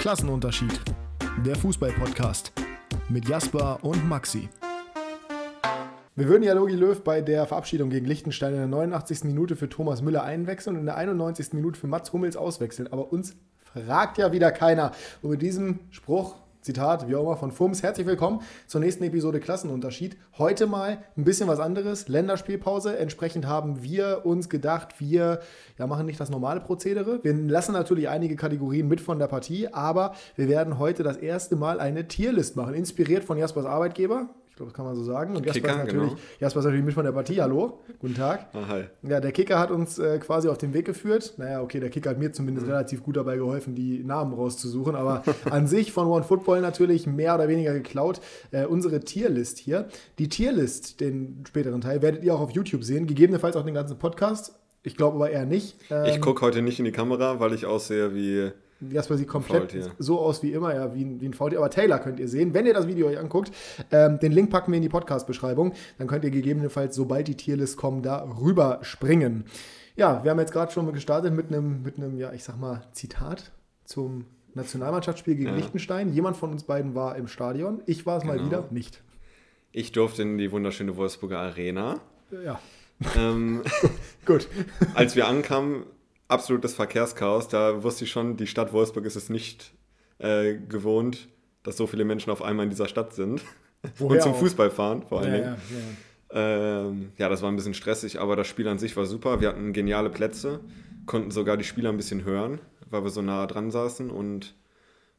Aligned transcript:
Klassenunterschied. 0.00 0.80
Der 1.44 1.54
Fußball-Podcast 1.56 2.52
mit 3.10 3.28
Jasper 3.28 3.78
und 3.82 4.08
Maxi. 4.08 4.48
Wir 6.16 6.26
würden 6.26 6.42
ja 6.42 6.54
Logi 6.54 6.74
Löw 6.74 6.98
bei 7.04 7.20
der 7.20 7.44
Verabschiedung 7.46 7.90
gegen 7.90 8.06
Liechtenstein 8.06 8.54
in 8.54 8.60
der 8.60 8.66
89. 8.66 9.24
Minute 9.24 9.56
für 9.56 9.68
Thomas 9.68 10.00
Müller 10.00 10.22
einwechseln 10.22 10.76
und 10.76 10.80
in 10.80 10.86
der 10.86 10.96
91. 10.96 11.52
Minute 11.52 11.78
für 11.78 11.86
Mats 11.86 12.14
Hummels 12.14 12.38
auswechseln. 12.38 12.90
Aber 12.90 13.12
uns 13.12 13.36
fragt 13.58 14.16
ja 14.16 14.32
wieder 14.32 14.52
keiner. 14.52 14.92
Und 15.20 15.32
mit 15.32 15.42
diesem 15.42 15.80
Spruch 15.90 16.36
Zitat, 16.60 17.08
wie 17.08 17.14
auch 17.14 17.22
immer, 17.22 17.36
von 17.36 17.52
Fums. 17.52 17.82
Herzlich 17.82 18.06
willkommen 18.06 18.42
zur 18.66 18.82
nächsten 18.82 19.02
Episode 19.04 19.40
Klassenunterschied. 19.40 20.18
Heute 20.36 20.66
mal 20.66 20.98
ein 21.16 21.24
bisschen 21.24 21.48
was 21.48 21.58
anderes, 21.58 22.08
Länderspielpause. 22.08 22.98
Entsprechend 22.98 23.46
haben 23.46 23.82
wir 23.82 24.26
uns 24.26 24.50
gedacht, 24.50 25.00
wir 25.00 25.40
ja, 25.78 25.86
machen 25.86 26.04
nicht 26.04 26.20
das 26.20 26.28
normale 26.28 26.60
Prozedere. 26.60 27.20
Wir 27.22 27.32
lassen 27.32 27.72
natürlich 27.72 28.10
einige 28.10 28.36
Kategorien 28.36 28.88
mit 28.88 29.00
von 29.00 29.18
der 29.18 29.28
Partie, 29.28 29.68
aber 29.68 30.14
wir 30.36 30.48
werden 30.48 30.78
heute 30.78 31.02
das 31.02 31.16
erste 31.16 31.56
Mal 31.56 31.80
eine 31.80 32.08
Tierlist 32.08 32.56
machen, 32.56 32.74
inspiriert 32.74 33.24
von 33.24 33.38
Jaspers 33.38 33.64
Arbeitgeber 33.64 34.28
glaube, 34.60 34.70
das 34.70 34.76
kann 34.76 34.84
man 34.84 34.94
so 34.94 35.02
sagen. 35.02 35.36
Und 35.36 35.46
Jasper, 35.46 35.60
Kicker, 35.60 35.72
ist 35.72 35.78
natürlich, 35.78 36.10
genau. 36.10 36.20
Jasper 36.38 36.58
ist 36.60 36.64
natürlich 36.66 36.84
mit 36.84 36.94
von 36.94 37.04
der 37.04 37.12
Partie. 37.12 37.40
Hallo, 37.40 37.80
guten 37.98 38.14
Tag. 38.14 38.48
Ah, 38.52 38.68
hi. 38.68 38.84
Ja, 39.02 39.20
der 39.20 39.32
Kicker 39.32 39.58
hat 39.58 39.70
uns 39.70 39.98
äh, 39.98 40.18
quasi 40.18 40.48
auf 40.48 40.58
den 40.58 40.74
Weg 40.74 40.84
geführt. 40.84 41.34
Naja, 41.38 41.62
okay, 41.62 41.80
der 41.80 41.90
Kicker 41.90 42.10
hat 42.10 42.18
mir 42.18 42.32
zumindest 42.32 42.66
mhm. 42.66 42.72
relativ 42.72 43.02
gut 43.02 43.16
dabei 43.16 43.36
geholfen, 43.36 43.74
die 43.74 44.04
Namen 44.04 44.34
rauszusuchen. 44.34 44.94
Aber 44.94 45.22
an 45.50 45.66
sich 45.66 45.92
von 45.92 46.06
One 46.06 46.24
Football 46.24 46.60
natürlich 46.60 47.06
mehr 47.06 47.34
oder 47.34 47.48
weniger 47.48 47.72
geklaut. 47.72 48.20
Äh, 48.50 48.66
unsere 48.66 49.00
Tierlist 49.00 49.58
hier. 49.58 49.88
Die 50.18 50.28
Tierlist, 50.28 51.00
den 51.00 51.42
späteren 51.48 51.80
Teil, 51.80 52.02
werdet 52.02 52.22
ihr 52.22 52.34
auch 52.34 52.40
auf 52.40 52.50
YouTube 52.50 52.84
sehen. 52.84 53.06
Gegebenenfalls 53.06 53.56
auch 53.56 53.64
den 53.64 53.74
ganzen 53.74 53.98
Podcast. 53.98 54.54
Ich 54.82 54.96
glaube 54.96 55.16
aber 55.16 55.30
eher 55.30 55.46
nicht. 55.46 55.76
Ähm, 55.90 56.04
ich 56.06 56.20
gucke 56.20 56.42
heute 56.42 56.62
nicht 56.62 56.78
in 56.78 56.84
die 56.84 56.92
Kamera, 56.92 57.40
weil 57.40 57.54
ich 57.54 57.66
aussehe 57.66 58.14
wie 58.14 58.52
Jasper 58.80 59.16
sieht 59.16 59.28
komplett 59.28 59.72
Faultier. 59.72 59.92
so 59.98 60.20
aus 60.20 60.42
wie 60.42 60.52
immer, 60.52 60.74
ja, 60.74 60.94
wie 60.94 61.04
ein, 61.04 61.20
wie 61.20 61.26
ein 61.26 61.34
Faultier. 61.34 61.58
Aber 61.58 61.70
Taylor 61.70 61.98
könnt 61.98 62.18
ihr 62.18 62.28
sehen, 62.28 62.54
wenn 62.54 62.66
ihr 62.66 62.74
das 62.74 62.86
Video 62.86 63.08
euch 63.08 63.18
anguckt. 63.18 63.52
Ähm, 63.90 64.18
den 64.18 64.32
Link 64.32 64.50
packen 64.50 64.72
wir 64.72 64.76
in 64.76 64.82
die 64.82 64.88
Podcast-Beschreibung. 64.88 65.74
Dann 65.98 66.06
könnt 66.06 66.24
ihr 66.24 66.30
gegebenenfalls, 66.30 66.94
sobald 66.94 67.28
die 67.28 67.36
Tierlist 67.36 67.76
kommen, 67.76 68.02
da 68.02 68.24
rüber 68.40 68.78
springen. 68.82 69.44
Ja, 69.96 70.24
wir 70.24 70.30
haben 70.30 70.38
jetzt 70.38 70.52
gerade 70.52 70.72
schon 70.72 70.90
gestartet 70.92 71.34
mit 71.34 71.48
einem, 71.48 71.82
mit 71.82 71.98
einem, 71.98 72.18
ja, 72.18 72.32
ich 72.32 72.44
sag 72.44 72.58
mal, 72.58 72.82
Zitat 72.92 73.52
zum 73.84 74.24
Nationalmannschaftsspiel 74.54 75.34
gegen 75.34 75.50
ja. 75.50 75.56
Liechtenstein. 75.56 76.12
Jemand 76.12 76.36
von 76.36 76.50
uns 76.50 76.64
beiden 76.64 76.94
war 76.94 77.16
im 77.16 77.28
Stadion. 77.28 77.82
Ich 77.86 78.06
war 78.06 78.18
es 78.18 78.22
genau. 78.22 78.36
mal 78.36 78.44
wieder 78.44 78.64
nicht. 78.70 79.02
Ich 79.72 79.92
durfte 79.92 80.22
in 80.22 80.38
die 80.38 80.50
wunderschöne 80.50 80.96
Wolfsburger 80.96 81.38
Arena. 81.38 82.00
Ja. 82.44 82.60
Ähm, 83.16 83.62
Gut. 84.26 84.48
als 84.94 85.16
wir 85.16 85.26
ankamen, 85.26 85.84
absolutes 86.30 86.74
Verkehrschaos. 86.74 87.48
Da 87.48 87.82
wusste 87.82 88.04
ich 88.04 88.10
schon, 88.10 88.36
die 88.36 88.46
Stadt 88.46 88.72
Wolfsburg 88.72 89.04
ist 89.04 89.16
es 89.16 89.28
nicht 89.28 89.72
äh, 90.18 90.54
gewohnt, 90.54 91.28
dass 91.62 91.76
so 91.76 91.86
viele 91.86 92.04
Menschen 92.04 92.30
auf 92.30 92.42
einmal 92.42 92.64
in 92.64 92.70
dieser 92.70 92.88
Stadt 92.88 93.14
sind. 93.14 93.42
Woher 93.96 94.16
und 94.16 94.22
zum 94.22 94.32
auch? 94.32 94.38
Fußball 94.38 94.70
fahren, 94.70 95.02
vor 95.08 95.20
allen 95.20 95.32
Dingen. 95.32 95.44
Ja, 95.44 95.56
ja, 95.76 95.86
ähm, 96.32 97.12
ja, 97.16 97.28
das 97.28 97.42
war 97.42 97.50
ein 97.50 97.56
bisschen 97.56 97.74
stressig, 97.74 98.20
aber 98.20 98.36
das 98.36 98.46
Spiel 98.46 98.68
an 98.68 98.78
sich 98.78 98.96
war 98.96 99.06
super. 99.06 99.40
Wir 99.40 99.48
hatten 99.48 99.72
geniale 99.72 100.10
Plätze, 100.10 100.60
konnten 101.06 101.30
sogar 101.30 101.56
die 101.56 101.64
Spieler 101.64 101.90
ein 101.90 101.96
bisschen 101.96 102.24
hören, 102.24 102.60
weil 102.88 103.02
wir 103.02 103.10
so 103.10 103.22
nah 103.22 103.46
dran 103.46 103.70
saßen 103.70 104.10
und 104.10 104.54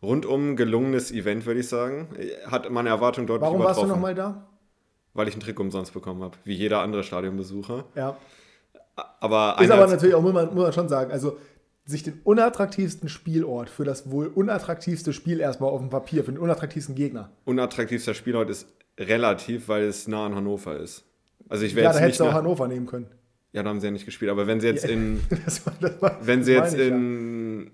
rundum 0.02 0.56
gelungenes 0.56 1.12
Event, 1.12 1.46
würde 1.46 1.60
ich 1.60 1.68
sagen. 1.68 2.08
Hat 2.48 2.70
meine 2.72 2.90
Erwartung 2.90 3.28
deutlich 3.28 3.42
Warum 3.42 3.62
übertroffen. 3.62 3.90
Warum 3.90 4.04
warst 4.04 4.16
du 4.16 4.22
nochmal 4.22 4.36
da? 4.36 4.48
Weil 5.14 5.28
ich 5.28 5.36
ein 5.36 5.42
Trick 5.42 5.60
umsonst 5.60 5.94
bekommen 5.94 6.24
habe, 6.24 6.38
wie 6.46 6.54
jeder 6.54 6.82
andere 6.82 7.04
Stadionbesucher. 7.04 7.86
Ja. 7.96 8.18
Aber 8.96 9.58
ist 9.62 9.72
aber 9.72 9.88
natürlich 9.88 10.16
auch, 10.16 10.22
muss 10.22 10.34
man, 10.34 10.48
muss 10.54 10.64
man 10.64 10.74
schon 10.74 10.90
sagen, 10.90 11.12
also 11.12 11.38
sich 11.86 12.04
den 12.04 12.20
unattraktivsten 12.24 13.10
Spielort 13.10 13.70
für 13.70 13.84
das 13.84 14.12
wohl 14.12 14.28
unattraktivste 14.28 15.14
Spiel 15.14 15.40
erstmal 15.40 15.72
auf 15.72 15.80
dem 15.80 15.90
Papier, 15.90 16.24
für 16.24 16.32
den 16.32 16.40
unattraktivsten 16.40 16.96
Gegner. 16.96 17.32
Unattraktivster 17.46 18.14
Spielort 18.14 18.50
ist 18.50 18.68
relativ, 19.00 19.68
weil 19.68 19.84
es 19.84 20.08
nah 20.08 20.26
an 20.26 20.36
Hannover 20.36 20.78
ist. 20.78 21.04
Also 21.50 21.66
ich 21.66 21.76
wäre 21.76 21.86
ja, 21.86 21.90
jetzt 21.92 22.00
da 22.00 22.04
hättest 22.04 22.20
du 22.20 22.26
auch 22.26 22.34
Hannover 22.34 22.68
nehmen 22.68 22.86
können. 22.86 23.08
Ja, 23.54 23.64
da 23.64 23.70
haben 23.70 23.80
sie 23.80 23.88
ja 23.88 23.92
nicht 23.92 24.06
gespielt. 24.06 24.32
Aber 24.32 24.48
wenn 24.48 24.62
sie 24.62 24.68
jetzt 24.68 24.86
in, 24.86 25.22
das 25.46 25.66
war, 25.66 25.74
das 25.82 26.02
war, 26.02 26.18
wenn 26.22 26.44
sie 26.44 26.54
jetzt 26.54 26.76
in 26.76 27.64
ja. 27.66 27.72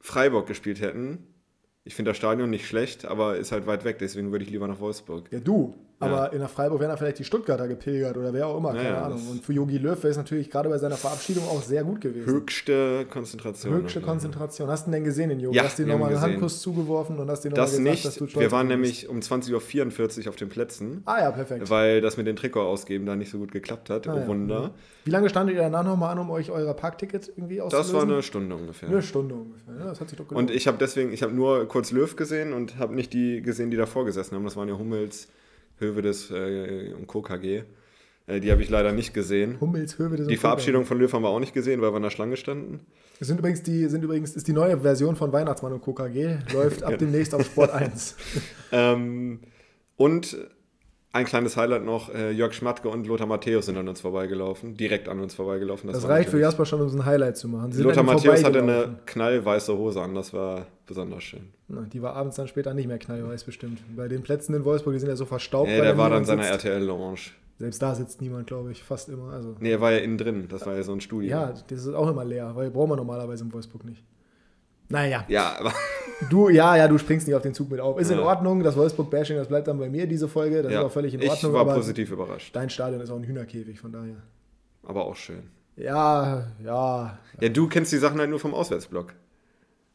Freiburg 0.00 0.46
gespielt 0.46 0.80
hätten, 0.80 1.26
ich 1.84 1.94
finde 1.94 2.10
das 2.10 2.18
Stadion 2.18 2.50
nicht 2.50 2.66
schlecht, 2.66 3.04
aber 3.04 3.36
ist 3.36 3.52
halt 3.52 3.66
weit 3.66 3.84
weg, 3.84 3.98
deswegen 3.98 4.32
würde 4.32 4.44
ich 4.44 4.50
lieber 4.50 4.68
nach 4.68 4.80
Wolfsburg. 4.80 5.30
Ja, 5.30 5.40
du. 5.40 5.74
Aber 6.02 6.16
ja. 6.16 6.26
in 6.26 6.38
der 6.38 6.48
Freiburg 6.48 6.80
wären 6.80 6.88
da 6.88 6.96
vielleicht 6.96 7.18
die 7.18 7.24
Stuttgarter 7.24 7.68
gepilgert 7.68 8.16
oder 8.16 8.32
wer 8.32 8.46
auch 8.46 8.56
immer, 8.56 8.72
keine 8.72 8.88
ja, 8.88 9.04
Ahnung. 9.04 9.20
Und 9.30 9.44
für 9.44 9.52
Yogi 9.52 9.76
Löw 9.76 10.02
wäre 10.02 10.10
es 10.10 10.16
natürlich 10.16 10.50
gerade 10.50 10.70
bei 10.70 10.78
seiner 10.78 10.96
Verabschiedung 10.96 11.46
auch 11.46 11.60
sehr 11.60 11.84
gut 11.84 12.00
gewesen. 12.00 12.26
Höchste 12.26 13.04
Konzentration. 13.04 13.74
Höchste 13.74 14.00
Konzentration. 14.00 14.70
Hast 14.70 14.86
du 14.86 14.92
denn 14.92 15.04
gesehen, 15.04 15.28
den 15.28 15.40
Yogi? 15.40 15.58
Ja, 15.58 15.64
hast 15.64 15.78
du 15.78 15.82
ihm 15.82 15.90
nochmal 15.90 16.08
einen 16.08 16.22
Handkuss 16.22 16.62
zugeworfen 16.62 17.18
und 17.18 17.30
hast 17.30 17.44
dir 17.44 17.50
nochmal 17.50 17.66
gesagt, 17.66 17.82
nicht. 17.82 18.04
dass 18.06 18.14
du 18.14 18.26
stolz 18.26 18.42
Wir 18.42 18.50
waren 18.50 18.68
nämlich 18.68 19.10
um 19.10 19.20
20.44 19.20 20.22
Uhr 20.22 20.28
auf 20.30 20.36
den 20.36 20.48
Plätzen. 20.48 21.02
Ah 21.04 21.20
ja, 21.20 21.30
perfekt. 21.32 21.68
Weil 21.68 22.00
das 22.00 22.16
mit 22.16 22.26
den 22.26 22.36
Trikot 22.36 22.62
ausgeben 22.62 23.04
da 23.04 23.14
nicht 23.14 23.30
so 23.30 23.36
gut 23.36 23.52
geklappt 23.52 23.90
hat. 23.90 24.08
Ah, 24.08 24.22
oh 24.24 24.26
Wunder. 24.26 24.70
Wie 25.04 25.10
lange 25.10 25.28
standet 25.28 25.54
ihr 25.54 25.60
danach 25.60 25.84
nochmal 25.84 26.12
an, 26.12 26.18
um 26.18 26.30
euch 26.30 26.50
euer 26.50 26.72
Parkticket 26.72 27.28
irgendwie 27.28 27.60
auszulösen? 27.60 27.92
Das 27.92 27.94
war 27.94 28.10
eine 28.10 28.22
Stunde 28.22 28.56
ungefähr. 28.56 28.88
Eine 28.88 29.02
Stunde 29.02 29.34
ungefähr, 29.34 29.74
das 29.84 30.00
hat 30.00 30.08
sich 30.08 30.16
doch 30.16 30.26
gelohnt. 30.26 30.48
Und 30.48 30.56
ich 30.56 30.66
habe 30.66 30.78
deswegen, 30.78 31.12
ich 31.12 31.22
habe 31.22 31.34
nur 31.34 31.68
kurz 31.68 31.90
Löw 31.90 32.16
gesehen 32.16 32.54
und 32.54 32.78
habe 32.78 32.94
nicht 32.94 33.12
die 33.12 33.42
gesehen, 33.42 33.70
die 33.70 33.76
davor 33.76 34.06
gesessen 34.06 34.34
haben. 34.34 34.44
Das 34.44 34.56
waren 34.56 34.68
ja 34.68 34.78
Hummels, 34.78 35.28
Hövedes 35.80 36.30
äh, 36.30 36.92
und 36.94 37.06
KKG. 37.06 37.62
Äh, 38.26 38.40
die 38.40 38.50
habe 38.50 38.62
ich 38.62 38.70
leider 38.70 38.92
nicht 38.92 39.12
gesehen. 39.12 39.60
Hummels, 39.60 39.98
Hövedes 39.98 40.28
Die 40.28 40.36
Verabschiedung 40.36 40.84
von 40.84 40.98
Löw 40.98 41.12
haben 41.12 41.22
wir 41.22 41.28
auch 41.28 41.40
nicht 41.40 41.54
gesehen, 41.54 41.80
weil 41.80 41.92
wir 41.92 41.96
in 41.96 42.02
der 42.02 42.10
Schlange 42.10 42.36
standen. 42.36 42.80
Das 43.18 43.28
sind 43.28 43.38
übrigens 43.38 43.62
die, 43.62 43.86
sind 43.86 44.02
übrigens, 44.04 44.36
ist 44.36 44.46
die 44.48 44.52
neue 44.52 44.78
Version 44.78 45.16
von 45.16 45.32
Weihnachtsmann 45.32 45.72
und 45.72 45.82
KKG, 45.82 46.38
läuft 46.52 46.82
ab 46.82 46.96
demnächst 46.98 47.34
auf 47.34 47.44
Sport 47.44 47.70
1. 47.70 48.16
ähm, 48.72 49.40
und 49.96 50.36
ein 51.12 51.24
kleines 51.24 51.56
Highlight 51.56 51.84
noch: 51.84 52.14
äh, 52.14 52.30
Jörg 52.30 52.52
Schmatke 52.52 52.88
und 52.88 53.06
Lothar 53.06 53.26
Matthäus 53.26 53.66
sind 53.66 53.76
an 53.76 53.88
uns 53.88 54.00
vorbeigelaufen, 54.00 54.76
direkt 54.76 55.08
an 55.08 55.20
uns 55.20 55.34
vorbeigelaufen. 55.34 55.88
Das, 55.88 56.00
das 56.00 56.08
reicht 56.08 56.30
für 56.30 56.38
Jasper 56.38 56.64
schon, 56.64 56.80
um 56.80 56.88
so 56.88 56.98
ein 56.98 57.04
Highlight 57.04 57.36
zu 57.36 57.48
machen. 57.48 57.72
Sie 57.72 57.82
Lothar 57.82 58.04
Matthäus 58.04 58.44
hatte 58.44 58.62
eine 58.62 58.98
knallweiße 59.06 59.76
Hose 59.76 60.00
an, 60.00 60.14
das 60.14 60.32
war 60.32 60.66
besonders 60.86 61.22
schön. 61.22 61.48
Na, 61.68 61.82
die 61.82 62.02
war 62.02 62.14
abends 62.14 62.36
dann 62.36 62.48
später 62.48 62.74
nicht 62.74 62.86
mehr 62.86 62.98
knallweiß 62.98 63.44
bestimmt. 63.44 63.80
Bei 63.96 64.08
den 64.08 64.22
Plätzen 64.22 64.54
in 64.54 64.64
Wolfsburg, 64.64 64.94
die 64.94 65.00
sind 65.00 65.08
ja 65.08 65.16
so 65.16 65.24
verstaubt. 65.24 65.68
Nee, 65.68 65.80
der 65.80 65.96
war 65.98 66.10
dann 66.10 66.24
seiner 66.24 66.46
RTL-Lounge. 66.46 67.20
Selbst 67.58 67.82
da 67.82 67.94
sitzt 67.94 68.22
niemand, 68.22 68.46
glaube 68.46 68.72
ich, 68.72 68.82
fast 68.82 69.10
immer. 69.10 69.32
Also, 69.32 69.54
nee, 69.60 69.70
er 69.70 69.82
war 69.82 69.92
ja 69.92 69.98
innen 69.98 70.16
drin, 70.16 70.46
das 70.48 70.64
war 70.64 70.76
ja 70.76 70.82
so 70.82 70.92
ein 70.92 71.00
Studio. 71.02 71.28
Ja, 71.28 71.52
das 71.68 71.84
ist 71.84 71.94
auch 71.94 72.08
immer 72.08 72.24
leer, 72.24 72.56
weil 72.56 72.70
brauchen 72.70 72.90
wir 72.90 72.96
normalerweise 72.96 73.44
in 73.44 73.52
Wolfsburg 73.52 73.84
nicht. 73.84 74.02
Naja. 74.90 75.24
Ja, 75.28 75.56
aber. 75.58 75.72
Du, 76.28 76.50
ja, 76.50 76.76
ja, 76.76 76.86
du 76.86 76.98
springst 76.98 77.26
nicht 77.26 77.34
auf 77.34 77.42
den 77.42 77.54
Zug 77.54 77.70
mit 77.70 77.80
auf. 77.80 77.98
Ist 77.98 78.10
ja. 78.10 78.18
in 78.18 78.22
Ordnung, 78.22 78.62
das 78.62 78.76
Wolfsburg-Bashing, 78.76 79.36
das 79.36 79.48
bleibt 79.48 79.68
dann 79.68 79.78
bei 79.78 79.88
mir, 79.88 80.06
diese 80.06 80.28
Folge. 80.28 80.62
Das 80.62 80.70
ja. 80.70 80.80
ist 80.80 80.86
auch 80.86 80.92
völlig 80.92 81.14
in 81.14 81.22
Ordnung. 81.22 81.52
Ich 81.52 81.58
war 81.58 81.74
positiv 81.74 82.10
überrascht. 82.10 82.54
Dein 82.54 82.68
Stadion 82.68 83.00
ist 83.00 83.10
auch 83.10 83.16
ein 83.16 83.24
Hühnerkäfig, 83.24 83.80
von 83.80 83.90
daher. 83.90 84.16
Aber 84.82 85.06
auch 85.06 85.16
schön. 85.16 85.44
Ja, 85.76 86.46
ja. 86.62 87.18
Ja, 87.40 87.48
du 87.48 87.68
kennst 87.68 87.92
die 87.92 87.96
Sachen 87.96 88.18
halt 88.18 88.28
nur 88.28 88.38
vom 88.38 88.52
Auswärtsblock. 88.52 89.14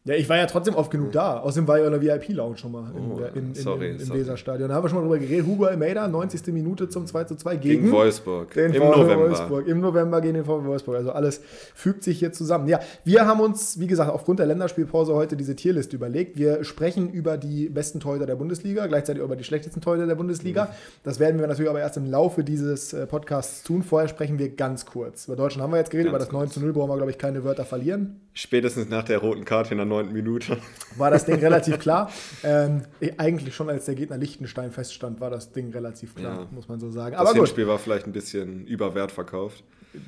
Ja, 0.08 0.14
ich 0.14 0.30
war 0.30 0.38
ja 0.38 0.46
trotzdem 0.46 0.76
oft 0.76 0.92
genug 0.92 1.12
da. 1.14 1.40
Außerdem 1.40 1.68
war 1.68 1.80
ich 1.80 1.86
in 1.86 1.92
der 1.92 2.00
VIP-Lounge 2.00 2.58
schon 2.58 2.72
mal 2.72 2.92
oh, 2.94 3.20
in, 3.34 3.48
in, 3.48 3.56
sorry, 3.56 3.90
im, 3.90 4.00
im 4.00 4.14
Weserstadion. 4.14 4.70
Da 4.70 4.76
haben 4.76 4.84
wir 4.84 4.90
schon 4.90 5.00
mal 5.00 5.04
drüber 5.04 5.18
geredet. 5.18 5.48
Hugo 5.48 5.66
Almeida, 5.66 6.08
90. 6.08 6.54
Minute 6.54 6.88
zum 6.90 7.08
2 7.08 7.24
zu 7.24 7.36
2 7.36 7.56
gegen, 7.56 7.82
gegen 7.86 7.92
Wolfsburg. 7.92 8.54
Den 8.54 8.72
Im 8.72 8.84
November. 8.84 9.18
Wolfsburg. 9.18 9.68
Im 9.68 9.80
November 9.82 10.22
gegen 10.22 10.36
den 10.36 10.46
VfL 10.46 10.66
Wolfsburg. 10.66 10.98
Also 10.98 11.12
alles 11.12 11.42
fügt 11.74 12.04
sich 12.04 12.20
hier 12.20 12.32
zusammen. 12.32 12.68
Ja, 12.68 12.82
wir 13.04 13.26
haben 13.26 13.40
uns, 13.40 13.80
wie 13.80 13.88
gesagt, 13.88 14.12
aufgrund 14.12 14.38
der 14.38 14.46
Länderspielpause 14.46 15.16
heute 15.16 15.36
diese 15.36 15.56
Tierliste 15.56 15.96
überlegt. 15.96 16.38
Wir 16.38 16.64
sprechen 16.64 17.10
über 17.10 17.38
die 17.38 17.68
besten 17.70 18.00
Torhüter 18.00 18.28
der 18.28 18.36
Bundesliga, 18.36 18.86
gleichzeitig 18.86 19.24
über 19.24 19.36
die 19.36 19.44
schlechtesten 19.44 19.82
Torhüter 19.82 20.06
der 20.06 20.14
Bundesliga. 20.14 20.66
Mhm. 20.66 20.70
Das 21.02 21.20
werden 21.20 21.40
wir 21.40 21.48
natürlich 21.48 21.72
aber 21.72 21.80
erst 21.80 21.98
im 21.98 22.06
Laufe 22.06 22.44
dieses 22.44 22.94
äh, 22.94 23.08
Podcasts 23.08 23.64
tun. 23.64 23.82
Vorher 23.82 24.08
sprechen 24.08 24.38
wir 24.38 24.50
ganz 24.50 24.86
kurz. 24.86 25.26
Über 25.26 25.36
Deutschland 25.36 25.64
haben 25.64 25.72
wir 25.72 25.78
jetzt 25.78 25.90
geredet, 25.90 26.12
ganz 26.12 26.26
über 26.28 26.32
das 26.32 26.32
9 26.32 26.52
zu 26.52 26.60
0 26.60 26.74
brauchen 26.74 26.92
wir, 26.92 26.98
glaube 26.98 27.12
ich, 27.12 27.18
keine 27.18 27.44
Wörter 27.44 27.66
verlieren. 27.66 28.20
Spätestens 28.38 28.90
nach 28.90 29.04
der 29.04 29.20
roten 29.20 29.46
Karte 29.46 29.72
in 29.72 29.78
der 29.78 29.88
neunten 29.95 30.13
Minute 30.13 30.57
war 30.97 31.12
das 31.12 31.25
Ding 31.25 31.39
relativ 31.39 31.80
klar. 31.80 32.12
Ähm, 32.44 32.83
eigentlich 33.18 33.56
schon 33.56 33.69
als 33.69 33.86
der 33.86 33.95
Gegner 33.95 34.18
Liechtenstein 34.18 34.71
feststand, 34.71 35.19
war 35.19 35.30
das 35.30 35.51
Ding 35.51 35.71
relativ 35.71 36.15
klar, 36.15 36.42
ja. 36.42 36.47
muss 36.51 36.68
man 36.68 36.80
so 36.80 36.89
sagen. 36.92 37.15
Aber 37.15 37.33
das 37.33 37.50
Spiel 37.50 37.68
war 37.68 37.80
vielleicht 37.80 38.06
ein 38.06 38.13
bisschen 38.13 38.65
überwert 38.65 39.12
verkauft. 39.12 39.63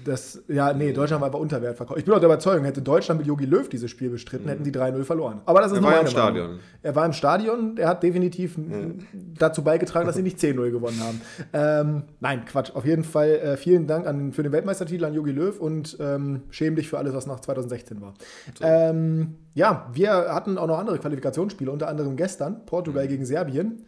Das, 0.05 0.43
ja, 0.47 0.73
nee, 0.73 0.93
Deutschland 0.93 1.21
war 1.21 1.27
aber 1.27 1.39
unter 1.39 1.61
Wert 1.61 1.77
verkauft. 1.77 1.99
Ich 1.99 2.05
bin 2.05 2.13
auch 2.13 2.19
der 2.19 2.27
Überzeugung, 2.27 2.65
hätte 2.65 2.81
Deutschland 2.81 3.19
mit 3.19 3.27
Jogi 3.27 3.45
Löw 3.45 3.67
dieses 3.67 3.89
Spiel 3.89 4.09
bestritten, 4.09 4.45
mhm. 4.45 4.49
hätten 4.49 4.63
die 4.63 4.71
3-0 4.71 5.03
verloren. 5.03 5.41
Aber 5.45 5.61
das 5.61 5.71
ist 5.71 5.77
er 5.77 5.83
war 5.83 5.99
im 5.99 6.07
Stadion. 6.07 6.47
Meinung. 6.47 6.61
Er 6.81 6.95
war 6.95 7.05
im 7.05 7.13
Stadion, 7.13 7.77
er 7.77 7.89
hat 7.89 8.03
definitiv 8.03 8.57
mhm. 8.57 8.99
dazu 9.37 9.63
beigetragen, 9.63 10.05
dass 10.05 10.15
sie 10.15 10.23
nicht 10.23 10.37
10-0 10.37 10.71
gewonnen 10.71 10.99
haben. 10.99 11.21
Ähm, 11.53 12.03
nein, 12.19 12.45
Quatsch. 12.45 12.71
Auf 12.73 12.85
jeden 12.85 13.03
Fall 13.03 13.29
äh, 13.29 13.57
vielen 13.57 13.87
Dank 13.87 14.07
an, 14.07 14.33
für 14.33 14.43
den 14.43 14.51
Weltmeistertitel 14.51 15.05
an 15.05 15.13
Jogi 15.13 15.31
Löw 15.31 15.59
und 15.59 15.97
ähm, 15.99 16.43
schäm 16.49 16.75
dich 16.75 16.89
für 16.89 16.97
alles, 16.97 17.13
was 17.13 17.27
nach 17.27 17.39
2016 17.39 18.01
war. 18.01 18.13
So. 18.57 18.65
Ähm, 18.65 19.35
ja, 19.53 19.89
wir 19.93 20.11
hatten 20.11 20.57
auch 20.57 20.67
noch 20.67 20.77
andere 20.79 20.99
Qualifikationsspiele, 20.99 21.71
unter 21.71 21.87
anderem 21.87 22.15
gestern, 22.15 22.65
Portugal 22.65 23.05
mhm. 23.05 23.09
gegen 23.09 23.25
Serbien. 23.25 23.85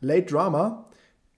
Late 0.00 0.26
Drama. 0.26 0.86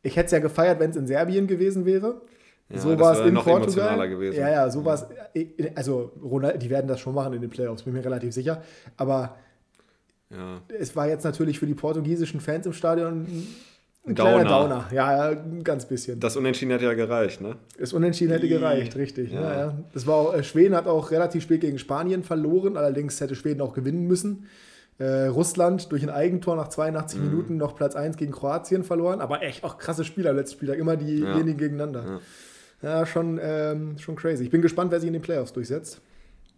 Ich 0.02 0.16
hätte 0.16 0.26
es 0.26 0.32
ja 0.32 0.38
gefeiert, 0.38 0.80
wenn 0.80 0.90
es 0.90 0.96
in 0.96 1.06
Serbien 1.06 1.46
gewesen 1.46 1.84
wäre. 1.84 2.22
Ja, 2.70 2.78
so 2.78 2.98
war 2.98 3.18
es 3.18 3.26
in 3.26 3.34
Portugal. 3.34 4.08
Gewesen. 4.08 4.38
Ja, 4.38 4.50
ja, 4.50 4.70
so 4.70 4.84
war 4.84 4.94
es. 4.94 5.06
Also, 5.74 6.12
Ronald, 6.22 6.62
die 6.62 6.68
werden 6.68 6.86
das 6.86 7.00
schon 7.00 7.14
machen 7.14 7.32
in 7.32 7.40
den 7.40 7.50
Playoffs, 7.50 7.82
bin 7.82 7.94
mir 7.94 8.04
relativ 8.04 8.34
sicher. 8.34 8.62
Aber 8.96 9.36
Ja. 10.30 10.60
Es 10.78 10.94
war 10.94 11.08
jetzt 11.08 11.24
natürlich 11.24 11.58
für 11.58 11.66
die 11.66 11.74
portugiesischen 11.74 12.40
Fans 12.40 12.66
im 12.66 12.74
Stadion 12.74 13.26
ein 14.06 14.14
Downer. 14.14 14.30
kleiner 14.30 14.50
Downer. 14.50 14.88
Ja, 14.92 15.30
ein 15.30 15.64
ganz 15.64 15.86
bisschen. 15.86 16.20
Das 16.20 16.36
Unentschieden 16.36 16.72
hätte 16.72 16.84
ja 16.84 16.94
gereicht, 16.94 17.40
ne? 17.40 17.56
Das 17.78 17.92
Unentschieden 17.92 18.32
hätte 18.32 18.48
gereicht, 18.48 18.96
richtig. 18.96 19.32
Ja. 19.32 19.40
Ja, 19.40 19.58
ja. 19.58 19.78
Das 19.92 20.06
war 20.06 20.14
auch, 20.14 20.34
äh, 20.34 20.42
Schweden 20.42 20.74
hat 20.74 20.86
auch 20.86 21.10
relativ 21.10 21.42
spät 21.42 21.62
gegen 21.62 21.78
Spanien 21.78 22.22
verloren, 22.22 22.76
allerdings 22.76 23.20
hätte 23.20 23.34
Schweden 23.34 23.60
auch 23.60 23.72
gewinnen 23.72 24.06
müssen. 24.06 24.46
Äh, 24.98 25.26
Russland 25.26 25.92
durch 25.92 26.02
ein 26.02 26.10
Eigentor 26.10 26.56
nach 26.56 26.68
82 26.68 27.20
mhm. 27.20 27.26
Minuten 27.26 27.56
noch 27.56 27.76
Platz 27.76 27.94
1 27.94 28.16
gegen 28.16 28.32
Kroatien 28.32 28.82
verloren, 28.82 29.20
aber 29.20 29.42
echt 29.42 29.62
auch 29.62 29.78
krasse 29.78 30.04
Spieler 30.04 30.32
letzten 30.32 30.56
Spieltag, 30.56 30.78
immer 30.78 30.96
diejenigen 30.96 31.56
gegeneinander. 31.56 32.20
Ja, 32.82 33.04
schon, 33.06 33.40
ähm, 33.42 33.98
schon 33.98 34.16
crazy. 34.16 34.44
Ich 34.44 34.50
bin 34.50 34.62
gespannt, 34.62 34.92
wer 34.92 35.00
sich 35.00 35.08
in 35.08 35.12
den 35.12 35.22
Playoffs 35.22 35.52
durchsetzt. 35.52 36.00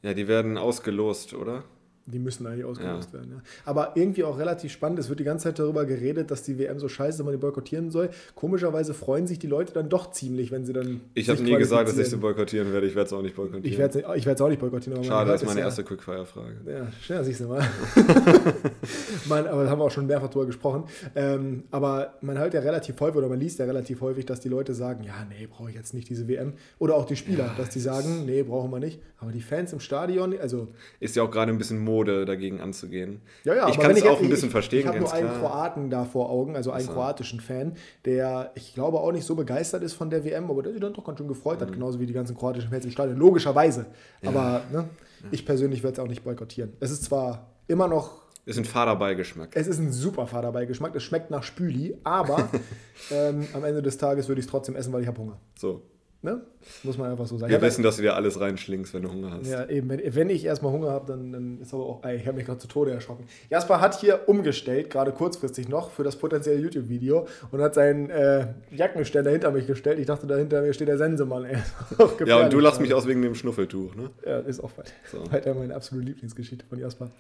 Ja, 0.03 0.15
die 0.15 0.29
werden 0.29 0.59
ausgelost, 0.59 1.35
oder? 1.35 1.65
Die 2.11 2.19
müssen 2.19 2.47
eigentlich 2.47 2.65
ausgelöst 2.65 3.11
ja. 3.13 3.19
werden. 3.19 3.33
Ja. 3.37 3.43
Aber 3.65 3.93
irgendwie 3.95 4.25
auch 4.25 4.39
relativ 4.39 4.73
spannend. 4.73 4.99
Es 4.99 5.09
wird 5.09 5.21
die 5.21 5.25
ganze 5.25 5.45
Zeit 5.45 5.59
darüber 5.59 5.85
geredet, 5.85 6.31
dass 6.31 6.43
die 6.43 6.59
WM 6.59 6.79
so 6.79 6.89
scheiße 6.89 7.11
ist, 7.11 7.19
dass 7.19 7.25
man 7.25 7.35
die 7.35 7.41
boykottieren 7.41 7.91
soll. 7.91 8.11
Komischerweise 8.35 8.95
freuen 8.95 9.27
sich 9.27 9.39
die 9.39 9.47
Leute 9.47 9.73
dann 9.73 9.89
doch 9.89 10.11
ziemlich, 10.13 10.51
wenn 10.51 10.65
sie 10.65 10.73
dann. 10.73 11.01
Ich 11.15 11.29
habe 11.29 11.43
nie 11.43 11.57
gesagt, 11.57 11.89
dass 11.89 11.99
ich 11.99 12.09
sie 12.09 12.17
boykottieren 12.17 12.73
werde. 12.73 12.87
Ich 12.87 12.95
werde 12.95 13.07
es 13.07 13.13
auch 13.13 13.23
nicht 13.23 13.37
boykottieren. 13.37 13.65
Ich 13.65 13.79
werde 13.79 13.99
es 14.01 14.41
auch 14.41 14.49
nicht 14.49 14.61
boykottieren. 14.61 15.05
Schade, 15.05 15.31
das 15.31 15.43
ist 15.43 15.49
meine 15.49 15.61
erste 15.61 15.85
Quickfire-Frage. 15.85 16.57
Ja, 16.67 16.87
schnell, 17.03 17.25
siehst 17.25 17.41
du 17.41 17.49
mal. 17.49 17.61
man, 19.29 19.47
aber 19.47 19.65
da 19.65 19.71
haben 19.71 19.79
wir 19.79 19.85
auch 19.85 19.91
schon 19.91 20.07
mehrfach 20.07 20.31
drüber 20.31 20.47
gesprochen. 20.47 20.85
Ähm, 21.15 21.65
aber 21.71 22.15
man 22.21 22.39
hört 22.39 22.55
ja 22.55 22.61
relativ 22.61 22.99
häufig 23.01 23.17
oder 23.17 23.29
man 23.29 23.39
liest 23.39 23.59
ja 23.59 23.67
relativ 23.67 24.01
häufig, 24.01 24.25
dass 24.25 24.41
die 24.41 24.49
Leute 24.49 24.75
sagen: 24.75 25.05
Ja, 25.05 25.27
nee, 25.29 25.47
brauche 25.47 25.71
ich 25.71 25.77
jetzt 25.77 25.95
nicht 25.95 26.09
diese 26.09 26.29
WM. 26.29 26.55
Oder 26.79 26.95
auch 26.95 27.05
die 27.05 27.17
Spieler, 27.17 27.55
dass 27.57 27.71
die 27.71 27.81
sagen: 27.81 28.25
Nee, 28.25 28.43
brauchen 28.43 28.71
wir 28.71 28.79
nicht. 28.79 29.01
Aber 29.19 29.33
die 29.33 29.43
Fans 29.43 29.73
im 29.73 29.81
Stadion, 29.81 30.35
also. 30.41 30.69
Ist 30.99 31.17
ja 31.17 31.23
auch 31.23 31.31
gerade 31.31 31.53
ein 31.53 31.59
bisschen 31.59 31.79
Mode 31.79 32.00
dagegen 32.05 32.61
anzunehmen 32.61 32.71
anzugehen. 32.71 33.21
Ja, 33.45 33.55
ja, 33.55 33.69
ich 33.69 33.79
kann 33.79 33.91
es 33.91 34.03
auch 34.05 34.21
ein 34.21 34.29
bisschen 34.29 34.51
verstehen. 34.51 34.81
Ich, 34.81 34.85
ich 34.85 34.89
habe 34.89 35.01
nur 35.01 35.13
einen 35.13 35.29
klar. 35.29 35.41
Kroaten 35.41 35.91
da 35.91 36.05
vor 36.05 36.31
Augen, 36.31 36.57
also 36.57 36.71
einen 36.71 36.87
so. 36.87 36.93
kroatischen 36.93 37.41
Fan, 37.41 37.75
der, 38.05 38.53
ich 38.55 38.75
glaube, 38.75 39.01
auch 39.01 39.13
nicht 39.13 39.25
so 39.25 39.35
begeistert 39.35 39.83
ist 39.83 39.95
von 39.95 40.11
der 40.11 40.25
WM, 40.25 40.51
aber 40.51 40.63
der 40.63 40.73
sich 40.73 40.81
dann 40.81 40.95
doch 40.95 41.05
ganz 41.05 41.19
schön 41.19 41.29
gefreut 41.29 41.61
mhm. 41.61 41.65
hat, 41.65 41.73
genauso 41.73 42.01
wie 42.01 42.07
die 42.07 42.13
ganzen 42.13 42.37
kroatischen 42.37 42.71
Fans 42.71 42.85
im 42.85 42.91
Stadion, 42.91 43.19
logischerweise. 43.19 43.87
Ja. 44.23 44.31
Aber 44.31 44.63
ne, 44.73 44.89
ich 45.31 45.45
persönlich 45.45 45.83
werde 45.83 45.95
es 45.95 45.99
auch 46.01 46.09
nicht 46.09 46.25
boykottieren. 46.25 46.73
Es 46.81 46.91
ist 46.91 47.05
zwar 47.05 47.51
immer 47.69 47.89
noch 47.89 48.21
es 48.47 48.57
ist 48.57 48.63
ein 48.63 48.65
Fahrerbeigeschmack. 48.65 49.51
Es 49.55 49.67
ist 49.67 49.79
ein 49.79 49.93
super 49.93 50.27
Fahrerbeigeschmack. 50.27 50.97
Es 50.97 51.03
schmeckt 51.03 51.31
nach 51.31 51.43
Spüli, 51.43 51.99
aber 52.05 52.49
ähm, 53.11 53.47
am 53.53 53.63
Ende 53.65 53.83
des 53.83 53.99
Tages 53.99 54.29
würde 54.29 54.41
ich 54.41 54.47
es 54.47 54.51
trotzdem 54.51 54.75
essen, 54.75 54.93
weil 54.93 55.03
ich 55.03 55.07
habe 55.07 55.19
Hunger. 55.19 55.39
So. 55.57 55.83
Ne? 56.23 56.43
Muss 56.83 56.99
man 56.99 57.11
einfach 57.11 57.25
so 57.25 57.39
sagen. 57.39 57.49
Wir 57.49 57.57
ja, 57.57 57.63
wissen, 57.63 57.83
dass 57.83 57.97
du 57.97 58.03
dir 58.03 58.15
alles 58.15 58.39
reinschlingst, 58.39 58.93
wenn 58.93 59.03
du 59.03 59.11
Hunger 59.11 59.31
hast. 59.31 59.47
Ja, 59.47 59.67
eben. 59.71 59.89
Wenn, 59.89 60.15
wenn 60.15 60.29
ich 60.29 60.45
erstmal 60.45 60.71
Hunger 60.71 60.91
habe, 60.91 61.07
dann, 61.07 61.33
dann, 61.33 61.59
ist 61.63 61.73
aber 61.73 61.87
auch. 61.87 62.05
Ey, 62.05 62.17
ich 62.17 62.27
habe 62.27 62.37
mich 62.37 62.45
gerade 62.45 62.59
zu 62.59 62.69
Tode 62.69 62.91
erschrocken. 62.91 63.25
Jasper 63.49 63.81
hat 63.81 63.99
hier 63.99 64.29
umgestellt, 64.29 64.91
gerade 64.91 65.13
kurzfristig 65.13 65.71
noch, 65.71 65.91
für 65.91 66.05
das 66.05 66.17
potenzielle 66.17 66.61
YouTube-Video 66.61 67.27
und 67.51 67.63
hat 67.63 67.73
seinen 67.73 68.11
äh, 68.11 68.49
Jackenständer 68.71 69.31
hinter 69.31 69.51
mich 69.51 69.67
gestellt. 69.67 69.99
Ich 69.99 70.07
dachte, 70.07 70.27
dahinter 70.27 70.61
mir 70.61 70.75
steht 70.75 70.89
der 70.89 70.99
Sensemann. 70.99 71.47
Ey. 71.47 71.57
ja, 72.27 72.45
und 72.45 72.53
du 72.53 72.61
lachst 72.61 72.83
mich 72.83 72.93
aus 72.93 73.07
wegen 73.07 73.23
dem 73.23 73.35
Schnuffeltuch, 73.35 73.95
ne? 73.95 74.11
Ja, 74.27 74.41
ist 74.41 74.63
auch 74.63 74.77
weit. 74.77 74.93
So. 75.11 75.25
weiter 75.33 75.55
meine 75.55 75.75
absolute 75.75 76.09
Lieblingsgeschichte 76.09 76.67
von 76.67 76.79
Jasper. 76.79 77.11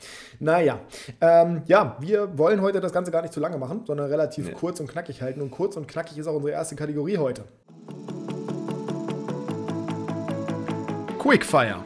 Naja. 0.41 0.79
Ähm, 1.23 1.63
ja, 1.65 1.97
wir 2.01 2.37
wollen 2.37 2.61
heute 2.61 2.81
das 2.81 2.93
Ganze 2.93 3.11
gar 3.11 3.23
nicht 3.23 3.33
zu 3.33 3.41
lange 3.41 3.57
machen, 3.57 3.81
sondern 3.87 4.11
relativ 4.11 4.47
nee. 4.47 4.53
kurz 4.53 4.79
und 4.79 4.89
knackig 4.91 5.23
halten. 5.23 5.41
Und 5.41 5.51
kurz 5.51 5.79
und 5.79 5.89
knackig 5.89 6.19
ist 6.19 6.27
auch 6.27 6.35
unsere 6.35 6.53
erste 6.53 6.77
Kategorie 6.77 7.17
heute. 7.17 7.45
Quickfire. 11.21 11.85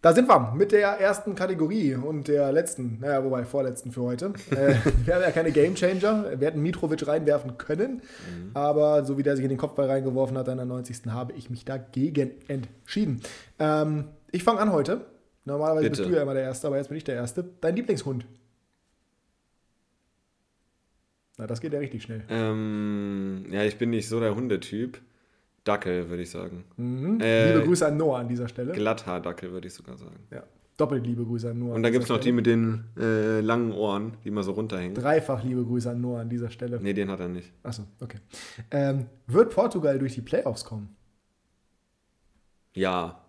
Da 0.00 0.12
sind 0.12 0.28
wir 0.28 0.52
mit 0.54 0.70
der 0.70 0.90
ersten 1.00 1.34
Kategorie 1.34 1.96
und 1.96 2.28
der 2.28 2.52
letzten, 2.52 3.00
naja, 3.00 3.24
wobei 3.24 3.44
vorletzten 3.44 3.90
für 3.90 4.02
heute. 4.02 4.26
äh, 4.52 4.76
wir 5.04 5.16
haben 5.16 5.22
ja 5.22 5.32
keine 5.32 5.50
Gamechanger. 5.50 6.38
Wir 6.38 6.46
hätten 6.46 6.62
Mitrovic 6.62 7.04
reinwerfen 7.08 7.58
können, 7.58 7.94
mhm. 7.94 8.50
aber 8.54 9.04
so 9.04 9.18
wie 9.18 9.24
der 9.24 9.34
sich 9.34 9.42
in 9.42 9.48
den 9.48 9.58
Kopfball 9.58 9.86
reingeworfen 9.86 10.38
hat 10.38 10.48
an 10.48 10.58
der 10.58 10.66
90. 10.66 11.06
habe 11.06 11.32
ich 11.32 11.50
mich 11.50 11.64
dagegen 11.64 12.30
entschieden. 12.46 13.22
Ähm, 13.58 14.04
ich 14.30 14.44
fange 14.44 14.60
an 14.60 14.70
heute. 14.70 15.04
Normalerweise 15.44 15.90
Bitte. 15.90 16.02
bist 16.02 16.12
du 16.12 16.14
ja 16.14 16.22
immer 16.22 16.34
der 16.34 16.44
Erste, 16.44 16.68
aber 16.68 16.76
jetzt 16.76 16.90
bin 16.90 16.96
ich 16.96 17.04
der 17.04 17.16
Erste. 17.16 17.44
Dein 17.60 17.74
Lieblingshund? 17.74 18.24
Na, 21.38 21.48
das 21.48 21.60
geht 21.60 21.72
ja 21.72 21.80
richtig 21.80 22.04
schnell. 22.04 22.22
Ähm, 22.28 23.46
ja, 23.50 23.64
ich 23.64 23.78
bin 23.78 23.90
nicht 23.90 24.08
so 24.08 24.20
der 24.20 24.36
Hundetyp. 24.36 25.00
Dackel, 25.64 26.08
würde 26.08 26.22
ich 26.22 26.30
sagen. 26.30 26.64
Mhm. 26.76 27.20
Äh, 27.20 27.52
liebe 27.52 27.66
Grüße 27.66 27.86
an 27.86 27.96
Noah 27.96 28.20
an 28.20 28.28
dieser 28.28 28.48
Stelle. 28.48 28.72
Glatthaar-Dackel, 28.72 29.52
würde 29.52 29.66
ich 29.66 29.74
sogar 29.74 29.96
sagen. 29.96 30.16
Ja. 30.30 30.42
Doppelt 30.76 31.06
liebe 31.06 31.24
Grüße 31.24 31.50
an 31.50 31.58
Noah. 31.58 31.74
Und 31.74 31.82
da 31.82 31.90
gibt 31.90 32.04
es 32.04 32.08
noch 32.08 32.18
die 32.18 32.32
mit 32.32 32.46
den 32.46 32.84
äh, 32.98 33.40
langen 33.40 33.72
Ohren, 33.72 34.16
die 34.24 34.28
immer 34.28 34.42
so 34.42 34.52
runterhängen. 34.52 34.94
Dreifach 34.94 35.44
liebe 35.44 35.62
Grüße 35.62 35.90
an 35.90 36.00
Noah 36.00 36.20
an 36.20 36.30
dieser 36.30 36.50
Stelle. 36.50 36.80
Nee, 36.80 36.94
den 36.94 37.10
hat 37.10 37.20
er 37.20 37.28
nicht. 37.28 37.52
Achso, 37.62 37.82
okay. 38.00 38.18
Ähm, 38.70 39.06
wird 39.26 39.50
Portugal 39.50 39.98
durch 39.98 40.14
die 40.14 40.22
Playoffs 40.22 40.64
kommen? 40.64 40.96
Ja. 42.72 43.20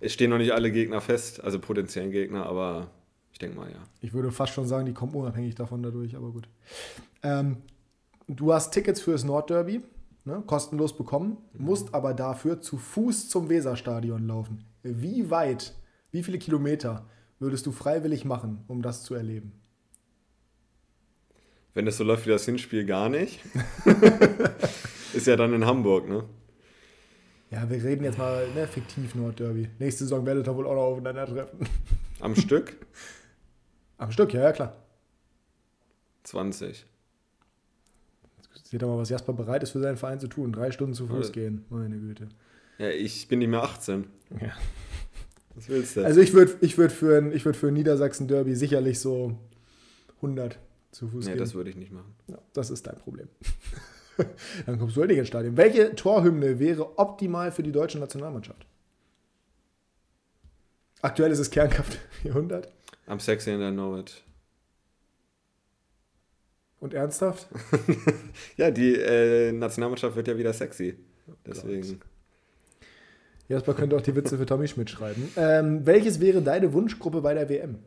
Es 0.00 0.14
stehen 0.14 0.30
noch 0.30 0.38
nicht 0.38 0.52
alle 0.52 0.72
Gegner 0.72 1.02
fest, 1.02 1.44
also 1.44 1.58
potenziellen 1.58 2.10
Gegner, 2.10 2.46
aber 2.46 2.90
ich 3.32 3.38
denke 3.38 3.58
mal, 3.58 3.70
ja. 3.70 3.78
Ich 4.00 4.14
würde 4.14 4.30
fast 4.30 4.54
schon 4.54 4.66
sagen, 4.66 4.86
die 4.86 4.94
kommen 4.94 5.14
unabhängig 5.14 5.54
davon 5.54 5.82
dadurch, 5.82 6.16
aber 6.16 6.30
gut. 6.30 6.48
Ähm, 7.22 7.58
du 8.26 8.54
hast 8.54 8.72
Tickets 8.72 9.02
fürs 9.02 9.24
Nordderby 9.24 9.82
ne, 10.30 10.42
kostenlos 10.46 10.96
bekommen, 10.96 11.36
mhm. 11.52 11.64
musst 11.64 11.94
aber 11.94 12.14
dafür 12.14 12.60
zu 12.60 12.78
Fuß 12.78 13.28
zum 13.28 13.48
Weserstadion 13.48 14.26
laufen. 14.26 14.64
Wie 14.82 15.30
weit, 15.30 15.74
wie 16.10 16.22
viele 16.22 16.38
Kilometer 16.38 17.06
würdest 17.38 17.66
du 17.66 17.72
freiwillig 17.72 18.24
machen, 18.24 18.64
um 18.68 18.82
das 18.82 19.02
zu 19.02 19.14
erleben? 19.14 19.52
Wenn 21.74 21.86
es 21.86 21.96
so 21.96 22.04
läuft 22.04 22.26
wie 22.26 22.30
das 22.30 22.44
Hinspiel, 22.44 22.84
gar 22.84 23.08
nicht. 23.08 23.40
Ist 25.14 25.26
ja 25.26 25.36
dann 25.36 25.54
in 25.54 25.66
Hamburg, 25.66 26.08
ne? 26.08 26.24
Ja, 27.50 27.68
wir 27.68 27.82
reden 27.82 28.04
jetzt 28.04 28.18
mal 28.18 28.48
ne, 28.54 28.66
fiktiv 28.66 29.14
Nordderby. 29.14 29.68
Nächste 29.78 30.04
Saison 30.04 30.24
werdet 30.24 30.46
ihr 30.46 30.54
wohl 30.54 30.66
auch 30.66 30.74
noch 30.74 30.82
aufeinandertreffen. 30.82 31.68
Am 32.20 32.36
Stück? 32.36 32.76
Am 33.98 34.12
Stück, 34.12 34.32
ja, 34.32 34.42
ja, 34.42 34.52
klar. 34.52 34.76
20. 36.22 36.86
Seht 38.70 38.82
doch 38.82 38.88
mal, 38.88 38.98
was 38.98 39.08
Jasper 39.08 39.32
bereit 39.32 39.64
ist 39.64 39.70
für 39.70 39.80
seinen 39.80 39.96
Verein 39.96 40.20
zu 40.20 40.28
tun. 40.28 40.52
Drei 40.52 40.70
Stunden 40.70 40.94
zu 40.94 41.08
Fuß 41.08 41.32
gehen. 41.32 41.64
Meine 41.70 41.98
Güte. 41.98 42.28
Ja, 42.78 42.88
ich 42.88 43.26
bin 43.26 43.40
nicht 43.40 43.48
mehr 43.48 43.64
18. 43.64 44.04
Ja. 44.40 44.52
Was 45.56 45.68
willst 45.68 45.96
du? 45.96 46.04
Also 46.04 46.20
ich 46.20 46.32
würde 46.34 46.56
ich 46.60 46.78
würd 46.78 46.92
für, 46.92 47.18
ein, 47.18 47.32
würd 47.32 47.56
für 47.56 47.66
ein 47.66 47.74
Niedersachsen-Derby 47.74 48.54
sicherlich 48.54 49.00
so 49.00 49.36
100 50.18 50.60
zu 50.92 51.08
Fuß 51.08 51.24
nee, 51.24 51.32
gehen. 51.32 51.38
Nee, 51.38 51.40
das 51.40 51.54
würde 51.54 51.70
ich 51.70 51.76
nicht 51.76 51.90
machen. 51.90 52.14
Ja, 52.28 52.38
das 52.52 52.70
ist 52.70 52.86
dein 52.86 52.96
Problem. 52.98 53.28
Dann 54.66 54.78
kommst 54.78 54.94
du 54.94 55.00
halt 55.00 55.10
nicht 55.10 55.18
ins 55.18 55.26
Stadion. 55.26 55.56
Welche 55.56 55.96
Torhymne 55.96 56.60
wäre 56.60 56.96
optimal 56.96 57.50
für 57.50 57.64
die 57.64 57.72
deutsche 57.72 57.98
Nationalmannschaft? 57.98 58.64
Aktuell 61.02 61.32
ist 61.32 61.40
es 61.40 61.50
Kernkraft 61.50 61.98
400. 62.22 62.72
I'm 63.08 63.18
sexy 63.18 63.50
and 63.50 63.64
I 63.64 63.72
know 63.72 63.98
it. 63.98 64.22
Und 66.80 66.94
ernsthaft? 66.94 67.46
ja, 68.56 68.70
die 68.70 68.94
äh, 68.94 69.52
Nationalmannschaft 69.52 70.16
wird 70.16 70.28
ja 70.28 70.36
wieder 70.36 70.52
sexy. 70.52 70.96
Deswegen. 71.46 72.00
Jasper 73.48 73.74
könnte 73.74 73.96
auch 73.96 74.00
die 74.00 74.14
Witze 74.14 74.38
für 74.38 74.46
Tommy 74.46 74.66
Schmidt 74.66 74.90
schreiben. 74.90 75.30
Ähm, 75.36 75.84
welches 75.84 76.20
wäre 76.20 76.40
deine 76.40 76.72
Wunschgruppe 76.72 77.20
bei 77.20 77.34
der 77.34 77.48
WM? 77.48 77.78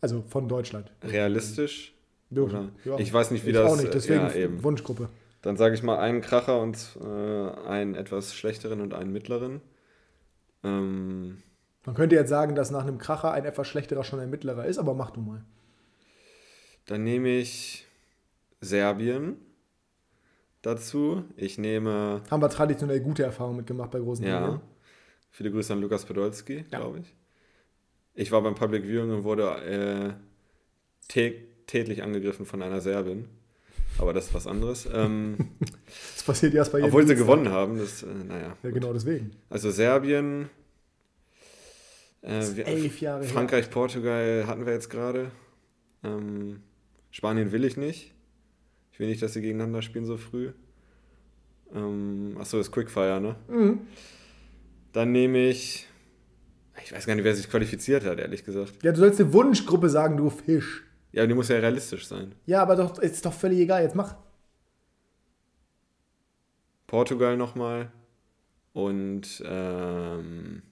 Also 0.00 0.22
von 0.28 0.48
Deutschland. 0.48 0.90
Realistisch? 1.02 1.94
Ja, 2.30 2.68
ja. 2.84 2.98
Ich 2.98 3.12
weiß 3.12 3.30
nicht, 3.30 3.44
wie 3.44 3.50
ich 3.50 3.56
das. 3.56 3.70
Auch 3.72 3.76
nicht, 3.76 3.92
deswegen 3.92 4.22
ja, 4.22 4.34
eben. 4.34 4.62
Wunschgruppe. 4.62 5.08
Dann 5.42 5.56
sage 5.56 5.74
ich 5.74 5.82
mal 5.82 5.98
einen 5.98 6.20
Kracher 6.20 6.60
und 6.60 6.96
äh, 7.00 7.68
einen 7.68 7.94
etwas 7.94 8.34
schlechteren 8.34 8.80
und 8.80 8.94
einen 8.94 9.12
mittleren. 9.12 9.60
Ähm, 10.62 11.42
Man 11.84 11.94
könnte 11.94 12.16
jetzt 12.16 12.30
sagen, 12.30 12.54
dass 12.54 12.70
nach 12.70 12.82
einem 12.82 12.98
Kracher 12.98 13.32
ein 13.32 13.44
etwas 13.44 13.68
schlechterer 13.68 14.04
schon 14.04 14.20
ein 14.20 14.30
mittlerer 14.30 14.64
ist, 14.64 14.78
aber 14.78 14.94
mach 14.94 15.10
du 15.10 15.20
mal. 15.20 15.44
Dann 16.86 17.04
nehme 17.04 17.38
ich 17.38 17.86
Serbien 18.60 19.36
dazu. 20.62 21.24
Ich 21.36 21.58
nehme. 21.58 22.22
Haben 22.30 22.42
wir 22.42 22.50
traditionell 22.50 23.00
gute 23.00 23.22
Erfahrungen 23.22 23.58
mitgemacht 23.58 23.90
bei 23.90 24.00
großen 24.00 24.24
Ja. 24.24 24.40
Turnieren. 24.40 24.60
Viele 25.30 25.50
Grüße 25.50 25.72
an 25.72 25.80
Lukas 25.80 26.04
Podolski, 26.04 26.64
ja. 26.70 26.78
glaube 26.78 27.00
ich. 27.00 27.14
Ich 28.14 28.30
war 28.30 28.42
beim 28.42 28.54
Public 28.54 28.84
Viewing 28.84 29.10
und 29.10 29.24
wurde 29.24 30.16
äh, 31.08 31.34
tätlich 31.66 32.02
angegriffen 32.02 32.46
von 32.46 32.62
einer 32.62 32.80
Serbin. 32.80 33.28
Aber 33.98 34.12
das 34.12 34.26
ist 34.26 34.34
was 34.34 34.46
anderes. 34.46 34.88
Ähm, 34.92 35.36
das 36.14 36.22
passiert 36.24 36.54
erst 36.54 36.72
bei 36.72 36.78
jedem 36.78 36.88
Obwohl 36.88 37.06
sie 37.06 37.16
gewonnen 37.16 37.48
haben, 37.48 37.78
das, 37.78 38.02
äh, 38.02 38.06
naja. 38.06 38.56
Ja, 38.62 38.70
genau 38.70 38.92
deswegen. 38.92 39.32
Also 39.50 39.70
Serbien. 39.70 40.50
Äh, 42.22 42.62
elf 42.62 43.00
Jahre 43.00 43.24
Frankreich, 43.24 43.66
her. 43.66 43.72
Portugal 43.72 44.44
hatten 44.46 44.66
wir 44.66 44.72
jetzt 44.72 44.88
gerade. 44.88 45.30
Ähm, 46.02 46.62
Spanien 47.14 47.52
will 47.52 47.62
ich 47.64 47.76
nicht. 47.76 48.12
Ich 48.90 48.98
will 48.98 49.06
nicht, 49.06 49.22
dass 49.22 49.34
sie 49.34 49.40
gegeneinander 49.40 49.82
spielen 49.82 50.04
so 50.04 50.16
früh. 50.16 50.50
Ähm, 51.72 52.36
achso, 52.40 52.58
das 52.58 52.72
Quickfire, 52.72 53.20
ne? 53.20 53.36
Mhm. 53.46 53.82
Dann 54.92 55.12
nehme 55.12 55.46
ich 55.46 55.86
Ich 56.82 56.92
weiß 56.92 57.06
gar 57.06 57.14
nicht, 57.14 57.22
wer 57.22 57.36
sich 57.36 57.48
qualifiziert 57.48 58.04
hat, 58.04 58.18
ehrlich 58.18 58.44
gesagt. 58.44 58.82
Ja, 58.82 58.90
du 58.90 58.98
sollst 58.98 59.20
eine 59.20 59.32
Wunschgruppe 59.32 59.88
sagen, 59.88 60.16
du 60.16 60.28
Fisch. 60.28 60.82
Ja, 61.12 61.24
die 61.24 61.34
muss 61.34 61.50
ja 61.50 61.58
realistisch 61.58 62.08
sein. 62.08 62.34
Ja, 62.46 62.62
aber 62.62 62.74
doch, 62.74 62.98
ist 62.98 63.24
doch 63.24 63.32
völlig 63.32 63.60
egal. 63.60 63.84
Jetzt 63.84 63.94
mach. 63.94 64.16
Portugal 66.88 67.36
nochmal 67.36 67.92
und 68.72 69.40
ähm, 69.46 70.62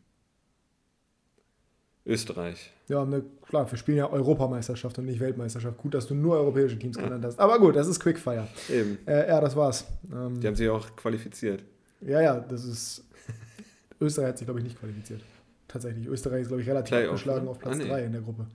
Österreich. 2.04 2.72
Ja, 2.88 3.04
ne, 3.04 3.22
klar, 3.48 3.70
wir 3.70 3.78
spielen 3.78 3.98
ja 3.98 4.10
Europameisterschaft 4.10 4.98
und 4.98 5.06
nicht 5.06 5.20
Weltmeisterschaft. 5.20 5.78
Gut, 5.78 5.94
dass 5.94 6.06
du 6.06 6.14
nur 6.14 6.36
europäische 6.36 6.78
Teams 6.78 6.96
ja. 6.96 7.04
genannt 7.04 7.24
hast. 7.24 7.38
Aber 7.38 7.58
gut, 7.58 7.76
das 7.76 7.86
ist 7.86 8.00
Quickfire. 8.00 8.48
Eben. 8.68 8.98
Äh, 9.06 9.28
ja, 9.28 9.40
das 9.40 9.54
war's. 9.54 9.86
Ähm, 10.12 10.40
Die 10.40 10.46
haben 10.46 10.56
sich 10.56 10.68
auch 10.68 10.96
qualifiziert. 10.96 11.62
Ja, 12.00 12.20
ja, 12.20 12.40
das 12.40 12.64
ist. 12.64 13.04
Österreich 14.00 14.28
hat 14.30 14.38
sich, 14.38 14.46
glaube 14.46 14.60
ich, 14.60 14.64
nicht 14.64 14.80
qualifiziert. 14.80 15.22
Tatsächlich. 15.68 16.06
Österreich 16.06 16.42
ist, 16.42 16.48
glaube 16.48 16.62
ich, 16.62 16.68
relativ 16.68 16.96
abgeschlagen 16.96 17.48
auf 17.48 17.58
Platz 17.58 17.78
3 17.78 17.84
ah, 17.84 17.96
nee. 17.96 18.04
in 18.04 18.12
der 18.12 18.20
Gruppe. 18.20 18.46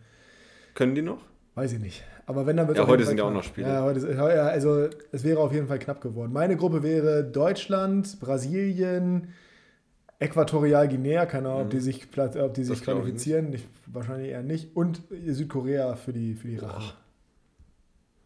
Können 0.75 0.93
die 0.93 1.01
noch? 1.01 1.23
Weiß 1.55 1.71
ich 1.71 1.79
nicht. 1.79 2.03
Aber 2.27 2.45
wenn, 2.45 2.57
dann 2.57 2.67
wird 2.67 2.77
Ja, 2.77 2.85
heute 2.85 3.05
sind 3.05 3.17
ja 3.17 3.23
auch 3.23 3.33
noch 3.33 3.43
Spiele. 3.43 3.67
Ja, 3.67 3.81
heute 3.81 3.99
ist, 3.99 4.15
ja, 4.15 4.25
also 4.25 4.89
es 5.11 5.23
wäre 5.23 5.39
auf 5.39 5.53
jeden 5.53 5.67
Fall 5.67 5.79
knapp 5.79 6.01
geworden. 6.01 6.31
Meine 6.31 6.57
Gruppe 6.57 6.83
wäre 6.83 7.23
Deutschland, 7.23 8.19
Brasilien, 8.19 9.29
Äquatorial 10.19 10.87
Guinea, 10.87 11.25
keine 11.25 11.49
Ahnung, 11.49 11.59
mhm. 11.59 11.65
ob 11.65 11.69
die 11.71 11.79
sich, 11.79 12.07
ob 12.17 12.53
die 12.53 12.63
sich 12.63 12.81
qualifizieren. 12.81 13.53
Ich, 13.53 13.67
wahrscheinlich 13.85 14.31
eher 14.31 14.43
nicht. 14.43 14.75
Und 14.75 15.01
Südkorea 15.09 15.95
für 15.95 16.13
die, 16.13 16.33
für 16.33 16.47
die 16.47 16.57
Rache. 16.57 16.95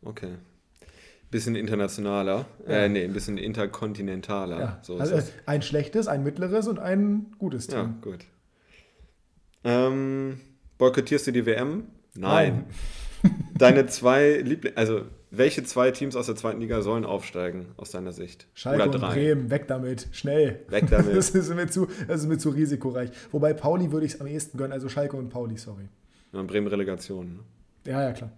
Okay. 0.01 0.35
Bisschen 1.29 1.55
internationaler. 1.55 2.45
Ja. 2.67 2.73
Äh, 2.73 2.89
nee, 2.89 3.03
ein 3.03 3.13
bisschen 3.13 3.37
interkontinentaler. 3.37 4.59
Ja. 4.59 4.79
So 4.81 4.97
also 4.97 5.21
ein 5.45 5.61
schlechtes, 5.61 6.07
ein 6.07 6.23
mittleres 6.23 6.67
und 6.67 6.79
ein 6.79 7.33
gutes 7.37 7.67
Team. 7.67 7.77
Ja, 7.77 7.95
gut. 8.01 8.25
Ähm, 9.63 10.39
boykottierst 10.77 11.27
du 11.27 11.31
die 11.31 11.45
WM? 11.45 11.87
Nein. 12.15 12.65
Nein. 13.23 13.35
Deine 13.57 13.85
zwei 13.87 14.37
Lieblings... 14.37 14.75
Also 14.75 15.05
welche 15.31 15.63
zwei 15.63 15.91
Teams 15.91 16.17
aus 16.17 16.25
der 16.25 16.35
zweiten 16.35 16.59
Liga 16.59 16.81
sollen 16.81 17.05
aufsteigen, 17.05 17.67
aus 17.77 17.91
deiner 17.91 18.11
Sicht? 18.11 18.47
Schalke 18.53 18.89
Oder 18.89 18.99
drei. 18.99 19.07
und 19.07 19.13
Bremen, 19.13 19.49
weg 19.49 19.67
damit, 19.67 20.09
schnell. 20.11 20.59
Weg 20.67 20.89
damit. 20.89 21.15
das, 21.15 21.29
ist 21.29 21.55
mir 21.55 21.67
zu, 21.67 21.87
das 22.05 22.21
ist 22.21 22.27
mir 22.27 22.37
zu 22.37 22.49
risikoreich. 22.49 23.11
Wobei 23.31 23.53
Pauli 23.53 23.93
würde 23.93 24.05
ich 24.05 24.15
es 24.15 24.21
am 24.21 24.27
ehesten 24.27 24.57
gönnen, 24.57 24.73
also 24.73 24.89
Schalke 24.89 25.15
und 25.15 25.29
Pauli, 25.29 25.57
sorry. 25.57 25.87
Ja, 26.33 26.43
Bremen 26.43 26.67
Relegation. 26.67 27.33
Ne? 27.85 27.91
Ja, 27.91 28.03
ja, 28.03 28.11
klar. 28.11 28.31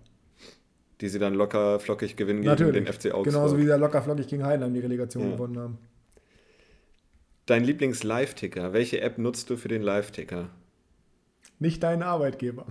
Die 1.01 1.09
sie 1.09 1.17
dann 1.17 1.33
locker 1.33 1.79
flockig 1.79 2.15
gewinnen 2.15 2.43
Natürlich. 2.43 2.73
gegen 2.73 2.85
den 2.85 2.93
FC 2.93 3.07
Augsburg. 3.07 3.25
Genauso 3.25 3.57
wie 3.57 3.65
sie 3.65 3.75
locker 3.75 4.01
flockig 4.03 4.27
gegen 4.27 4.45
Heidenheim 4.45 4.73
die 4.73 4.79
Relegation 4.79 5.23
ja. 5.23 5.31
gewonnen 5.31 5.57
haben. 5.57 5.77
Dein 7.47 7.63
Lieblings-Live-Ticker. 7.63 8.71
Welche 8.71 9.01
App 9.01 9.17
nutzt 9.17 9.50
du 9.50 9.57
für 9.57 9.67
den 9.67 9.81
Live-Ticker? 9.81 10.50
Nicht 11.57 11.81
deinen 11.81 12.03
Arbeitgeber. 12.03 12.67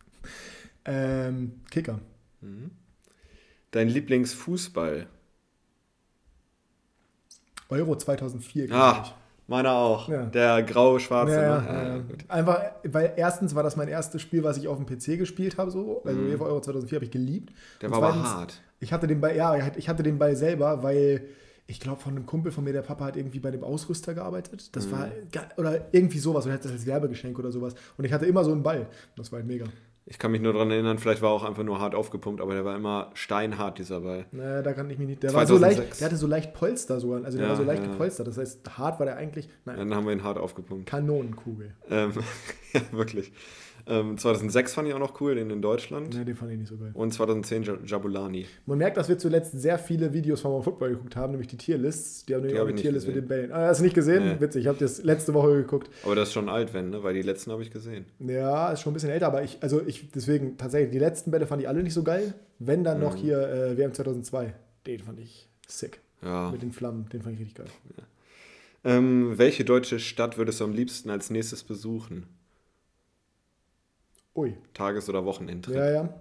ähm, 0.84 1.62
Kicker. 1.70 2.00
Mhm. 2.42 2.70
Dein 3.70 3.88
Lieblingsfußball? 3.88 5.06
Euro 7.68 7.96
2004, 7.96 8.72
ah, 8.72 9.02
ich. 9.04 9.14
Meiner 9.46 9.72
auch. 9.72 10.08
Ja. 10.08 10.26
Der 10.26 10.62
grau-schwarze. 10.62 11.34
Ja, 11.34 11.62
ja, 11.62 11.96
ja, 11.96 12.02
Einfach, 12.28 12.62
weil 12.84 13.14
erstens 13.16 13.54
war 13.54 13.64
das 13.64 13.76
mein 13.76 13.88
erstes 13.88 14.22
Spiel, 14.22 14.44
was 14.44 14.56
ich 14.58 14.68
auf 14.68 14.76
dem 14.76 14.86
PC 14.86 15.18
gespielt 15.18 15.58
habe. 15.58 15.70
So. 15.70 16.02
Also 16.04 16.20
mhm. 16.20 16.40
Euro 16.40 16.60
2004 16.60 16.96
habe 16.96 17.04
ich 17.04 17.10
geliebt. 17.10 17.52
Der 17.80 17.88
Und 17.88 17.96
war 17.96 18.12
zweitens, 18.12 18.28
aber 18.28 18.38
hart. 18.38 18.62
Ich 18.78 18.92
hatte 18.92 19.06
den 19.08 19.20
Ball, 19.20 19.34
ja, 19.34 19.56
ich 19.76 19.88
hatte 19.88 20.02
den 20.04 20.18
Ball 20.18 20.36
selber, 20.36 20.84
weil 20.84 21.26
ich 21.66 21.80
glaube, 21.80 22.00
von 22.00 22.16
einem 22.16 22.26
Kumpel 22.26 22.52
von 22.52 22.64
mir, 22.64 22.72
der 22.72 22.82
Papa 22.82 23.04
hat 23.04 23.16
irgendwie 23.16 23.38
bei 23.38 23.50
dem 23.50 23.62
Ausrüster 23.62 24.14
gearbeitet. 24.14 24.74
Das 24.74 24.86
mhm. 24.86 24.92
war, 24.92 25.08
oder 25.56 25.86
irgendwie 25.92 26.18
sowas, 26.18 26.44
oder 26.44 26.54
hat 26.54 26.64
das 26.64 26.72
als 26.72 26.86
Werbegeschenk 26.86 27.38
oder 27.38 27.50
sowas. 27.50 27.74
Und 27.96 28.04
ich 28.04 28.12
hatte 28.12 28.26
immer 28.26 28.44
so 28.44 28.52
einen 28.52 28.62
Ball. 28.62 28.86
Das 29.16 29.30
war 29.32 29.38
halt 29.38 29.46
mega. 29.48 29.66
Ich 30.10 30.18
kann 30.18 30.32
mich 30.32 30.40
nur 30.40 30.52
daran 30.52 30.72
erinnern, 30.72 30.98
vielleicht 30.98 31.22
war 31.22 31.30
er 31.30 31.34
auch 31.34 31.44
einfach 31.44 31.62
nur 31.62 31.78
hart 31.78 31.94
aufgepumpt, 31.94 32.40
aber 32.40 32.54
der 32.54 32.64
war 32.64 32.74
immer 32.74 33.12
steinhart, 33.14 33.78
dieser 33.78 34.00
Ball. 34.00 34.26
Naja, 34.32 34.60
da 34.60 34.72
kann 34.72 34.90
ich 34.90 34.98
mich 34.98 35.06
nicht. 35.06 35.22
Der, 35.22 35.32
war 35.32 35.46
so 35.46 35.56
leicht, 35.56 36.00
der 36.00 36.06
hatte 36.06 36.16
so 36.16 36.26
leicht 36.26 36.52
Polster 36.52 36.98
so 36.98 37.12
Also 37.14 37.38
der 37.38 37.46
ja, 37.46 37.50
war 37.50 37.56
so 37.56 37.62
leicht 37.62 37.84
ja. 37.84 37.92
gepolstert. 37.92 38.26
Das 38.26 38.36
heißt, 38.36 38.76
hart 38.76 38.98
war 38.98 39.06
der 39.06 39.16
eigentlich. 39.16 39.48
Nein. 39.64 39.76
Dann 39.76 39.94
haben 39.94 40.06
wir 40.06 40.12
ihn 40.12 40.24
hart 40.24 40.36
aufgepumpt. 40.36 40.86
Kanonenkugel. 40.86 41.74
Ähm, 41.88 42.12
ja, 42.72 42.80
wirklich. 42.90 43.32
Ähm, 43.90 44.16
2006 44.16 44.74
fand 44.74 44.86
ich 44.86 44.94
auch 44.94 45.00
noch 45.00 45.20
cool, 45.20 45.34
den 45.34 45.50
in 45.50 45.60
Deutschland. 45.60 46.16
Nee, 46.16 46.24
den 46.24 46.36
fand 46.36 46.52
ich 46.52 46.58
nicht 46.58 46.68
so 46.68 46.76
geil. 46.76 46.92
Und 46.94 47.12
2010 47.12 47.80
Jabulani. 47.84 48.46
Man 48.64 48.78
merkt, 48.78 48.96
dass 48.96 49.08
wir 49.08 49.18
zuletzt 49.18 49.60
sehr 49.60 49.80
viele 49.80 50.12
Videos 50.12 50.40
vom 50.40 50.62
Football 50.62 50.90
geguckt 50.90 51.16
haben, 51.16 51.32
nämlich 51.32 51.48
die 51.48 51.56
Tierlists. 51.56 52.24
Die 52.24 52.36
haben 52.36 52.46
die 52.46 52.58
auch 52.58 52.68
eine 52.68 52.76
Tierlist 52.76 53.08
mit 53.08 53.16
den 53.16 53.26
Bällen. 53.26 53.50
Ah, 53.50 53.66
hast 53.66 53.80
du 53.80 53.84
nicht 53.84 53.94
gesehen? 53.94 54.24
Nee. 54.24 54.40
Witzig, 54.40 54.62
ich 54.62 54.68
habe 54.68 54.78
das 54.78 55.02
letzte 55.02 55.34
Woche 55.34 55.56
geguckt. 55.56 55.90
Aber 56.04 56.14
das 56.14 56.28
ist 56.28 56.34
schon 56.34 56.48
alt, 56.48 56.72
wenn, 56.72 56.90
ne? 56.90 57.02
Weil 57.02 57.14
die 57.14 57.22
letzten 57.22 57.50
habe 57.50 57.62
ich 57.62 57.72
gesehen. 57.72 58.04
Ja, 58.20 58.70
ist 58.70 58.82
schon 58.82 58.92
ein 58.92 58.94
bisschen 58.94 59.10
älter, 59.10 59.26
aber 59.26 59.42
ich, 59.42 59.58
also 59.60 59.82
ich, 59.84 60.10
deswegen 60.12 60.56
tatsächlich, 60.56 60.92
die 60.92 61.00
letzten 61.00 61.32
Bälle 61.32 61.48
fand 61.48 61.60
ich 61.60 61.68
alle 61.68 61.82
nicht 61.82 61.94
so 61.94 62.04
geil. 62.04 62.34
Wenn 62.60 62.84
dann 62.84 62.98
mhm. 62.98 63.04
noch 63.04 63.16
hier 63.16 63.40
äh, 63.48 63.76
WM 63.76 63.92
2002. 63.92 64.54
Den 64.86 65.00
fand 65.00 65.18
ich 65.18 65.48
sick. 65.66 66.00
Ja. 66.22 66.50
Mit 66.52 66.62
den 66.62 66.70
Flammen, 66.70 67.08
den 67.12 67.22
fand 67.22 67.34
ich 67.34 67.40
richtig 67.40 67.56
geil. 67.56 67.66
Ja. 67.96 68.04
Ähm, 68.92 69.36
welche 69.36 69.64
deutsche 69.64 69.98
Stadt 69.98 70.38
würdest 70.38 70.60
du 70.60 70.64
am 70.64 70.72
liebsten 70.72 71.10
als 71.10 71.30
nächstes 71.30 71.64
besuchen? 71.64 72.26
Ui. 74.40 74.56
Tages- 74.74 75.08
oder 75.08 75.24
Wochenendtrip. 75.24 75.76
Ja, 75.76 75.90
ja. 75.90 76.14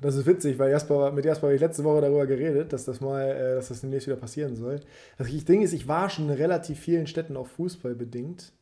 Das 0.00 0.16
ist 0.16 0.26
witzig, 0.26 0.58
weil 0.58 0.70
Jasper, 0.70 1.12
mit 1.12 1.24
Jasper 1.24 1.46
habe 1.46 1.54
ich 1.54 1.60
letzte 1.60 1.84
Woche 1.84 2.00
darüber 2.00 2.26
geredet, 2.26 2.72
dass 2.72 2.84
das 2.84 3.00
mal, 3.00 3.22
äh, 3.22 3.54
dass 3.54 3.68
das 3.68 3.80
demnächst 3.80 4.08
wieder 4.08 4.16
passieren 4.16 4.56
soll. 4.56 4.80
Das 5.18 5.28
Ding 5.28 5.62
ist, 5.62 5.72
ich 5.72 5.86
war 5.86 6.10
schon 6.10 6.28
in 6.28 6.34
relativ 6.34 6.80
vielen 6.80 7.06
Städten 7.06 7.36
auch 7.36 7.46
Fußball 7.46 7.94
bedingt. 7.94 8.52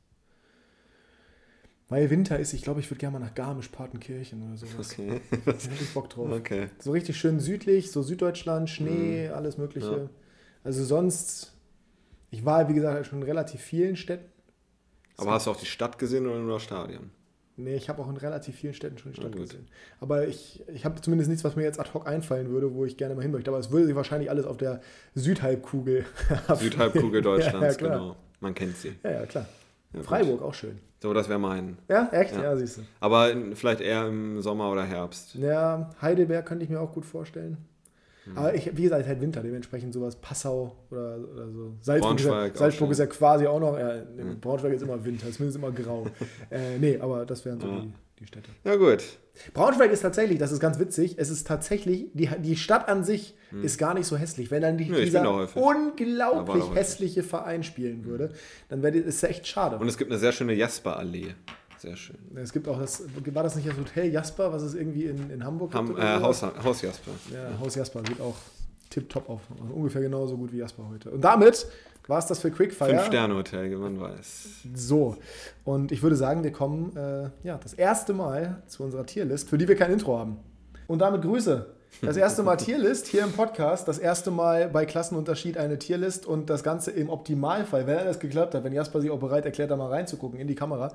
Weil 1.89 2.11
Winter 2.11 2.39
ist, 2.39 2.53
ich 2.53 2.63
glaube, 2.63 2.81
ich 2.81 2.91
würde 2.91 3.01
gerne 3.01 3.19
mal 3.19 3.25
nach 3.25 3.35
Garmisch-Partenkirchen 3.35 4.43
oder 4.43 4.57
sowas. 4.57 4.93
Okay. 4.93 5.21
Da 5.45 5.53
hätte 5.53 5.69
ich 5.81 5.93
Bock 5.93 6.09
drauf. 6.09 6.31
Okay. 6.31 6.69
So 6.79 6.93
richtig 6.93 7.19
schön 7.19 7.39
südlich, 7.39 7.91
so 7.91 8.03
Süddeutschland, 8.03 8.71
Schnee, 8.71 9.29
mhm. 9.29 9.35
alles 9.35 9.59
Mögliche. 9.59 9.91
Ja. 9.91 10.11
Also 10.65 10.85
sonst, 10.85 11.53
ich 12.31 12.45
war, 12.45 12.69
wie 12.69 12.75
gesagt, 12.75 13.07
schon 13.07 13.21
in 13.21 13.25
relativ 13.25 13.61
vielen 13.61 13.97
Städten. 13.97 14.31
Aber 15.17 15.27
so. 15.27 15.31
hast 15.33 15.47
du 15.47 15.51
auch 15.51 15.57
die 15.57 15.67
Stadt 15.67 15.99
gesehen 15.99 16.27
oder 16.27 16.39
nur 16.39 16.55
das 16.55 16.63
Stadion? 16.63 17.11
Nee, 17.57 17.77
ich 17.77 17.89
habe 17.89 18.01
auch 18.01 18.09
in 18.09 18.17
relativ 18.17 18.57
vielen 18.57 18.73
Städten 18.73 18.97
schon 18.99 19.13
die 19.13 19.21
Stadt 19.21 19.37
gesehen. 19.37 19.69
Aber 20.01 20.27
ich, 20.27 20.63
ich 20.69 20.85
habe 20.85 21.01
zumindest 21.01 21.29
nichts, 21.29 21.45
was 21.45 21.55
mir 21.55 21.63
jetzt 21.63 21.79
ad 21.79 21.91
hoc 21.93 22.07
einfallen 22.07 22.49
würde, 22.49 22.75
wo 22.75 22.85
ich 22.87 22.97
gerne 22.97 23.15
mal 23.15 23.21
hin 23.21 23.31
möchte. 23.31 23.51
Aber 23.51 23.59
es 23.59 23.71
würde 23.71 23.87
sich 23.87 23.95
wahrscheinlich 23.95 24.31
alles 24.31 24.47
auf 24.47 24.57
der 24.57 24.81
Südhalbkugel 25.15 26.07
Südhalbkugel 26.55 27.21
Deutschlands, 27.23 27.77
ja, 27.79 27.89
ja, 27.89 27.95
genau. 27.95 28.17
Man 28.41 28.55
kennt 28.55 28.77
sie. 28.77 28.95
Ja, 29.05 29.11
ja, 29.11 29.27
klar. 29.27 29.47
Ja, 29.93 30.03
Freiburg 30.03 30.41
gut. 30.41 30.49
auch 30.49 30.55
schön. 30.55 30.79
So, 31.01 31.13
das 31.13 31.29
wäre 31.29 31.39
mein. 31.39 31.79
Ja, 31.89 32.09
echt? 32.13 32.35
Ja, 32.37 32.57
siehst 32.57 32.79
du. 32.79 32.83
Aber 33.01 33.31
vielleicht 33.55 33.81
eher 33.81 34.07
im 34.07 34.41
Sommer 34.41 34.71
oder 34.71 34.85
Herbst. 34.85 35.35
Ja, 35.35 35.91
Heidelberg 36.01 36.47
könnte 36.47 36.65
ich 36.65 36.71
mir 36.71 36.81
auch 36.81 36.93
gut 36.93 37.05
vorstellen. 37.05 37.59
Mhm. 38.27 38.39
Aber 38.39 38.55
ich, 38.55 38.77
wie 38.77 38.83
gesagt, 38.83 39.07
halt 39.07 39.21
Winter, 39.21 39.43
dementsprechend 39.43 39.93
sowas 39.93 40.17
Passau 40.17 40.77
oder, 40.91 41.19
oder 41.19 41.51
so. 41.51 41.75
Salzburg, 41.81 42.19
ist 42.19 42.27
ja, 42.27 42.55
Salzburg 42.55 42.91
ist 42.91 42.99
ja, 42.99 43.07
quasi 43.07 43.47
auch 43.47 43.61
noch, 43.61 43.79
ja, 43.79 44.03
mhm. 44.17 44.41
Braunschweig 44.41 44.73
ist 44.73 44.83
immer 44.83 45.05
Winter, 45.05 45.31
zumindest 45.31 45.59
immer 45.59 45.73
grau. 45.73 46.07
äh, 46.51 46.79
nee, 46.79 46.99
aber 46.99 47.27
das 47.27 47.45
wären 47.45 47.61
so 47.61 47.67
ja. 47.67 47.81
die, 47.81 47.93
die 48.21 48.27
Städte. 48.27 48.51
Ja, 48.65 48.77
gut. 48.77 49.03
Braunschweig 49.55 49.91
ist 49.91 50.03
tatsächlich, 50.03 50.39
das 50.39 50.53
ist 50.53 50.61
ganz 50.61 50.79
witzig, 50.79 51.15
es 51.19 51.31
ist 51.31 51.47
tatsächlich, 51.47 52.11
die, 52.13 52.29
die 52.39 52.57
Stadt 52.57 52.89
an 52.89 53.03
sich 53.03 53.35
hm. 53.51 53.65
ist 53.65 53.79
gar 53.79 53.95
nicht 53.95 54.07
so 54.07 54.17
hässlich. 54.17 54.51
Wenn 54.51 54.63
dann 54.63 54.79
die, 54.79 54.85
Nö, 54.85 55.03
dieser 55.03 55.27
unglaublich 55.57 56.75
hässliche 56.75 57.23
Verein 57.23 57.65
spielen 57.65 58.05
würde, 58.05 58.31
dann 58.69 58.83
wäre 58.83 58.99
es 58.99 59.23
echt 59.23 59.47
schade. 59.47 59.79
Und 59.79 59.89
es 59.89 59.97
gibt 59.99 60.11
eine 60.11 60.21
sehr 60.21 60.33
schöne 60.33 60.53
Jasper-Allee. 60.53 61.35
Sehr 61.83 61.97
schön. 61.97 62.17
Es 62.37 62.53
gibt 62.53 62.69
auch 62.69 62.79
das, 62.79 63.03
war 63.35 63.43
das 63.43 63.57
nicht 63.57 63.69
das 63.69 63.77
Hotel 63.77 64.13
Jasper, 64.13 64.53
was 64.53 64.63
es 64.63 64.75
irgendwie 64.75 65.07
in, 65.07 65.31
in 65.31 65.45
Hamburg 65.45 65.73
gibt? 65.73 65.83
Ham, 65.83 65.97
äh, 65.99 66.23
Haus, 66.23 66.41
Haus 66.41 66.81
Jasper. 66.81 67.11
Ja, 67.33 67.59
Haus 67.59 67.75
Jasper 67.75 68.03
sieht 68.07 68.21
auch 68.21 68.37
tipptopp 68.89 69.29
auf. 69.29 69.41
Ungefähr 69.75 70.01
genauso 70.01 70.37
gut 70.37 70.53
wie 70.53 70.59
Jasper 70.59 70.89
heute. 70.89 71.11
Und 71.11 71.23
damit 71.23 71.67
war 72.07 72.21
es 72.21 72.27
das 72.27 72.39
für 72.39 72.53
Quickfire. 72.53 72.91
Fünf-Sterne-Hotel, 72.91 73.77
man 73.77 73.99
weiß. 73.99 74.61
So, 74.77 75.17
und 75.65 75.91
ich 75.91 76.01
würde 76.05 76.15
sagen, 76.15 76.45
wir 76.45 76.53
kommen 76.53 76.97
äh, 76.97 77.31
ja, 77.43 77.59
das 77.61 77.75
erste 77.75 78.13
Mal 78.13 78.63
zu 78.69 78.85
unserer 78.85 79.05
Tierlist, 79.05 79.49
für 79.49 79.59
die 79.59 79.67
wir 79.67 79.75
kein 79.75 79.91
Intro 79.91 80.17
haben. 80.17 80.37
Und 80.87 81.01
damit 81.01 81.23
Grüße 81.23 81.67
das 82.01 82.17
erste 82.17 82.43
Mal 82.43 82.57
Tierlist 82.57 83.07
hier 83.07 83.23
im 83.23 83.33
Podcast, 83.33 83.87
das 83.87 83.99
erste 83.99 84.31
Mal 84.31 84.69
bei 84.69 84.87
Klassenunterschied 84.87 85.59
eine 85.59 85.79
Tierlist 85.79 86.27
und 86.27 86.51
das 86.51 86.65
Ganze 86.65 86.91
im 86.91 87.11
Optimalfall, 87.11 87.87
wenn 87.87 87.99
alles 87.99 88.19
geklappt 88.19 88.55
hat, 88.55 88.65
wenn 88.65 88.73
Jasper 88.73 89.01
sich 89.01 89.11
auch 89.11 89.21
bereit 89.21 89.45
erklärt, 89.45 89.71
da 89.71 89.77
mal 89.77 89.89
reinzugucken 89.89 90.39
in 90.39 90.49
die 90.49 90.55
Kamera. 90.55 90.93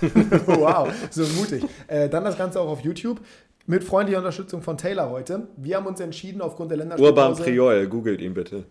wow, 0.46 0.88
so 1.10 1.24
mutig. 1.40 1.64
Äh, 1.86 2.08
dann 2.08 2.24
das 2.24 2.36
Ganze 2.36 2.60
auch 2.60 2.68
auf 2.68 2.80
YouTube. 2.80 3.20
Mit 3.66 3.84
freundlicher 3.84 4.18
Unterstützung 4.18 4.62
von 4.62 4.76
Taylor 4.78 5.10
heute. 5.10 5.48
Wir 5.56 5.76
haben 5.76 5.86
uns 5.86 6.00
entschieden, 6.00 6.40
aufgrund 6.40 6.70
der 6.70 6.78
Länderspielpause... 6.78 7.20
Urban 7.20 7.44
Priol, 7.44 7.86
googelt 7.86 8.20
ihn 8.20 8.34
bitte. 8.34 8.64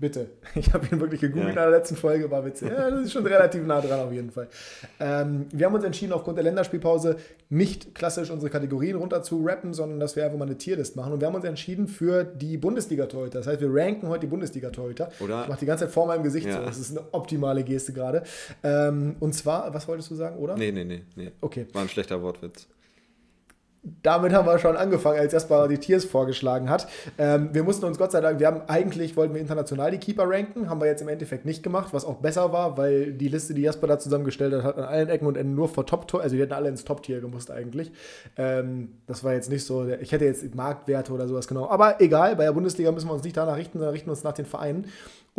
Bitte. 0.00 0.30
Ich 0.54 0.72
habe 0.72 0.86
ihn 0.86 1.00
wirklich 1.00 1.20
gegoogelt 1.20 1.54
ja. 1.54 1.64
in 1.64 1.70
der 1.70 1.78
letzten 1.78 1.94
Folge, 1.94 2.30
war 2.30 2.44
witzig. 2.44 2.68
Ja, 2.68 2.90
das 2.90 3.02
ist 3.02 3.12
schon 3.12 3.24
relativ 3.24 3.64
nah 3.64 3.80
dran 3.80 4.00
auf 4.00 4.12
jeden 4.12 4.30
Fall. 4.30 4.48
Ähm, 4.98 5.46
wir 5.52 5.66
haben 5.66 5.74
uns 5.74 5.84
entschieden, 5.84 6.12
aufgrund 6.12 6.38
der 6.38 6.44
Länderspielpause 6.44 7.16
nicht 7.50 7.94
klassisch 7.94 8.30
unsere 8.30 8.50
Kategorien 8.50 8.96
runter 8.96 9.22
zu 9.22 9.44
rappen, 9.44 9.74
sondern 9.74 10.00
dass 10.00 10.16
wir 10.16 10.24
einfach 10.24 10.38
mal 10.38 10.46
eine 10.46 10.58
Tierlist 10.58 10.96
machen. 10.96 11.12
Und 11.12 11.20
wir 11.20 11.28
haben 11.28 11.34
uns 11.34 11.44
entschieden 11.44 11.86
für 11.86 12.24
die 12.24 12.56
Bundesliga-Torhüter. 12.56 13.38
Das 13.38 13.46
heißt, 13.46 13.60
wir 13.60 13.68
ranken 13.72 14.08
heute 14.08 14.22
die 14.22 14.26
Bundesliga-Torhüter. 14.26 15.10
Ich 15.20 15.28
mache 15.28 15.60
die 15.60 15.66
ganze 15.66 15.84
Zeit 15.84 15.92
vor 15.92 16.06
meinem 16.06 16.22
Gesicht 16.22 16.46
ja. 16.46 16.58
so. 16.58 16.64
Das 16.64 16.78
ist 16.78 16.96
eine 16.96 17.06
optimale 17.12 17.62
Geste 17.62 17.92
gerade. 17.92 18.22
Ähm, 18.62 19.16
und 19.20 19.34
zwar, 19.34 19.72
was 19.72 19.86
wolltest 19.86 20.10
du 20.10 20.14
sagen, 20.14 20.38
oder? 20.38 20.56
Nee, 20.56 20.72
nee, 20.72 20.84
nee, 20.84 21.02
nee. 21.14 21.30
Okay. 21.40 21.66
War 21.72 21.82
ein 21.82 21.88
schlechter 21.88 22.20
Wortwitz 22.22 22.66
damit 23.82 24.32
haben 24.32 24.46
wir 24.46 24.58
schon 24.58 24.76
angefangen, 24.76 25.18
als 25.18 25.32
erstmal 25.32 25.66
die 25.68 25.78
Tiers 25.78 26.04
vorgeschlagen 26.04 26.68
hat. 26.68 26.86
Ähm, 27.16 27.50
wir 27.52 27.62
mussten 27.62 27.86
uns 27.86 27.96
Gott 27.96 28.12
sei 28.12 28.20
Dank, 28.20 28.38
wir 28.38 28.46
haben 28.46 28.62
eigentlich, 28.66 29.16
wollten 29.16 29.32
wir 29.32 29.40
international 29.40 29.90
die 29.90 29.98
Keeper 29.98 30.28
ranken, 30.28 30.68
haben 30.68 30.80
wir 30.80 30.86
jetzt 30.86 31.00
im 31.00 31.08
Endeffekt 31.08 31.46
nicht 31.46 31.62
gemacht, 31.62 31.92
was 31.92 32.04
auch 32.04 32.16
besser 32.16 32.52
war, 32.52 32.76
weil 32.76 33.12
die 33.12 33.28
Liste, 33.28 33.54
die 33.54 33.62
Jasper 33.62 33.86
da 33.86 33.98
zusammengestellt 33.98 34.52
hat, 34.52 34.64
hat 34.64 34.78
an 34.78 34.84
allen 34.84 35.08
Ecken 35.08 35.26
und 35.26 35.36
Enden 35.36 35.54
nur 35.54 35.68
vor 35.68 35.86
top 35.86 36.00
also 36.14 36.34
die 36.34 36.42
hätten 36.42 36.52
alle 36.52 36.68
ins 36.68 36.84
Top-Tier 36.84 37.20
gemusst 37.20 37.50
eigentlich. 37.50 37.92
Ähm, 38.36 38.88
das 39.06 39.24
war 39.24 39.32
jetzt 39.32 39.50
nicht 39.50 39.64
so, 39.64 39.86
ich 39.88 40.12
hätte 40.12 40.24
jetzt 40.24 40.54
Marktwerte 40.54 41.12
oder 41.12 41.26
sowas 41.26 41.48
genau, 41.48 41.68
aber 41.68 42.00
egal, 42.00 42.36
bei 42.36 42.44
der 42.44 42.52
Bundesliga 42.52 42.92
müssen 42.92 43.08
wir 43.08 43.14
uns 43.14 43.24
nicht 43.24 43.36
danach 43.36 43.56
richten, 43.56 43.78
sondern 43.78 43.92
richten 43.92 44.10
uns 44.10 44.24
nach 44.24 44.32
den 44.32 44.46
Vereinen 44.46 44.86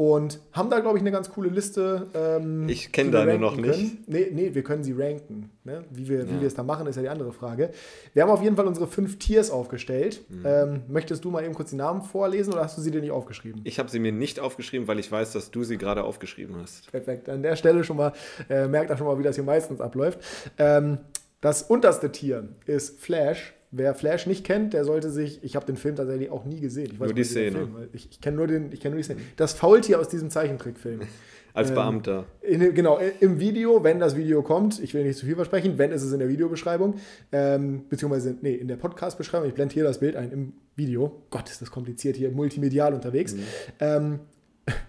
und 0.02 0.40
haben 0.52 0.72
da, 0.72 0.80
glaube 0.80 0.98
ich, 0.98 1.04
eine 1.04 1.12
ganz 1.12 1.30
coole 1.30 1.50
Liste. 1.50 2.08
Ähm, 2.16 2.68
ich 2.68 2.92
kenne 2.92 3.12
deine 3.12 3.38
noch 3.38 3.56
nicht. 3.56 3.72
Können. 3.72 4.04
Nee, 4.08 4.32
nee, 4.34 4.56
wir 4.56 4.64
können 4.64 4.84
sie 4.84 4.94
ranken. 4.94 5.52
Ne? 5.64 5.84
Wie, 5.92 6.10
wir, 6.10 6.26
ja. 6.26 6.42
es 6.44 6.56
da 6.56 6.64
machen, 6.64 6.88
ist 6.88 6.96
ja 6.96 7.04
die 7.04 7.10
andere 7.10 7.32
Frage. 7.32 7.70
Wir 8.16 8.24
haben 8.24 8.32
auf 8.32 8.42
jeden 8.42 8.56
Fall 8.56 8.66
unsere 8.66 8.88
fünf 8.88 9.20
Tiers 9.20 9.52
aufgestellt. 9.52 10.24
Mhm. 10.28 10.44
Ähm, 10.44 10.82
möchtest 10.88 11.24
du 11.24 11.30
mal 11.30 11.44
eben 11.44 11.54
kurz 11.54 11.70
die 11.70 11.76
Namen 11.76 12.02
vorlesen 12.02 12.52
oder 12.52 12.64
hast 12.64 12.80
du 12.80 12.82
sie 12.82 12.90
dir 12.90 13.00
nicht 13.00 13.12
aufgeschrieben? 13.12 13.62
Ich 13.64 13.78
habe 13.78 13.92
sie 13.92 14.00
mir 14.00 14.12
nicht 14.12 14.40
aufgeschrieben, 14.40 14.88
weil 14.88 14.98
ich 14.98 15.12
weiß, 15.12 15.34
dass 15.34 15.52
du 15.52 15.64
sie 15.64 15.78
gerade 15.78 16.04
aufgeschrieben 16.04 16.56
hast. 16.60 16.92
Perfekt. 16.92 17.30
An 17.30 17.44
der 17.44 17.56
Stelle 17.56 17.84
schon 17.84 17.98
mal, 17.98 18.12
äh, 18.50 18.68
merkt 18.68 18.90
er 18.90 18.98
schon 18.98 19.06
mal, 19.06 19.20
wie 19.20 19.24
das 19.24 19.36
hier 19.36 19.44
meistens 19.44 19.82
abläuft. 19.82 20.18
Ähm, 20.58 20.98
das 21.42 21.62
unterste 21.62 22.12
Tier 22.12 22.48
ist 22.66 23.00
Flash 23.00 23.54
Wer 23.74 23.96
Flash 23.96 24.28
nicht 24.28 24.44
kennt, 24.44 24.74
der 24.74 24.84
sollte 24.84 25.10
sich, 25.10 25.42
ich 25.44 25.56
habe 25.56 25.66
den 25.66 25.78
Film 25.78 25.96
tatsächlich 25.96 26.30
auch 26.30 26.44
nie 26.44 26.60
gesehen. 26.60 26.90
Ich 26.92 27.00
weiß 27.00 27.08
nur 27.08 27.16
die 27.16 27.24
Szene. 27.24 27.58
Film, 27.58 27.76
ich, 27.94 28.10
ich 28.12 28.20
kenne 28.20 28.36
nur, 28.36 28.48
den, 28.48 28.72
ich 28.72 28.82
kenn 28.82 28.92
nur 28.92 28.98
die 28.98 29.04
Szene. 29.04 29.22
Das 29.38 29.54
Faultier 29.54 30.00
aus 30.00 30.10
diesem 30.10 30.30
Zeichentrickfilm. 30.30 31.02
Als 31.54 31.70
ähm, 31.70 31.76
Beamter. 31.76 32.26
In, 32.42 32.74
genau, 32.74 33.00
im 33.20 33.40
Video, 33.40 33.84
wenn 33.84 34.00
das 34.00 34.16
Video 34.16 34.42
kommt, 34.42 34.82
ich 34.82 34.94
will 34.94 35.04
nicht 35.04 35.18
zu 35.18 35.26
viel 35.26 35.36
versprechen, 35.36 35.78
wenn 35.78 35.92
ist 35.92 36.04
es 36.04 36.12
in 36.14 36.20
der 36.20 36.30
Videobeschreibung, 36.30 36.96
ähm, 37.32 37.86
beziehungsweise, 37.90 38.38
nee, 38.42 38.56
in 38.56 38.68
der 38.68 38.78
Podcast-Beschreibung, 38.78 39.48
ich 39.48 39.54
blende 39.54 39.74
hier 39.74 39.84
das 39.84 40.00
Bild 40.00 40.16
ein 40.16 40.32
im 40.32 40.54
Video. 40.76 41.24
Gott, 41.30 41.50
ist 41.50 41.62
das 41.62 41.72
kompliziert 41.72 42.16
hier, 42.16 42.32
multimedial 42.32 42.94
unterwegs. 42.94 43.34
Mhm. 43.34 43.44
Ähm, 43.80 44.20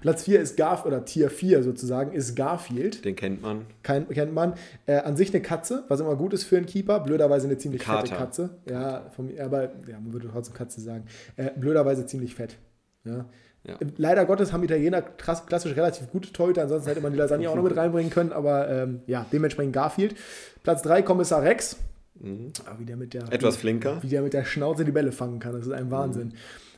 Platz 0.00 0.24
4 0.24 0.40
ist 0.40 0.56
Garfield, 0.56 0.86
oder 0.86 1.04
Tier 1.04 1.30
4 1.30 1.62
sozusagen, 1.62 2.12
ist 2.12 2.34
Garfield. 2.34 3.04
Den 3.04 3.16
kennt 3.16 3.42
man. 3.42 3.66
Kein, 3.82 4.08
kennt 4.08 4.34
man. 4.34 4.54
Äh, 4.86 4.96
an 4.98 5.16
sich 5.16 5.32
eine 5.32 5.42
Katze, 5.42 5.84
was 5.88 6.00
immer 6.00 6.16
gut 6.16 6.32
ist 6.34 6.44
für 6.44 6.56
einen 6.56 6.66
Keeper. 6.66 7.00
Blöderweise 7.00 7.46
eine 7.46 7.58
ziemlich 7.58 7.82
Kater. 7.82 8.06
fette 8.06 8.18
Katze. 8.18 8.50
Ja, 8.68 9.10
vom, 9.14 9.30
aber 9.40 9.64
ja, 9.88 10.00
man 10.00 10.12
würde 10.12 10.28
trotzdem 10.32 10.54
Katze 10.54 10.80
sagen. 10.80 11.04
Äh, 11.36 11.50
blöderweise 11.56 12.06
ziemlich 12.06 12.34
fett. 12.34 12.56
Ja. 13.04 13.26
Ja. 13.64 13.76
Leider 13.96 14.24
Gottes 14.24 14.52
haben 14.52 14.64
Italiener 14.64 15.02
klassisch 15.02 15.76
relativ 15.76 16.10
gute 16.10 16.32
Torhüter, 16.32 16.62
ansonsten 16.62 16.88
hätte 16.88 17.00
man 17.00 17.12
die 17.12 17.18
Lasagne 17.18 17.48
auch 17.48 17.54
noch 17.54 17.62
mit 17.62 17.76
reinbringen 17.76 18.10
können, 18.10 18.32
aber 18.32 18.68
ähm, 18.68 19.02
ja, 19.06 19.24
dementsprechend 19.32 19.72
Garfield. 19.72 20.16
Platz 20.64 20.82
3 20.82 21.02
Kommissar 21.02 21.42
Rex. 21.42 21.76
Mhm. 22.14 22.52
Ah, 22.66 22.74
wie 22.78 22.84
der 22.84 22.96
mit 22.96 23.14
der, 23.14 23.32
Etwas 23.32 23.56
flinker. 23.56 24.02
Wie 24.02 24.08
der 24.08 24.22
mit 24.22 24.32
der 24.32 24.44
Schnauze 24.44 24.84
die 24.84 24.90
Bälle 24.90 25.12
fangen 25.12 25.38
kann, 25.38 25.52
das 25.52 25.66
ist 25.66 25.72
ein 25.72 25.92
Wahnsinn. 25.92 26.28
Mhm. 26.28 26.34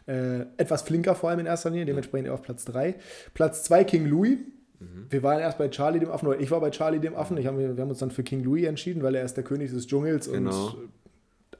Äh, 0.06 0.46
etwas 0.58 0.82
flinker 0.82 1.14
vor 1.14 1.30
allem 1.30 1.40
in 1.40 1.46
erster 1.46 1.70
Linie, 1.70 1.86
dementsprechend 1.86 2.28
auf 2.28 2.42
Platz 2.42 2.64
3. 2.66 2.94
Platz 3.32 3.64
2 3.64 3.84
King 3.84 4.06
Louis. 4.06 4.38
Mhm. 4.78 5.06
Wir 5.08 5.22
waren 5.22 5.40
erst 5.40 5.58
bei 5.58 5.68
Charlie 5.68 6.00
dem 6.00 6.10
Affen, 6.10 6.28
oder 6.28 6.40
ich 6.40 6.50
war 6.50 6.60
bei 6.60 6.70
Charlie 6.70 6.98
dem 6.98 7.14
Affen. 7.14 7.36
Hab, 7.38 7.58
wir 7.58 7.68
haben 7.68 7.88
uns 7.88 7.98
dann 7.98 8.10
für 8.10 8.22
King 8.22 8.44
Louis 8.44 8.66
entschieden, 8.66 9.02
weil 9.02 9.14
er 9.14 9.24
ist 9.24 9.34
der 9.34 9.44
König 9.44 9.70
des 9.70 9.86
Dschungels 9.86 10.30
genau. 10.30 10.50
und 10.50 10.76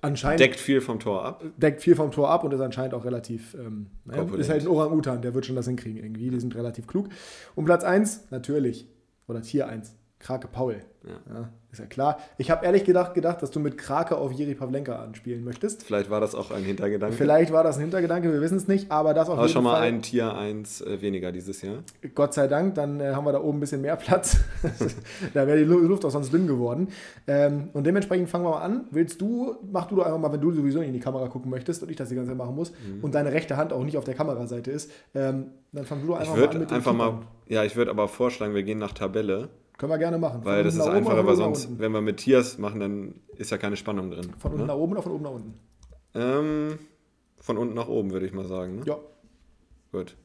anscheinend. 0.05 0.41
Deckt 0.41 0.61
viel 0.61 0.81
vom 0.81 1.01
Tor 1.01 1.25
ab. 1.25 1.45
Deckt 1.57 1.83
viel 1.83 1.97
vom 1.97 2.11
Tor 2.11 2.31
ab 2.31 2.45
und 2.45 2.53
ist 2.53 2.61
anscheinend 2.61 2.95
auch 2.95 3.05
relativ. 3.05 3.55
Ähm, 3.55 3.87
naja, 4.05 4.23
ist 4.37 4.51
halt 4.51 4.63
ein 4.63 4.69
Orang-Utan, 4.69 5.23
der 5.23 5.35
wird 5.35 5.47
schon 5.47 5.57
das 5.57 5.67
hinkriegen 5.67 6.03
irgendwie. 6.03 6.31
Die 6.31 6.41
sind 6.41 6.55
relativ 6.55 6.87
klug. 6.87 7.09
Und 7.55 7.65
Platz 7.65 7.83
1, 7.83 8.31
natürlich. 8.31 8.87
Oder 9.27 9.41
Tier 9.41 9.67
1, 9.69 9.95
Krake 10.25 10.49
Paul. 10.49 10.77
Ja. 11.07 11.35
ja. 11.35 11.51
ist 11.71 11.81
ja 11.81 11.85
klar. 11.85 12.19
Ich 12.39 12.51
habe 12.51 12.65
ehrlich 12.65 12.85
gedacht, 12.85 13.13
gedacht, 13.13 13.43
dass 13.43 13.51
du 13.51 13.61
mit 13.61 13.77
Krake 13.77 14.17
auf 14.17 14.33
Jiri 14.33 14.55
Pavlenka 14.55 14.97
anspielen 14.97 15.45
möchtest. 15.45 15.83
Vielleicht 15.83 16.09
war 16.09 16.19
das 16.19 16.35
auch 16.35 16.51
ein 16.51 16.63
Hintergedanke. 16.63 17.15
Vielleicht 17.15 17.53
war 17.53 17.63
das 17.63 17.77
ein 17.77 17.83
Hintergedanke, 17.83 18.33
wir 18.33 18.41
wissen 18.41 18.57
es 18.57 18.67
nicht, 18.67 18.91
aber 18.91 19.13
das 19.13 19.29
auf 19.29 19.35
aber 19.35 19.43
jeden 19.43 19.53
schon 19.53 19.65
mal 19.65 19.75
Fall. 19.75 19.83
ein 19.83 20.01
Tier 20.01 20.35
1 20.35 20.81
äh, 20.81 21.03
weniger 21.03 21.31
dieses 21.31 21.61
Jahr. 21.61 21.85
Gott 22.15 22.33
sei 22.33 22.49
Dank, 22.49 22.75
dann 22.77 23.01
äh, 23.01 23.13
haben 23.13 23.27
wir 23.27 23.33
da 23.33 23.43
oben 23.43 23.59
ein 23.59 23.61
bisschen 23.61 23.83
mehr 23.83 23.97
Platz. 23.97 24.39
da 25.35 25.47
wäre 25.47 25.59
die 25.59 25.65
Luft 25.65 26.07
auch 26.07 26.11
sonst 26.11 26.33
dünn 26.33 26.47
geworden. 26.47 26.89
Ähm, 27.27 27.69
und 27.75 27.87
dementsprechend 27.87 28.31
fangen 28.31 28.45
wir 28.45 28.53
mal 28.53 28.63
an. 28.63 28.87
Willst 28.91 29.21
du, 29.21 29.57
mach 29.71 29.89
du 29.89 29.97
doch 29.97 30.07
einfach 30.07 30.19
mal, 30.19 30.33
wenn 30.33 30.41
du 30.41 30.53
sowieso 30.53 30.79
nicht 30.79 30.89
in 30.89 30.95
die 30.95 31.01
Kamera 31.01 31.29
gucken 31.29 31.51
möchtest 31.51 31.83
und 31.83 31.91
ich 31.91 31.97
das 31.97 32.09
die 32.09 32.15
ganze 32.15 32.31
Zeit 32.31 32.39
machen 32.39 32.55
muss 32.55 32.71
mhm. 32.71 33.05
und 33.05 33.15
deine 33.15 33.31
rechte 33.31 33.59
Hand 33.59 33.75
auch 33.75 33.85
nicht 33.85 33.99
auf 33.99 34.05
der 34.05 34.15
Kameraseite 34.15 34.71
ist, 34.71 34.91
ähm, 35.15 35.49
dann 35.73 35.85
fang 35.85 36.01
du 36.01 36.07
doch 36.07 36.19
einfach 36.19 36.35
mal 36.35 36.49
an 36.49 36.59
mit 36.61 36.71
dem 36.71 36.77
einfach 36.77 36.95
mal, 36.95 37.19
Ja, 37.47 37.63
ich 37.63 37.77
würde 37.77 37.91
aber 37.91 38.09
vorschlagen, 38.09 38.55
wir 38.55 38.63
gehen 38.63 38.79
nach 38.79 38.93
Tabelle. 38.93 39.51
Können 39.77 39.91
wir 39.91 39.99
gerne 39.99 40.19
machen. 40.19 40.45
Weil 40.45 40.63
das 40.63 40.77
ist 40.77 40.81
einfacher, 40.83 41.27
weil 41.27 41.37
sonst, 41.37 41.79
wenn 41.79 41.93
wir 41.93 42.01
mit 42.01 42.19
Tiers 42.19 42.59
machen, 42.59 42.81
dann 42.81 43.15
ist 43.37 43.51
ja 43.51 43.59
keine 43.59 43.77
Spannung 43.77 44.11
drin. 44.11 44.33
Von 44.39 44.53
unten 44.53 44.67
ne? 44.67 44.69
nach 44.69 44.77
oben 44.77 44.93
oder 44.93 45.03
von 45.03 45.13
oben 45.13 45.25
nach 45.25 45.31
unten? 45.33 45.55
Ähm, 46.15 46.79
von 47.41 47.59
unten 47.59 47.75
nach 47.75 47.89
oben, 47.89 48.13
würde 48.13 48.27
ich 48.27 48.33
mal 48.33 48.47
sagen. 48.47 48.81
Ne? 48.81 48.83
Ja. 48.87 48.99
Gut. 49.91 50.17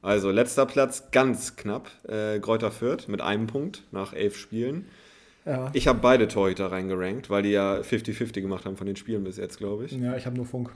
Also, 0.00 0.30
letzter 0.30 0.66
Platz, 0.66 1.10
ganz 1.10 1.56
knapp. 1.56 1.90
Äh, 2.06 2.38
Kräuter 2.38 2.70
Fürth 2.70 3.08
mit 3.08 3.20
einem 3.20 3.46
Punkt 3.46 3.84
nach 3.90 4.12
elf 4.12 4.36
Spielen. 4.36 4.86
Ja. 5.44 5.70
Ich 5.72 5.88
habe 5.88 5.98
beide 6.00 6.28
Torhüter 6.28 6.70
reingerankt, 6.70 7.30
weil 7.30 7.42
die 7.42 7.50
ja 7.50 7.76
50-50 7.80 8.40
gemacht 8.40 8.64
haben 8.64 8.76
von 8.76 8.86
den 8.86 8.96
Spielen 8.96 9.24
bis 9.24 9.36
jetzt, 9.36 9.58
glaube 9.58 9.86
ich. 9.86 9.92
Ja, 9.92 10.16
ich 10.16 10.26
habe 10.26 10.36
nur 10.36 10.46
Funk. 10.46 10.70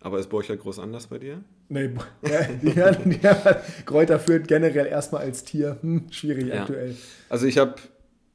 Aber 0.00 0.18
ist 0.18 0.28
Borchert 0.28 0.60
groß 0.60 0.78
anders 0.78 1.06
bei 1.06 1.18
dir? 1.18 1.42
Nee, 1.68 1.90
ja, 2.22 2.92
die, 2.92 3.10
die 3.10 3.84
Kräuter 3.84 4.18
führt 4.18 4.48
generell 4.48 4.86
erstmal 4.86 5.22
als 5.22 5.44
Tier. 5.44 5.78
Hm, 5.80 6.10
schwierig 6.10 6.48
ja. 6.48 6.62
aktuell. 6.62 6.96
Also 7.28 7.46
ich 7.46 7.58
habe 7.58 7.74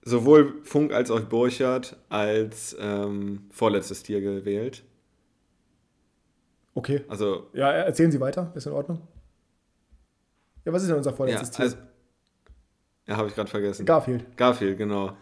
sowohl 0.04 0.62
Funk 0.64 0.94
als 0.94 1.12
auch 1.12 1.20
Borchert 1.22 1.98
als 2.10 2.76
ähm, 2.80 3.48
vorletztes 3.52 4.04
Tier 4.04 4.22
gewählt. 4.22 4.84
Okay. 6.76 7.04
Also, 7.08 7.48
ja, 7.54 7.72
erzählen 7.72 8.12
Sie 8.12 8.20
weiter, 8.20 8.52
ist 8.54 8.68
in 8.68 8.74
Ordnung. 8.74 9.02
Ja, 10.66 10.74
was 10.74 10.82
ist 10.82 10.90
denn 10.90 10.98
unser 10.98 11.14
vorletztes 11.14 11.50
ja, 11.50 11.56
Tier? 11.56 11.64
Also, 11.66 11.78
ja, 13.08 13.18
habe 13.18 13.30
ich 13.30 13.36
gerade 13.36 13.50
vergessen. 13.50 13.86
Garfield. 13.86 14.38
Garfield, 14.38 14.78
genau. 14.78 15.16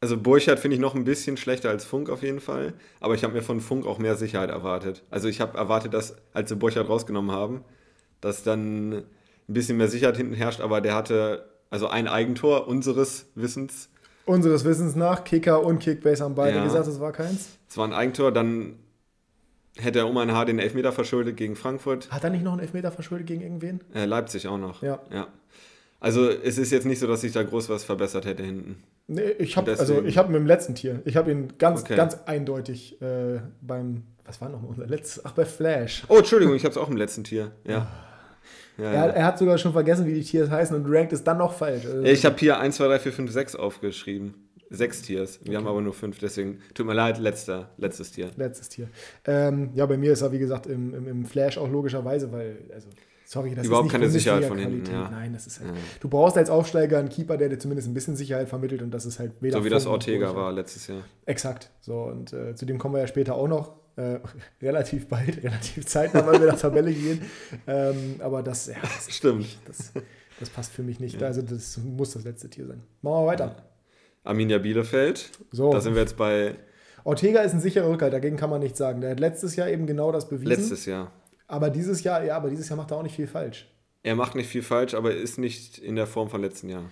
Also 0.00 0.16
Burchard 0.16 0.60
finde 0.60 0.76
ich 0.76 0.80
noch 0.80 0.94
ein 0.94 1.04
bisschen 1.04 1.36
schlechter 1.36 1.70
als 1.70 1.84
Funk 1.84 2.08
auf 2.08 2.22
jeden 2.22 2.40
Fall, 2.40 2.74
aber 3.00 3.14
ich 3.14 3.24
habe 3.24 3.32
mir 3.32 3.42
von 3.42 3.60
Funk 3.60 3.84
auch 3.84 3.98
mehr 3.98 4.14
Sicherheit 4.14 4.50
erwartet. 4.50 5.02
Also 5.10 5.28
ich 5.28 5.40
habe 5.40 5.58
erwartet, 5.58 5.92
dass, 5.92 6.16
als 6.32 6.50
sie 6.50 6.56
Burchard 6.56 6.88
rausgenommen 6.88 7.32
haben, 7.32 7.64
dass 8.20 8.44
dann 8.44 8.92
ein 8.92 9.04
bisschen 9.48 9.76
mehr 9.76 9.88
Sicherheit 9.88 10.16
hinten 10.16 10.34
herrscht, 10.34 10.60
aber 10.60 10.80
der 10.80 10.94
hatte 10.94 11.48
also 11.70 11.88
ein 11.88 12.06
Eigentor 12.06 12.68
unseres 12.68 13.26
Wissens. 13.34 13.88
Unseres 14.24 14.64
Wissens 14.64 14.94
nach, 14.94 15.24
Kicker 15.24 15.64
und 15.64 15.80
Kickbase 15.80 16.22
haben 16.22 16.34
beide 16.34 16.58
ja. 16.58 16.64
gesagt, 16.64 16.86
es 16.86 17.00
war 17.00 17.12
keins. 17.12 17.58
Es 17.68 17.76
war 17.76 17.86
ein 17.86 17.92
Eigentor, 17.92 18.30
dann 18.30 18.76
hätte 19.76 20.00
er 20.00 20.08
um 20.08 20.16
ein 20.18 20.32
Haar 20.32 20.44
den 20.44 20.58
Elfmeter 20.58 20.92
verschuldet 20.92 21.36
gegen 21.36 21.56
Frankfurt. 21.56 22.10
Hat 22.10 22.24
er 22.24 22.30
nicht 22.30 22.44
noch 22.44 22.52
einen 22.52 22.60
Elfmeter 22.60 22.92
verschuldet 22.92 23.26
gegen 23.26 23.40
irgendwen? 23.40 23.80
Äh, 23.94 24.04
Leipzig 24.04 24.46
auch 24.46 24.58
noch. 24.58 24.82
Ja. 24.82 25.00
ja. 25.10 25.28
Also 26.00 26.28
es 26.28 26.58
ist 26.58 26.70
jetzt 26.70 26.86
nicht 26.86 27.00
so, 27.00 27.06
dass 27.06 27.22
sich 27.22 27.32
da 27.32 27.42
groß 27.42 27.68
was 27.68 27.84
verbessert 27.84 28.24
hätte 28.24 28.44
hinten. 28.44 28.82
Nee, 29.10 29.30
ich 29.38 29.56
habe 29.56 29.74
also 29.78 30.02
ich 30.04 30.18
habe 30.18 30.30
mit 30.30 30.38
dem 30.38 30.46
letzten 30.46 30.74
Tier, 30.74 31.00
ich 31.06 31.16
habe 31.16 31.30
ihn 31.30 31.54
ganz 31.58 31.80
okay. 31.80 31.96
ganz 31.96 32.14
eindeutig 32.26 33.00
äh, 33.00 33.40
beim 33.62 34.04
was 34.24 34.40
war 34.42 34.50
nochmal 34.50 34.70
unser 34.70 34.86
letztes? 34.86 35.24
Ach 35.24 35.32
bei 35.32 35.46
Flash. 35.46 36.04
Oh 36.08 36.18
Entschuldigung, 36.18 36.54
ich 36.54 36.64
habe 36.64 36.72
es 36.72 36.76
auch 36.76 36.90
im 36.90 36.96
letzten 36.96 37.24
Tier. 37.24 37.52
Ja. 37.64 37.88
ja, 38.76 38.84
er, 38.84 38.92
ja. 38.92 39.06
er, 39.06 39.24
hat 39.24 39.38
sogar 39.38 39.56
schon 39.56 39.72
vergessen, 39.72 40.06
wie 40.06 40.12
die 40.12 40.22
Tiers 40.22 40.50
heißen 40.50 40.76
und 40.76 40.84
rankt 40.94 41.14
es 41.14 41.24
dann 41.24 41.38
noch 41.38 41.54
falsch. 41.54 41.86
Also 41.86 42.02
ich 42.02 42.24
habe 42.26 42.36
hier 42.38 42.60
1, 42.60 42.76
2, 42.76 42.86
3, 42.86 42.98
4, 42.98 43.12
5, 43.12 43.32
6 43.32 43.56
aufgeschrieben. 43.56 44.34
Sechs 44.70 45.00
Tiers. 45.00 45.40
Wir 45.42 45.48
okay. 45.48 45.56
haben 45.56 45.66
aber 45.66 45.80
nur 45.80 45.94
fünf, 45.94 46.18
deswegen 46.18 46.60
tut 46.74 46.84
mir 46.84 46.92
leid, 46.92 47.18
letzter, 47.18 47.70
letztes 47.78 48.12
Tier. 48.12 48.30
Letztes 48.36 48.68
Tier. 48.68 48.88
Ähm, 49.24 49.70
ja, 49.74 49.86
bei 49.86 49.96
mir 49.96 50.12
ist 50.12 50.20
er, 50.20 50.30
wie 50.30 50.38
gesagt, 50.38 50.66
im, 50.66 50.94
im, 50.94 51.08
im 51.08 51.24
Flash 51.24 51.56
auch 51.56 51.70
logischerweise, 51.70 52.30
weil, 52.32 52.58
also 52.74 52.88
Sorry, 53.30 53.54
das 53.54 53.66
Überhaupt 53.66 53.88
ist 53.88 53.92
nicht 53.92 54.00
keine 54.00 54.10
Sicherheit 54.10 54.44
von 54.46 54.56
hinten. 54.56 54.90
Ja. 54.90 55.10
Nein, 55.10 55.34
das 55.34 55.46
ist 55.46 55.60
halt, 55.60 55.68
ja. 55.68 55.76
Du 56.00 56.08
brauchst 56.08 56.38
als 56.38 56.48
Aufsteiger 56.48 56.98
einen 56.98 57.10
Keeper, 57.10 57.36
der 57.36 57.50
dir 57.50 57.58
zumindest 57.58 57.86
ein 57.86 57.92
bisschen 57.92 58.16
Sicherheit 58.16 58.48
vermittelt 58.48 58.80
und 58.80 58.90
das 58.90 59.04
ist 59.04 59.18
halt 59.18 59.32
weder. 59.42 59.58
So 59.58 59.66
wie 59.66 59.68
das 59.68 59.84
Ortega 59.84 60.34
war 60.34 60.50
letztes 60.50 60.86
Jahr. 60.86 61.02
Exakt. 61.26 61.70
So, 61.82 62.04
und 62.04 62.32
äh, 62.32 62.54
zu 62.54 62.64
dem 62.64 62.78
kommen 62.78 62.94
wir 62.94 63.02
ja 63.02 63.06
später 63.06 63.34
auch 63.34 63.46
noch. 63.46 63.74
Äh, 63.96 64.20
relativ 64.62 65.08
bald, 65.08 65.42
relativ 65.44 65.84
zeitnah, 65.84 66.26
weil 66.26 66.40
wir 66.40 66.46
nach 66.46 66.58
Tabelle 66.58 66.90
gehen. 66.90 67.20
Ähm, 67.66 68.14
aber 68.20 68.42
das, 68.42 68.66
ja, 68.66 68.76
das 68.80 69.14
stimmt. 69.14 69.58
Das, 69.66 69.92
das, 70.40 70.48
passt 70.48 70.72
für 70.72 70.82
mich 70.82 70.98
nicht. 70.98 71.20
Ja. 71.20 71.26
Also, 71.26 71.42
das 71.42 71.76
muss 71.76 72.12
das 72.12 72.24
letzte 72.24 72.48
Tier 72.48 72.66
sein. 72.66 72.82
Machen 73.02 73.24
wir 73.24 73.26
weiter. 73.26 73.56
Arminia 74.24 74.56
Bielefeld. 74.56 75.32
So. 75.50 75.70
Da 75.70 75.82
sind 75.82 75.92
wir 75.92 76.00
jetzt 76.00 76.16
bei. 76.16 76.54
Ortega 77.04 77.42
ist 77.42 77.52
ein 77.52 77.60
sicherer 77.60 77.90
Rückhalt, 77.90 78.14
dagegen 78.14 78.38
kann 78.38 78.48
man 78.48 78.60
nichts 78.60 78.78
sagen. 78.78 79.02
Der 79.02 79.10
hat 79.10 79.20
letztes 79.20 79.54
Jahr 79.54 79.68
eben 79.68 79.86
genau 79.86 80.12
das 80.12 80.30
bewiesen. 80.30 80.48
Letztes 80.48 80.86
Jahr. 80.86 81.12
Aber 81.48 81.70
dieses 81.70 82.04
Jahr, 82.04 82.22
ja, 82.22 82.36
aber 82.36 82.50
dieses 82.50 82.68
Jahr 82.68 82.76
macht 82.76 82.90
er 82.90 82.98
auch 82.98 83.02
nicht 83.02 83.16
viel 83.16 83.26
falsch. 83.26 83.68
Er 84.02 84.14
macht 84.14 84.34
nicht 84.34 84.48
viel 84.48 84.62
falsch, 84.62 84.94
aber 84.94 85.14
ist 85.14 85.38
nicht 85.38 85.78
in 85.78 85.96
der 85.96 86.06
Form 86.06 86.28
von 86.28 86.40
letzten 86.40 86.68
Jahr. 86.68 86.84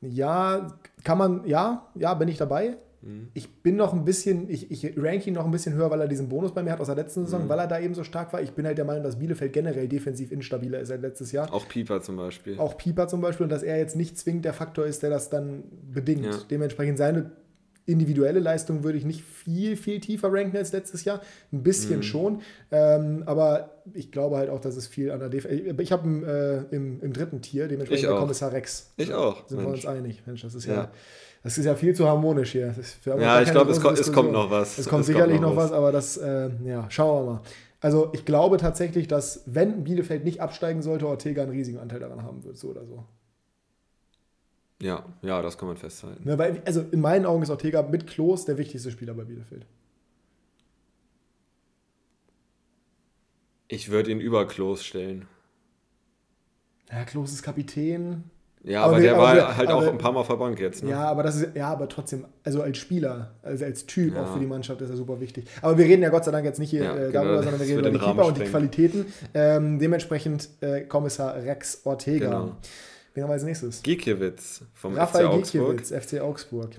Ja, 0.00 0.78
kann 1.02 1.18
man, 1.18 1.46
ja, 1.46 1.90
ja, 1.94 2.14
bin 2.14 2.28
ich 2.28 2.38
dabei. 2.38 2.76
Mhm. 3.02 3.28
Ich 3.34 3.62
bin 3.62 3.76
noch 3.76 3.92
ein 3.92 4.04
bisschen, 4.04 4.48
ich, 4.48 4.70
ich 4.70 4.96
rank 4.96 5.26
ihn 5.26 5.34
noch 5.34 5.44
ein 5.44 5.50
bisschen 5.50 5.74
höher, 5.74 5.90
weil 5.90 6.00
er 6.00 6.08
diesen 6.08 6.28
Bonus 6.28 6.52
bei 6.52 6.62
mir 6.62 6.72
hat 6.72 6.80
aus 6.80 6.86
der 6.86 6.96
letzten 6.96 7.24
Saison, 7.24 7.44
mhm. 7.44 7.48
weil 7.48 7.58
er 7.58 7.66
da 7.66 7.78
eben 7.80 7.94
so 7.94 8.04
stark 8.04 8.32
war. 8.32 8.40
Ich 8.40 8.52
bin 8.52 8.66
halt 8.66 8.78
der 8.78 8.84
Meinung, 8.84 9.02
dass 9.02 9.18
Bielefeld 9.18 9.52
generell 9.52 9.88
defensiv 9.88 10.32
instabiler 10.32 10.80
ist 10.80 10.90
als 10.90 11.02
letztes 11.02 11.32
Jahr. 11.32 11.52
Auch 11.52 11.68
Pieper 11.68 12.00
zum 12.00 12.16
Beispiel. 12.16 12.58
Auch 12.58 12.76
Pieper 12.76 13.08
zum 13.08 13.20
Beispiel 13.20 13.44
und 13.44 13.50
dass 13.50 13.62
er 13.62 13.78
jetzt 13.78 13.96
nicht 13.96 14.18
zwingend 14.18 14.44
der 14.44 14.54
Faktor 14.54 14.86
ist, 14.86 15.02
der 15.02 15.10
das 15.10 15.28
dann 15.28 15.64
bedingt. 15.92 16.24
Ja. 16.24 16.38
Dementsprechend 16.50 16.98
seine 16.98 17.32
individuelle 17.86 18.40
Leistung 18.40 18.82
würde 18.82 18.98
ich 18.98 19.04
nicht 19.04 19.22
viel, 19.22 19.76
viel 19.76 20.00
tiefer 20.00 20.32
ranken 20.32 20.56
als 20.56 20.72
letztes 20.72 21.04
Jahr. 21.04 21.20
Ein 21.52 21.62
bisschen 21.62 21.98
mhm. 21.98 22.02
schon. 22.02 22.42
Ähm, 22.70 23.22
aber 23.26 23.82
ich 23.92 24.10
glaube 24.10 24.36
halt 24.36 24.50
auch, 24.50 24.60
dass 24.60 24.76
es 24.76 24.86
viel 24.86 25.10
an 25.10 25.20
der 25.20 25.28
Def 25.28 25.46
Ich 25.46 25.92
habe 25.92 26.66
äh, 26.70 26.74
im, 26.74 27.00
im, 27.00 27.12
dritten 27.12 27.42
Tier 27.42 27.68
dementsprechend 27.68 28.08
der 28.08 28.16
Kommissar 28.16 28.52
Rex. 28.52 28.92
Ich 28.96 29.12
auch. 29.12 29.46
Sind 29.46 29.58
Mensch. 29.58 29.68
wir 29.68 29.74
uns 29.74 29.86
einig. 29.86 30.22
Mensch, 30.26 30.42
das 30.42 30.54
ist 30.54 30.66
ja, 30.66 30.74
ja. 30.74 30.90
Das 31.42 31.58
ist 31.58 31.66
ja 31.66 31.74
viel 31.74 31.94
zu 31.94 32.08
harmonisch 32.08 32.52
hier. 32.52 32.74
ja, 33.04 33.42
ich 33.42 33.50
glaube, 33.50 33.70
es, 33.70 33.80
kommt, 33.80 33.98
es 33.98 34.10
kommt 34.10 34.32
noch 34.32 34.50
was. 34.50 34.78
Es 34.78 34.88
kommt 34.88 35.02
es 35.02 35.08
sicherlich 35.08 35.40
kommt 35.40 35.54
noch, 35.54 35.56
noch 35.56 35.62
was, 35.62 35.72
aber 35.72 35.92
das, 35.92 36.16
äh, 36.16 36.48
ja, 36.64 36.86
schauen 36.88 37.26
wir 37.26 37.32
mal. 37.32 37.40
Also 37.80 38.08
ich 38.14 38.24
glaube 38.24 38.56
tatsächlich, 38.56 39.08
dass 39.08 39.42
wenn 39.44 39.84
Bielefeld 39.84 40.24
nicht 40.24 40.40
absteigen 40.40 40.80
sollte, 40.80 41.06
Ortega 41.06 41.42
einen 41.42 41.52
riesigen 41.52 41.78
Anteil 41.78 42.00
daran 42.00 42.22
haben 42.22 42.42
wird, 42.42 42.56
so 42.56 42.68
oder 42.68 42.86
so. 42.86 43.04
Ja, 44.84 45.02
ja, 45.22 45.40
das 45.40 45.56
kann 45.56 45.68
man 45.68 45.78
festhalten. 45.78 46.28
Ja, 46.28 46.36
weil, 46.36 46.60
also 46.66 46.84
in 46.90 47.00
meinen 47.00 47.24
Augen 47.24 47.42
ist 47.42 47.48
Ortega 47.48 47.80
mit 47.80 48.06
Klos 48.06 48.44
der 48.44 48.58
wichtigste 48.58 48.90
Spieler 48.90 49.14
bei 49.14 49.24
Bielefeld. 49.24 49.64
Ich 53.66 53.90
würde 53.90 54.10
ihn 54.10 54.20
über 54.20 54.46
Klos 54.46 54.84
stellen. 54.84 55.26
Ja, 56.92 57.04
Klos 57.04 57.32
ist 57.32 57.42
Kapitän. 57.42 58.24
Ja, 58.62 58.82
aber, 58.82 58.96
aber 58.96 59.00
der 59.00 59.16
war 59.16 59.34
wir, 59.34 59.56
halt 59.56 59.70
auch 59.70 59.86
ein 59.86 59.96
paar 59.96 60.12
Mal 60.12 60.22
Bank 60.22 60.60
jetzt. 60.60 60.84
Ne? 60.84 60.90
Ja, 60.90 61.06
aber 61.06 61.22
das 61.22 61.36
ist, 61.36 61.56
ja, 61.56 61.68
aber 61.68 61.88
trotzdem, 61.88 62.26
also 62.44 62.60
als 62.60 62.76
Spieler, 62.76 63.34
also 63.42 63.64
als 63.64 63.86
Typ 63.86 64.14
ja. 64.14 64.22
auch 64.22 64.34
für 64.34 64.38
die 64.38 64.46
Mannschaft 64.46 64.82
ist 64.82 64.90
er 64.90 64.96
super 64.96 65.18
wichtig. 65.18 65.46
Aber 65.62 65.78
wir 65.78 65.86
reden 65.86 66.02
ja 66.02 66.10
Gott 66.10 66.26
sei 66.26 66.30
Dank 66.30 66.44
jetzt 66.44 66.58
nicht 66.58 66.70
hier 66.70 66.84
ja, 66.84 66.94
äh, 66.94 67.10
darüber, 67.10 67.40
genau, 67.40 67.42
sondern 67.42 67.60
wir 67.60 67.66
reden 67.66 67.78
über 67.78 67.90
den 67.90 68.00
Keeper 68.00 68.26
und 68.26 68.36
die 68.36 68.44
Qualitäten. 68.44 69.06
Ähm, 69.32 69.78
dementsprechend 69.78 70.50
äh, 70.60 70.82
Kommissar 70.82 71.36
Rex 71.36 71.80
Ortega. 71.84 72.28
Genau. 72.28 72.56
Wen 73.14 73.22
haben 73.22 73.30
wir 73.30 73.34
als 73.34 73.44
nächstes? 73.44 73.82
Giekiewicz 73.82 74.62
vom 74.74 74.94
Raphael 74.94 75.26
FC 75.26 75.32
Augsburg. 75.32 75.76
Giekiewicz, 75.78 76.06
FC 76.06 76.20
Augsburg. 76.20 76.70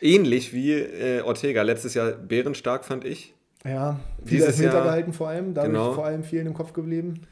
Ähnlich 0.00 0.52
wie 0.52 0.72
äh, 0.72 1.20
Ortega. 1.22 1.62
Letztes 1.62 1.94
Jahr 1.94 2.12
bärenstark, 2.12 2.84
fand 2.84 3.04
ich. 3.04 3.34
Ja, 3.64 3.98
viele 4.24 4.46
Elfmeter 4.46 4.82
gehalten 4.82 5.12
vor 5.12 5.28
allem. 5.28 5.52
Dadurch 5.52 5.72
genau. 5.72 5.92
vor 5.94 6.04
allem 6.04 6.22
vielen 6.22 6.46
im 6.46 6.54
Kopf 6.54 6.74
geblieben. 6.74 7.22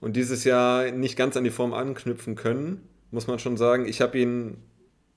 Und 0.00 0.16
dieses 0.16 0.44
Jahr 0.44 0.90
nicht 0.92 1.16
ganz 1.16 1.36
an 1.36 1.44
die 1.44 1.50
Form 1.50 1.74
anknüpfen 1.74 2.36
können, 2.36 2.88
muss 3.10 3.26
man 3.26 3.38
schon 3.38 3.58
sagen. 3.58 3.86
Ich 3.86 4.00
habe 4.00 4.18
ihn 4.18 4.56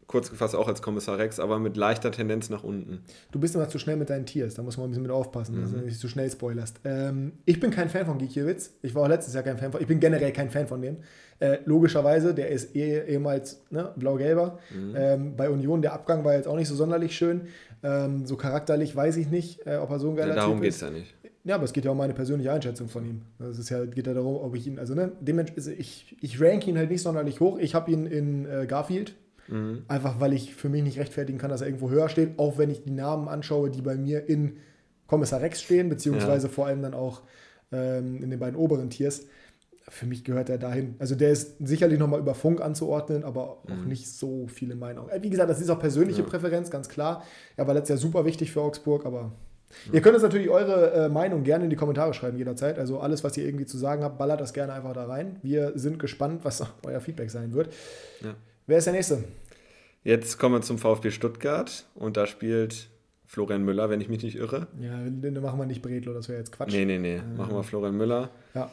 kurz 0.08 0.30
gefasst 0.30 0.56
auch 0.56 0.68
als 0.68 0.82
Kommissar 0.82 1.18
Rex, 1.18 1.40
aber 1.40 1.60
mit 1.60 1.78
leichter 1.78 2.12
Tendenz 2.12 2.50
nach 2.50 2.64
unten. 2.64 3.04
Du 3.32 3.40
bist 3.40 3.56
immer 3.56 3.68
zu 3.70 3.80
schnell 3.80 3.96
mit 3.96 4.10
deinen 4.10 4.26
Tiers, 4.26 4.54
da 4.54 4.62
muss 4.62 4.78
man 4.78 4.86
ein 4.86 4.90
bisschen 4.90 5.04
mit 5.04 5.12
aufpassen, 5.12 5.58
mhm. 5.58 5.62
dass 5.62 5.72
du 5.72 5.78
nicht 5.78 6.00
zu 6.00 6.08
schnell 6.08 6.30
spoilerst. 6.30 6.82
Ähm, 6.84 7.34
ich 7.46 7.60
bin 7.60 7.72
kein 7.72 7.90
Fan 7.90 8.06
von 8.06 8.18
Gikiewicz, 8.18 8.72
ich 8.82 8.94
war 8.94 9.04
auch 9.04 9.08
letztes 9.08 9.34
Jahr 9.34 9.44
kein 9.44 9.58
Fan 9.58 9.72
von, 9.72 9.82
ich 9.82 9.88
bin 9.88 10.00
generell 10.00 10.32
kein 10.32 10.50
Fan 10.52 10.68
von 10.68 10.82
dem. 10.82 10.98
Äh, 11.40 11.58
logischerweise, 11.66 12.34
der 12.34 12.50
ist 12.50 12.76
eh, 12.76 13.06
ehemals 13.06 13.62
ne, 13.70 13.92
blau-gelber. 13.96 14.60
Mhm. 14.74 14.96
Ähm, 14.96 15.36
bei 15.36 15.50
Union, 15.50 15.82
der 15.82 15.94
Abgang 15.94 16.24
war 16.24 16.34
jetzt 16.34 16.48
auch 16.48 16.56
nicht 16.56 16.68
so 16.68 16.76
sonderlich 16.76 17.16
schön. 17.16 17.42
Ähm, 17.84 18.26
so 18.26 18.38
charakterlich 18.38 18.96
weiß 18.96 19.18
ich 19.18 19.30
nicht, 19.30 19.66
äh, 19.66 19.78
ob 19.78 19.90
er 19.90 20.00
so 20.00 20.10
ein 20.10 20.16
geiler 20.16 20.30
ja, 20.30 20.36
darum 20.36 20.62
Typ 20.62 20.68
ist. 20.68 20.82
Darum 20.82 20.96
geht 20.96 21.04
es 21.04 21.10
ja 21.14 21.20
nicht. 21.26 21.34
Ja, 21.46 21.56
aber 21.56 21.66
es 21.66 21.74
geht 21.74 21.84
ja 21.84 21.92
um 21.92 21.98
meine 21.98 22.14
persönliche 22.14 22.52
Einschätzung 22.52 22.88
von 22.88 23.06
ihm. 23.06 23.22
Es 23.40 23.60
ist 23.60 23.70
ja, 23.70 23.84
geht 23.84 24.08
ja 24.08 24.14
darum, 24.14 24.38
ob 24.38 24.56
ich 24.56 24.66
ihn, 24.66 24.80
also 24.80 24.96
ne, 24.96 25.12
dementsprechend, 25.20 25.78
ich, 25.78 26.16
ich 26.22 26.40
rank 26.42 26.66
ihn 26.68 26.78
halt 26.78 26.90
nicht 26.90 27.02
sonderlich 27.02 27.42
hoch. 27.42 27.58
Ich 27.60 27.76
habe 27.76 27.92
ihn 27.92 28.06
in 28.06 28.46
äh, 28.46 28.66
Garfield, 28.66 29.14
Mhm. 29.48 29.84
Einfach 29.88 30.20
weil 30.20 30.34
ich 30.34 30.56
für 30.56 30.70
mich 30.70 30.84
nicht 30.84 31.00
rechtfertigen 31.00 31.38
kann, 31.38 31.50
dass 31.50 31.62
er 31.62 31.68
irgendwo 31.68 31.90
höher 31.90 32.10
steht, 32.10 32.40
auch 32.40 32.58
wenn 32.58 32.70
ich 32.70 32.84
die 32.84 32.92
Namen 32.92 33.28
anschaue, 33.28 33.70
die 33.70 33.82
bei 33.82 33.96
mir 33.96 34.28
in 34.28 34.58
Kommissar 35.08 35.42
Rex 35.42 35.62
stehen, 35.62 35.90
beziehungsweise 35.90 36.48
ja. 36.48 36.54
vor 36.54 36.68
allem 36.68 36.82
dann 36.82 36.94
auch 36.94 37.22
ähm, 37.72 38.24
in 38.24 38.30
den 38.30 38.40
beiden 38.40 38.56
oberen 38.56 38.90
Tiers. 38.90 39.28
Für 39.94 40.08
mich 40.08 40.24
gehört 40.24 40.50
er 40.50 40.58
dahin. 40.58 40.96
Also 40.98 41.14
der 41.14 41.30
ist 41.30 41.56
sicherlich 41.60 42.00
nochmal 42.00 42.20
über 42.20 42.34
Funk 42.34 42.62
anzuordnen, 42.62 43.24
aber 43.24 43.50
auch 43.50 43.68
mhm. 43.68 43.88
nicht 43.88 44.10
so 44.10 44.48
viel 44.48 44.72
in 44.72 44.80
meinen 44.80 44.98
Augen. 44.98 45.12
Wie 45.22 45.30
gesagt, 45.30 45.52
das 45.52 45.62
ist 45.62 45.70
auch 45.70 45.80
persönliche 45.80 46.24
ja. 46.24 46.28
Präferenz, 46.28 46.72
ganz 46.72 46.90
klar. 46.90 47.24
Er 47.58 47.68
war 47.68 47.76
letztes 47.76 47.90
Jahr 47.90 47.98
super 48.00 48.26
wichtig 48.26 48.52
für 48.52 48.62
Augsburg, 48.62 49.06
aber 49.06 49.32
Ihr 49.92 50.02
könnt 50.02 50.16
uns 50.16 50.24
natürlich 50.24 50.50
eure 50.50 50.92
äh, 50.94 51.10
Meinung 51.10 51.44
gerne 51.44 51.64
in 51.64 51.70
die 51.70 51.76
Kommentare 51.76 52.14
schreiben 52.14 52.38
jederzeit. 52.38 52.78
Also 52.78 53.00
alles, 53.00 53.24
was 53.24 53.38
ihr 53.38 53.46
irgendwie 53.46 53.66
zu 53.66 53.78
sagen 53.78 54.04
habt, 54.04 54.18
ballert 54.18 54.40
das 54.40 54.54
gerne 54.54 54.74
einfach 54.74 54.94
da 54.94 55.06
rein. 55.06 55.38
Wir 55.42 55.74
sind 55.76 56.00
gespannt, 56.00 56.42
was 56.44 56.64
euer 56.86 57.00
Feedback 57.00 57.30
sein 57.30 57.54
wird. 57.54 57.74
Ja. 58.22 58.36
Wer 58.68 58.78
ist 58.78 58.86
der 58.86 58.94
Nächste? 58.94 59.24
Jetzt 60.04 60.38
kommen 60.38 60.56
wir 60.56 60.62
zum 60.62 60.78
VfB 60.78 61.12
Stuttgart 61.12 61.86
und 61.96 62.18
da 62.18 62.28
spielt 62.28 62.90
Florian 63.26 63.64
Müller, 63.64 63.90
wenn 63.90 64.02
ich 64.02 64.10
mich 64.10 64.24
nicht 64.24 64.38
irre. 64.38 64.68
Ja, 64.80 64.98
den 65.06 65.40
machen 65.42 65.60
wir 65.60 65.66
nicht 65.66 65.82
Bredlo, 65.82 66.14
das 66.14 66.30
wäre 66.30 66.40
jetzt 66.40 66.52
Quatsch. 66.52 66.72
Nee, 66.72 66.86
nee, 66.86 67.00
nee, 67.00 67.16
äh, 67.16 67.22
machen 67.38 67.56
wir 67.56 67.64
Florian 67.64 67.96
Müller. 67.96 68.30
Ja. 68.54 68.72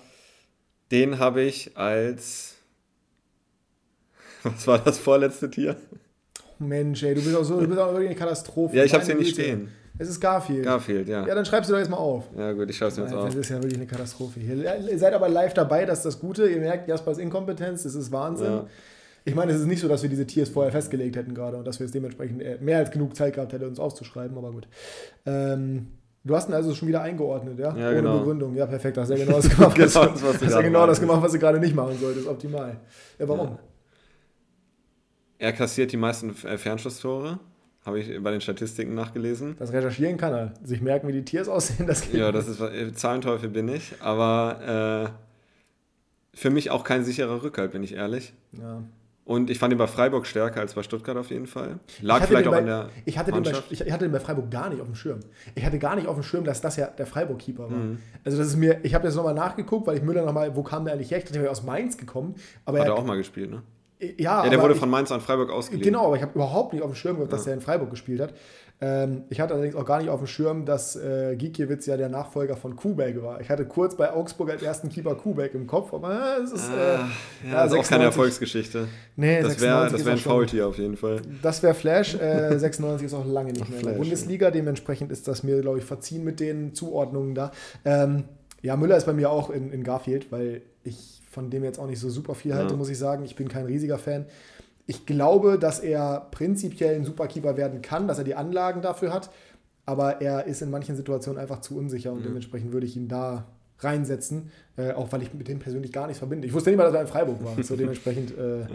Den 0.91 1.19
habe 1.19 1.43
ich 1.43 1.77
als. 1.77 2.57
Was 4.43 4.67
war 4.67 4.79
das 4.79 4.99
vorletzte 4.99 5.51
Tier? 5.51 5.77
Mensch, 6.59 7.03
ey, 7.03 7.15
du 7.15 7.23
bist 7.23 7.37
auch 7.37 7.45
so, 7.45 7.61
du 7.61 7.67
bist 7.69 7.79
auch 7.79 7.93
wirklich 7.93 8.11
eine 8.11 8.19
Katastrophe. 8.19 8.77
Ja, 8.77 8.85
ich 8.85 8.93
habe 8.93 9.03
es 9.03 9.09
hier 9.09 9.17
nicht 9.17 9.33
stehen. 9.33 9.71
Es 9.99 10.09
ist 10.09 10.21
Garfield. 10.21 10.65
Garfield, 10.65 11.09
ja. 11.09 11.27
Ja, 11.27 11.35
dann 11.35 11.45
schreibst 11.45 11.69
du 11.69 11.75
doch 11.75 11.79
jetzt 11.79 11.91
mal 11.91 11.99
auf. 11.99 12.25
Ja, 12.37 12.53
gut, 12.53 12.71
ich 12.71 12.77
schreibe 12.77 12.93
es 12.93 12.97
jetzt 12.97 13.13
auf. 13.13 13.27
Das 13.27 13.35
ist 13.35 13.51
ja 13.51 13.57
wirklich 13.57 13.77
eine 13.77 13.87
Katastrophe 13.87 14.41
hier. 14.41 14.57
Ihr 14.91 14.99
seid 14.99 15.13
aber 15.13 15.29
live 15.29 15.53
dabei, 15.53 15.85
das 15.85 15.99
ist 15.99 16.07
das 16.07 16.19
Gute. 16.19 16.49
Ihr 16.49 16.59
merkt 16.59 16.89
Jaspers 16.89 17.19
Inkompetenz, 17.19 17.83
das 17.83 17.95
ist 17.95 18.11
Wahnsinn. 18.11 18.47
Ja. 18.47 18.67
Ich 19.25 19.35
meine, 19.35 19.53
es 19.53 19.61
ist 19.61 19.67
nicht 19.67 19.81
so, 19.81 19.89
dass 19.89 20.03
wir 20.03 20.09
diese 20.09 20.27
Tiers 20.27 20.49
vorher 20.49 20.73
festgelegt 20.73 21.17
hätten 21.17 21.35
gerade 21.35 21.59
und 21.59 21.67
dass 21.67 21.79
wir 21.79 21.85
es 21.85 21.93
dementsprechend 21.93 22.41
äh, 22.41 22.57
mehr 22.61 22.79
als 22.79 22.91
genug 22.91 23.15
Zeit 23.15 23.35
gehabt 23.35 23.53
hätten, 23.53 23.67
uns 23.67 23.79
aufzuschreiben, 23.79 24.39
aber 24.39 24.53
gut. 24.53 24.67
Ähm, 25.27 25.89
du 26.25 26.35
hast 26.35 26.49
ihn 26.49 26.55
also 26.55 26.75
schon 26.75 26.89
wieder 26.89 27.03
eingeordnet, 27.03 27.59
ja? 27.59 27.77
ja 27.77 27.89
Ohne 27.89 27.97
genau. 27.97 28.19
Begründung. 28.19 28.55
Ja, 28.55 28.67
perfekt. 28.67 28.99
Hast 28.99 29.11
ja 29.11 29.17
genau 29.25 29.37
das 29.37 29.49
gemacht, 29.49 29.75
genau, 29.75 29.87
was, 29.87 30.43
hast 30.43 30.43
ja 30.43 30.63
genau 30.63 30.87
das 30.87 31.01
gemacht, 31.01 31.23
was 31.23 31.33
du 31.33 31.39
gerade 31.39 31.59
nicht 31.59 31.75
machen 31.75 31.97
solltest. 31.99 32.27
Optimal. 32.27 32.77
Ja, 33.19 33.29
warum? 33.29 33.49
Ja. 33.49 33.59
Er 35.39 35.53
kassiert 35.53 35.93
die 35.93 35.97
meisten 35.97 36.31
äh, 36.45 36.59
Fernschusstore. 36.59 37.39
Habe 37.87 37.99
ich 37.99 38.23
bei 38.23 38.31
den 38.31 38.43
Statistiken 38.43 38.95
nachgelesen. 38.95 39.57
Das 39.59 39.73
recherchieren 39.73 40.19
kann 40.19 40.35
er. 40.35 40.55
Sich 40.63 40.83
merken, 40.83 41.09
wie 41.09 41.13
die 41.13 41.25
Tiers 41.25 41.49
aussehen, 41.49 41.87
das 41.87 42.03
geht. 42.03 42.21
Ja, 42.21 42.31
das 42.31 42.47
ist 42.47 42.61
äh, 42.61 42.93
Zahlenteufel 42.93 43.49
bin 43.49 43.69
ich. 43.69 43.95
Aber 44.01 45.15
äh, 46.35 46.37
für 46.37 46.51
mich 46.51 46.71
auch 46.71 46.85
kein 46.85 47.05
sicherer 47.05 47.43
Rückhalt, 47.43 47.73
bin 47.73 47.83
ich 47.83 47.95
ehrlich. 47.95 48.35
Ja. 48.53 48.83
Und 49.25 49.49
ich 49.49 49.59
fand 49.59 49.73
ihn 49.73 49.79
bei 49.79 49.87
Freiburg 49.87 50.27
stärker 50.27 50.61
als 50.61 50.75
bei 50.75 50.83
Stuttgart 50.83 51.17
auf 51.17 51.31
jeden 51.31 51.47
Fall. 51.47 51.79
Lag 52.01 52.25
vielleicht 52.25 52.49
auch 52.49 52.53
bei, 52.53 52.59
an 52.59 52.67
der. 52.67 52.91
Ich 53.05 53.17
hatte, 53.17 53.31
den 53.31 53.43
bei, 53.43 53.53
ich 53.69 53.81
hatte 53.93 54.05
den 54.05 54.13
bei 54.13 54.19
Freiburg 54.19 54.51
gar 54.51 54.71
nicht 54.71 54.81
auf 54.81 54.87
dem 54.87 54.97
Schirm. 54.97 55.21
Ich 55.55 55.65
hatte 55.65 55.79
gar 55.79 55.95
nicht 55.95 56.09
auf 56.09 56.17
dem 56.17 56.25
Schirm, 56.25 56.45
dass 56.45 56.61
das 56.61 56.77
ja 56.77 56.87
der 56.87 57.07
Freiburg-Keeper 57.07 57.71
war. 57.71 57.71
Mhm. 57.71 57.99
Also, 58.25 58.39
das 58.39 58.49
ist 58.49 58.57
mir. 58.57 58.81
Ich 58.83 58.95
habe 58.95 59.07
jetzt 59.07 59.15
nochmal 59.15 59.35
nachgeguckt, 59.35 59.87
weil 59.87 59.97
ich 59.97 60.03
Müller 60.03 60.25
nochmal, 60.25 60.57
wo 60.57 60.63
kam 60.63 60.85
der 60.85 60.95
eigentlich 60.95 61.11
her? 61.11 61.19
Ich 61.19 61.25
dachte, 61.25 61.49
aus 61.49 61.63
Mainz 61.63 61.97
gekommen. 61.97 62.35
Aber 62.65 62.81
Hat 62.81 62.87
er 62.87 62.95
auch 62.95 63.05
mal 63.05 63.17
gespielt, 63.17 63.51
ne? 63.51 63.63
Ja, 64.01 64.45
ja 64.45 64.51
der 64.51 64.63
wurde 64.63 64.75
von 64.75 64.89
Mainz 64.89 65.13
an 65.13 65.21
Freiburg 65.21 65.51
ausgeliehen. 65.51 65.85
Genau, 65.85 66.07
aber 66.07 66.17
ich 66.17 66.23
habe 66.23 66.33
überhaupt 66.35 66.73
nicht 66.73 66.83
auf 66.83 66.91
dem 66.91 66.95
Schirm 66.95 67.17
gehabt, 67.17 67.33
dass 67.33 67.45
ja. 67.45 67.53
er 67.53 67.55
in 67.57 67.61
Freiburg 67.61 67.91
gespielt 67.91 68.21
hat. 68.21 68.35
Ähm, 68.83 69.25
ich 69.29 69.41
hatte 69.41 69.53
allerdings 69.53 69.77
auch 69.77 69.85
gar 69.85 70.01
nicht 70.01 70.09
auf 70.09 70.21
dem 70.21 70.27
Schirm, 70.27 70.65
dass 70.65 70.97
äh, 70.97 71.37
Gikiewicz 71.37 71.85
ja 71.85 71.99
der 71.99 72.09
Nachfolger 72.09 72.57
von 72.57 72.77
Kubek 72.77 73.23
war. 73.23 73.41
Ich 73.41 73.51
hatte 73.51 73.67
kurz 73.67 73.95
bei 73.95 74.11
Augsburg 74.11 74.51
als 74.51 74.63
ersten 74.63 74.89
Keeper 74.89 75.15
Kubek 75.17 75.55
im 75.55 75.67
Kopf, 75.67 75.93
aber 75.93 76.39
äh, 76.39 76.43
es 76.43 76.53
ist. 76.53 76.69
Äh, 76.71 76.73
ah, 76.73 77.09
ja, 77.45 77.51
ja, 77.53 77.65
ist 77.65 77.75
auch 77.75 77.87
keine 77.87 78.05
Erfolgsgeschichte. 78.05 78.89
Nee, 79.17 79.43
das 79.43 79.61
wäre 79.61 79.93
wär 79.93 80.13
ein 80.13 80.19
Faultier 80.19 80.67
auf 80.67 80.79
jeden 80.79 80.97
Fall. 80.97 81.21
Das 81.43 81.63
wäre 81.63 81.75
Flash. 81.75 82.13
96 82.17 83.07
ist 83.07 83.15
auch 83.15 83.27
lange 83.27 83.53
nicht 83.53 83.65
Ach, 83.67 83.69
mehr 83.69 83.81
in 83.81 83.87
der 83.87 83.93
Bundesliga. 83.95 84.51
Dementsprechend 84.51 85.13
ist 85.13 85.29
das 85.29 85.43
mir, 85.43 85.61
glaube 85.61 85.79
ich, 85.79 85.85
verziehen 85.85 86.25
mit 86.25 86.41
den 86.41 86.75
Zuordnungen 86.75 87.35
da. 87.35 87.53
Ähm, 87.85 88.25
ja, 88.63 88.77
Müller 88.77 88.97
ist 88.97 89.07
bei 89.07 89.13
mir 89.13 89.31
auch 89.31 89.51
in, 89.51 89.73
in 89.73 89.85
Garfield, 89.85 90.33
weil 90.33 90.63
ich 90.85 91.21
von 91.31 91.51
dem 91.51 91.65
jetzt 91.65 91.79
auch 91.79 91.87
nicht 91.87 92.01
so 92.01 92.11
super 92.11 92.35
viel 92.35 92.55
halte, 92.55 92.73
ja. 92.73 92.77
muss 92.77 92.89
ich 92.89 92.99
sagen. 92.99 93.25
Ich 93.25 93.37
bin 93.37 93.49
kein 93.49 93.67
riesiger 93.67 93.99
Fan. 93.99 94.27
Ich 94.91 95.07
glaube, 95.07 95.57
dass 95.57 95.79
er 95.79 96.27
prinzipiell 96.33 96.97
ein 96.97 97.05
Superkeeper 97.05 97.57
werden 97.57 97.81
kann, 97.81 98.09
dass 98.09 98.19
er 98.19 98.25
die 98.25 98.35
Anlagen 98.35 98.83
dafür 98.83 99.15
hat, 99.15 99.31
aber 99.87 100.21
er 100.21 100.49
ist 100.49 100.63
in 100.63 100.71
manchen 100.71 100.97
Situationen 100.97 101.41
einfach 101.41 101.61
zu 101.61 101.79
unsicher 101.79 102.11
und 102.11 102.23
mhm. 102.23 102.25
dementsprechend 102.25 102.73
würde 102.73 102.87
ich 102.87 102.97
ihn 102.97 103.07
da 103.07 103.47
reinsetzen, 103.79 104.51
äh, 104.77 104.91
auch 104.91 105.13
weil 105.13 105.23
ich 105.23 105.33
mit 105.33 105.47
dem 105.47 105.61
persönlich 105.61 105.93
gar 105.93 106.09
nichts 106.09 106.19
verbinde. 106.19 106.49
Ich 106.49 106.53
wusste 106.53 106.71
nicht 106.71 106.77
mal, 106.77 106.87
dass 106.87 106.95
er 106.95 107.03
in 107.03 107.07
Freiburg 107.07 107.45
war. 107.45 107.63
So 107.63 107.77
dementsprechend, 107.77 108.37
äh, 108.37 108.63
ja. 108.63 108.67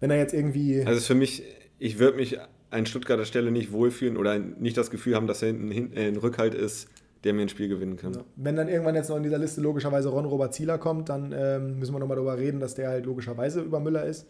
wenn 0.00 0.10
er 0.10 0.18
jetzt 0.18 0.34
irgendwie. 0.34 0.84
Also 0.84 1.00
für 1.00 1.14
mich, 1.14 1.42
ich 1.78 1.98
würde 1.98 2.18
mich 2.18 2.38
an 2.68 2.84
Stuttgarter 2.84 3.24
Stelle 3.24 3.50
nicht 3.50 3.72
wohlfühlen 3.72 4.18
oder 4.18 4.38
nicht 4.38 4.76
das 4.76 4.90
Gefühl 4.90 5.14
haben, 5.14 5.26
dass 5.26 5.40
er 5.40 5.54
hinten 5.54 5.96
ein 5.96 6.16
Rückhalt 6.16 6.54
ist, 6.54 6.88
der 7.24 7.32
mir 7.32 7.40
ein 7.40 7.48
Spiel 7.48 7.68
gewinnen 7.68 7.96
kann. 7.96 8.12
Ja. 8.12 8.24
Wenn 8.36 8.56
dann 8.56 8.68
irgendwann 8.68 8.94
jetzt 8.94 9.08
noch 9.08 9.16
in 9.16 9.22
dieser 9.22 9.38
Liste 9.38 9.62
logischerweise 9.62 10.10
Ron 10.10 10.26
Robert 10.26 10.52
Zieler 10.52 10.76
kommt, 10.76 11.08
dann 11.08 11.34
ähm, 11.34 11.78
müssen 11.78 11.94
wir 11.94 11.98
nochmal 11.98 12.16
darüber 12.16 12.36
reden, 12.36 12.60
dass 12.60 12.74
der 12.74 12.90
halt 12.90 13.06
logischerweise 13.06 13.62
über 13.62 13.80
Müller 13.80 14.04
ist. 14.04 14.26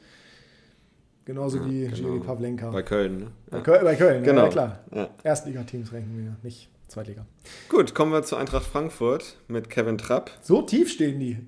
Genauso 1.24 1.58
ja, 1.58 1.66
wie 1.66 1.86
genau. 1.86 1.96
Jiri 1.96 2.20
Pavlenka. 2.20 2.70
Bei 2.70 2.82
Köln, 2.82 3.18
ne? 3.18 3.26
Bei, 3.50 3.60
Köln, 3.60 3.84
bei 3.84 3.94
Köln, 3.94 4.24
genau. 4.24 4.44
ja, 4.44 4.48
klar. 4.48 4.84
Ja. 4.92 5.08
Erstligateams 5.22 5.92
ranken 5.92 6.18
wir, 6.18 6.36
nicht 6.42 6.68
Zweitliga. 6.88 7.24
Gut, 7.68 7.94
kommen 7.94 8.12
wir 8.12 8.22
zu 8.22 8.36
Eintracht 8.36 8.66
Frankfurt 8.66 9.36
mit 9.48 9.70
Kevin 9.70 9.98
Trapp. 9.98 10.30
So 10.42 10.62
tief 10.62 10.90
stehen 10.90 11.20
die. 11.20 11.38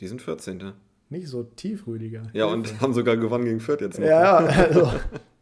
Die 0.00 0.08
sind 0.08 0.22
14. 0.22 0.72
Nicht 1.10 1.28
so 1.28 1.42
tief, 1.42 1.86
Rüdiger. 1.86 2.22
Ja, 2.32 2.46
und 2.46 2.80
haben 2.80 2.94
sogar 2.94 3.16
gewonnen 3.16 3.44
gegen 3.44 3.60
Fürth 3.60 3.80
jetzt 3.80 3.98
noch. 3.98 4.06
Ja, 4.06 4.38
also 4.38 4.92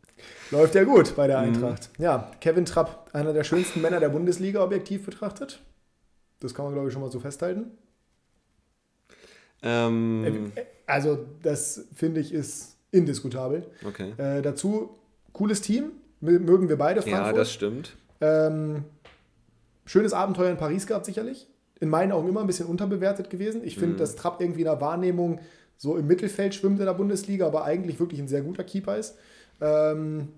läuft 0.51 0.75
ja 0.75 0.85
gut 0.85 1.15
bei 1.15 1.27
der 1.27 1.41
mhm. 1.41 1.55
Eintracht. 1.55 1.91
Mhm. 1.99 2.05
Ja, 2.05 2.31
Kevin 2.41 2.65
Trapp, 2.65 3.11
einer 3.13 3.33
der 3.33 3.45
schönsten 3.45 3.81
Männer 3.81 4.01
der 4.01 4.09
Bundesliga, 4.09 4.65
objektiv 4.65 5.05
betrachtet. 5.05 5.61
Das 6.41 6.55
kann 6.55 6.65
man, 6.65 6.75
glaube 6.75 6.89
ich, 6.89 6.93
schon 6.93 7.03
mal 7.03 7.11
so 7.11 7.21
festhalten. 7.21 7.71
Ähm, 9.63 10.53
äh, 10.57 10.63
also, 10.87 11.25
das 11.43 11.87
finde 11.95 12.21
ich 12.21 12.33
ist 12.33 12.77
indiskutabel. 12.93 13.67
Okay. 13.85 14.13
Äh, 14.17 14.43
dazu, 14.43 14.97
cooles 15.33 15.61
Team, 15.61 15.91
mögen 16.21 16.69
wir 16.69 16.77
beide 16.79 17.03
Frankfurt. 17.03 17.27
Ja, 17.27 17.33
das 17.33 17.53
stimmt. 17.53 17.97
Ähm, 18.21 18.85
schönes 19.85 20.13
Abenteuer 20.13 20.51
in 20.51 20.57
Paris 20.57 20.87
gehabt, 20.87 21.07
sicherlich. 21.07 21.49
In 21.81 21.89
meinen 21.89 22.13
Augen 22.13 22.29
immer 22.29 22.41
ein 22.41 22.47
bisschen 22.47 22.67
unterbewertet 22.67 23.29
gewesen. 23.29 23.63
Ich 23.65 23.75
finde, 23.75 23.95
mhm. 23.95 23.99
dass 23.99 24.15
Trapp 24.15 24.41
irgendwie 24.41 24.61
in 24.61 24.67
der 24.67 24.81
Wahrnehmung 24.81 25.41
so 25.77 25.97
im 25.97 26.07
Mittelfeld 26.07 26.55
schwimmt 26.55 26.79
in 26.79 26.87
der 26.87 26.95
Bundesliga, 26.95 27.47
aber 27.47 27.65
eigentlich 27.65 27.99
wirklich 27.99 28.21
ein 28.21 28.29
sehr 28.29 28.43
guter 28.43 28.63
Keeper 28.63 28.97
ist. 28.97 29.17
Ähm, 29.61 30.29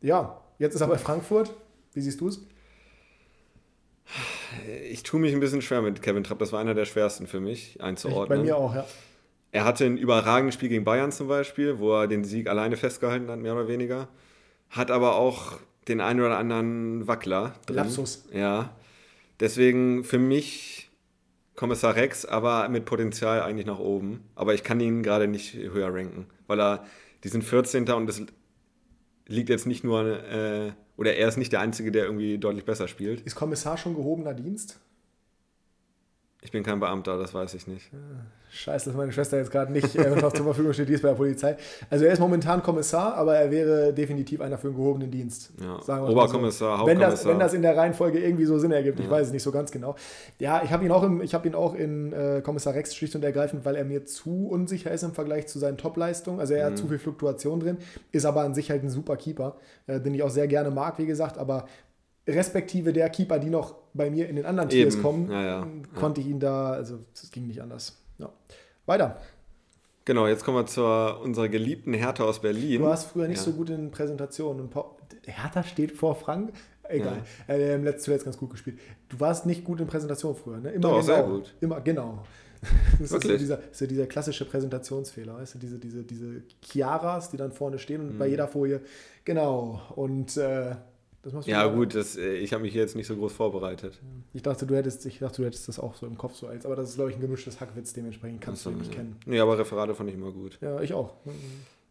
ja, 0.00 0.40
jetzt 0.58 0.76
ist 0.76 0.80
er 0.80 0.86
bei 0.86 0.98
Frankfurt. 0.98 1.52
Wie 1.92 2.00
siehst 2.00 2.20
du 2.20 2.28
es? 2.28 2.40
Ich 4.90 5.02
tue 5.02 5.18
mich 5.18 5.32
ein 5.32 5.40
bisschen 5.40 5.62
schwer 5.62 5.82
mit 5.82 6.02
Kevin 6.02 6.22
Trapp. 6.22 6.38
Das 6.38 6.52
war 6.52 6.60
einer 6.60 6.74
der 6.74 6.84
schwersten 6.84 7.26
für 7.26 7.40
mich 7.40 7.80
einzuordnen. 7.80 8.38
Bei 8.38 8.44
mir 8.44 8.56
auch, 8.56 8.74
ja. 8.74 8.86
Er 9.52 9.64
hatte 9.64 9.84
ein 9.84 9.98
überragendes 9.98 10.54
Spiel 10.54 10.70
gegen 10.70 10.84
Bayern 10.84 11.12
zum 11.12 11.28
Beispiel, 11.28 11.78
wo 11.78 11.92
er 11.92 12.08
den 12.08 12.24
Sieg 12.24 12.48
alleine 12.48 12.76
festgehalten 12.76 13.30
hat, 13.30 13.38
mehr 13.38 13.54
oder 13.54 13.68
weniger. 13.68 14.08
Hat 14.70 14.90
aber 14.90 15.16
auch 15.16 15.58
den 15.88 16.00
einen 16.00 16.20
oder 16.20 16.38
anderen 16.38 17.06
Wackler 17.06 17.54
drin. 17.66 17.76
Lapsus. 17.76 18.24
Ja. 18.32 18.74
Deswegen 19.40 20.04
für 20.04 20.18
mich 20.18 20.90
Kommissar 21.54 21.96
Rex, 21.96 22.24
aber 22.24 22.70
mit 22.70 22.86
Potenzial 22.86 23.42
eigentlich 23.42 23.66
nach 23.66 23.78
oben. 23.78 24.24
Aber 24.34 24.54
ich 24.54 24.64
kann 24.64 24.80
ihn 24.80 25.02
gerade 25.02 25.28
nicht 25.28 25.54
höher 25.54 25.94
ranken, 25.94 26.26
weil 26.46 26.58
er, 26.58 26.86
die 27.22 27.28
sind 27.28 27.44
14. 27.44 27.90
und 27.90 28.06
das 28.06 28.22
liegt 29.26 29.50
jetzt 29.50 29.66
nicht 29.66 29.84
nur, 29.84 30.22
äh, 30.30 30.72
oder 30.96 31.14
er 31.14 31.28
ist 31.28 31.36
nicht 31.36 31.52
der 31.52 31.60
Einzige, 31.60 31.92
der 31.92 32.06
irgendwie 32.06 32.38
deutlich 32.38 32.64
besser 32.64 32.88
spielt. 32.88 33.20
Ist 33.20 33.34
Kommissar 33.34 33.76
schon 33.76 33.94
gehobener 33.94 34.32
Dienst? 34.32 34.80
Ich 36.44 36.50
bin 36.50 36.64
kein 36.64 36.80
Beamter, 36.80 37.16
das 37.18 37.32
weiß 37.32 37.54
ich 37.54 37.68
nicht. 37.68 37.88
Scheiße, 38.50 38.90
dass 38.90 38.96
meine 38.96 39.12
Schwester 39.12 39.38
jetzt 39.38 39.52
gerade 39.52 39.72
nicht 39.72 39.94
äh, 39.94 40.18
zur 40.18 40.44
Verfügung 40.44 40.72
steht, 40.72 40.88
die 40.88 40.94
ist 40.94 41.02
bei 41.02 41.10
der 41.10 41.14
Polizei. 41.14 41.56
Also 41.88 42.04
er 42.04 42.12
ist 42.12 42.18
momentan 42.18 42.64
Kommissar, 42.64 43.14
aber 43.14 43.36
er 43.36 43.50
wäre 43.52 43.94
definitiv 43.94 44.40
einer 44.40 44.58
für 44.58 44.66
einen 44.66 44.76
gehobenen 44.76 45.10
Dienst. 45.10 45.52
Ja. 45.60 46.02
Oberkommissar, 46.02 46.80
so. 46.80 46.86
wenn 46.86 46.98
das, 46.98 47.24
wenn 47.24 47.38
das 47.38 47.54
in 47.54 47.62
der 47.62 47.76
Reihenfolge 47.76 48.18
irgendwie 48.18 48.44
so 48.44 48.58
Sinn 48.58 48.72
ergibt, 48.72 48.98
ja. 48.98 49.04
ich 49.04 49.10
weiß 49.10 49.28
es 49.28 49.32
nicht 49.32 49.44
so 49.44 49.52
ganz 49.52 49.70
genau. 49.70 49.94
Ja, 50.40 50.62
ich 50.64 50.72
habe 50.72 50.84
ihn 50.84 50.90
auch, 50.90 51.04
im, 51.04 51.22
ich 51.22 51.32
hab 51.32 51.46
ihn 51.46 51.54
auch 51.54 51.76
in 51.76 52.12
äh, 52.12 52.42
Kommissar 52.44 52.74
Rex 52.74 52.94
schlicht 52.96 53.14
und 53.14 53.22
ergreifend, 53.22 53.64
weil 53.64 53.76
er 53.76 53.84
mir 53.84 54.04
zu 54.04 54.48
unsicher 54.48 54.90
ist 54.90 55.04
im 55.04 55.12
Vergleich 55.12 55.46
zu 55.46 55.60
seinen 55.60 55.78
Topleistungen. 55.78 56.40
Also 56.40 56.54
er 56.54 56.66
mhm. 56.66 56.72
hat 56.72 56.78
zu 56.78 56.88
viel 56.88 56.98
Fluktuation 56.98 57.60
drin, 57.60 57.78
ist 58.10 58.26
aber 58.26 58.42
an 58.42 58.52
sich 58.52 58.68
halt 58.68 58.82
ein 58.82 58.90
super 58.90 59.16
Keeper, 59.16 59.56
äh, 59.86 60.00
den 60.00 60.12
ich 60.12 60.24
auch 60.24 60.30
sehr 60.30 60.48
gerne 60.48 60.72
mag, 60.72 60.98
wie 60.98 61.06
gesagt, 61.06 61.38
aber 61.38 61.66
respektive 62.26 62.92
der 62.92 63.10
Keeper, 63.10 63.38
die 63.38 63.50
noch 63.50 63.74
bei 63.94 64.10
mir 64.10 64.28
in 64.28 64.36
den 64.36 64.46
anderen 64.46 64.68
Tiers 64.68 65.00
kommen, 65.00 65.30
ja, 65.30 65.42
ja, 65.42 65.66
konnte 65.94 66.20
ich 66.20 66.26
ihn 66.26 66.40
da, 66.40 66.72
also 66.72 66.98
es 67.14 67.30
ging 67.30 67.46
nicht 67.46 67.60
anders. 67.60 68.02
Weiter. 68.86 69.20
Genau, 70.04 70.26
jetzt 70.26 70.44
kommen 70.44 70.56
wir 70.56 70.66
zu 70.66 70.82
unserer 70.82 71.48
geliebten 71.48 71.94
Hertha 71.94 72.24
aus 72.24 72.40
Berlin. 72.40 72.80
Du 72.80 72.86
warst 72.86 73.08
früher 73.08 73.28
nicht 73.28 73.40
so 73.40 73.52
gut 73.52 73.70
in 73.70 73.90
Präsentationen. 73.90 74.68
Hertha 75.24 75.62
steht 75.62 75.92
vor 75.92 76.16
Frank. 76.16 76.52
Egal. 76.88 77.22
Ja. 77.46 77.54
Äh, 77.54 77.76
letzt, 77.76 78.04
zuletzt 78.04 78.24
ganz 78.24 78.36
gut 78.36 78.50
gespielt. 78.50 78.78
Du 79.08 79.20
warst 79.20 79.46
nicht 79.46 79.64
gut 79.64 79.80
in 79.80 79.86
Präsentationen 79.86 80.36
früher, 80.36 80.58
ne? 80.58 80.70
Immer 80.72 80.80
Doch, 80.80 80.90
genau. 80.90 81.02
sehr 81.02 81.22
gut. 81.22 81.54
Immer, 81.60 81.80
genau. 81.80 82.24
Das 83.00 83.10
ist 83.10 83.22
so, 83.22 83.36
dieser, 83.36 83.58
ist 83.58 83.78
so 83.78 83.86
dieser 83.86 84.06
klassische 84.06 84.44
Präsentationsfehler, 84.44 85.36
weißt 85.36 85.54
du, 85.54 85.58
diese, 85.58 85.78
diese, 85.78 86.04
diese 86.04 86.42
Chiaras, 86.60 87.30
die 87.30 87.36
dann 87.36 87.50
vorne 87.50 87.78
stehen 87.78 88.00
und 88.00 88.14
mhm. 88.14 88.18
bei 88.18 88.28
jeder 88.28 88.46
Folie, 88.46 88.82
genau. 89.24 89.80
Und 89.96 90.36
äh, 90.36 90.76
ja, 91.44 91.66
gut, 91.66 91.94
das, 91.94 92.16
äh, 92.16 92.34
ich 92.34 92.52
habe 92.52 92.62
mich 92.62 92.74
jetzt 92.74 92.96
nicht 92.96 93.06
so 93.06 93.16
groß 93.16 93.32
vorbereitet. 93.32 94.00
Ich 94.32 94.42
dachte, 94.42 94.66
du 94.66 94.74
hättest, 94.74 95.06
ich 95.06 95.20
dachte, 95.20 95.42
du 95.42 95.46
hättest 95.46 95.68
das 95.68 95.78
auch 95.78 95.94
so 95.94 96.06
im 96.06 96.18
Kopf 96.18 96.34
so 96.34 96.48
als, 96.48 96.66
aber 96.66 96.76
das 96.76 96.90
ist, 96.90 96.96
glaube 96.96 97.10
ich, 97.10 97.16
ein 97.16 97.22
gemischtes 97.22 97.60
Hackwitz, 97.60 97.92
dementsprechend 97.92 98.40
kannst 98.40 98.66
du 98.66 98.70
ihn 98.70 98.78
nicht 98.78 98.92
kennen. 98.92 99.16
Nee, 99.26 99.38
aber 99.38 99.58
Referate 99.58 99.94
fand 99.94 100.08
ich 100.10 100.16
immer 100.16 100.32
gut. 100.32 100.58
Ja, 100.60 100.80
ich 100.80 100.92
auch. 100.92 101.14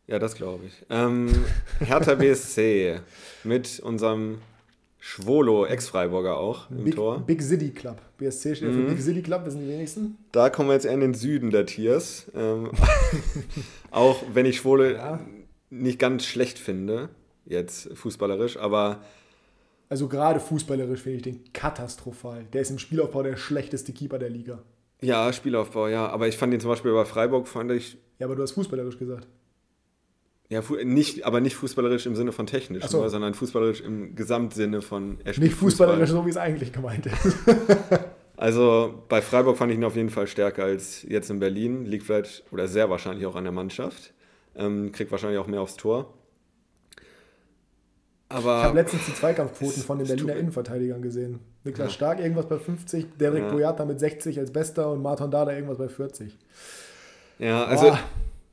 Ja, 0.07 0.19
das 0.19 0.35
glaube 0.35 0.65
ich. 0.65 0.85
Ähm, 0.89 1.29
Hertha 1.79 2.15
BSC 2.15 2.99
mit 3.43 3.79
unserem 3.79 4.39
Schwolo, 4.99 5.65
Ex-Freiburger 5.65 6.37
auch 6.37 6.69
im 6.69 6.83
Big, 6.83 6.95
Tor. 6.95 7.19
Big 7.25 7.41
City 7.41 7.71
Club. 7.71 8.01
BSC 8.17 8.55
steht 8.55 8.69
mhm. 8.69 8.87
für 8.87 8.93
Big 8.93 9.01
City 9.01 9.21
Club, 9.23 9.45
wir 9.45 9.51
sind 9.51 9.61
die 9.61 9.69
wenigsten. 9.69 10.17
Da 10.31 10.49
kommen 10.49 10.69
wir 10.69 10.73
jetzt 10.73 10.85
eher 10.85 10.93
in 10.93 10.99
den 10.99 11.13
Süden 11.13 11.49
der 11.49 11.65
Tiers. 11.65 12.29
Ähm, 12.35 12.69
auch 13.91 14.21
wenn 14.33 14.45
ich 14.45 14.57
Schwolo 14.57 14.83
ja. 14.83 15.19
nicht 15.69 15.97
ganz 15.97 16.25
schlecht 16.25 16.59
finde, 16.59 17.09
jetzt 17.45 17.89
fußballerisch, 17.95 18.57
aber 18.57 19.01
also 19.91 20.07
gerade 20.07 20.39
fußballerisch 20.39 21.01
finde 21.01 21.17
ich 21.17 21.23
den 21.23 21.51
katastrophal. 21.51 22.45
Der 22.53 22.61
ist 22.61 22.71
im 22.71 22.79
Spielaufbau 22.79 23.23
der 23.23 23.35
schlechteste 23.35 23.91
Keeper 23.91 24.19
der 24.19 24.29
Liga. 24.29 24.63
Ja, 25.01 25.33
Spielaufbau, 25.33 25.89
ja. 25.89 26.07
Aber 26.07 26.29
ich 26.29 26.37
fand 26.37 26.53
ihn 26.53 26.61
zum 26.61 26.69
Beispiel 26.69 26.93
bei 26.93 27.03
Freiburg, 27.03 27.45
fand 27.45 27.73
ich. 27.73 27.97
Ja, 28.17 28.27
aber 28.27 28.37
du 28.37 28.41
hast 28.41 28.53
fußballerisch 28.53 28.97
gesagt. 28.97 29.27
Ja, 30.47 30.63
nicht, 30.85 31.25
aber 31.25 31.41
nicht 31.41 31.57
fußballerisch 31.57 32.05
im 32.05 32.15
Sinne 32.15 32.31
von 32.31 32.47
technisch, 32.47 32.85
so. 32.85 33.05
sondern 33.09 33.33
fußballerisch 33.33 33.81
im 33.81 34.15
Gesamtsinne 34.15 34.81
von 34.81 35.17
er 35.25 35.37
Nicht 35.37 35.55
fußballerisch, 35.55 36.11
Fußball. 36.11 36.21
so 36.21 36.25
wie 36.25 36.29
es 36.29 36.37
eigentlich 36.37 36.71
gemeint 36.71 37.07
ist. 37.07 37.37
also 38.37 39.03
bei 39.09 39.21
Freiburg 39.21 39.57
fand 39.57 39.73
ich 39.73 39.77
ihn 39.77 39.83
auf 39.83 39.97
jeden 39.97 40.09
Fall 40.09 40.27
stärker 40.27 40.63
als 40.63 41.03
jetzt 41.03 41.29
in 41.29 41.39
Berlin. 41.39 41.83
Liegt 41.85 42.05
vielleicht 42.05 42.45
oder 42.53 42.69
sehr 42.69 42.89
wahrscheinlich 42.89 43.25
auch 43.25 43.35
an 43.35 43.43
der 43.43 43.51
Mannschaft. 43.51 44.13
Ähm, 44.55 44.93
kriegt 44.93 45.11
wahrscheinlich 45.11 45.39
auch 45.39 45.47
mehr 45.47 45.59
aufs 45.59 45.75
Tor. 45.75 46.13
Aber 48.33 48.59
ich 48.59 48.63
habe 48.65 48.75
letztens 48.75 49.05
die 49.05 49.13
Zweikampfquoten 49.13 49.83
von 49.83 49.97
den 49.97 50.07
Berliner 50.07 50.35
Innenverteidigern 50.35 51.01
gesehen. 51.01 51.39
Niklas 51.63 51.87
ja. 51.87 51.93
Stark 51.93 52.19
irgendwas 52.19 52.47
bei 52.47 52.57
50, 52.57 53.17
Derek 53.19 53.43
ja. 53.43 53.51
Boyata 53.51 53.85
mit 53.85 53.99
60 53.99 54.39
als 54.39 54.51
bester 54.51 54.91
und 54.91 55.01
Martin 55.01 55.29
Dada 55.29 55.51
irgendwas 55.53 55.77
bei 55.77 55.89
40. 55.89 56.37
Ja, 57.39 57.65
also 57.65 57.87
Boah. 57.87 57.99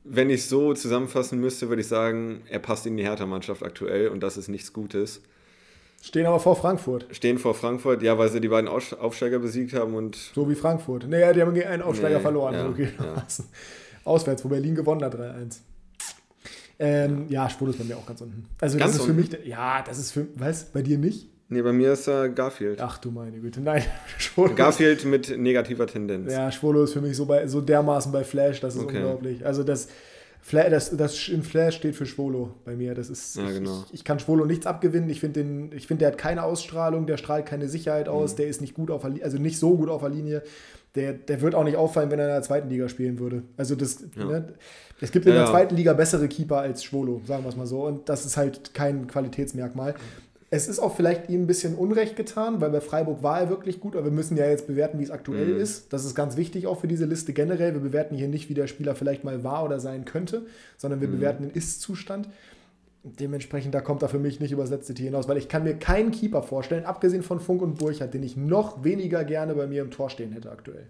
wenn 0.03 0.29
ich 0.29 0.47
so 0.47 0.73
zusammenfassen 0.73 1.39
müsste, 1.39 1.69
würde 1.69 1.81
ich 1.81 1.87
sagen, 1.87 2.41
er 2.49 2.59
passt 2.59 2.85
in 2.85 2.97
die 2.97 3.03
Hertha-Mannschaft 3.03 3.63
aktuell 3.63 4.09
und 4.09 4.21
das 4.21 4.37
ist 4.37 4.47
nichts 4.47 4.73
Gutes. 4.73 5.21
Stehen 6.01 6.25
aber 6.25 6.39
vor 6.39 6.55
Frankfurt. 6.55 7.07
Stehen 7.11 7.37
vor 7.37 7.53
Frankfurt, 7.53 8.01
ja, 8.01 8.17
weil 8.17 8.29
sie 8.29 8.39
die 8.39 8.47
beiden 8.47 8.69
Aufsteiger 8.69 9.39
besiegt 9.39 9.73
haben 9.73 9.95
und. 9.95 10.15
So 10.15 10.49
wie 10.49 10.55
Frankfurt. 10.55 11.07
Naja, 11.07 11.33
die 11.33 11.41
haben 11.41 11.53
gegen 11.53 11.67
einen 11.67 11.83
Aufsteiger 11.83 12.17
nee, 12.17 12.21
verloren. 12.21 12.53
Ja, 12.53 12.73
so 13.27 13.43
ja. 13.43 13.49
Auswärts, 14.05 14.45
wo 14.45 14.49
Berlin 14.49 14.75
gewonnen 14.75 15.03
hat, 15.03 15.15
3-1. 15.15 15.59
Ähm, 16.79 17.25
ja, 17.29 17.49
Schwolo 17.49 17.71
ist 17.71 17.77
bei 17.77 17.83
mir 17.83 17.97
auch 17.97 18.05
ganz 18.05 18.21
unten. 18.21 18.45
Also 18.61 18.77
ganz 18.77 18.93
das 18.93 19.01
ist 19.01 19.09
unten? 19.09 19.23
für 19.23 19.37
mich, 19.37 19.47
ja, 19.47 19.83
das 19.83 19.99
ist 19.99 20.11
für, 20.11 20.27
was, 20.35 20.63
bei 20.65 20.81
dir 20.81 20.97
nicht? 20.97 21.29
Nee, 21.49 21.61
bei 21.61 21.73
mir 21.73 21.93
ist 21.93 22.07
äh, 22.07 22.29
Garfield. 22.29 22.79
Ach 22.79 22.99
du 22.99 23.11
meine 23.11 23.39
Güte, 23.39 23.59
nein. 23.59 23.83
Schwolo 24.17 24.53
Garfield 24.53 25.03
mit 25.03 25.35
negativer 25.37 25.87
Tendenz. 25.87 26.31
Ja, 26.31 26.51
Schwolo 26.51 26.83
ist 26.83 26.93
für 26.93 27.01
mich 27.01 27.17
so, 27.17 27.25
bei, 27.25 27.47
so 27.47 27.59
dermaßen 27.59 28.11
bei 28.11 28.23
Flash, 28.23 28.61
das 28.61 28.75
ist 28.75 28.83
okay. 28.83 28.97
unglaublich. 28.97 29.45
Also 29.45 29.63
das, 29.63 29.89
Flash, 30.41 30.69
das, 30.69 30.95
das 30.95 31.27
in 31.27 31.43
Flash 31.43 31.75
steht 31.75 31.95
für 31.95 32.05
Schwolo 32.05 32.53
bei 32.65 32.75
mir. 32.75 32.93
Das 32.95 33.09
ist, 33.09 33.35
ja, 33.35 33.49
genau. 33.49 33.83
ich, 33.87 33.95
ich, 33.95 34.03
kann 34.03 34.19
Schwolo 34.19 34.45
nichts 34.45 34.65
abgewinnen. 34.65 35.09
Ich 35.09 35.19
finde, 35.19 35.75
find, 35.79 36.01
der 36.01 36.09
hat 36.09 36.17
keine 36.17 36.43
Ausstrahlung, 36.43 37.07
der 37.07 37.17
strahlt 37.17 37.45
keine 37.45 37.67
Sicherheit 37.67 38.07
aus, 38.07 38.33
mhm. 38.33 38.37
der 38.37 38.47
ist 38.47 38.61
nicht 38.61 38.73
gut 38.73 38.89
auf 38.89 39.03
also 39.03 39.37
nicht 39.37 39.59
so 39.59 39.75
gut 39.75 39.89
auf 39.89 40.01
der 40.01 40.09
Linie. 40.09 40.43
Der, 40.95 41.13
der 41.13 41.41
wird 41.41 41.55
auch 41.55 41.63
nicht 41.63 41.77
auffallen, 41.77 42.09
wenn 42.09 42.19
er 42.19 42.25
in 42.25 42.33
der 42.33 42.41
zweiten 42.41 42.69
Liga 42.69 42.89
spielen 42.89 43.19
würde. 43.19 43.43
Also 43.57 43.75
das, 43.75 44.03
ja. 44.15 44.25
ne, 44.25 44.53
es 45.01 45.11
gibt 45.11 45.25
in 45.25 45.33
der 45.33 45.45
zweiten 45.45 45.75
Liga 45.75 45.93
bessere 45.93 46.27
Keeper 46.27 46.57
als 46.57 46.83
Schwolo, 46.83 47.21
sagen 47.25 47.43
wir 47.43 47.49
es 47.49 47.55
mal 47.55 47.67
so. 47.67 47.85
Und 47.85 48.09
das 48.09 48.25
ist 48.25 48.37
halt 48.37 48.73
kein 48.73 49.07
Qualitätsmerkmal. 49.07 49.95
Es 50.51 50.67
ist 50.67 50.79
auch 50.79 50.95
vielleicht 50.95 51.29
ihm 51.29 51.43
ein 51.43 51.47
bisschen 51.47 51.75
Unrecht 51.75 52.15
getan, 52.15 52.59
weil 52.59 52.71
bei 52.71 52.81
Freiburg 52.81 53.21
war 53.21 53.39
er 53.39 53.49
wirklich 53.49 53.79
gut, 53.79 53.95
aber 53.95 54.05
wir 54.05 54.11
müssen 54.11 54.35
ja 54.35 54.47
jetzt 54.47 54.65
bewerten, 54.65 54.97
wie 54.97 55.03
es 55.03 55.11
aktuell 55.11 55.53
mhm. 55.53 55.61
ist. 55.61 55.93
Das 55.93 56.05
ist 56.05 56.15
ganz 56.15 56.37
wichtig 56.37 56.65
auch 56.65 56.81
für 56.81 56.87
diese 56.87 57.05
Liste 57.05 57.33
generell. 57.33 57.73
Wir 57.73 57.81
bewerten 57.81 58.15
hier 58.15 58.27
nicht, 58.27 58.49
wie 58.49 58.55
der 58.55 58.65
Spieler 58.65 58.95
vielleicht 58.95 59.23
mal 59.23 59.43
war 59.43 59.63
oder 59.63 59.79
sein 59.79 60.05
könnte, 60.05 60.47
sondern 60.77 61.01
wir 61.01 61.07
mhm. 61.07 61.13
bewerten 61.13 61.43
den 61.43 61.51
Ist-Zustand. 61.51 62.27
Dementsprechend, 63.03 63.73
da 63.73 63.79
kommt 63.79 64.01
er 64.01 64.09
für 64.09 64.19
mich 64.19 64.41
nicht 64.41 64.51
übers 64.51 64.69
letzte 64.69 64.93
Tier 64.93 65.05
hinaus, 65.05 65.29
weil 65.29 65.37
ich 65.37 65.47
kann 65.47 65.63
mir 65.63 65.75
keinen 65.75 66.11
Keeper 66.11 66.43
vorstellen, 66.43 66.85
abgesehen 66.85 67.23
von 67.23 67.39
Funk 67.39 67.61
und 67.61 67.77
Burchardt, 67.77 68.13
den 68.13 68.23
ich 68.23 68.35
noch 68.35 68.83
weniger 68.83 69.23
gerne 69.23 69.55
bei 69.55 69.67
mir 69.67 69.81
im 69.81 69.89
Tor 69.89 70.09
stehen 70.09 70.33
hätte 70.33 70.51
aktuell. 70.51 70.87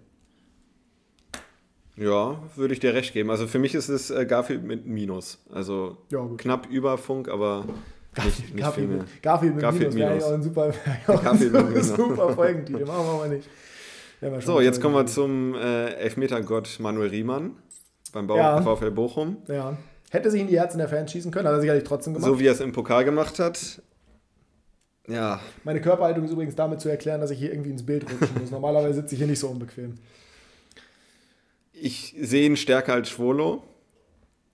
Ja, 1.96 2.42
würde 2.56 2.74
ich 2.74 2.80
dir 2.80 2.94
recht 2.94 3.12
geben. 3.12 3.30
Also 3.30 3.46
für 3.46 3.58
mich 3.58 3.74
ist 3.74 3.88
es 3.88 4.10
äh, 4.10 4.26
Garfield 4.26 4.64
mit 4.64 4.86
Minus. 4.86 5.38
Also 5.52 5.98
ja, 6.10 6.26
knapp 6.36 6.66
über 6.68 6.98
Funk, 6.98 7.28
aber 7.28 7.64
nicht, 8.24 8.54
nicht 8.54 8.56
Garfield, 8.56 8.90
mit, 8.90 9.22
Garfield 9.22 9.54
mit 9.54 9.62
Garfield 9.62 9.94
Minus, 9.94 10.08
Minus. 10.08 10.22
wäre 10.22 10.30
auch 10.30 10.34
ein 10.34 10.42
super, 10.42 10.72
Garfield 11.06 11.54
ein 11.54 11.82
super, 11.82 12.08
super 12.08 12.34
Folgentitel. 12.34 12.86
Machen 12.86 13.06
wir 13.06 13.18
mal 13.18 13.28
nicht. 13.28 13.48
Ja, 14.20 14.40
so, 14.40 14.60
jetzt 14.60 14.80
kommen 14.80 14.94
wir 14.94 15.06
zum 15.06 15.54
äh, 15.54 15.94
Elfmetergott 15.94 16.78
Manuel 16.80 17.10
Riemann 17.10 17.56
beim 18.12 18.26
Bau 18.26 18.36
ja. 18.36 18.60
VfL 18.62 18.90
Bochum. 18.90 19.36
Ja. 19.46 19.76
Hätte 20.10 20.30
sich 20.30 20.40
in 20.40 20.48
die 20.48 20.58
Herzen 20.58 20.78
der 20.78 20.88
Fans 20.88 21.12
schießen 21.12 21.30
können, 21.30 21.46
hat 21.46 21.54
er 21.54 21.60
sicherlich 21.60 21.84
trotzdem 21.84 22.14
gemacht. 22.14 22.28
So 22.28 22.40
wie 22.40 22.46
er 22.46 22.52
es 22.52 22.60
im 22.60 22.72
Pokal 22.72 23.04
gemacht 23.04 23.38
hat. 23.38 23.80
Ja. 25.06 25.40
Meine 25.62 25.80
Körperhaltung 25.80 26.24
ist 26.24 26.32
übrigens 26.32 26.56
damit 26.56 26.80
zu 26.80 26.88
erklären, 26.88 27.20
dass 27.20 27.30
ich 27.30 27.38
hier 27.38 27.52
irgendwie 27.52 27.70
ins 27.70 27.86
Bild 27.86 28.04
rutschen 28.04 28.40
muss. 28.40 28.50
Normalerweise 28.50 29.00
sitze 29.00 29.14
ich 29.14 29.20
hier 29.20 29.28
nicht 29.28 29.38
so 29.38 29.48
unbequem. 29.48 29.94
Ich 31.72 32.14
sehe 32.20 32.44
ihn 32.44 32.56
stärker 32.56 32.92
als 32.92 33.08
Schwolo. 33.08 33.62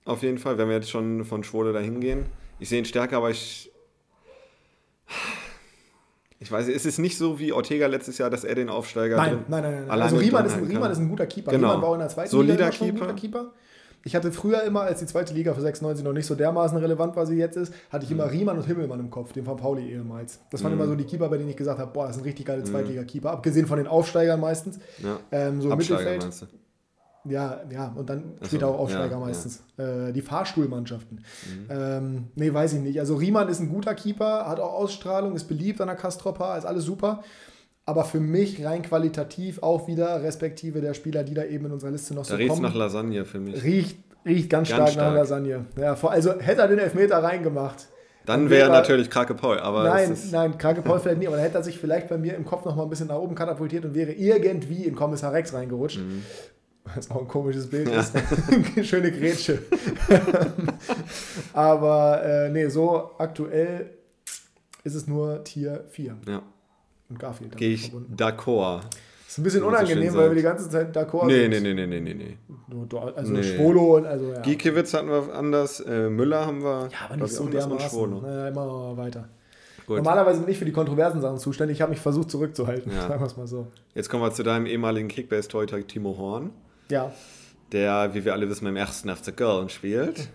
Auf 0.05 0.23
jeden 0.23 0.39
Fall, 0.39 0.59
wenn 0.59 0.69
wir 0.69 0.77
jetzt 0.77 0.91
schon 0.91 1.25
von 1.25 1.43
Schwolo 1.43 1.73
dahin 1.73 2.01
gehen. 2.01 2.27
Ich 2.59 2.69
sehe 2.69 2.79
ihn 2.79 2.85
stärker, 2.85 3.17
aber 3.17 3.31
ich. 3.31 3.73
Ich 6.39 6.53
weiß, 6.53 6.69
es 6.69 6.85
ist 6.85 6.99
nicht 6.99 7.17
so 7.17 7.39
wie 7.39 7.53
Ortega 7.53 7.87
letztes 7.87 8.19
Jahr, 8.19 8.29
dass 8.29 8.45
er 8.45 8.55
den 8.55 8.69
Aufsteiger. 8.69 9.17
Nein, 9.17 9.45
nein, 9.49 9.63
nein, 9.63 9.87
nein. 9.87 10.03
Also 10.03 10.19
Riemann 10.19 10.45
ist, 10.45 10.57
Riemann 10.57 10.93
ist, 10.93 10.99
ein 10.99 11.09
guter 11.09 11.27
Keeper. 11.27 11.51
Genau. 11.51 11.69
Riemann 11.69 11.83
war 11.83 11.95
in 11.95 12.01
der 12.01 12.09
zweiten 12.09 12.31
Solider 12.31 12.55
Liga 12.55 12.73
schon 12.73 12.89
ein 12.89 12.99
guter 12.99 13.15
Keeper. 13.15 13.53
Ich 14.05 14.15
hatte 14.15 14.31
früher 14.31 14.63
immer, 14.63 14.83
als 14.83 15.01
die 15.01 15.07
zweite 15.07 15.35
Liga 15.35 15.53
für 15.55 15.61
96 15.61 16.05
noch 16.05 16.13
nicht 16.13 16.27
so 16.27 16.35
dermaßen 16.37 16.79
relevant 16.79 17.17
war, 17.17 17.25
wie 17.29 17.33
sie 17.33 17.39
jetzt 17.39 17.57
ist, 17.57 17.75
hatte 17.91 18.05
ich 18.05 18.11
immer 18.13 18.31
Riemann 18.31 18.57
und 18.57 18.65
Himmelmann 18.65 19.01
im 19.01 19.11
Kopf, 19.11 19.33
den 19.33 19.45
von 19.45 19.57
Pauli 19.57 19.91
ehemals. 19.91 20.39
Das 20.51 20.63
waren 20.63 20.73
Mhm. 20.73 20.79
immer 20.81 20.89
so 20.89 20.95
die 20.95 21.05
Keeper, 21.05 21.29
bei 21.29 21.39
denen 21.39 21.51
ich 21.51 21.57
gesagt 21.57 21.79
habe, 21.81 21.91
boah, 21.93 22.07
das 22.07 22.17
sind 22.17 22.25
richtig 22.25 22.47
geile 22.47 22.63
Zweitliga-Keeper. 22.63 23.31
Abgesehen 23.33 23.67
von 23.67 23.79
den 23.79 23.87
Aufsteigern 23.89 24.39
meistens. 24.39 24.79
Ja. 25.03 25.19
Ähm, 25.33 25.61
so 25.61 25.75
Mittelfeld. 25.75 26.23
meinst 26.23 26.43
du? 26.43 26.47
Ja, 27.29 27.61
ja, 27.73 27.93
und 27.97 28.09
dann 28.09 28.35
so, 28.41 28.47
später 28.47 28.69
auch 28.69 28.79
Aufsteiger 28.79 29.11
ja, 29.17 29.19
meistens. 29.19 29.61
Äh, 29.79 30.13
die 30.13 30.23
Fahrstuhlmannschaften. 30.23 31.17
Mhm. 31.19 31.67
Ähm, 31.69 32.25
nee, 32.37 32.55
weiß 32.55 32.75
ich 32.75 32.81
nicht. 32.81 33.01
Also 33.01 33.17
Riemann 33.17 33.49
ist 33.49 33.59
ein 33.59 33.69
guter 33.69 33.97
Keeper, 33.97 34.47
hat 34.47 34.61
auch 34.61 34.73
Ausstrahlung, 34.75 35.35
ist 35.35 35.49
beliebt 35.49 35.81
an 35.81 35.89
der 35.89 35.97
Kastropper, 35.97 36.57
ist 36.57 36.65
alles 36.65 36.85
super. 36.85 37.25
Aber 37.89 38.05
für 38.05 38.19
mich 38.19 38.65
rein 38.65 38.83
qualitativ 38.83 39.63
auch 39.63 39.87
wieder, 39.87 40.21
respektive 40.23 40.81
der 40.81 40.93
Spieler, 40.93 41.23
die 41.23 41.35
da 41.35 41.45
eben 41.45 41.67
in 41.67 41.73
unserer 41.73 41.93
Liste 41.93 42.15
noch 42.15 42.25
Da 42.25 42.31
so 42.31 42.35
riecht 42.37 42.49
es 42.51 42.55
kommen, 42.57 42.63
nach 42.69 42.75
Lasagne 42.75 43.25
für 43.25 43.39
mich. 43.39 43.63
riecht, 43.63 43.97
riecht 44.25 44.51
ganz, 44.51 44.69
Ganz 44.69 44.91
stark, 44.93 44.97
nach 44.97 45.03
stark. 45.05 45.15
Lasagne. 45.15 45.67
Ja, 45.81 45.95
also 46.03 46.39
hätte 46.41 46.63
er 46.63 46.69
den 46.69 46.79
Elfmeter 46.81 47.23
reingemacht. 47.23 47.87
Dann 48.25 48.51
wäre- 48.51 48.71
natürlich 48.73 49.09
Krake 49.09 49.35
Paul, 49.35 49.61
aber 49.61 49.85
nein, 49.85 50.17
nein, 50.33 50.59
Krake 50.59 50.83
Paul 50.83 50.99
vielleicht 50.99 51.19
nicht, 51.19 51.29
aber 51.29 51.37
dann 51.37 51.45
hätte 51.47 51.59
er 51.59 51.63
sich 51.63 51.79
vielleicht 51.79 52.09
bei 52.09 52.19
mir 52.19 52.35
im 52.35 52.45
Kopf 52.45 52.65
noch 52.65 52.75
mal 52.75 52.83
ein 52.83 52.91
bisschen 52.91 53.07
nach 53.07 53.19
oben 53.19 53.37
katapultiert 53.37 53.85
und 53.85 53.95
wäre 53.95 54.11
irgendwie 54.11 54.83
in 54.83 54.97
Kommissar 54.97 55.33
Rex 55.33 55.55
reingerutscht. 55.55 56.01
Was 56.97 57.09
auch 57.13 57.21
ein 57.21 57.29
komisches 57.29 57.71
Bild 57.71 57.87
Mhm. 57.87 57.93
Ja. 57.93 58.01
ist. 58.01 58.13
Schöne 58.89 59.13
Grätsche. 59.13 59.61
aber 61.53 62.23
äh, 62.25 62.51
nee, 62.51 62.69
so 62.69 63.11
aktuell 63.19 63.91
ist 64.85 64.95
es 64.95 65.07
nur 65.07 65.43
Tier 65.45 65.85
4 65.91 66.17
ja, 66.29 66.43
und 67.09 67.19
Garfield. 67.19 67.57
gehe 67.57 67.75
ich 67.75 67.93
d'accord. 68.17 68.83
Ist 69.29 69.39
ein 69.39 69.43
bisschen 69.43 69.61
so 69.61 69.67
unangenehm, 69.67 70.15
weil 70.15 70.31
wir 70.31 70.37
die 70.37 70.43
ganze 70.43 70.71
Zeit 70.71 70.97
d'accord 70.97 71.27
Nee, 71.27 71.43
sind. 71.51 71.63
nee, 71.63 71.75
nee, 71.75 71.87
nee, 71.87 72.01
nee, 72.01 72.15
nee, 72.15 72.15
nee. 72.15 72.37
Also 73.17 73.33
Nee. 73.33 73.43
Schwolo 73.43 73.97
und 73.97 74.07
also 74.07 74.33
ja. 74.33 74.41
Giekiewicz 74.41 74.95
hatten 74.95 75.09
wir 75.09 75.35
anders, 75.35 75.81
äh, 75.81 76.09
Müller 76.09 76.47
haben 76.47 76.63
wir. 76.63 76.89
Ja, 76.93 77.07
aber 77.07 77.17
nicht 77.17 77.27
ich, 77.27 77.33
so 77.33 77.47
dermaßen. 77.47 78.23
Naja, 78.23 78.49
immer 78.49 78.67
mal 78.67 78.97
weiter. 78.97 79.29
Gut. 79.87 79.97
Normalerweise 79.99 80.41
bin 80.41 80.51
ich 80.51 80.59
für 80.59 80.65
die 80.65 80.73
kontroversen 80.73 81.21
Sachen 81.21 81.39
zuständig. 81.39 81.77
Ich 81.79 81.83
habe 81.83 81.91
mich 81.91 82.01
versucht 82.01 82.31
zurückzuhalten. 82.31 82.91
Ja. 82.93 83.03
Sagen 83.09 83.21
wir 83.21 83.27
es 83.27 83.37
mal 83.37 83.47
so. 83.47 83.67
Jetzt 83.95 84.09
kommen 84.09 84.23
wir 84.23 84.33
zu 84.33 84.43
deinem 84.43 84.67
ehemaligen 84.67 85.09
Kickbase-Torhüter 85.09 85.85
Timo 85.87 86.17
Horn, 86.19 86.51
Ja, 86.91 87.13
der, 87.73 88.15
wie 88.15 88.25
wir 88.25 88.33
alle 88.33 88.49
wissen, 88.49 88.65
beim 88.65 88.77
ersten 88.77 89.09
FC 89.15 89.37
Köln 89.37 89.69
spielt. 89.69 90.29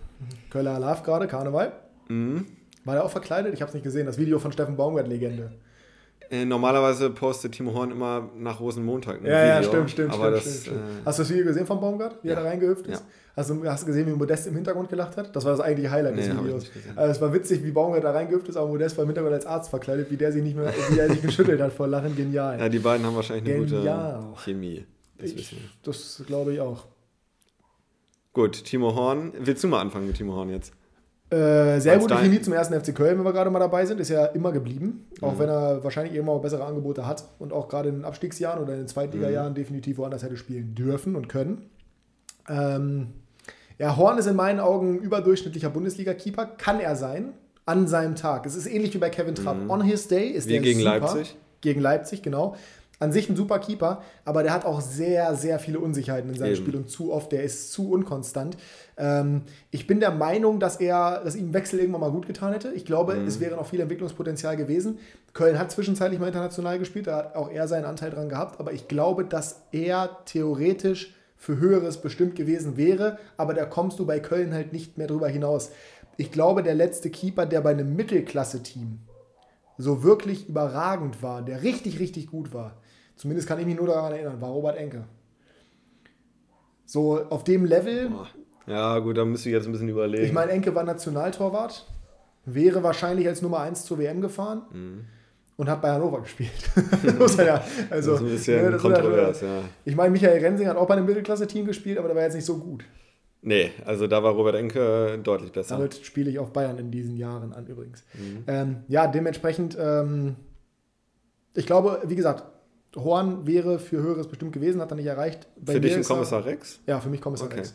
Köller 0.50 0.72
Alarv 0.74 1.02
gerade, 1.02 1.26
Karneval. 1.26 1.72
Mhm. 2.08 2.46
War 2.84 2.94
der 2.94 3.04
auch 3.04 3.10
verkleidet? 3.10 3.52
Ich 3.54 3.60
habe 3.62 3.68
es 3.68 3.74
nicht 3.74 3.84
gesehen. 3.84 4.06
Das 4.06 4.18
Video 4.18 4.38
von 4.38 4.52
Steffen 4.52 4.76
Baumgart, 4.76 5.08
Legende. 5.08 5.52
Äh, 6.32 6.46
normalerweise 6.46 7.10
postet 7.10 7.52
Timo 7.52 7.74
Horn 7.74 7.90
immer 7.90 8.30
nach 8.38 8.58
Rosenmontag 8.58 9.20
ein 9.20 9.26
Ja, 9.26 9.44
ja, 9.44 9.62
stimmt, 9.62 9.90
stimmt, 9.90 10.14
aber 10.14 10.28
stimmt, 10.28 10.36
das, 10.36 10.62
stimmt, 10.62 10.76
stimmt. 10.78 10.78
Äh, 10.78 11.04
Hast 11.04 11.18
du 11.18 11.22
das 11.24 11.30
Video 11.30 11.44
gesehen 11.44 11.66
von 11.66 11.78
Baumgart, 11.78 12.16
wie 12.22 12.28
er 12.28 12.34
Ja. 12.36 12.42
da 12.42 12.48
reingehüpft 12.48 12.86
ist? 12.86 13.00
Ja. 13.00 13.06
Hast, 13.36 13.50
du, 13.50 13.64
hast 13.66 13.82
du 13.82 13.86
gesehen, 13.86 14.06
wie 14.06 14.12
Modest 14.12 14.46
im 14.46 14.54
Hintergrund 14.54 14.88
gelacht 14.88 15.16
hat? 15.18 15.34
Das 15.36 15.44
war 15.44 15.52
das 15.52 15.60
eigentliche 15.60 15.90
Highlight 15.90 16.16
des 16.16 16.28
Nee, 16.28 16.32
ich 16.34 16.40
Videos. 16.44 16.70
Also 16.96 17.10
es 17.12 17.20
war 17.20 17.32
witzig, 17.34 17.62
wie 17.62 17.70
Baumgart 17.70 18.02
da 18.04 18.12
reingehüpft 18.12 18.48
ist, 18.48 18.56
aber 18.56 18.68
Modest 18.68 18.96
war 18.96 19.02
im 19.04 19.08
Hintergrund 19.10 19.34
als 19.34 19.44
Arzt 19.46 19.68
verkleidet, 19.68 20.10
wie 20.10 20.16
der 20.16 20.32
sich 20.32 20.42
nicht 20.42 20.56
mehr, 20.56 20.72
wie 20.90 20.98
er 20.98 21.08
sich 21.10 21.20
geschüttelt 21.20 21.60
hat 21.60 21.72
vor 21.72 21.86
Lachen. 21.86 22.16
Genial. 22.16 22.58
ja, 22.58 22.68
die 22.70 22.78
beiden 22.78 23.04
haben 23.06 23.14
wahrscheinlich 23.14 23.54
eine 23.54 23.66
Genial. 23.66 24.20
gute 24.30 24.40
Chemie. 24.42 24.86
Das 25.18 25.30
Ich-. 25.32 25.56
Das 25.82 26.22
glaube 26.26 26.54
ich 26.54 26.60
auch. 26.60 26.86
Gut, 28.32 28.64
Timo 28.64 28.94
Horn. 28.94 29.32
Willst 29.38 29.62
du 29.62 29.68
mal 29.68 29.80
anfangen 29.80 30.06
mit 30.06 30.16
Timo 30.16 30.34
Horn 30.34 30.48
jetzt? 30.48 30.72
Äh, 31.32 31.80
sehr 31.80 31.94
Als 31.94 32.02
gute 32.02 32.16
Chemie 32.16 32.40
zum 32.42 32.52
ersten 32.52 32.78
FC 32.78 32.94
Köln, 32.94 33.16
wenn 33.18 33.24
wir 33.24 33.32
gerade 33.32 33.48
mal 33.50 33.58
dabei 33.58 33.86
sind, 33.86 33.98
ist 34.00 34.10
ja 34.10 34.26
immer 34.26 34.52
geblieben. 34.52 35.06
Mhm. 35.20 35.26
Auch 35.26 35.38
wenn 35.38 35.48
er 35.48 35.82
wahrscheinlich 35.82 36.14
irgendwann 36.14 36.36
mal 36.36 36.42
bessere 36.42 36.64
Angebote 36.64 37.06
hat 37.06 37.24
und 37.38 37.52
auch 37.54 37.68
gerade 37.68 37.88
in 37.88 37.96
den 37.96 38.04
Abstiegsjahren 38.04 38.62
oder 38.62 38.74
in 38.74 38.80
den 38.80 38.88
Zweitliga-Jahren 38.88 39.52
Mhm. 39.52 39.56
definitiv 39.56 39.96
woanders 39.98 40.22
hätte 40.22 40.36
spielen 40.36 40.74
dürfen 40.74 41.16
und 41.16 41.28
können. 41.30 41.70
Ähm, 42.48 43.08
ja, 43.78 43.96
Horn 43.96 44.18
ist 44.18 44.26
in 44.26 44.36
meinen 44.36 44.60
Augen 44.60 44.96
ein 44.96 44.98
überdurchschnittlicher 44.98 45.70
Bundesliga-Keeper. 45.70 46.44
Kann 46.58 46.80
er 46.80 46.96
sein, 46.96 47.32
an 47.64 47.88
seinem 47.88 48.14
Tag. 48.14 48.44
Es 48.44 48.54
ist 48.54 48.66
ähnlich 48.66 48.92
wie 48.92 48.98
bei 48.98 49.08
Kevin 49.08 49.34
Trapp. 49.34 49.56
On 49.68 49.82
his 49.82 50.08
day 50.08 50.28
ist 50.28 50.44
Mhm. 50.44 50.48
Wie 50.48 50.52
der 50.54 50.62
gegen 50.62 50.80
super. 50.80 50.90
Leipzig? 51.00 51.36
Gegen 51.62 51.80
Leipzig, 51.80 52.22
genau. 52.22 52.56
An 53.02 53.12
sich 53.12 53.28
ein 53.28 53.36
super 53.36 53.58
Keeper, 53.58 54.00
aber 54.24 54.42
der 54.42 54.52
hat 54.52 54.64
auch 54.64 54.80
sehr, 54.80 55.34
sehr 55.34 55.58
viele 55.58 55.80
Unsicherheiten 55.80 56.30
in 56.30 56.36
seinem 56.36 56.52
Eben. 56.54 56.56
Spiel 56.62 56.76
und 56.76 56.88
zu 56.88 57.12
oft, 57.12 57.32
der 57.32 57.42
ist 57.42 57.72
zu 57.72 57.90
unkonstant. 57.90 58.56
Ähm, 58.96 59.42
ich 59.70 59.86
bin 59.86 59.98
der 59.98 60.12
Meinung, 60.12 60.60
dass 60.60 60.76
er, 60.76 61.22
dass 61.24 61.34
ihm 61.34 61.52
Wechsel 61.52 61.80
irgendwann 61.80 62.02
mal 62.02 62.10
gut 62.12 62.26
getan 62.26 62.52
hätte. 62.52 62.70
Ich 62.72 62.84
glaube, 62.84 63.14
Mhm. 63.14 63.26
es 63.26 63.40
wäre 63.40 63.56
noch 63.56 63.66
viel 63.66 63.80
Entwicklungspotenzial 63.80 64.56
gewesen. 64.56 64.98
Köln 65.32 65.58
hat 65.58 65.72
zwischenzeitlich 65.72 66.20
mal 66.20 66.28
international 66.28 66.78
gespielt, 66.78 67.06
da 67.08 67.16
hat 67.16 67.34
auch 67.36 67.50
er 67.50 67.66
seinen 67.66 67.86
Anteil 67.86 68.10
dran 68.10 68.28
gehabt, 68.28 68.60
aber 68.60 68.72
ich 68.72 68.86
glaube, 68.88 69.24
dass 69.24 69.62
er 69.72 70.18
theoretisch 70.26 71.14
für 71.36 71.58
Höheres 71.58 71.96
bestimmt 72.00 72.36
gewesen 72.36 72.76
wäre, 72.76 73.18
aber 73.36 73.52
da 73.54 73.64
kommst 73.64 73.98
du 73.98 74.06
bei 74.06 74.20
Köln 74.20 74.54
halt 74.54 74.72
nicht 74.72 74.96
mehr 74.96 75.08
drüber 75.08 75.28
hinaus. 75.28 75.70
Ich 76.16 76.30
glaube, 76.30 76.62
der 76.62 76.74
letzte 76.76 77.10
Keeper, 77.10 77.46
der 77.46 77.62
bei 77.62 77.70
einem 77.70 77.96
Mittelklasse-Team 77.96 79.00
so 79.78 80.02
wirklich 80.04 80.48
überragend 80.48 81.22
war, 81.22 81.42
der 81.42 81.62
richtig, 81.62 81.98
richtig 81.98 82.26
gut 82.28 82.52
war, 82.52 82.76
zumindest 83.16 83.48
kann 83.48 83.58
ich 83.58 83.66
mich 83.66 83.76
nur 83.76 83.86
daran 83.86 84.12
erinnern, 84.12 84.40
war 84.40 84.50
Robert 84.50 84.76
Enke. 84.76 85.04
So 86.84 87.22
auf 87.30 87.44
dem 87.44 87.64
Level. 87.64 88.10
Ja, 88.66 88.98
gut, 88.98 89.16
da 89.16 89.24
müsste 89.24 89.48
ich 89.48 89.54
jetzt 89.54 89.66
ein 89.66 89.72
bisschen 89.72 89.88
überlegen. 89.88 90.24
ich 90.24 90.32
meine, 90.32 90.52
Enke 90.52 90.74
war 90.74 90.84
Nationaltorwart, 90.84 91.86
wäre 92.44 92.82
wahrscheinlich 92.82 93.26
als 93.26 93.42
Nummer 93.42 93.60
1 93.60 93.84
zur 93.84 93.98
WM 93.98 94.20
gefahren 94.20 95.06
und 95.56 95.68
hat 95.68 95.80
bei 95.82 95.90
Hannover 95.90 96.20
gespielt. 96.22 96.50
Muss 97.18 97.36
er 97.38 97.46
ja, 97.46 97.64
also, 97.90 98.12
Mhm. 98.12 98.14
das 98.14 98.20
ist 98.20 98.26
ein 98.26 98.30
bisschen 98.30 98.64
ne, 98.64 98.70
das 98.72 98.82
kontrovers, 98.82 99.40
ja. 99.40 99.58
Ich 99.84 99.96
meine, 99.96 100.10
Michael 100.10 100.40
Rensing 100.44 100.66
hat 100.68 100.76
auch 100.76 100.86
bei 100.86 100.94
einem 100.94 101.06
Mittelklasse-Team 101.06 101.66
gespielt, 101.66 101.98
aber 101.98 102.08
der 102.08 102.16
war 102.16 102.22
jetzt 102.24 102.34
nicht 102.34 102.44
so 102.46 102.58
gut. 102.58 102.84
Nee, 103.44 103.72
also 103.84 104.06
da 104.06 104.22
war 104.22 104.32
Robert 104.34 104.54
Enke 104.54 105.18
deutlich 105.22 105.50
besser. 105.50 105.76
Damit 105.76 105.96
spiele 105.96 106.30
ich 106.30 106.38
auf 106.38 106.52
Bayern 106.52 106.78
in 106.78 106.92
diesen 106.92 107.16
Jahren 107.16 107.52
an 107.52 107.66
übrigens. 107.66 108.04
Mhm. 108.14 108.44
Ähm, 108.46 108.76
ja, 108.86 109.08
dementsprechend, 109.08 109.76
ähm, 109.80 110.36
ich 111.54 111.66
glaube, 111.66 112.02
wie 112.06 112.14
gesagt, 112.14 112.44
Horn 112.96 113.46
wäre 113.46 113.78
für 113.78 114.02
Höheres 114.02 114.28
bestimmt 114.28 114.52
gewesen, 114.52 114.80
hat 114.80 114.90
er 114.92 114.96
nicht 114.96 115.06
erreicht. 115.06 115.46
Bei 115.56 115.74
Für 115.74 115.80
dich 115.80 115.94
ein 115.94 116.02
Kommissar 116.04 116.44
Rex? 116.44 116.80
Ja, 116.86 117.00
für 117.00 117.08
mich 117.08 117.20
Kommissar 117.20 117.46
Okay. 117.48 117.58
Rex. 117.58 117.74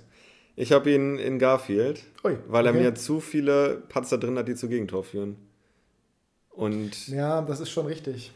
Ich 0.56 0.71
habe 0.71 0.91
ihn 0.91 1.17
in 1.19 1.38
Garfield, 1.39 2.03
Ui, 2.23 2.38
weil 2.47 2.65
er 2.65 2.71
okay. 2.73 2.82
mir 2.84 2.95
zu 2.95 3.19
viele 3.19 3.84
Patzer 3.89 4.17
drin 4.17 4.38
hat, 4.38 4.47
die 4.47 4.56
zu 4.56 4.67
Gegentor 4.67 5.03
führen. 5.03 5.36
Und 6.49 7.08
Ja, 7.08 7.41
das 7.41 7.60
ist 7.60 7.69
schon 7.69 7.86
richtig. 7.86 8.32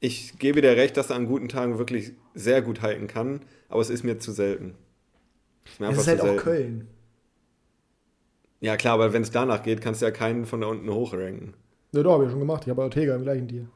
ich 0.00 0.38
gebe 0.38 0.60
dir 0.62 0.76
recht, 0.76 0.96
dass 0.96 1.10
er 1.10 1.16
an 1.16 1.26
guten 1.26 1.48
Tagen 1.48 1.78
wirklich 1.78 2.12
sehr 2.34 2.62
gut 2.62 2.80
halten 2.82 3.06
kann, 3.06 3.40
aber 3.68 3.80
es 3.82 3.90
ist 3.90 4.04
mir 4.04 4.18
zu 4.18 4.32
selten. 4.32 4.74
Ist 5.66 5.80
mir 5.80 5.88
Es 5.90 5.98
ist 5.98 6.06
halt 6.08 6.18
zu 6.20 6.24
auch 6.24 6.28
selten. 6.28 6.42
Köln. 6.42 6.88
Ja 8.60 8.76
klar, 8.76 8.94
aber 8.94 9.12
wenn 9.12 9.22
es 9.22 9.30
danach 9.30 9.62
geht, 9.62 9.80
kannst 9.82 10.00
du 10.00 10.06
ja 10.06 10.10
keinen 10.10 10.46
von 10.46 10.60
da 10.62 10.68
unten 10.68 10.88
hochranken. 10.90 11.54
Ja, 11.92 12.02
doch, 12.02 12.12
habe 12.14 12.24
ich 12.24 12.30
schon 12.30 12.40
gemacht. 12.40 12.62
Ich 12.64 12.70
habe 12.70 12.82
Ortega 12.82 13.14
im 13.14 13.22
gleichen 13.22 13.48
Tier. 13.48 13.68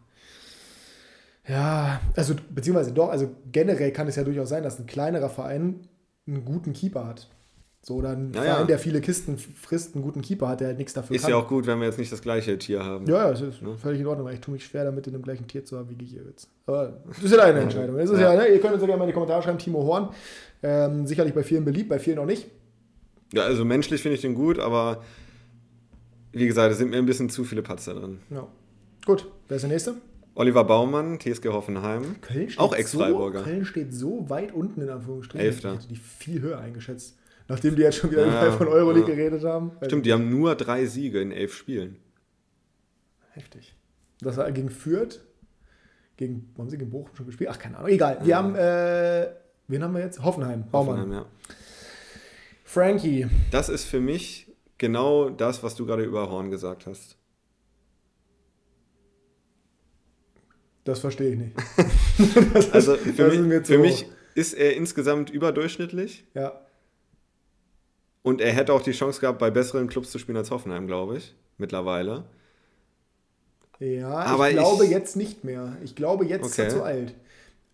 Ja, 1.51 2.01
also, 2.17 2.35
beziehungsweise 2.55 2.93
doch, 2.93 3.09
also 3.11 3.29
generell 3.51 3.91
kann 3.93 4.07
es 4.09 4.17
ja 4.17 4.25
durchaus 4.25 4.49
sein, 4.49 4.63
dass 4.63 4.79
ein 4.79 4.87
kleinerer 4.87 5.29
Verein 5.29 5.81
einen 6.27 6.45
guten 6.45 6.73
Keeper 6.73 7.07
hat. 7.07 7.29
So, 7.83 7.95
oder 7.95 8.11
ein 8.11 8.33
Ja, 8.35 8.43
Verein, 8.43 8.67
der 8.67 8.79
viele 8.79 9.01
Kisten 9.01 9.39
frisst, 9.39 9.95
einen 9.95 10.05
guten 10.05 10.21
Keeper 10.21 10.49
hat, 10.49 10.61
der 10.61 10.69
halt 10.69 10.79
nichts 10.79 10.93
dafür 10.93 11.17
Ist 11.17 11.23
kann. 11.23 11.31
ja 11.31 11.37
auch 11.39 11.49
gut, 11.49 11.67
wenn 11.67 11.79
wir 11.81 11.87
jetzt 11.87 11.99
nicht 11.99 12.13
das 12.13 12.21
gleiche 12.21 12.59
Tier 12.59 12.85
haben. 12.85 13.07
Ja, 13.07 13.25
ja, 13.27 13.31
es 13.31 13.41
ist 13.41 13.63
Ne? 13.63 13.75
völlig 13.79 14.01
in 14.03 14.07
Ordnung, 14.07 14.27
weil 14.27 14.35
ich 14.35 14.41
tue 14.41 14.53
mich 14.53 14.65
schwer 14.67 14.85
damit, 14.85 15.07
in 15.07 15.15
dem 15.15 15.23
gleichen 15.23 15.47
Tier 15.49 15.65
zu 15.65 15.79
haben 15.79 15.89
wie 15.89 15.95
Gikiewicz. 15.95 16.47
Aber 16.67 16.99
das 17.09 17.23
ist 17.23 17.31
ja 17.31 17.39
deine 17.39 17.61
Entscheidung. 17.61 17.97
Das 17.97 18.11
ist 18.11 18.21
ja. 18.21 18.35
Ja. 18.35 18.41
ne, 18.43 18.49
ihr 18.49 18.61
könnt 18.61 18.75
uns 18.75 18.83
ja 18.83 18.87
gerne 18.87 18.99
mal 18.99 19.05
in 19.05 19.09
die 19.11 19.15
Kommentare 19.15 19.43
schreiben, 19.43 19.59
Timo 19.59 19.83
Horn. 19.85 20.11
Ähm, 20.63 21.07
sicherlich 21.07 21.33
bei 21.33 21.43
vielen 21.43 21.65
beliebt, 21.65 21.89
bei 21.89 21.99
vielen 21.99 22.19
auch 22.19 22.27
nicht. 22.27 22.47
Ja, 23.33 23.45
also 23.45 23.65
menschlich 23.65 24.03
finde 24.03 24.17
ich 24.17 24.21
den 24.21 24.35
gut, 24.35 24.59
aber 24.59 25.03
wie 26.33 26.47
gesagt, 26.47 26.71
es 26.73 26.79
sind 26.79 26.91
mir 26.91 26.99
ein 26.99 27.07
bisschen 27.07 27.31
zu 27.31 27.45
viele 27.45 27.63
Patzer 27.63 27.95
drin. 27.95 28.19
Ja. 28.29 28.47
Gut, 29.07 29.27
wer 29.49 29.57
ist 29.57 29.63
der 29.63 29.71
nächste? 29.71 29.95
Oliver 30.41 30.65
Baumann, 30.65 31.21
TSG 31.21 31.49
Hoffenheim. 31.49 32.19
Köln 32.23 32.49
steht 32.49 32.61
Auch 32.61 32.75
Ex-Freiburger. 32.75 33.41
So, 33.41 33.45
Köln 33.45 33.67
steht 33.67 33.93
so 33.93 34.31
weit 34.31 34.53
unten 34.55 34.81
in 34.81 34.89
Anführungsstrichen. 34.89 35.47
Elfter. 35.47 35.75
Ich 35.75 35.81
hätte 35.81 35.89
die 35.89 35.97
viel 35.97 36.41
höher 36.41 36.59
eingeschätzt. 36.59 37.19
Nachdem 37.47 37.77
die 37.77 37.83
jetzt 37.83 37.99
schon 37.99 38.11
wieder 38.11 38.27
Ja, 38.27 38.51
von 38.53 38.67
Euroleague 38.67 39.11
ja. 39.11 39.17
geredet 39.17 39.45
haben. 39.45 39.73
Stimmt, 39.85 40.07
die 40.07 40.15
haben 40.15 40.31
nur 40.31 40.55
drei 40.55 40.87
Siege 40.87 41.21
in 41.21 41.31
elf 41.31 41.55
Spielen. 41.55 41.97
Heftig. 43.33 43.77
Das 44.23 44.39
war 44.39 44.51
gegen 44.51 44.71
Fürth. 44.71 45.21
Gegen, 46.17 46.55
haben 46.57 46.71
sie 46.71 46.79
gegen 46.79 46.91
Bochum 46.91 47.15
schon 47.15 47.27
gespielt? 47.27 47.51
Ach, 47.53 47.59
keine 47.59 47.77
Ahnung. 47.77 47.91
Egal. 47.91 48.21
Wir 48.23 48.39
haben, 48.39 48.55
äh, 48.55 49.29
wen 49.69 49.83
haben 49.83 49.93
wir 49.93 50.01
jetzt? 50.01 50.23
Hoffenheim. 50.23 50.65
Baumann. 50.71 51.01
Hoffenheim, 51.01 51.13
ja. 51.13 51.27
Frankie. 52.65 53.27
Das 53.51 53.69
ist 53.69 53.85
für 53.85 54.01
mich 54.01 54.51
genau 54.79 55.29
das, 55.29 55.63
was 55.63 55.75
du 55.75 55.85
gerade 55.85 56.05
über 56.05 56.31
Horn 56.31 56.51
gesagt 56.51 56.87
hast. 56.87 57.20
Das 60.91 60.99
verstehe 60.99 61.31
ich 61.31 61.39
nicht. 61.39 61.57
das, 62.53 62.73
also 62.73 62.97
für, 62.97 63.31
mich, 63.31 63.65
für 63.65 63.79
mich 63.79 64.07
ist 64.35 64.55
er 64.55 64.75
insgesamt 64.75 65.31
überdurchschnittlich. 65.31 66.25
Ja. 66.35 66.61
Und 68.23 68.41
er 68.41 68.53
hätte 68.53 68.73
auch 68.73 68.83
die 68.83 68.91
Chance 68.91 69.21
gehabt, 69.21 69.39
bei 69.39 69.53
besseren 69.53 69.87
Clubs 69.87 70.11
zu 70.11 70.19
spielen 70.19 70.37
als 70.37 70.51
Hoffenheim, 70.51 70.89
glaube 70.89 71.19
ich, 71.19 71.37
mittlerweile. 71.59 72.25
Ja, 73.79 74.09
Aber 74.09 74.51
ich 74.51 74.57
glaube 74.57 74.85
ich, 74.85 74.91
jetzt 74.91 75.15
nicht 75.15 75.45
mehr. 75.45 75.77
Ich 75.85 75.95
glaube, 75.95 76.25
jetzt 76.25 76.43
okay. 76.43 76.51
ist 76.51 76.59
er 76.59 76.69
zu 76.71 76.83
alt. 76.83 77.15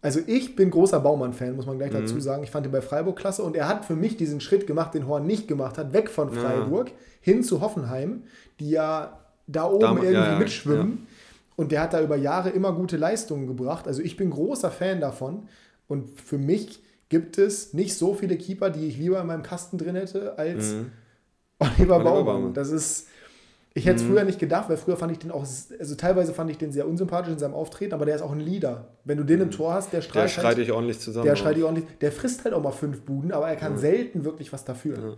Also 0.02 0.20
ich 0.26 0.54
bin 0.54 0.70
großer 0.70 1.00
Baumann-Fan, 1.00 1.56
muss 1.56 1.64
man 1.64 1.78
gleich 1.78 1.92
mhm. 1.92 2.02
dazu 2.02 2.20
sagen. 2.20 2.44
Ich 2.44 2.50
fand 2.50 2.66
ihn 2.66 2.72
bei 2.72 2.82
Freiburg 2.82 3.16
klasse 3.16 3.42
und 3.42 3.56
er 3.56 3.66
hat 3.66 3.86
für 3.86 3.96
mich 3.96 4.18
diesen 4.18 4.42
Schritt 4.42 4.66
gemacht, 4.66 4.92
den 4.92 5.06
Horn 5.06 5.26
nicht 5.26 5.48
gemacht 5.48 5.78
hat, 5.78 5.94
weg 5.94 6.10
von 6.10 6.30
Freiburg 6.30 6.88
ja. 6.88 6.94
hin 7.22 7.42
zu 7.42 7.62
Hoffenheim, 7.62 8.24
die 8.60 8.68
ja 8.68 9.18
da 9.46 9.64
oben 9.70 9.80
Dam 9.80 9.96
irgendwie 9.96 10.12
ja, 10.12 10.38
mitschwimmen. 10.38 11.06
Ja. 11.08 11.15
Und 11.56 11.72
der 11.72 11.80
hat 11.80 11.94
da 11.94 12.02
über 12.02 12.16
Jahre 12.16 12.50
immer 12.50 12.72
gute 12.72 12.96
Leistungen 12.96 13.46
gebracht. 13.46 13.88
Also 13.88 14.02
ich 14.02 14.16
bin 14.16 14.30
großer 14.30 14.70
Fan 14.70 15.00
davon. 15.00 15.48
Und 15.88 16.20
für 16.20 16.38
mich 16.38 16.82
gibt 17.08 17.38
es 17.38 17.72
nicht 17.72 17.96
so 17.96 18.14
viele 18.14 18.36
Keeper, 18.36 18.70
die 18.70 18.86
ich 18.86 18.98
lieber 18.98 19.20
in 19.20 19.26
meinem 19.26 19.42
Kasten 19.42 19.78
drin 19.78 19.96
hätte, 19.96 20.38
als 20.38 20.72
mhm. 20.72 20.92
Oliver, 21.58 21.78
Oliver 21.78 21.98
Baumann. 22.00 22.24
Baumann. 22.24 22.54
Das 22.54 22.70
ist, 22.70 23.08
ich 23.76 23.84
hätte 23.84 23.96
es 23.96 24.04
mhm. 24.04 24.12
früher 24.12 24.24
nicht 24.24 24.38
gedacht, 24.38 24.70
weil 24.70 24.78
früher 24.78 24.96
fand 24.96 25.12
ich 25.12 25.18
den 25.18 25.30
auch, 25.30 25.44
also 25.78 25.94
teilweise 25.96 26.32
fand 26.32 26.50
ich 26.50 26.56
den 26.56 26.72
sehr 26.72 26.88
unsympathisch 26.88 27.34
in 27.34 27.38
seinem 27.38 27.52
Auftreten, 27.52 27.92
aber 27.92 28.06
der 28.06 28.16
ist 28.16 28.22
auch 28.22 28.32
ein 28.32 28.40
Leader. 28.40 28.86
Wenn 29.04 29.18
du 29.18 29.24
den 29.24 29.42
im 29.42 29.48
mhm. 29.48 29.50
Tor 29.52 29.74
hast, 29.74 29.92
der 29.92 30.00
schreit. 30.00 30.24
Der 30.24 30.28
schreit 30.28 30.44
halt, 30.44 30.58
dich 30.58 30.72
ordentlich 30.72 30.98
zusammen. 30.98 31.26
Der 31.26 31.36
schreit 31.36 31.56
dich 31.56 31.62
ordentlich. 31.62 31.86
Der 32.00 32.10
frisst 32.10 32.44
halt 32.44 32.54
auch 32.54 32.62
mal 32.62 32.70
fünf 32.70 33.02
Buden, 33.02 33.32
aber 33.32 33.48
er 33.48 33.56
kann 33.56 33.74
mhm. 33.74 33.78
selten 33.78 34.24
wirklich 34.24 34.50
was 34.50 34.64
dafür. 34.64 34.96
Mhm. 34.96 35.16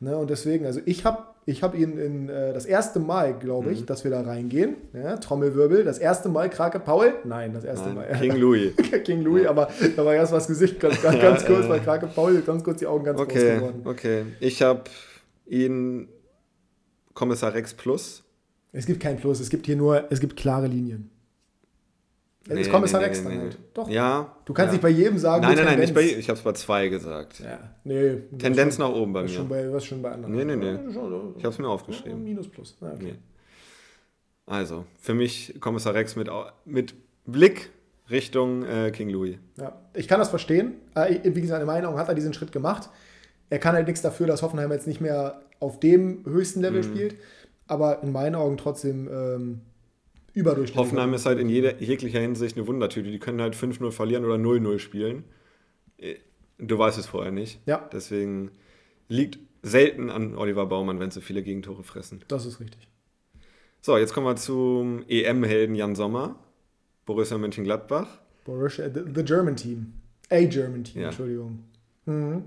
Ne, 0.00 0.16
und 0.16 0.28
deswegen, 0.28 0.66
also 0.66 0.80
ich 0.86 1.04
habe 1.04 1.18
ich 1.46 1.62
hab 1.62 1.78
ihn 1.78 1.98
in, 1.98 2.28
äh, 2.28 2.52
das 2.52 2.66
erste 2.66 2.98
Mal, 2.98 3.38
glaube 3.38 3.70
ich, 3.70 3.82
mhm. 3.82 3.86
dass 3.86 4.02
wir 4.02 4.10
da 4.10 4.22
reingehen. 4.22 4.74
Ja, 4.92 5.16
Trommelwirbel, 5.16 5.84
das 5.84 5.98
erste 5.98 6.28
Mal 6.28 6.50
Krake 6.50 6.80
Paul. 6.80 7.14
Nein, 7.22 7.52
das 7.54 7.62
erste 7.62 7.90
Nein, 7.90 8.08
Mal. 8.10 8.18
King 8.18 8.34
Louis. 8.34 8.72
King 9.04 9.22
Louis, 9.22 9.44
ja. 9.44 9.50
aber 9.50 9.68
da 9.94 10.04
war 10.04 10.14
erst 10.14 10.32
mal 10.32 10.38
das 10.38 10.48
Gesicht 10.48 10.80
ganz, 10.80 11.00
ganz, 11.00 11.20
ganz 11.20 11.46
kurz, 11.46 11.68
weil 11.68 11.78
Krake 11.78 12.08
Paul 12.08 12.40
ganz 12.40 12.64
kurz 12.64 12.80
die 12.80 12.88
Augen 12.88 13.04
ganz 13.04 13.20
okay, 13.20 13.50
groß 13.50 13.58
geworden. 13.60 13.82
Okay, 13.84 14.22
ich 14.40 14.62
habe 14.62 14.82
ihn 15.46 16.08
Kommissar 17.14 17.54
Rex 17.54 17.74
Plus 17.74 18.22
es 18.72 18.86
gibt 18.86 19.00
kein 19.00 19.16
Plus, 19.16 19.40
es 19.40 19.50
gibt 19.50 19.66
hier 19.66 19.76
nur, 19.76 20.04
es 20.10 20.20
gibt 20.20 20.36
klare 20.36 20.66
Linien. 20.66 21.10
Nee, 22.48 22.60
es 22.62 22.70
Kommissar 22.70 23.00
nee, 23.00 23.06
Rex 23.06 23.22
nee, 23.22 23.30
dann 23.30 23.40
halt. 23.40 23.58
Doch. 23.74 23.88
Ja. 23.88 24.34
Du 24.44 24.54
kannst 24.54 24.68
ja. 24.68 24.72
nicht 24.72 24.82
bei 24.82 24.88
jedem 24.88 25.18
sagen. 25.18 25.42
Nein, 25.42 25.56
nein, 25.56 25.64
nein, 25.66 25.78
nicht 25.78 25.94
bei 25.94 26.02
Ich 26.02 26.28
habe 26.28 26.38
es 26.38 26.44
bei 26.44 26.52
zwei 26.52 26.88
gesagt. 26.88 27.40
Ja. 27.40 27.58
Nee. 27.84 28.16
Tendenz 28.38 28.76
schon, 28.76 28.88
nach 28.88 28.96
oben 28.96 29.12
bei 29.12 29.22
mir. 29.22 29.28
Schon 29.28 29.48
bei, 29.48 29.70
was 29.72 29.84
schon 29.84 30.00
bei 30.00 30.10
anderen. 30.12 30.34
Nee, 30.34 30.44
nee, 30.44 30.56
nee. 30.56 30.78
ich 31.36 31.44
habe 31.44 31.52
es 31.52 31.58
mir 31.58 31.68
aufgeschrieben. 31.68 32.24
Minus 32.24 32.48
plus. 32.48 32.76
Ja, 32.80 32.92
okay. 32.92 33.16
Also, 34.46 34.84
für 34.98 35.14
mich 35.14 35.54
Kommissar 35.60 35.94
Rex 35.94 36.16
mit, 36.16 36.28
mit 36.64 36.94
Blick 37.26 37.70
Richtung 38.08 38.64
äh, 38.64 38.90
King 38.90 39.10
Louis. 39.10 39.36
Ja, 39.56 39.78
ich 39.94 40.08
kann 40.08 40.18
das 40.18 40.30
verstehen. 40.30 40.72
Äh, 40.94 41.20
wie 41.22 41.40
gesagt, 41.40 41.60
in 41.60 41.66
meiner 41.66 41.86
Meinung 41.86 42.00
hat 42.00 42.08
er 42.08 42.14
diesen 42.14 42.32
Schritt 42.32 42.52
gemacht. 42.52 42.88
Er 43.50 43.58
kann 43.58 43.74
halt 43.74 43.86
nichts 43.86 44.00
dafür, 44.00 44.26
dass 44.26 44.42
Hoffenheim 44.42 44.72
jetzt 44.72 44.86
nicht 44.86 45.00
mehr 45.00 45.42
auf 45.60 45.78
dem 45.78 46.24
höchsten 46.24 46.60
Level 46.60 46.82
mhm. 46.82 46.84
spielt 46.84 47.16
aber 47.70 48.02
in 48.02 48.10
meinen 48.10 48.34
Augen 48.34 48.56
trotzdem 48.56 49.08
ähm, 49.08 49.60
überdurchschnittlich. 50.34 50.76
Hoffenheim 50.76 51.14
ist 51.14 51.24
halt 51.24 51.38
in 51.38 51.48
jeder, 51.48 51.80
jeglicher 51.80 52.18
Hinsicht 52.18 52.56
eine 52.56 52.66
Wundertüte. 52.66 53.10
Die 53.10 53.20
können 53.20 53.40
halt 53.40 53.54
5-0 53.54 53.92
verlieren 53.92 54.24
oder 54.24 54.34
0-0 54.34 54.80
spielen. 54.80 55.24
Äh, 55.96 56.16
du 56.58 56.76
weißt 56.76 56.98
es 56.98 57.06
vorher 57.06 57.30
nicht. 57.30 57.60
Ja. 57.66 57.88
Deswegen 57.92 58.50
liegt 59.06 59.38
selten 59.62 60.10
an 60.10 60.36
Oliver 60.36 60.66
Baumann, 60.66 60.98
wenn 60.98 61.12
so 61.12 61.20
viele 61.20 61.44
Gegentore 61.44 61.84
fressen. 61.84 62.24
Das 62.26 62.44
ist 62.44 62.58
richtig. 62.58 62.88
So, 63.82 63.96
jetzt 63.96 64.14
kommen 64.14 64.26
wir 64.26 64.36
zum 64.36 65.04
EM-Helden 65.08 65.76
Jan 65.76 65.94
Sommer, 65.94 66.40
Borussia 67.06 67.38
Mönchengladbach. 67.38 68.18
Borussia, 68.44 68.90
the, 68.92 69.02
the 69.14 69.22
German 69.22 69.54
Team. 69.54 69.92
A 70.28 70.44
German 70.44 70.82
Team, 70.82 71.02
ja. 71.02 71.08
Entschuldigung. 71.08 71.60
Mhm. 72.04 72.46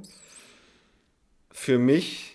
Für 1.49 1.79
mich 1.79 2.32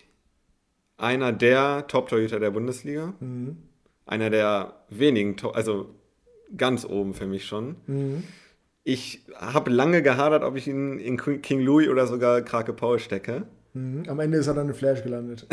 einer 0.99 1.33
der 1.33 1.87
Top-Torhüter 1.87 2.41
der 2.41 2.51
Bundesliga. 2.51 3.15
Mhm. 3.21 3.57
Einer 4.05 4.31
der 4.31 4.75
wenigen, 4.91 5.37
also 5.55 5.95
ganz 6.57 6.85
oben 6.85 7.15
für 7.15 7.27
mich 7.27 7.47
schon. 7.47 7.77
Mhm. 7.87 8.25
Ich 8.85 9.25
habe 9.37 9.71
lange 9.71 10.03
gehadert, 10.03 10.43
ob 10.43 10.57
ich 10.57 10.67
ihn 10.67 10.99
in 10.99 11.17
King 11.17 11.61
Louis 11.61 11.89
oder 11.89 12.07
sogar 12.07 12.43
Krake 12.43 12.73
Paul 12.73 12.99
stecke. 12.99 13.45
Mhm. 13.75 14.05
Am 14.09 14.19
Ende 14.19 14.39
ist 14.39 14.47
er 14.47 14.55
dann 14.55 14.69
in 14.69 14.75
Flash 14.75 15.03
gelandet. 15.03 15.47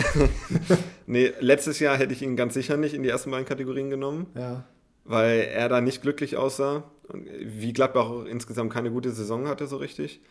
nee, 1.05 1.33
letztes 1.39 1.79
Jahr 1.79 1.97
hätte 1.97 2.13
ich 2.13 2.21
ihn 2.21 2.35
ganz 2.35 2.53
sicher 2.53 2.77
nicht 2.77 2.93
in 2.93 3.03
die 3.03 3.09
ersten 3.09 3.31
beiden 3.31 3.45
Kategorien 3.45 3.89
genommen. 3.89 4.27
Ja. 4.35 4.63
Weil 5.03 5.41
er 5.53 5.69
da 5.69 5.81
nicht 5.81 6.01
glücklich 6.01 6.37
aussah. 6.37 6.89
Wie 7.13 7.73
Gladbach 7.73 8.09
auch 8.09 8.25
insgesamt 8.25 8.73
keine 8.73 8.89
gute 8.89 9.11
Saison 9.11 9.47
hatte, 9.47 9.67
so 9.67 9.77
richtig. 9.77 10.21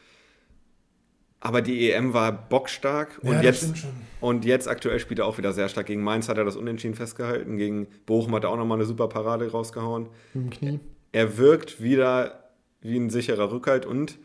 Aber 1.45 1.61
die 1.61 1.91
EM 1.91 2.15
war 2.15 2.33
bockstark 2.33 3.19
und, 3.21 3.35
ja, 3.35 3.43
jetzt, 3.43 3.75
und 4.23 4.47
jetzt 4.47 4.67
aktuell 4.67 4.99
spielt 4.99 5.19
er 5.19 5.27
auch 5.27 5.37
wieder 5.37 5.53
sehr 5.53 5.69
stark. 5.69 5.85
Gegen 5.85 6.03
Mainz 6.03 6.31
hat 6.31 6.39
er 6.39 6.45
das 6.45 6.57
Unentschieden 6.57 6.95
festgehalten. 6.95 7.59
Gegen 7.59 7.87
Bochum 8.07 8.35
hat 8.35 8.45
er 8.45 8.51
auch 8.51 8.57
nochmal 8.57 8.79
eine 8.79 8.87
super 8.87 9.09
Parade 9.09 9.51
rausgehauen. 9.51 10.09
Im 10.33 10.49
Knie. 10.49 10.81
Er 11.13 11.37
wirkt 11.37 11.83
wieder 11.83 12.49
wie 12.81 12.97
ein 12.97 13.11
sicherer 13.11 13.53
Rückhalt 13.53 13.85
und 13.85 14.19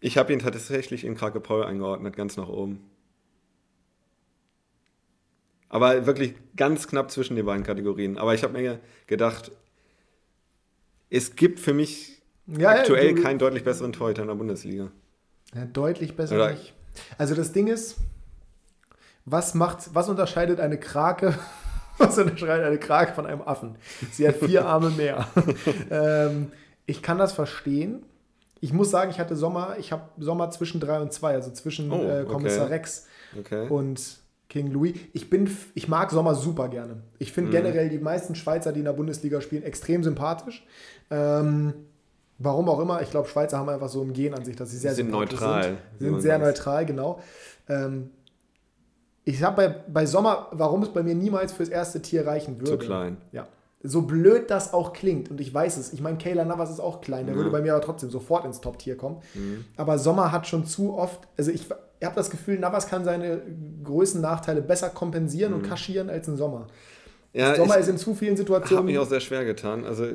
ich 0.00 0.18
habe 0.18 0.32
ihn 0.32 0.40
tatsächlich 0.40 1.04
in 1.04 1.14
Krake 1.14 1.38
Paul 1.38 1.62
eingeordnet, 1.62 2.16
ganz 2.16 2.36
nach 2.36 2.48
oben. 2.48 2.80
Aber 5.68 6.06
wirklich 6.06 6.34
ganz 6.56 6.88
knapp 6.88 7.12
zwischen 7.12 7.36
den 7.36 7.46
beiden 7.46 7.62
Kategorien. 7.62 8.18
Aber 8.18 8.34
ich 8.34 8.42
habe 8.42 8.54
mir 8.54 8.80
gedacht, 9.06 9.52
es 11.10 11.36
gibt 11.36 11.60
für 11.60 11.74
mich 11.74 12.22
ja, 12.48 12.70
aktuell 12.70 13.16
ja, 13.16 13.22
keinen 13.22 13.38
deutlich 13.38 13.62
besseren 13.62 13.92
Torhüter 13.92 14.22
in 14.22 14.28
der 14.28 14.34
Bundesliga. 14.34 14.90
Ja, 15.54 15.64
deutlich 15.66 16.16
besser 16.16 16.36
Oder 16.36 16.50
nicht. 16.52 16.74
Also 17.18 17.34
das 17.34 17.52
Ding 17.52 17.66
ist, 17.66 17.96
was 19.24 19.54
macht, 19.54 19.94
was 19.94 20.08
unterscheidet 20.08 20.60
eine 20.60 20.78
Krake, 20.78 21.34
was 21.98 22.18
unterscheidet 22.18 22.66
eine 22.66 22.78
Krake 22.78 23.14
von 23.14 23.26
einem 23.26 23.42
Affen? 23.42 23.76
Sie 24.12 24.26
hat 24.26 24.36
vier 24.36 24.66
Arme 24.66 24.90
mehr. 24.90 25.26
ähm, 25.90 26.52
ich 26.86 27.02
kann 27.02 27.18
das 27.18 27.32
verstehen. 27.32 28.04
Ich 28.60 28.72
muss 28.72 28.90
sagen, 28.90 29.10
ich 29.10 29.18
hatte 29.18 29.36
Sommer, 29.36 29.76
ich 29.78 29.92
habe 29.92 30.04
Sommer 30.18 30.50
zwischen 30.50 30.80
drei 30.80 31.00
und 31.00 31.12
zwei, 31.12 31.34
also 31.34 31.50
zwischen 31.50 31.90
oh, 31.92 32.02
äh, 32.02 32.24
Kommissar 32.24 32.64
okay. 32.64 32.74
Rex 32.74 33.06
okay. 33.38 33.68
und 33.68 34.00
King 34.48 34.70
Louis. 34.70 34.94
Ich 35.12 35.28
bin, 35.28 35.54
ich 35.74 35.88
mag 35.88 36.10
Sommer 36.10 36.34
super 36.34 36.68
gerne. 36.68 37.02
Ich 37.18 37.32
finde 37.32 37.50
mhm. 37.50 37.54
generell 37.54 37.88
die 37.90 37.98
meisten 37.98 38.34
Schweizer, 38.34 38.72
die 38.72 38.78
in 38.78 38.84
der 38.84 38.92
Bundesliga 38.92 39.40
spielen, 39.40 39.64
extrem 39.64 40.02
sympathisch. 40.02 40.64
Ähm, 41.10 41.74
Warum 42.38 42.68
auch 42.68 42.80
immer, 42.80 43.00
ich 43.00 43.10
glaube, 43.10 43.28
Schweizer 43.28 43.58
haben 43.58 43.68
einfach 43.68 43.88
so 43.88 44.02
ein 44.02 44.12
Gen 44.12 44.34
an 44.34 44.44
sich, 44.44 44.56
dass 44.56 44.70
sie 44.70 44.78
sehr 44.78 44.94
sind 44.94 45.10
neutral. 45.10 45.78
Sind, 45.98 46.10
sind 46.10 46.20
sehr 46.20 46.38
neutral, 46.38 46.84
genau. 46.84 47.20
Ähm, 47.68 48.10
ich 49.24 49.42
habe 49.42 49.56
bei, 49.56 49.68
bei 49.68 50.06
Sommer, 50.06 50.48
warum 50.50 50.82
es 50.82 50.88
bei 50.90 51.02
mir 51.02 51.14
niemals 51.14 51.52
fürs 51.52 51.68
erste 51.68 52.02
Tier 52.02 52.26
reichen 52.26 52.60
würde. 52.60 52.72
Zu 52.72 52.78
klein. 52.78 53.16
Ja. 53.32 53.46
So 53.82 54.02
blöd 54.02 54.50
das 54.50 54.72
auch 54.72 54.92
klingt, 54.92 55.30
und 55.30 55.40
ich 55.40 55.52
weiß 55.52 55.76
es, 55.76 55.92
ich 55.92 56.00
meine, 56.00 56.16
Kayla 56.18 56.44
Navas 56.44 56.70
ist 56.70 56.80
auch 56.80 57.00
klein, 57.00 57.26
der 57.26 57.34
ja. 57.34 57.38
würde 57.38 57.50
bei 57.50 57.60
mir 57.60 57.74
aber 57.74 57.84
trotzdem 57.84 58.10
sofort 58.10 58.44
ins 58.44 58.60
Top-Tier 58.60 58.96
kommen. 58.96 59.18
Mhm. 59.34 59.64
Aber 59.76 59.98
Sommer 59.98 60.32
hat 60.32 60.46
schon 60.46 60.66
zu 60.66 60.94
oft, 60.94 61.20
also 61.36 61.50
ich, 61.50 61.66
ich 62.00 62.06
habe 62.06 62.16
das 62.16 62.30
Gefühl, 62.30 62.58
Navas 62.58 62.88
kann 62.88 63.04
seine 63.04 63.42
Größennachteile 63.84 64.62
besser 64.62 64.88
kompensieren 64.88 65.52
mhm. 65.52 65.58
und 65.58 65.68
kaschieren 65.68 66.10
als 66.10 66.28
ein 66.28 66.36
Sommer. 66.36 66.66
Ja, 67.34 67.54
Sommer 67.56 67.76
ist 67.76 67.88
in 67.88 67.98
zu 67.98 68.14
vielen 68.14 68.36
Situationen. 68.36 68.78
Hat 68.78 68.84
mich 68.86 68.98
auch 68.98 69.08
sehr 69.08 69.20
schwer 69.20 69.44
getan. 69.44 69.84
Also 69.84 70.06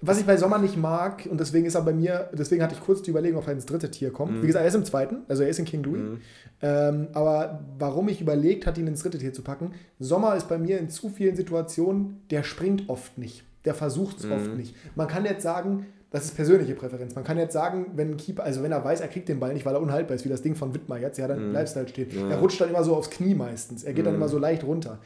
was 0.00 0.18
ich 0.18 0.26
bei 0.26 0.36
Sommer 0.36 0.58
nicht 0.58 0.76
mag, 0.76 1.26
und 1.30 1.38
deswegen 1.40 1.66
ist 1.66 1.74
er 1.74 1.82
bei 1.82 1.92
mir, 1.92 2.28
deswegen 2.32 2.62
hatte 2.62 2.74
ich 2.74 2.80
kurz 2.80 3.02
die 3.02 3.10
Überlegung, 3.10 3.40
ob 3.40 3.46
er 3.46 3.54
ins 3.54 3.66
dritte 3.66 3.90
Tier 3.90 4.12
kommt. 4.12 4.32
Mhm. 4.32 4.42
Wie 4.42 4.46
gesagt, 4.46 4.62
er 4.62 4.68
ist 4.68 4.74
im 4.74 4.84
zweiten, 4.84 5.18
also 5.28 5.42
er 5.42 5.48
ist 5.48 5.58
in 5.58 5.64
King 5.64 5.82
Louis. 5.82 6.02
Mhm. 6.02 6.20
Ähm, 6.62 7.08
aber 7.12 7.64
warum 7.78 8.08
ich 8.08 8.20
überlegt 8.20 8.66
hatte, 8.66 8.80
ihn 8.80 8.86
ins 8.86 9.02
dritte 9.02 9.18
Tier 9.18 9.32
zu 9.32 9.42
packen, 9.42 9.72
Sommer 9.98 10.36
ist 10.36 10.48
bei 10.48 10.58
mir 10.58 10.78
in 10.78 10.90
zu 10.90 11.08
vielen 11.08 11.36
Situationen, 11.36 12.22
der 12.30 12.42
springt 12.42 12.88
oft 12.88 13.18
nicht. 13.18 13.44
Der 13.64 13.74
versucht 13.74 14.18
es 14.18 14.26
mhm. 14.26 14.32
oft 14.32 14.54
nicht. 14.56 14.74
Man 14.94 15.08
kann 15.08 15.24
jetzt 15.24 15.42
sagen, 15.42 15.86
das 16.10 16.26
ist 16.26 16.36
persönliche 16.36 16.74
Präferenz. 16.74 17.14
Man 17.14 17.24
kann 17.24 17.38
jetzt 17.38 17.52
sagen, 17.52 17.86
wenn 17.96 18.12
ein 18.12 18.16
Keeper, 18.16 18.44
also 18.44 18.62
wenn 18.62 18.70
er 18.70 18.84
weiß, 18.84 19.00
er 19.00 19.08
kriegt 19.08 19.28
den 19.28 19.40
Ball 19.40 19.52
nicht, 19.52 19.66
weil 19.66 19.74
er 19.74 19.80
unhaltbar 19.80 20.14
ist, 20.14 20.24
wie 20.24 20.28
das 20.28 20.42
Ding 20.42 20.54
von 20.54 20.72
Wittmer 20.72 20.98
jetzt, 20.98 21.18
ja, 21.18 21.26
dann 21.26 21.48
mhm. 21.48 21.50
bleibst 21.50 21.74
du 21.74 21.80
halt 21.80 21.90
stehen. 21.90 22.30
Er 22.30 22.38
rutscht 22.38 22.60
dann 22.60 22.68
immer 22.68 22.84
so 22.84 22.94
aufs 22.94 23.10
Knie 23.10 23.34
meistens. 23.34 23.82
Er 23.82 23.94
geht 23.94 24.06
dann 24.06 24.12
mhm. 24.14 24.20
immer 24.20 24.28
so 24.28 24.38
leicht 24.38 24.64
runter. 24.64 24.98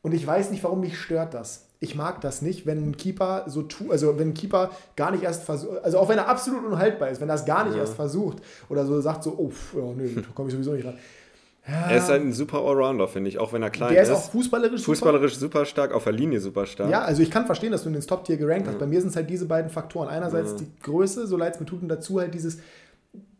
Und 0.00 0.14
ich 0.14 0.26
weiß 0.26 0.50
nicht, 0.50 0.64
warum 0.64 0.80
mich 0.80 0.98
stört 0.98 1.34
das. 1.34 1.66
Ich 1.84 1.94
mag 1.94 2.22
das 2.22 2.40
nicht, 2.40 2.64
wenn 2.64 2.88
ein 2.88 2.96
Keeper 2.96 3.44
so 3.46 3.62
tut, 3.62 3.90
also 3.90 4.18
wenn 4.18 4.28
ein 4.28 4.34
Keeper 4.34 4.70
gar 4.96 5.10
nicht 5.10 5.22
erst 5.22 5.44
versucht, 5.44 5.84
also 5.84 5.98
auch 5.98 6.08
wenn 6.08 6.16
er 6.16 6.28
absolut 6.28 6.64
unhaltbar 6.64 7.10
ist, 7.10 7.20
wenn 7.20 7.28
er 7.28 7.34
es 7.34 7.44
gar 7.44 7.64
nicht 7.64 7.74
ja. 7.74 7.82
erst 7.82 7.94
versucht 7.94 8.38
oder 8.70 8.86
so 8.86 8.98
sagt 9.02 9.22
so, 9.22 9.34
oh, 9.36 9.52
ja, 9.76 9.92
nö, 9.94 10.08
da 10.16 10.22
komme 10.34 10.48
ich 10.48 10.54
sowieso 10.54 10.72
nicht 10.72 10.86
ran. 10.86 10.94
Ja. 10.94 11.00
Er 11.90 11.96
ist 11.96 12.08
halt 12.08 12.22
ein 12.22 12.32
super 12.32 12.58
Allrounder, 12.58 13.08
finde 13.08 13.30
ich, 13.30 13.38
auch 13.38 13.54
wenn 13.54 13.62
er 13.62 13.70
klein 13.70 13.88
ist. 13.90 13.94
Der 13.94 14.02
ist 14.02 14.10
auch 14.10 14.30
fußballerisch, 14.30 14.82
fußballerisch 14.82 15.36
super. 15.36 15.60
super 15.60 15.64
stark, 15.64 15.92
auf 15.92 16.04
der 16.04 16.12
Linie 16.12 16.40
super 16.40 16.66
stark. 16.66 16.90
Ja, 16.90 17.02
also 17.02 17.22
ich 17.22 17.30
kann 17.30 17.46
verstehen, 17.46 17.72
dass 17.72 17.84
du 17.84 17.88
ihn 17.88 17.94
ins 17.94 18.06
Top-Tier 18.06 18.36
gerankt 18.36 18.66
ja. 18.66 18.72
hast. 18.72 18.78
Bei 18.78 18.86
mir 18.86 19.00
sind 19.00 19.08
es 19.10 19.16
halt 19.16 19.30
diese 19.30 19.46
beiden 19.46 19.70
Faktoren. 19.70 20.08
Einerseits 20.08 20.52
ja. 20.52 20.58
die 20.58 20.66
Größe, 20.82 21.26
so 21.26 21.38
leid 21.38 21.54
es 21.54 21.60
mir 21.60 21.66
tut, 21.66 21.80
und 21.80 21.88
dazu 21.88 22.20
halt 22.20 22.34
dieses, 22.34 22.58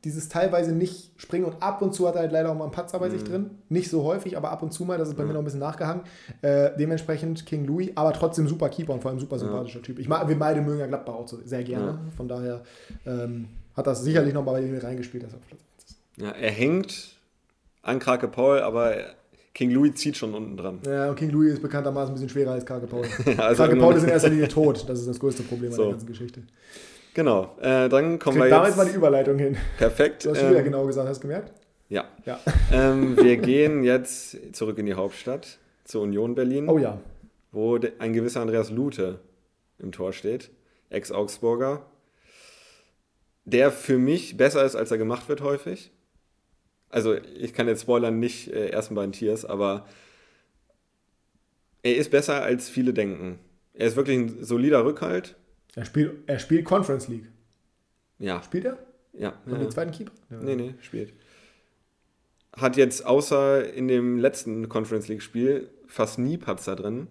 dieses 0.04 0.28
teilweise 0.28 0.72
nicht 0.72 1.10
springen 1.16 1.44
und 1.46 1.62
ab 1.62 1.80
und 1.82 1.94
zu 1.94 2.06
hat 2.06 2.14
er 2.14 2.20
halt 2.22 2.32
leider 2.32 2.50
auch 2.50 2.54
mal 2.54 2.64
einen 2.64 2.72
Patzer 2.72 2.98
bei 2.98 3.08
Mhm. 3.08 3.12
sich 3.12 3.24
drin. 3.24 3.50
Nicht 3.68 3.90
so 3.90 4.04
häufig, 4.04 4.36
aber 4.36 4.50
ab 4.50 4.62
und 4.62 4.72
zu 4.72 4.84
mal, 4.84 4.98
das 4.98 5.08
ist 5.08 5.16
bei 5.16 5.24
mir 5.24 5.32
noch 5.32 5.40
ein 5.40 5.44
bisschen 5.44 5.60
nachgehangen. 5.60 6.02
Äh, 6.42 6.70
dementsprechend 6.78 7.46
King 7.46 7.64
Louis, 7.66 7.90
aber 7.94 8.12
trotzdem 8.12 8.46
super 8.46 8.68
Keeper 8.68 8.92
und 8.92 9.00
vor 9.02 9.10
allem 9.10 9.20
super 9.20 9.38
sympathischer 9.38 9.82
Typ. 9.82 9.98
Ich 9.98 10.08
mag, 10.08 10.28
wir 10.28 10.38
beide 10.38 10.60
mögen 10.60 10.78
ja 10.80 10.86
Gladbach 10.86 11.14
auch 11.14 11.28
so 11.28 11.38
sehr 11.44 11.64
gerne. 11.64 11.86
Ja. 11.86 11.98
Von 12.16 12.28
daher 12.28 12.62
ähm, 13.06 13.48
hat 13.76 13.86
das 13.86 14.02
sicherlich 14.04 14.34
noch 14.34 14.44
mal 14.44 14.52
bei 14.52 14.60
ihm 14.62 14.76
reingespielt, 14.78 15.24
dass 15.24 15.32
er 15.32 15.38
auf 15.38 15.46
Platz 15.48 15.60
1 15.78 15.84
ist. 15.84 15.96
Ja, 16.22 16.30
er 16.30 16.50
hängt 16.50 17.16
an 17.82 17.98
Krake 17.98 18.28
Paul, 18.28 18.60
aber 18.60 18.94
King 19.54 19.70
Louis 19.70 19.94
zieht 19.94 20.16
schon 20.16 20.34
unten 20.34 20.56
dran. 20.56 20.80
Ja, 20.84 21.08
und 21.10 21.16
King 21.16 21.30
Louis 21.30 21.52
ist 21.54 21.62
bekanntermaßen 21.62 22.10
ein 22.10 22.14
bisschen 22.14 22.28
schwerer 22.28 22.52
als 22.52 22.66
Karke 22.66 22.86
Paul. 22.86 23.02
also 23.38 23.62
irgendwann- 23.64 23.78
Paul 23.88 23.94
ist 23.96 24.02
in 24.02 24.08
erster 24.08 24.28
Linie 24.30 24.48
tot. 24.48 24.84
Das 24.88 24.98
ist 25.00 25.08
das 25.08 25.18
größte 25.20 25.42
Problem 25.44 25.70
an 25.70 25.76
So. 25.76 25.82
der 25.84 25.90
ganzen 25.92 26.06
Geschichte. 26.06 26.42
Genau, 27.14 27.56
äh, 27.60 27.88
dann 27.88 28.18
kommen 28.18 28.38
wir 28.38 28.48
damit 28.50 28.68
jetzt. 28.68 28.76
mal 28.76 28.86
die 28.86 28.94
Überleitung 28.96 29.38
hin. 29.38 29.56
perfekt. 29.78 30.24
Du 30.24 30.30
hast 30.30 30.40
schon 30.40 30.50
wieder 30.50 30.58
ähm, 30.60 30.64
genau 30.64 30.84
gesagt, 30.86 31.08
hast 31.08 31.18
du 31.18 31.28
gemerkt? 31.28 31.52
Ja. 31.88 32.04
Ja. 32.26 32.40
ähm, 32.72 33.16
wir 33.16 33.36
gehen 33.38 33.84
jetzt 33.84 34.36
zurück 34.54 34.78
in 34.78 34.86
die 34.86 34.94
Hauptstadt, 34.94 35.58
zur 35.84 36.02
Union 36.02 36.34
Berlin, 36.34 36.68
Oh 36.68 36.78
ja. 36.78 36.98
wo 37.52 37.78
ein 37.98 38.12
gewisser 38.12 38.40
Andreas 38.40 38.70
Lute 38.70 39.20
im 39.78 39.92
Tor 39.92 40.12
steht, 40.12 40.50
Ex-Augsburger, 40.90 41.86
der 43.44 43.70
für 43.70 43.98
mich 43.98 44.36
besser 44.36 44.64
ist, 44.64 44.74
als 44.74 44.90
er 44.90 44.98
gemacht 44.98 45.28
wird 45.28 45.40
häufig. 45.42 45.92
Also 46.88 47.14
ich 47.14 47.52
kann 47.54 47.68
jetzt 47.68 47.82
spoilern, 47.82 48.18
nicht 48.18 48.48
äh, 48.52 48.68
ersten 48.70 48.94
beiden 48.94 49.12
Tiers, 49.12 49.44
aber 49.44 49.86
er 51.82 51.96
ist 51.96 52.10
besser, 52.10 52.42
als 52.42 52.68
viele 52.68 52.92
denken. 52.94 53.38
Er 53.74 53.86
ist 53.88 53.96
wirklich 53.96 54.16
ein 54.18 54.44
solider 54.44 54.84
Rückhalt. 54.84 55.36
Er 55.76 55.84
spielt, 55.84 56.28
er 56.28 56.38
spielt 56.38 56.64
Conference 56.64 57.08
League. 57.08 57.26
Ja, 58.18 58.42
Spielt 58.42 58.64
er? 58.64 58.78
ja. 59.12 59.34
Mit 59.44 59.54
ja. 59.56 59.60
dem 59.62 59.70
zweiten 59.70 59.90
Keeper? 59.90 60.12
Ja. 60.30 60.38
Nee, 60.40 60.54
nee, 60.56 60.74
spielt. 60.80 61.12
Hat 62.56 62.76
jetzt 62.76 63.04
außer 63.04 63.72
in 63.74 63.88
dem 63.88 64.18
letzten 64.18 64.68
Conference 64.68 65.08
League 65.08 65.22
Spiel 65.22 65.68
fast 65.88 66.18
nie 66.18 66.38
Patzer 66.38 66.76
drin. 66.76 67.08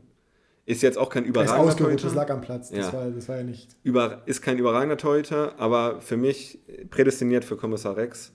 Ist 0.66 0.82
jetzt 0.82 0.97
auch 0.97 1.09
kein 1.09 1.24
Er 1.24 1.26
ist 1.26 1.30
überragender 1.32 1.59
ausgerutscht, 1.59 2.05
das 2.05 2.14
Torhüter. 2.14 2.22
lag 2.22 2.30
am 2.34 2.39
Platz. 2.41 2.70
Das, 2.70 2.78
Ja. 2.88 2.93
war, 2.93 3.11
das 3.11 3.28
war 3.28 3.36
ja 3.38 3.43
nicht. 3.43 3.76
Über, 3.84 4.22
ist 4.26 4.41
kein 4.41 4.57
überragender 4.57 4.95
Torhüter, 4.97 5.59
aber 5.59 5.99
für 5.99 6.16
mich 6.16 6.59
prädestiniert 6.89 7.43
für 7.43 7.57
Kommissar 7.57 7.97
Rex. 7.97 8.32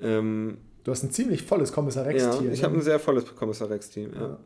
Ähm, 0.00 0.58
Du 0.84 0.92
hast 0.92 1.02
ein 1.02 1.10
ziemlich 1.10 1.42
volles 1.42 1.72
Kommissar 1.72 2.04
ja, 2.04 2.10
Rex-Tier. 2.28 2.52
ich 2.52 2.60
ne? 2.60 2.64
habe 2.66 2.76
ein 2.76 2.82
sehr 2.82 3.00
volles 3.00 3.34
Kommissar 3.34 3.70
Rex-Team. 3.70 4.12
Ja. 4.14 4.20
Ja. 4.20 4.38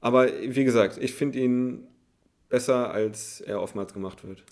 Aber 0.00 0.26
wie 0.26 0.64
gesagt, 0.64 0.98
ich 1.00 1.14
finde 1.14 1.38
ihn 1.38 1.86
besser, 2.54 2.90
als 2.92 3.40
er 3.40 3.60
oftmals 3.60 3.92
gemacht 3.92 4.24
wird. 4.26 4.44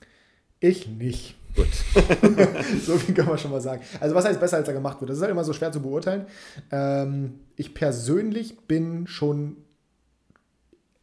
Ich 0.59 0.89
nicht. 0.89 1.37
Gut. 1.55 1.69
so 2.85 2.97
viel 2.97 3.15
kann 3.15 3.27
man 3.27 3.39
schon 3.39 3.51
mal 3.51 3.61
sagen. 3.61 3.83
Also 4.01 4.15
was 4.15 4.25
heißt 4.25 4.41
besser, 4.41 4.57
als 4.57 4.67
er 4.69 4.75
gemacht 4.75 5.01
wird? 5.01 5.11
Das 5.11 5.19
ist 5.19 5.23
halt 5.23 5.31
immer 5.31 5.45
so 5.45 5.53
schwer 5.53 5.71
zu 5.71 5.81
beurteilen. 5.81 6.27
Ähm, 6.71 7.41
ich 7.57 7.75
persönlich 7.75 8.59
bin 8.67 9.07
schon 9.07 9.57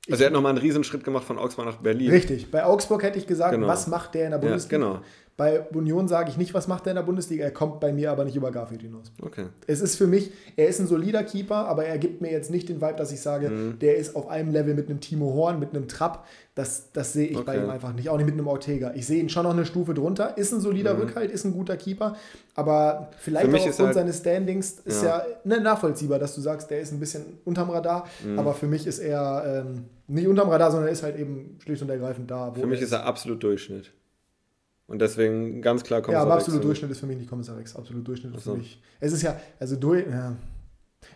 Also 0.10 0.24
er 0.24 0.28
hat 0.28 0.34
nochmal 0.34 0.52
einen 0.52 0.58
Riesenschritt 0.60 1.04
gemacht 1.04 1.24
von 1.24 1.38
Augsburg 1.38 1.66
nach 1.68 1.78
Berlin. 1.78 2.10
richtig. 2.10 2.50
Bei 2.52 2.66
Augsburg 2.66 3.04
hätte 3.04 3.18
ich 3.20 3.28
gesagt, 3.28 3.54
Genau. 3.54 3.68
was 3.68 3.88
macht 3.88 4.14
der 4.16 4.26
in 4.26 4.32
der 4.32 4.40
Ja, 4.40 4.46
Bundesliga? 4.46 4.78
genau. 4.78 5.02
Bei 5.40 5.62
Union 5.74 6.10
sage 6.10 6.30
ich 6.30 6.38
nicht, 6.38 6.54
was 6.54 6.68
macht 6.68 6.86
der 6.86 6.92
in 6.92 6.96
der 6.98 7.04
Bundesliga. 7.04 7.46
Er 7.46 7.52
kommt 7.52 7.80
bei 7.80 7.94
mir 7.94 8.12
aber 8.12 8.26
nicht 8.26 8.36
über 8.36 8.52
Garfield 8.52 8.82
hinaus. 8.82 9.12
Okay. 9.22 9.46
Es 9.68 9.80
ist 9.80 9.96
für 9.96 10.06
mich, 10.06 10.32
er 10.58 10.68
ist 10.68 10.80
ein 10.82 10.88
solider 10.88 11.24
Keeper, 11.24 11.66
aber 11.68 11.86
er 11.86 11.98
gibt 11.98 12.20
mir 12.20 12.30
jetzt 12.30 12.52
nicht 12.52 12.68
den 12.68 12.82
Vibe, 12.82 12.96
dass 12.98 13.14
ich 13.14 13.22
sage, 13.22 13.50
Mhm. 13.50 13.80
der 13.80 13.96
ist 13.96 14.18
auf 14.18 14.28
einem 14.28 14.52
Level 14.52 14.74
mit 14.76 14.90
einem 14.90 15.00
Timo 15.00 15.34
Horn, 15.34 15.58
mit 15.58 15.70
einem 15.74 15.88
Trapp. 15.88 16.26
Das, 16.56 16.92
das 16.92 17.14
sehe 17.14 17.28
ich 17.28 17.40
bei 17.46 17.56
Okay. 17.56 17.64
ihm 17.64 17.70
einfach 17.70 17.94
nicht. 17.94 18.10
Auch 18.10 18.18
nicht 18.18 18.26
mit 18.26 18.34
einem 18.34 18.48
Ortega. 18.48 18.92
Ich 18.96 19.08
sehe 19.08 19.22
ihn 19.22 19.30
schon 19.30 19.44
noch 19.44 19.54
eine 19.54 19.66
Stufe 19.66 19.94
drunter. 19.94 20.38
Ist 20.38 20.52
ein 20.52 20.60
solider 20.60 21.00
Rückhalt, 21.00 21.32
ist 21.32 21.46
ein 21.46 21.54
guter 21.54 21.78
Keeper, 21.78 22.18
aber 22.56 23.10
vielleicht 23.18 23.48
Mhm. 23.48 23.56
Auch 23.56 23.60
aufgrund 23.68 23.86
halt- 23.88 23.96
seines 23.96 24.18
Standings 24.18 24.72
ist 24.84 25.04
ja, 25.04 25.24
ne, 25.46 25.62
nachvollziehbar, 25.62 26.20
dass 26.20 26.36
du 26.36 26.42
sagst, 26.42 26.70
der 26.70 26.82
ist 26.82 26.92
ein 26.92 27.00
bisschen 27.00 27.24
unterm 27.46 27.70
Radar. 27.70 28.08
Mhm. 28.26 28.38
Aber 28.40 28.54
für 28.54 28.68
mich 28.68 28.86
ist 28.86 29.00
er 29.00 29.64
ähm, 29.66 29.86
nicht 30.08 30.28
unterm 30.28 30.50
Radar, 30.50 30.72
sondern 30.72 30.88
er 30.90 30.92
ist 30.94 31.04
halt 31.04 31.18
eben 31.18 31.58
schlicht 31.64 31.82
und 31.82 31.90
ergreifend 31.90 32.30
da. 32.30 32.52
wo 32.54 32.60
Für 32.60 32.68
mich 32.68 32.82
ist 32.82 32.92
er 32.92 33.06
absolut 33.06 33.42
Durchschnitt. 33.42 33.92
Und 34.90 35.00
deswegen 35.00 35.62
ganz 35.62 35.84
klar 35.84 36.00
Ja, 36.00 36.04
Kommissar 36.06 36.22
aber 36.24 36.36
Rex. 36.36 36.44
absolut 36.46 36.64
Durchschnitt 36.66 36.92
ist 36.92 37.00
für 37.00 37.06
mich 37.06 37.18
nicht 37.18 37.30
Kommissar 37.30 37.58
Rex. 37.58 37.76
Absolut 37.76 38.08
Durchschnitt 38.08 38.36
ist 38.36 38.44
so. 38.44 38.52
für 38.54 38.58
mich. 38.58 38.82
Es 39.00 39.14
ist 39.14 39.22
ja, 39.22 39.40
also 39.60 39.76
durch. 39.76 40.06
Ja, 40.08 40.36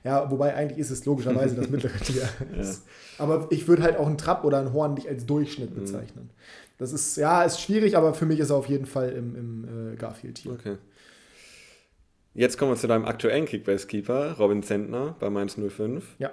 ja, 0.04 0.32
wobei 0.32 0.56
eigentlich 0.56 0.80
ist 0.80 0.92
es 0.92 1.04
logischerweise 1.06 1.56
das 1.56 1.70
mittlere 1.72 1.98
Tier. 2.00 2.28
Ist- 2.58 2.86
Aber 3.18 3.48
ich 3.50 3.68
würde 3.68 3.84
halt 3.84 3.98
auch 3.98 4.08
einen 4.08 4.18
Trapp 4.18 4.44
oder 4.46 4.60
einen 4.60 4.72
Horn 4.74 4.94
nicht 4.94 5.08
als 5.10 5.26
Durchschnitt 5.26 5.72
Mhm. 5.72 5.80
bezeichnen. 5.82 6.30
Das 6.78 6.94
ist, 6.94 7.18
ja, 7.18 7.44
ist 7.44 7.60
schwierig, 7.62 7.98
aber 7.98 8.14
für 8.14 8.26
mich 8.26 8.40
ist 8.40 8.50
er 8.50 8.56
auf 8.56 8.68
jeden 8.68 8.86
Fall 8.86 9.10
im, 9.12 9.36
im 9.36 9.94
äh, 9.94 9.96
Garfield-Tier. 9.96 10.52
Okay. 10.54 10.78
Jetzt 12.36 12.58
kommen 12.58 12.72
wir 12.72 12.78
zu 12.78 12.88
deinem 12.88 13.06
aktuellen 13.06 13.46
Kickbase-Keeper, 13.46 14.38
Robin 14.40 14.64
Zentner 14.64 15.16
bei 15.20 15.30
Mainz 15.30 15.56
05. 15.56 16.16
Ja. 16.18 16.32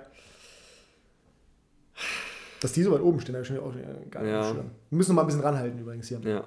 Dass 2.60 2.72
die 2.72 2.82
so 2.82 2.92
weit 2.92 3.00
oben 3.00 3.20
stehen, 3.20 3.34
habe 3.34 3.42
ich 3.42 3.48
schon 3.48 3.58
auch 3.58 3.74
äh, 3.74 4.06
gar 4.10 4.22
nicht 4.22 4.32
Ja. 4.32 4.42
ja. 4.50 4.54
Wir 4.54 4.64
müssen 4.96 5.10
noch 5.10 5.16
mal 5.16 5.22
ein 5.22 5.26
bisschen 5.26 5.42
ranhalten 5.42 5.78
übrigens 5.78 6.08
hier. 6.08 6.20
Ja. 6.24 6.44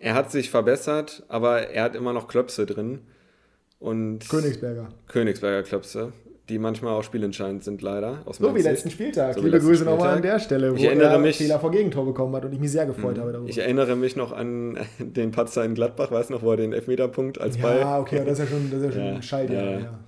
Er 0.00 0.14
hat 0.14 0.30
sich 0.30 0.50
verbessert, 0.50 1.24
aber 1.28 1.68
er 1.70 1.82
hat 1.84 1.96
immer 1.96 2.12
noch 2.12 2.28
Klöpse 2.28 2.66
drin. 2.66 3.00
Und 3.80 4.28
Königsberger. 4.28 4.88
Königsberger 5.06 5.62
Klöpse, 5.62 6.12
die 6.48 6.58
manchmal 6.58 6.94
auch 6.94 7.02
spielentscheidend 7.04 7.62
sind, 7.62 7.80
leider. 7.82 8.22
Aus 8.24 8.38
So 8.38 8.48
wie 8.54 8.58
Sicht. 8.60 8.70
letzten 8.72 8.90
Spieltag. 8.90 9.34
So 9.34 9.40
Liebe 9.42 9.60
Grüße 9.60 9.84
nochmal 9.84 10.16
an 10.16 10.22
der 10.22 10.38
Stelle, 10.40 10.72
wo 10.72 10.76
Ich 10.76 10.84
erinnere 10.84 11.12
er 11.12 11.18
mich- 11.18 11.36
Fehler 11.38 11.60
vor 11.60 11.70
Gegentor 11.70 12.04
bekommen 12.04 12.34
hat 12.34 12.44
und 12.44 12.52
ich 12.52 12.58
mich 12.58 12.72
sehr 12.72 12.86
gefreut 12.86 13.18
habe 13.18 13.32
darüber. 13.32 13.48
Ich 13.48 13.58
erinnere 13.58 13.94
mich 13.96 14.16
noch 14.16 14.32
an 14.32 14.78
den 14.98 15.30
Patzer 15.30 15.64
in 15.64 15.74
Gladbach, 15.74 16.10
weiß 16.10 16.30
noch, 16.30 16.42
wo 16.42 16.50
er 16.52 16.56
den 16.56 16.72
Elfmeterpunkt 16.72 17.40
als 17.40 17.56
Ball. 17.58 17.78
ja, 17.80 18.00
okay, 18.00 18.22
das 18.24 18.38
ist 18.40 18.50
ja 18.50 18.56
schon, 18.56 18.70
das 18.70 18.80
ist 18.80 18.84
ja 18.86 18.92
schon 18.92 19.04
Ja, 19.04 19.14
ein 19.14 19.22
Schaltjahr. 19.22 19.64
ja, 19.64 19.70
ja. 19.70 19.78
ja. 19.78 19.98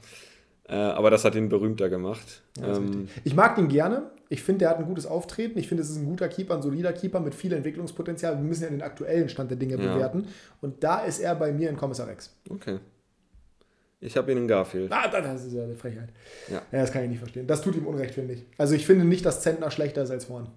Äh, 0.68 0.93
aber 0.95 1.11
das 1.11 1.24
hat 1.24 1.34
ihn 1.34 1.49
berühmter 1.49 1.88
gemacht. 1.88 2.43
Ja, 2.61 2.76
ähm, 2.76 3.09
ich 3.24 3.34
mag 3.34 3.57
ihn 3.59 3.68
gerne. 3.68 4.11
Ich 4.32 4.42
finde, 4.44 4.64
er 4.64 4.70
hat 4.70 4.78
ein 4.78 4.86
gutes 4.86 5.06
Auftreten. 5.06 5.58
Ich 5.58 5.66
finde, 5.68 5.82
es 5.82 5.90
ist 5.90 5.96
ein 5.98 6.06
guter 6.06 6.28
Keeper, 6.28 6.54
ein 6.54 6.62
solider 6.62 6.92
Keeper 6.92 7.18
mit 7.20 7.34
viel 7.34 7.52
Entwicklungspotenzial. 7.52 8.36
Wir 8.36 8.42
müssen 8.42 8.62
ja 8.62 8.70
den 8.70 8.80
aktuellen 8.80 9.28
Stand 9.28 9.50
der 9.50 9.58
Dinge 9.58 9.74
Ja. 9.76 9.92
bewerten. 9.92 10.28
Und 10.60 10.82
da 10.84 11.00
ist 11.00 11.18
er 11.18 11.34
bei 11.34 11.52
mir 11.52 11.68
in 11.68 11.76
Kommissar 11.76 12.06
Rex. 12.06 12.34
okay. 12.48 12.78
Ich 14.02 14.16
habe 14.16 14.32
ihn 14.32 14.38
in 14.38 14.48
Garfield. 14.48 14.90
Ah, 14.90 15.08
das 15.08 15.44
ist 15.44 15.52
ja 15.52 15.62
eine 15.64 15.74
Frechheit. 15.74 16.08
Ja. 16.48 16.62
ja, 16.72 16.80
das 16.80 16.90
kann 16.90 17.02
ich 17.04 17.10
nicht 17.10 17.18
verstehen. 17.18 17.46
Das 17.46 17.60
tut 17.60 17.76
ihm 17.76 17.86
Unrecht, 17.86 18.14
finde 18.14 18.32
ich. 18.32 18.46
Also 18.56 18.74
ich 18.74 18.86
finde 18.86 19.04
nicht, 19.04 19.26
dass 19.26 19.42
Zentner 19.42 19.70
schlechter 19.70 20.02
ist 20.02 20.10
als 20.10 20.30
Horn. 20.30 20.48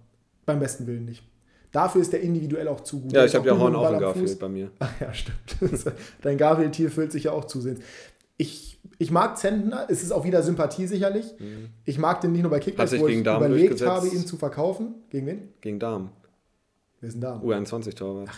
Beim 0.45 0.61
besten 0.61 0.87
Willen 0.87 1.03
nicht. 1.03 1.23
Dafür 1.73 1.99
ist 2.01 2.13
der 2.13 2.21
individuell 2.21 2.69
auch 2.69 2.79
zu 2.81 3.01
gut. 3.01 3.11
Ja, 3.11 3.25
ich 3.25 3.35
habe 3.35 3.45
ja 3.47 3.57
Horn 3.57 3.75
auch 3.75 3.91
in 3.91 3.99
Garfield 3.99 4.39
bei 4.39 4.47
mir. 4.47 4.71
Ach 4.79 4.91
ja, 5.01 5.13
stimmt. 5.13 5.39
Dein 6.21 6.37
Garfield-Tier 6.37 6.89
füllt 6.89 7.11
sich 7.11 7.25
ja 7.25 7.31
auch 7.33 7.43
zusehends. 7.45 7.81
Ich, 8.37 8.79
ich 8.97 9.11
mag 9.11 9.37
Zentner. 9.37 9.85
Es 9.89 10.01
ist 10.03 10.11
auch 10.11 10.23
wieder 10.25 10.41
Sympathie 10.41 10.87
sicherlich. 10.87 11.25
Ich 11.85 11.97
mag 11.97 12.21
den 12.21 12.31
nicht 12.31 12.41
nur 12.41 12.51
bei 12.51 12.59
Kickbacks, 12.59 12.97
wo 12.99 13.07
ich 13.07 13.23
Darm 13.23 13.37
überlegt 13.43 13.81
habe, 13.85 14.07
ihn 14.07 14.25
zu 14.25 14.37
verkaufen. 14.37 14.95
Gegen 15.09 15.27
wen? 15.27 15.49
Gegen 15.61 15.79
Darm. 15.79 16.09
Wer 16.99 17.07
ist 17.09 17.13
denn 17.15 17.21
da? 17.21 17.37
U21-Torwart. 17.37 18.29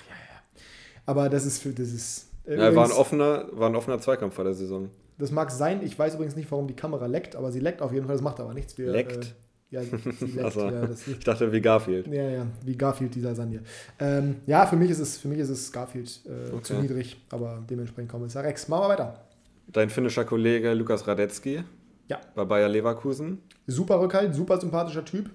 Aber 1.06 1.30
das 1.30 1.46
ist 1.46 1.62
für 1.62 1.70
das 1.70 1.90
ist. 1.90 2.30
äh, 2.46 2.54
Ja, 2.56 2.60
war, 2.60 2.66
ein 2.68 2.74
übrigens, 2.74 2.94
offener, 2.98 3.46
war 3.52 3.70
ein 3.70 3.76
offener 3.76 4.00
Zweikampf 4.00 4.34
vor 4.36 4.44
der 4.44 4.54
Saison. 4.54 4.90
das 5.18 5.32
mag 5.32 5.52
sein. 5.52 5.82
Ich 5.84 5.98
weiß 5.98 6.16
übrigens 6.16 6.36
nicht, 6.36 6.50
warum 6.52 6.68
die 6.68 6.76
Kamera 6.76 7.06
leckt, 7.06 7.36
aber 7.36 7.52
sie 7.52 7.60
leckt 7.60 7.82
auf 7.82 7.94
jeden 7.94 8.06
Fall. 8.08 8.16
Das 8.16 8.24
macht 8.24 8.40
aber 8.40 8.54
nichts. 8.54 8.78
Wir, 8.78 8.92
Leckt? 8.92 9.24
Äh, 9.72 9.76
ja, 9.76 9.82
sie 9.84 9.92
leckt. 10.26 10.40
Also, 10.44 10.62
ja, 10.62 10.88
das 10.88 11.08
ich 11.08 11.20
dachte 11.20 11.52
wie 11.52 11.62
Garfield. 11.62 12.08
Ja, 12.08 12.28
ja, 12.30 12.48
wie 12.64 12.76
Garfield, 12.76 13.14
dieser 13.16 13.30
Lasagne. 13.30 13.62
Ähm, 14.00 14.38
ja, 14.48 14.66
für 14.66 14.76
mich 14.76 14.90
ist 14.90 15.00
es, 15.00 15.18
für 15.18 15.28
mich 15.28 15.40
ist 15.40 15.50
es 15.50 15.72
Garfield 15.72 16.22
äh, 16.26 16.52
Okay. 16.54 16.64
zu 16.64 16.74
niedrig, 16.76 17.22
aber 17.30 17.64
dementsprechend 17.70 18.12
kommen 18.12 18.28
wir 18.34 18.44
Rex. 18.44 18.68
Machen 18.68 18.84
wir 18.86 18.90
weiter. 18.90 19.22
Dein 19.68 19.90
finnischer 19.90 20.26
Kollege 20.26 20.74
Lukas 20.74 21.08
Radetzky 21.08 21.64
Ja. 22.08 22.20
bei 22.36 22.46
Bayer 22.46 22.70
Leverkusen. 22.70 23.40
Super 23.68 24.00
Rückhalt, 24.00 24.34
super 24.36 24.60
sympathischer 24.60 25.04
Typ. 25.06 25.30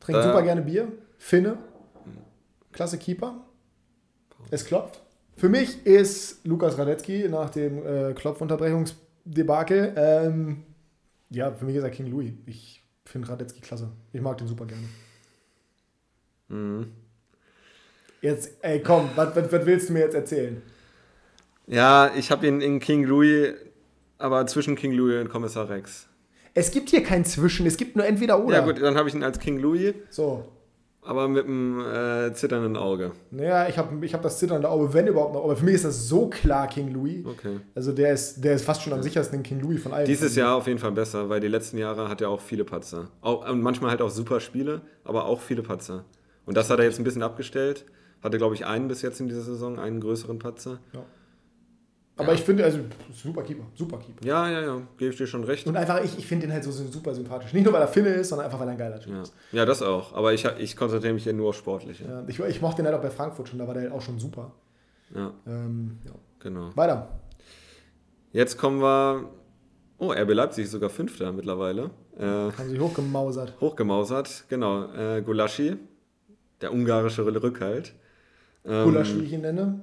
Trinkt 0.00 0.18
Da- 0.18 0.22
super 0.24 0.42
gerne 0.42 0.62
Bier. 0.62 0.88
Finne. 1.18 1.56
Klasse 2.72 2.98
Keeper. 2.98 3.46
Es 4.50 4.64
klopft. 4.64 5.00
Für 5.36 5.48
mich 5.48 5.86
ist 5.86 6.44
Lukas 6.44 6.76
Radetzky 6.78 7.28
nach 7.28 7.50
dem 7.50 7.84
äh, 7.86 8.12
Klopfunterbrechungsdebakel, 8.14 9.92
ähm, 9.96 10.64
ja, 11.30 11.50
für 11.52 11.64
mich 11.64 11.76
ist 11.76 11.84
er 11.84 11.90
King 11.90 12.08
Louis. 12.08 12.32
Ich 12.46 12.82
finde 13.06 13.28
Radetzky 13.28 13.60
klasse. 13.60 13.90
Ich 14.12 14.20
mag 14.20 14.36
den 14.38 14.46
super 14.48 14.66
gerne. 14.66 14.82
Mhm. 16.48 16.92
Jetzt, 18.20 18.52
ey, 18.62 18.82
komm, 18.82 19.08
was 19.16 19.34
willst 19.66 19.88
du 19.88 19.92
mir 19.94 20.00
jetzt 20.00 20.14
erzählen? 20.14 20.60
Ja, 21.66 22.10
ich 22.16 22.30
habe 22.30 22.46
ihn 22.46 22.60
in 22.60 22.80
King 22.80 23.04
Louis, 23.04 23.54
aber 24.18 24.46
zwischen 24.46 24.74
King 24.76 24.92
Louis 24.92 25.20
und 25.20 25.28
Kommissar 25.30 25.68
Rex. 25.68 26.08
Es 26.54 26.70
gibt 26.70 26.90
hier 26.90 27.02
kein 27.02 27.24
Zwischen, 27.24 27.66
es 27.66 27.76
gibt 27.76 27.96
nur 27.96 28.04
entweder 28.04 28.44
oder. 28.44 28.56
Ja 28.58 28.64
gut, 28.64 28.80
dann 28.82 28.96
habe 28.96 29.08
ich 29.08 29.14
ihn 29.14 29.22
als 29.22 29.38
King 29.38 29.58
Louis, 29.58 29.94
So. 30.10 30.44
aber 31.00 31.26
mit 31.28 31.46
einem 31.46 31.80
äh, 31.80 32.34
zitternden 32.34 32.76
Auge. 32.76 33.12
Naja, 33.30 33.68
ich 33.68 33.78
habe 33.78 34.04
ich 34.04 34.12
hab 34.12 34.20
das 34.22 34.38
zitternde 34.38 34.68
Auge, 34.68 34.92
wenn 34.92 35.06
überhaupt 35.06 35.32
noch. 35.32 35.44
Aber 35.44 35.56
für 35.56 35.64
mich 35.64 35.76
ist 35.76 35.86
das 35.86 36.08
so 36.08 36.28
klar 36.28 36.66
King 36.68 36.92
Louis. 36.92 37.24
Okay. 37.24 37.60
Also 37.74 37.92
der 37.92 38.12
ist, 38.12 38.42
der 38.44 38.54
ist 38.54 38.64
fast 38.66 38.82
schon 38.82 38.92
am 38.92 39.02
sichersten 39.02 39.42
King 39.42 39.60
Louis 39.60 39.82
von 39.82 39.92
allen. 39.94 40.04
Dieses 40.06 40.36
Jahr 40.36 40.56
auf 40.56 40.66
jeden 40.66 40.78
Fall 40.78 40.92
besser, 40.92 41.28
weil 41.30 41.40
die 41.40 41.48
letzten 41.48 41.78
Jahre 41.78 42.08
hat 42.10 42.20
er 42.20 42.28
auch 42.28 42.40
viele 42.42 42.64
Patzer. 42.64 43.08
Auch, 43.22 43.48
und 43.48 43.62
manchmal 43.62 43.90
halt 43.92 44.02
auch 44.02 44.10
super 44.10 44.38
Spiele, 44.40 44.82
aber 45.04 45.24
auch 45.24 45.40
viele 45.40 45.62
Patzer. 45.62 46.04
Und 46.44 46.56
das 46.56 46.68
hat 46.68 46.80
er 46.80 46.84
jetzt 46.84 46.98
ein 46.98 47.04
bisschen 47.04 47.22
abgestellt. 47.22 47.86
Hatte, 48.22 48.36
glaube 48.36 48.54
ich, 48.54 48.66
einen 48.66 48.88
bis 48.88 49.00
jetzt 49.00 49.20
in 49.20 49.28
dieser 49.28 49.40
Saison, 49.42 49.78
einen 49.78 50.00
größeren 50.00 50.38
Patzer. 50.38 50.80
Ja. 50.92 51.02
Aber 52.16 52.28
ja. 52.28 52.34
ich 52.34 52.42
finde, 52.42 52.64
also 52.64 52.80
super 53.10 53.42
Keeper, 53.42 53.64
super 53.74 53.98
Keeper. 53.98 54.24
Ja, 54.24 54.48
ja, 54.50 54.60
ja, 54.60 54.82
gebe 54.98 55.10
ich 55.10 55.16
dir 55.16 55.26
schon 55.26 55.44
recht. 55.44 55.66
Und 55.66 55.76
einfach, 55.76 56.04
ich, 56.04 56.18
ich 56.18 56.26
finde 56.26 56.46
den 56.46 56.52
halt 56.52 56.62
so 56.62 56.70
super 56.70 57.14
sympathisch. 57.14 57.52
Nicht 57.54 57.64
nur, 57.64 57.72
weil 57.72 57.80
er 57.80 57.88
Finne 57.88 58.10
ist, 58.10 58.28
sondern 58.28 58.46
einfach, 58.46 58.60
weil 58.60 58.68
er 58.68 58.72
ein 58.72 58.78
geiler 58.78 59.00
Typ 59.00 59.14
ja. 59.14 59.22
ist. 59.22 59.34
Ja, 59.50 59.64
das 59.64 59.80
auch. 59.80 60.12
Aber 60.12 60.34
ich, 60.34 60.44
ich 60.58 60.76
konzentriere 60.76 61.14
mich 61.14 61.24
ja 61.24 61.32
nur 61.32 61.48
auf 61.48 61.56
Sportliche. 61.56 62.04
Ja, 62.04 62.24
ich, 62.26 62.38
ich 62.38 62.60
mochte 62.60 62.82
den 62.82 62.86
halt 62.86 62.96
auch 62.96 63.02
bei 63.02 63.10
Frankfurt 63.10 63.48
schon, 63.48 63.58
da 63.58 63.66
war 63.66 63.72
der 63.72 63.84
halt 63.84 63.92
auch 63.92 64.02
schon 64.02 64.18
super. 64.18 64.52
Ja. 65.14 65.32
Ähm, 65.46 65.98
ja. 66.04 66.12
Genau. 66.40 66.70
Weiter. 66.76 67.08
Jetzt 68.32 68.58
kommen 68.58 68.80
wir. 68.80 69.30
Oh, 69.98 70.10
RB 70.10 70.34
Leipzig 70.34 70.64
ist 70.64 70.72
sogar 70.72 70.90
Fünfter 70.90 71.32
mittlerweile. 71.32 71.90
Äh, 72.18 72.24
Haben 72.24 72.68
sich 72.68 72.80
hochgemausert. 72.80 73.54
Hochgemausert, 73.60 74.44
genau. 74.48 74.92
Äh, 74.92 75.22
Gulaschi, 75.22 75.76
der 76.60 76.72
ungarische 76.72 77.24
Rückhalt. 77.24 77.94
Ähm, 78.64 78.84
Gulasch, 78.84 79.14
wie 79.14 79.24
ich 79.24 79.32
ihn 79.32 79.42
nenne. 79.42 79.80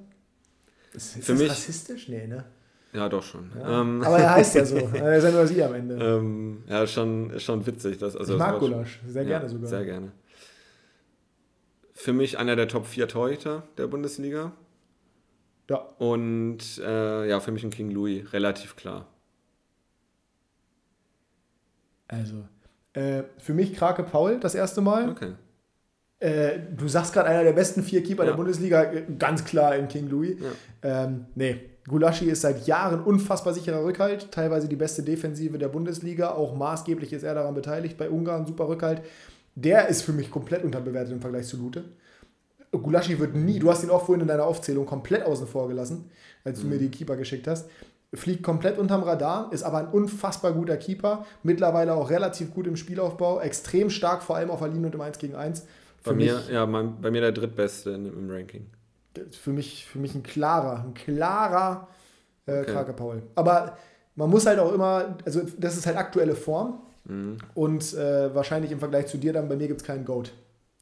Ist, 0.93 1.17
ist 1.17 1.25
für 1.25 1.33
das 1.33 1.41
mich, 1.41 1.49
rassistisch? 1.51 2.09
Nee, 2.09 2.27
ne? 2.27 2.45
Ja, 2.93 3.07
doch 3.07 3.21
schon. 3.21 3.51
Ja. 3.55 3.81
Ähm, 3.81 4.01
Aber 4.03 4.17
er 4.17 4.31
heißt 4.31 4.55
ja 4.55 4.65
so. 4.65 4.77
er 4.93 5.17
ist 5.17 5.23
ja 5.23 5.31
nur 5.31 5.45
sie 5.45 5.63
am 5.63 5.73
Ende. 5.75 5.95
Ähm, 5.95 6.63
ja, 6.67 6.87
schon, 6.87 7.29
ist 7.29 7.43
schon 7.43 7.65
witzig. 7.65 7.99
Dass, 7.99 8.15
also 8.15 8.33
ich 8.33 8.39
mag 8.39 8.59
Gulasch, 8.59 8.99
sehr 9.07 9.25
gerne 9.25 9.45
ja, 9.45 9.49
sogar. 9.49 9.69
Sehr 9.69 9.85
gerne. 9.85 10.11
Für 11.93 12.13
mich 12.13 12.37
einer 12.37 12.55
der 12.55 12.67
Top 12.67 12.87
4 12.87 13.07
Torhüter 13.07 13.63
der 13.77 13.87
Bundesliga. 13.87 14.53
Ja. 15.69 15.77
Und 15.99 16.79
äh, 16.79 17.29
ja, 17.29 17.39
für 17.39 17.51
mich 17.51 17.63
ein 17.63 17.69
King 17.69 17.91
Louis, 17.91 18.33
relativ 18.33 18.75
klar. 18.75 19.05
Also, 22.07 22.47
äh, 22.93 23.23
für 23.37 23.53
mich 23.53 23.75
Krake 23.75 24.01
Paul 24.01 24.39
das 24.39 24.55
erste 24.55 24.81
Mal. 24.81 25.09
Okay. 25.09 25.33
Äh, 26.19 26.59
du 26.75 26.87
sagst 26.87 27.13
gerade 27.13 27.29
einer 27.29 27.43
der 27.43 27.53
besten 27.53 27.81
vier 27.81 28.03
Keeper 28.03 28.23
ja. 28.23 28.31
der 28.31 28.37
Bundesliga, 28.37 28.83
äh, 28.83 29.03
ganz 29.17 29.45
klar 29.45 29.75
in 29.75 29.87
King 29.87 30.09
Louis. 30.09 30.35
Ja. 30.83 31.05
Ähm, 31.05 31.25
nee, 31.35 31.61
Gulaschi 31.87 32.25
ist 32.25 32.41
seit 32.41 32.67
Jahren 32.67 33.01
unfassbar 33.01 33.53
sicherer 33.53 33.83
Rückhalt, 33.83 34.31
teilweise 34.31 34.67
die 34.67 34.75
beste 34.75 35.01
Defensive 35.01 35.57
der 35.57 35.69
Bundesliga, 35.69 36.31
auch 36.31 36.55
maßgeblich 36.55 37.13
ist 37.13 37.23
er 37.23 37.35
daran 37.35 37.55
beteiligt, 37.55 37.97
bei 37.97 38.09
Ungarn 38.09 38.45
super 38.45 38.67
Rückhalt. 38.67 39.01
Der 39.55 39.87
ist 39.87 40.01
für 40.01 40.13
mich 40.13 40.29
komplett 40.29 40.63
unterbewertet 40.63 41.13
im 41.13 41.21
Vergleich 41.21 41.47
zu 41.47 41.57
Lute. 41.57 41.85
Gulaschi 42.71 43.17
wird 43.17 43.33
nie, 43.35 43.59
du 43.59 43.71
hast 43.71 43.83
ihn 43.83 43.89
auch 43.89 44.05
vorhin 44.05 44.21
in 44.21 44.27
deiner 44.27 44.45
Aufzählung 44.45 44.85
komplett 44.85 45.23
außen 45.25 45.47
vor 45.47 45.67
gelassen, 45.67 46.11
als 46.43 46.59
du 46.59 46.65
mhm. 46.65 46.73
mir 46.73 46.79
die 46.79 46.89
Keeper 46.89 47.15
geschickt 47.15 47.47
hast. 47.47 47.69
Fliegt 48.13 48.43
komplett 48.43 48.77
unterm 48.77 49.03
Radar, 49.03 49.51
ist 49.51 49.63
aber 49.63 49.77
ein 49.79 49.87
unfassbar 49.87 50.53
guter 50.53 50.77
Keeper, 50.77 51.25
mittlerweile 51.43 51.93
auch 51.93 52.09
relativ 52.09 52.53
gut 52.53 52.67
im 52.67 52.75
Spielaufbau, 52.75 53.39
extrem 53.39 53.89
stark, 53.89 54.21
vor 54.21 54.35
allem 54.35 54.51
auf 54.51 54.59
der 54.59 54.69
Linie 54.69 54.87
und 54.87 54.95
im 54.95 55.01
1 55.01 55.17
gegen 55.17 55.35
1 55.35 55.65
bei 56.03 56.13
mir, 56.13 56.35
mich, 56.35 56.49
ja, 56.49 56.65
mein, 56.65 57.01
bei 57.01 57.11
mir 57.11 57.21
der 57.21 57.31
drittbeste 57.31 57.91
im 57.91 58.29
Ranking. 58.29 58.67
Für 59.31 59.51
mich, 59.51 59.85
für 59.85 59.99
mich 59.99 60.15
ein 60.15 60.23
klarer, 60.23 60.83
ein 60.83 60.93
klarer 60.93 61.87
äh, 62.45 62.61
okay. 62.61 62.71
Krake 62.71 62.93
Paul. 62.93 63.23
Aber 63.35 63.77
man 64.15 64.29
muss 64.29 64.45
halt 64.45 64.59
auch 64.59 64.73
immer, 64.73 65.17
also 65.25 65.41
das 65.57 65.77
ist 65.77 65.85
halt 65.85 65.97
aktuelle 65.97 66.35
Form. 66.35 66.81
Mhm. 67.05 67.37
Und 67.55 67.93
äh, 67.95 68.33
wahrscheinlich 68.33 68.71
im 68.71 68.79
Vergleich 68.79 69.07
zu 69.07 69.17
dir 69.17 69.33
dann, 69.33 69.49
bei 69.49 69.55
mir 69.55 69.67
gibt 69.67 69.81
es 69.81 69.87
keinen 69.87 70.05
Goat. 70.05 70.33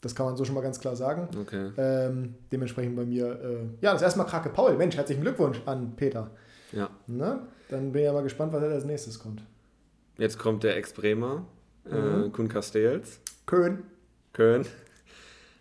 Das 0.02 0.14
kann 0.14 0.28
man 0.28 0.38
so 0.38 0.46
schon 0.46 0.56
mal 0.56 0.62
ganz 0.62 0.80
klar 0.80 0.96
sagen. 0.96 1.28
Okay. 1.42 1.72
Ähm, 1.78 2.36
dementsprechend 2.52 2.96
bei 2.96 3.06
mir, 3.06 3.26
äh, 3.26 3.58
ja, 3.82 3.94
das 3.94 4.02
erste 4.02 4.20
Mal 4.20 4.26
Krake 4.26 4.50
Paul. 4.50 4.76
Mensch, 4.76 4.96
herzlichen 4.96 5.22
Glückwunsch 5.22 5.62
an 5.66 5.96
Peter. 5.96 6.30
Ja. 6.72 6.90
Na, 7.08 7.48
dann 7.70 7.92
bin 7.92 8.02
ich 8.02 8.06
ja 8.06 8.14
mal 8.14 8.24
gespannt, 8.24 8.54
was 8.54 8.62
als 8.62 8.86
nächstes 8.86 9.20
kommt. 9.20 9.42
Jetzt 10.18 10.38
kommt 10.38 10.64
der 10.64 10.76
Ex-Bremer, 10.78 11.46
äh, 11.90 11.96
mhm. 11.96 12.32
Kuhn 12.32 12.48
Castells. 12.48 13.20
Köln. 13.46 13.84
Köln. 14.34 14.66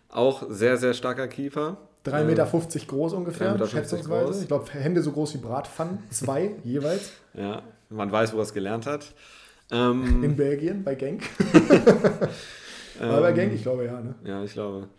Auch 0.09 0.43
sehr, 0.49 0.77
sehr 0.77 0.93
starker 0.93 1.27
Keeper. 1.27 1.77
3,50 2.05 2.23
Meter 2.23 2.45
groß 2.87 3.13
ungefähr, 3.13 3.51
Meter 3.51 3.67
schätzungsweise. 3.67 4.25
Groß. 4.25 4.41
Ich 4.41 4.47
glaube, 4.47 4.71
Hände 4.71 5.01
so 5.01 5.11
groß 5.11 5.33
wie 5.33 5.39
Bratpfannen. 5.39 5.99
Zwei 6.09 6.55
jeweils. 6.63 7.11
Ja, 7.33 7.63
man 7.89 8.11
weiß, 8.11 8.33
wo 8.33 8.37
er 8.37 8.43
es 8.43 8.53
gelernt 8.53 8.85
hat. 8.85 9.13
Ähm, 9.71 10.23
In 10.23 10.35
Belgien, 10.35 10.83
bei 10.83 10.95
Genk. 10.95 11.23
Bei 12.99 13.31
Genk, 13.31 13.53
ich 13.53 13.61
glaube 13.61 13.85
ja. 13.85 14.01
Ne? 14.01 14.15
Ja, 14.23 14.43
ich 14.43 14.53
glaube. 14.53 14.89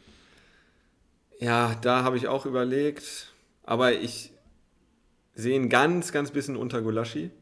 Ja, 1.40 1.74
da 1.82 2.04
habe 2.04 2.16
ich 2.16 2.28
auch 2.28 2.46
überlegt. 2.46 3.32
Aber 3.64 3.92
ich 3.92 4.32
sehe 5.34 5.56
ihn 5.56 5.68
ganz, 5.68 6.12
ganz 6.12 6.30
bisschen 6.30 6.56
unter 6.56 6.80
Gulaschi 6.80 7.32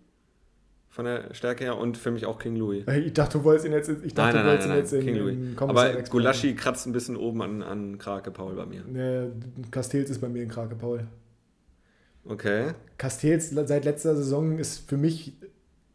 von 0.96 1.04
der 1.04 1.34
Stärke 1.34 1.62
her 1.62 1.76
und 1.76 1.98
für 1.98 2.10
mich 2.10 2.24
auch 2.24 2.38
King 2.38 2.56
Louis. 2.56 2.86
Ich 3.04 3.12
dachte, 3.12 3.36
du 3.36 3.44
wolltest 3.44 3.66
ihn 3.66 3.72
jetzt, 3.72 3.90
ich 4.02 4.14
dachte, 4.14 4.38
nein, 4.38 4.46
nein, 4.46 4.58
du 4.62 4.68
nein, 4.68 4.78
jetzt 4.78 4.92
nein, 4.92 5.02
King 5.02 5.16
Louis. 5.16 5.36
Aber 5.58 5.92
Gulaschi 6.04 6.54
kratzt 6.54 6.86
ein 6.86 6.92
bisschen 6.92 7.18
oben 7.18 7.42
an, 7.42 7.62
an 7.62 7.98
Krake 7.98 8.30
Paul 8.30 8.54
bei 8.54 8.64
mir. 8.64 8.82
Nee, 8.86 9.30
Castells 9.70 10.08
ist 10.08 10.22
bei 10.22 10.28
mir 10.30 10.42
in 10.42 10.48
Krake 10.48 10.74
Paul. 10.74 11.06
Okay. 12.24 12.72
Castells 12.96 13.50
seit 13.50 13.84
letzter 13.84 14.16
Saison 14.16 14.58
ist 14.58 14.88
für 14.88 14.96
mich 14.96 15.34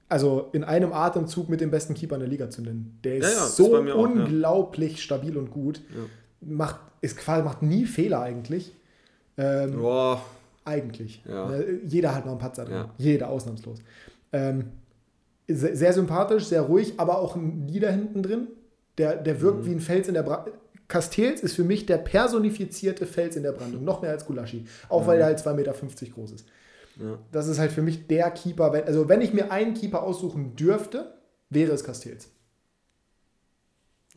also 0.07 0.49
in 0.51 0.63
einem 0.63 0.93
Atemzug 0.93 1.49
mit 1.49 1.61
dem 1.61 1.71
besten 1.71 1.95
Keeper 1.95 2.15
in 2.15 2.21
der 2.21 2.29
Liga 2.29 2.51
zu 2.51 2.61
nennen. 2.61 2.99
Der 3.03 3.15
ist 3.17 3.23
ja, 3.23 3.39
ja, 3.39 3.47
so 3.47 3.77
ist 3.77 3.93
unglaublich 3.95 4.91
auch, 4.91 4.97
ja. 4.97 5.01
stabil 5.01 5.35
und 5.35 5.49
gut. 5.49 5.81
Macht, 6.41 6.79
ist 7.01 7.17
quasi, 7.17 7.41
macht 7.41 7.63
nie 7.63 7.85
Fehler 7.85 8.21
eigentlich. 8.21 8.71
Ähm, 9.35 9.79
Boah. 9.79 10.23
Eigentlich. 10.63 11.23
Jeder 11.87 12.13
hat 12.13 12.25
noch 12.25 12.33
einen 12.33 12.39
Patzer 12.39 12.65
drin. 12.65 12.85
Jeder 12.99 13.29
ausnahmslos. 13.29 13.79
Ähm, 14.31 14.65
sehr 15.53 15.93
sympathisch, 15.93 16.45
sehr 16.45 16.61
ruhig, 16.61 16.93
aber 16.97 17.19
auch 17.19 17.35
ein 17.35 17.67
Lieder 17.67 17.91
hinten 17.91 18.23
drin. 18.23 18.47
Der, 18.97 19.15
der 19.15 19.41
wirkt 19.41 19.61
mhm. 19.61 19.65
wie 19.65 19.71
ein 19.71 19.79
Fels 19.79 20.07
in 20.07 20.13
der 20.13 20.23
Brandung. 20.23 20.53
Castells 20.87 21.41
ist 21.41 21.55
für 21.55 21.63
mich 21.63 21.85
der 21.85 21.97
personifizierte 21.97 23.05
Fels 23.05 23.37
in 23.37 23.43
der 23.43 23.53
Brandung, 23.53 23.85
noch 23.85 24.01
mehr 24.01 24.11
als 24.11 24.25
Gulaschi. 24.25 24.65
Auch 24.89 25.03
mhm. 25.03 25.07
weil 25.07 25.19
er 25.19 25.25
halt 25.27 25.39
2,50 25.39 25.53
Meter 25.53 25.73
groß 26.13 26.31
ist. 26.33 26.45
Ja. 26.99 27.17
Das 27.31 27.47
ist 27.47 27.59
halt 27.59 27.71
für 27.71 27.81
mich 27.81 28.07
der 28.07 28.29
Keeper. 28.31 28.73
Wenn, 28.73 28.83
also, 28.83 29.07
wenn 29.07 29.21
ich 29.21 29.33
mir 29.33 29.51
einen 29.51 29.73
Keeper 29.73 30.03
aussuchen 30.03 30.55
dürfte, 30.55 31.13
wäre 31.49 31.71
es 31.71 31.83
Castells. 31.83 32.29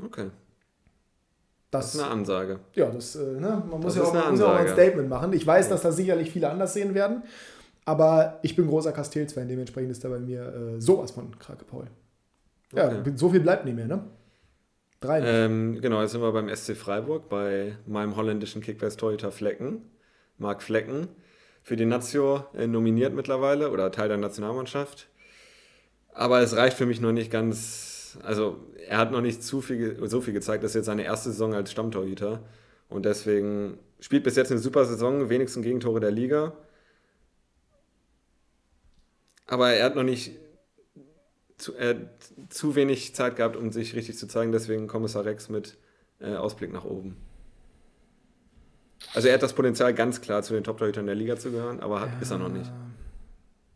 Okay. 0.02 0.30
Das, 1.70 1.86
das, 1.86 1.94
ist 1.96 2.00
eine 2.02 2.10
Ansage. 2.10 2.60
Ja, 2.74 2.88
das, 2.90 3.16
äh, 3.16 3.20
ne? 3.20 3.62
man 3.68 3.80
muss, 3.80 3.96
ja 3.96 4.02
auch, 4.02 4.30
muss 4.30 4.40
ja 4.40 4.46
auch, 4.46 4.54
ein 4.54 4.68
Statement 4.68 5.08
machen. 5.08 5.32
Ich 5.32 5.46
weiß, 5.46 5.68
dass 5.68 5.82
das 5.82 5.96
sicherlich 5.96 6.30
viele 6.30 6.48
anders 6.48 6.72
sehen 6.72 6.94
werden. 6.94 7.24
Aber 7.84 8.38
ich 8.42 8.56
bin 8.56 8.66
großer 8.66 8.92
Castells-Fan, 8.92 9.48
dementsprechend 9.48 9.90
ist 9.90 10.04
er 10.04 10.10
bei 10.10 10.18
mir 10.18 10.54
äh, 10.76 10.80
sowas 10.80 11.10
von 11.10 11.38
Krake 11.38 11.64
Paul. 11.64 11.86
Ja, 12.74 12.88
okay. 12.88 13.12
so 13.14 13.28
viel 13.30 13.40
bleibt 13.40 13.64
nicht 13.64 13.74
mehr, 13.76 13.86
ne? 13.86 14.04
Drei. 15.00 15.20
Ähm, 15.20 15.80
genau, 15.82 16.00
jetzt 16.00 16.12
sind 16.12 16.22
wir 16.22 16.32
beim 16.32 16.54
SC 16.54 16.74
Freiburg, 16.76 17.28
bei 17.28 17.76
meinem 17.86 18.16
holländischen 18.16 18.62
Kickbase-Torhüter 18.62 19.30
Flecken, 19.30 19.82
Marc 20.38 20.62
Flecken, 20.62 21.08
für 21.62 21.76
die 21.76 21.84
Nazio 21.84 22.44
äh, 22.54 22.66
nominiert 22.66 23.14
mittlerweile 23.14 23.70
oder 23.70 23.92
Teil 23.92 24.08
der 24.08 24.16
Nationalmannschaft. 24.16 25.08
Aber 26.14 26.40
es 26.40 26.56
reicht 26.56 26.76
für 26.76 26.86
mich 26.86 27.00
noch 27.00 27.12
nicht 27.12 27.30
ganz, 27.30 28.18
also 28.22 28.56
er 28.88 28.98
hat 28.98 29.12
noch 29.12 29.20
nicht 29.20 29.42
zu 29.42 29.60
viel, 29.60 29.98
so 30.08 30.22
viel 30.22 30.32
gezeigt, 30.32 30.64
das 30.64 30.70
ist 30.70 30.76
jetzt 30.76 30.86
seine 30.86 31.04
erste 31.04 31.30
Saison 31.30 31.52
als 31.52 31.70
Stammtorhüter 31.70 32.40
und 32.88 33.04
deswegen 33.04 33.78
spielt 34.00 34.24
bis 34.24 34.36
jetzt 34.36 34.52
eine 34.52 34.60
super 34.60 34.84
Saison, 34.84 35.28
wenigsten 35.28 35.62
Gegentore 35.62 36.00
der 36.00 36.12
Liga 36.12 36.54
aber 39.46 39.72
er 39.72 39.84
hat 39.84 39.96
noch 39.96 40.02
nicht 40.02 40.32
zu, 41.56 41.74
äh, 41.76 41.96
zu 42.48 42.74
wenig 42.74 43.14
Zeit 43.14 43.36
gehabt, 43.36 43.56
um 43.56 43.72
sich 43.72 43.94
richtig 43.94 44.18
zu 44.18 44.26
zeigen. 44.26 44.52
Deswegen 44.52 44.86
Kommissar 44.86 45.24
Rex 45.24 45.48
mit 45.48 45.76
äh, 46.20 46.34
Ausblick 46.34 46.72
nach 46.72 46.84
oben. 46.84 47.16
Also 49.14 49.28
er 49.28 49.34
hat 49.34 49.42
das 49.42 49.52
Potenzial 49.52 49.94
ganz 49.94 50.20
klar 50.20 50.42
zu 50.42 50.54
den 50.54 50.64
Top-Torhütern 50.64 51.06
der 51.06 51.14
Liga 51.14 51.36
zu 51.36 51.50
gehören, 51.50 51.80
aber 51.80 52.00
hat, 52.00 52.10
ja. 52.14 52.20
ist 52.20 52.30
er 52.30 52.38
noch 52.38 52.48
nicht. 52.48 52.70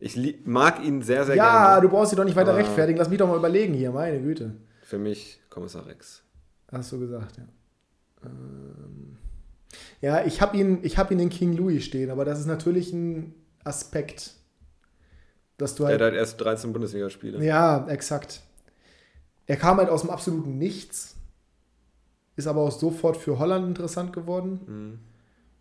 Ich 0.01 0.47
mag 0.47 0.85
ihn 0.85 1.03
sehr, 1.03 1.25
sehr 1.25 1.37
ja, 1.37 1.45
gerne. 1.45 1.67
Ja, 1.67 1.81
du 1.81 1.89
brauchst 1.89 2.13
ihn 2.13 2.17
doch 2.17 2.25
nicht 2.25 2.37
weiter 2.37 2.57
rechtfertigen. 2.57 2.99
Lass 2.99 3.09
mich 3.09 3.19
doch 3.19 3.29
mal 3.29 3.37
überlegen 3.37 3.75
hier, 3.75 3.91
meine 3.91 4.21
Güte. 4.21 4.55
Für 4.83 4.99
mich 4.99 5.41
Kommissar 5.51 5.87
Rex. 5.87 6.23
Hast 6.71 6.93
du 6.93 7.01
gesagt, 7.01 7.37
ja. 7.37 7.45
Ähm 8.25 9.19
ja, 10.01 10.25
ich 10.25 10.41
habe 10.41 10.57
ihn, 10.57 10.83
hab 10.85 11.11
ihn 11.11 11.19
in 11.19 11.31
King 11.31 11.57
Louis 11.57 11.85
stehen, 11.85 12.11
aber 12.11 12.25
das 12.25 12.39
ist 12.39 12.47
natürlich 12.47 12.93
ein 12.93 13.35
Aspekt 13.65 14.35
dass 15.59 15.75
du 15.75 15.85
halt. 15.85 16.01
Er 16.01 16.07
hat 16.07 16.13
halt 16.13 16.21
erst 16.21 16.41
13 16.41 16.73
Bundesligaspiele. 16.73 17.45
Ja, 17.45 17.87
exakt. 17.89 18.41
Er 19.47 19.57
kam 19.57 19.77
halt 19.79 19.91
aus 19.91 20.03
dem 20.03 20.11
absoluten 20.11 20.57
Nichts, 20.57 21.17
ist 22.37 22.47
aber 22.47 22.63
auch 22.63 22.71
sofort 22.71 23.17
für 23.17 23.39
Holland 23.39 23.67
interessant 23.67 24.13
geworden. 24.13 24.61
Mhm. 24.67 24.99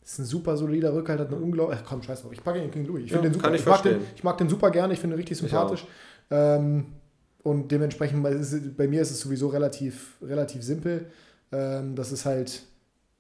Ist 0.04 0.20
ein 0.20 0.26
super 0.26 0.56
solider 0.56 0.94
Rückhalt, 0.94 1.20
hat 1.20 1.28
eine 1.28 1.38
unglaubliche. 1.38 1.84
Komm, 1.86 2.02
scheiß 2.02 2.22
drauf, 2.22 2.32
ich 2.32 2.42
packe 2.42 2.64
ihn 2.64 2.72
King 2.72 2.86
Louis. 2.86 3.06
Ich, 3.06 3.12
ja, 3.12 3.18
den 3.18 3.34
super, 3.34 3.54
ich, 3.54 3.60
ich, 3.60 3.66
mag 3.66 3.84
den, 3.84 4.00
ich 4.16 4.24
mag 4.24 4.38
den 4.38 4.48
super 4.48 4.72
gerne, 4.72 4.94
ich 4.94 5.00
finde 5.00 5.16
ihn 5.16 5.20
richtig 5.20 5.38
sympathisch. 5.38 5.86
Ähm, 6.30 6.86
und 7.44 7.72
dementsprechend, 7.72 8.24
bei 8.78 8.88
mir 8.88 9.02
ist 9.02 9.12
es 9.12 9.20
sowieso 9.20 9.48
relativ, 9.48 10.16
relativ 10.22 10.64
simpel, 10.64 11.08
ähm, 11.52 11.96
dass 11.96 12.12
es 12.12 12.26
halt 12.26 12.62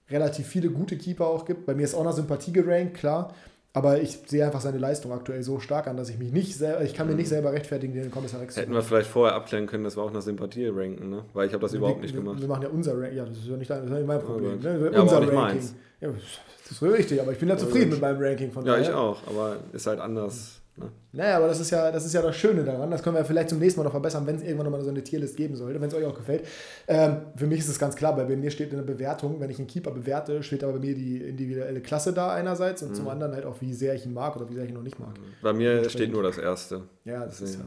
relativ 0.09 0.47
viele 0.47 0.69
gute 0.69 0.97
Keeper 0.97 1.28
auch 1.28 1.45
gibt. 1.45 1.65
Bei 1.65 1.73
mir 1.73 1.84
ist 1.84 1.95
auch 1.95 2.03
noch 2.03 2.13
Sympathie 2.13 2.51
gerankt, 2.51 2.95
klar. 2.95 3.34
Aber 3.74 4.01
ich 4.01 4.20
sehe 4.26 4.43
einfach 4.45 4.61
seine 4.61 4.80
Leistung 4.80 5.11
aktuell 5.11 5.43
so 5.43 5.59
stark 5.59 5.88
an, 5.88 5.97
dass 5.97 6.09
ich 6.09 6.18
mich 6.18 6.32
nicht 6.32 6.55
selber, 6.55 6.84
ich 6.84 6.93
kann 6.93 7.07
mir 7.07 7.13
nicht 7.13 7.28
mhm. 7.28 7.30
selber 7.30 7.51
rechtfertigen, 7.51 7.93
den 7.93 8.09
Kommissar 8.09 8.41
Rex 8.41 8.57
Hätten 8.57 8.74
wir 8.74 8.82
vielleicht 8.82 9.09
vorher 9.09 9.36
abklären 9.36 9.68
können, 9.68 9.84
dass 9.84 9.95
wir 9.95 10.03
auch 10.03 10.11
nach 10.11 10.22
Sympathie 10.22 10.68
ranken, 10.68 11.09
ne? 11.09 11.26
Weil 11.34 11.47
ich 11.47 11.53
habe 11.53 11.61
das 11.61 11.74
überhaupt 11.74 11.97
wir, 11.97 12.03
nicht 12.03 12.15
gemacht. 12.15 12.41
Wir 12.41 12.47
machen 12.47 12.63
ja 12.63 12.70
unser 12.70 12.99
Ranking. 12.99 13.18
Ja, 13.18 13.26
das 13.26 13.38
ist 13.38 13.47
ja 13.47 13.57
nicht, 13.57 13.70
das 13.70 13.84
ist 13.84 13.91
nicht 13.91 14.07
mein 14.07 14.22
Problem. 14.22 14.59
Oh 14.59 14.63
ne? 14.63 14.91
ja, 14.93 15.01
unser 15.01 15.18
Ranking. 15.18 15.36
Meins. 15.36 15.76
Ja, 16.01 16.09
das 16.09 16.72
ist 16.72 16.82
richtig, 16.82 17.22
aber 17.22 17.32
ich 17.32 17.38
bin 17.38 17.49
ja 17.49 17.57
zufrieden 17.57 17.91
mit 17.91 18.01
meinem 18.01 18.22
Ranking 18.22 18.51
von 18.51 18.65
Ja, 18.65 18.74
daher. 18.74 18.89
ich 18.89 18.93
auch, 18.93 19.20
aber 19.28 19.57
ist 19.74 19.86
halt 19.86 19.99
anders 19.99 20.61
Ne? 20.78 20.91
Naja, 21.11 21.38
aber 21.38 21.47
das 21.47 21.59
ist, 21.59 21.71
ja, 21.71 21.91
das 21.91 22.05
ist 22.05 22.13
ja 22.13 22.21
das 22.21 22.36
Schöne 22.36 22.63
daran. 22.63 22.91
Das 22.91 23.01
können 23.01 23.15
wir 23.15 23.25
vielleicht 23.25 23.49
zum 23.49 23.59
nächsten 23.59 23.80
Mal 23.80 23.86
noch 23.86 23.91
verbessern, 23.91 24.28
wenn 24.28 24.36
es 24.36 24.43
irgendwann 24.43 24.65
nochmal 24.65 24.84
so 24.84 24.89
eine 24.89 25.03
Tierlist 25.03 25.36
geben 25.36 25.55
sollte, 25.55 25.82
wenn 25.82 25.88
es 25.88 25.93
euch 25.93 26.05
auch 26.05 26.15
gefällt. 26.15 26.45
Ähm, 26.88 27.17
für 27.36 27.47
mich 27.47 27.59
ist 27.59 27.69
es 27.69 27.80
ganz 27.80 27.95
klar, 27.95 28.15
weil 28.15 28.25
bei 28.25 28.36
mir 28.36 28.51
steht 28.51 28.71
in 28.71 28.78
der 28.78 28.86
Bewertung, 28.86 29.39
wenn 29.39 29.49
ich 29.49 29.57
einen 29.57 29.67
Keeper 29.67 29.91
bewerte, 29.91 30.43
steht 30.43 30.63
aber 30.63 30.73
bei 30.73 30.80
mir 30.80 30.95
die 30.95 31.17
individuelle 31.17 31.82
Klasse 31.82 32.13
da 32.13 32.32
einerseits 32.32 32.84
und 32.84 32.91
mhm. 32.91 32.95
zum 32.95 33.07
anderen 33.07 33.34
halt 33.34 33.45
auch, 33.45 33.59
wie 33.61 33.73
sehr 33.73 33.95
ich 33.95 34.05
ihn 34.05 34.13
mag 34.13 34.36
oder 34.36 34.47
wie 34.49 34.53
sehr 34.53 34.63
ich 34.63 34.69
ihn 34.69 34.75
noch 34.75 34.84
nicht 34.84 34.99
mag. 34.99 35.15
Bei 35.41 35.53
mir 35.53 35.89
steht 35.89 36.11
nur 36.11 36.23
das 36.23 36.38
Erste. 36.38 36.84
Ja, 37.05 37.25
das 37.25 37.39
Deswegen. 37.39 37.51
ist 37.51 37.59
ja. 37.59 37.65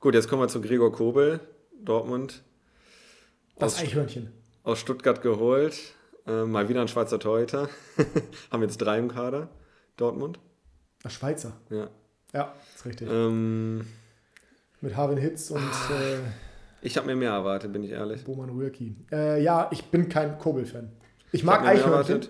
Gut, 0.00 0.14
jetzt 0.14 0.28
kommen 0.28 0.42
wir 0.42 0.48
zu 0.48 0.60
Gregor 0.60 0.92
Kobel, 0.92 1.40
Dortmund. 1.82 2.42
Das 3.58 3.76
aus, 3.76 3.82
Eichhörnchen. 3.82 4.32
Aus 4.64 4.78
Stuttgart 4.78 5.22
geholt. 5.22 5.78
Äh, 6.26 6.44
mal 6.44 6.68
wieder 6.68 6.80
ein 6.80 6.88
Schweizer 6.88 7.18
Torhüter. 7.18 7.68
Haben 8.50 8.62
jetzt 8.62 8.78
drei 8.78 8.98
im 8.98 9.08
Kader. 9.08 9.48
Dortmund. 9.96 10.38
Ach, 11.04 11.10
Schweizer. 11.10 11.52
Ja. 11.70 11.88
Ja, 12.32 12.54
ist 12.74 12.86
richtig. 12.86 13.08
Ähm, 13.10 13.86
Mit 14.80 14.96
Harvin 14.96 15.18
Hitz 15.18 15.50
und. 15.50 15.60
Ah, 15.60 15.92
äh, 15.92 16.18
ich 16.80 16.96
habe 16.96 17.06
mir 17.06 17.16
mehr 17.16 17.30
erwartet, 17.30 17.72
bin 17.72 17.84
ich 17.84 17.90
ehrlich. 17.90 18.24
Boman 18.24 18.50
Rührki. 18.50 18.96
Äh, 19.12 19.42
ja, 19.42 19.68
ich 19.70 19.84
bin 19.90 20.08
kein 20.08 20.38
Kobel-Fan. 20.38 20.90
Ich 21.30 21.44
mag 21.44 21.62
ich 21.62 21.68
Eichhörnchen. 21.68 22.26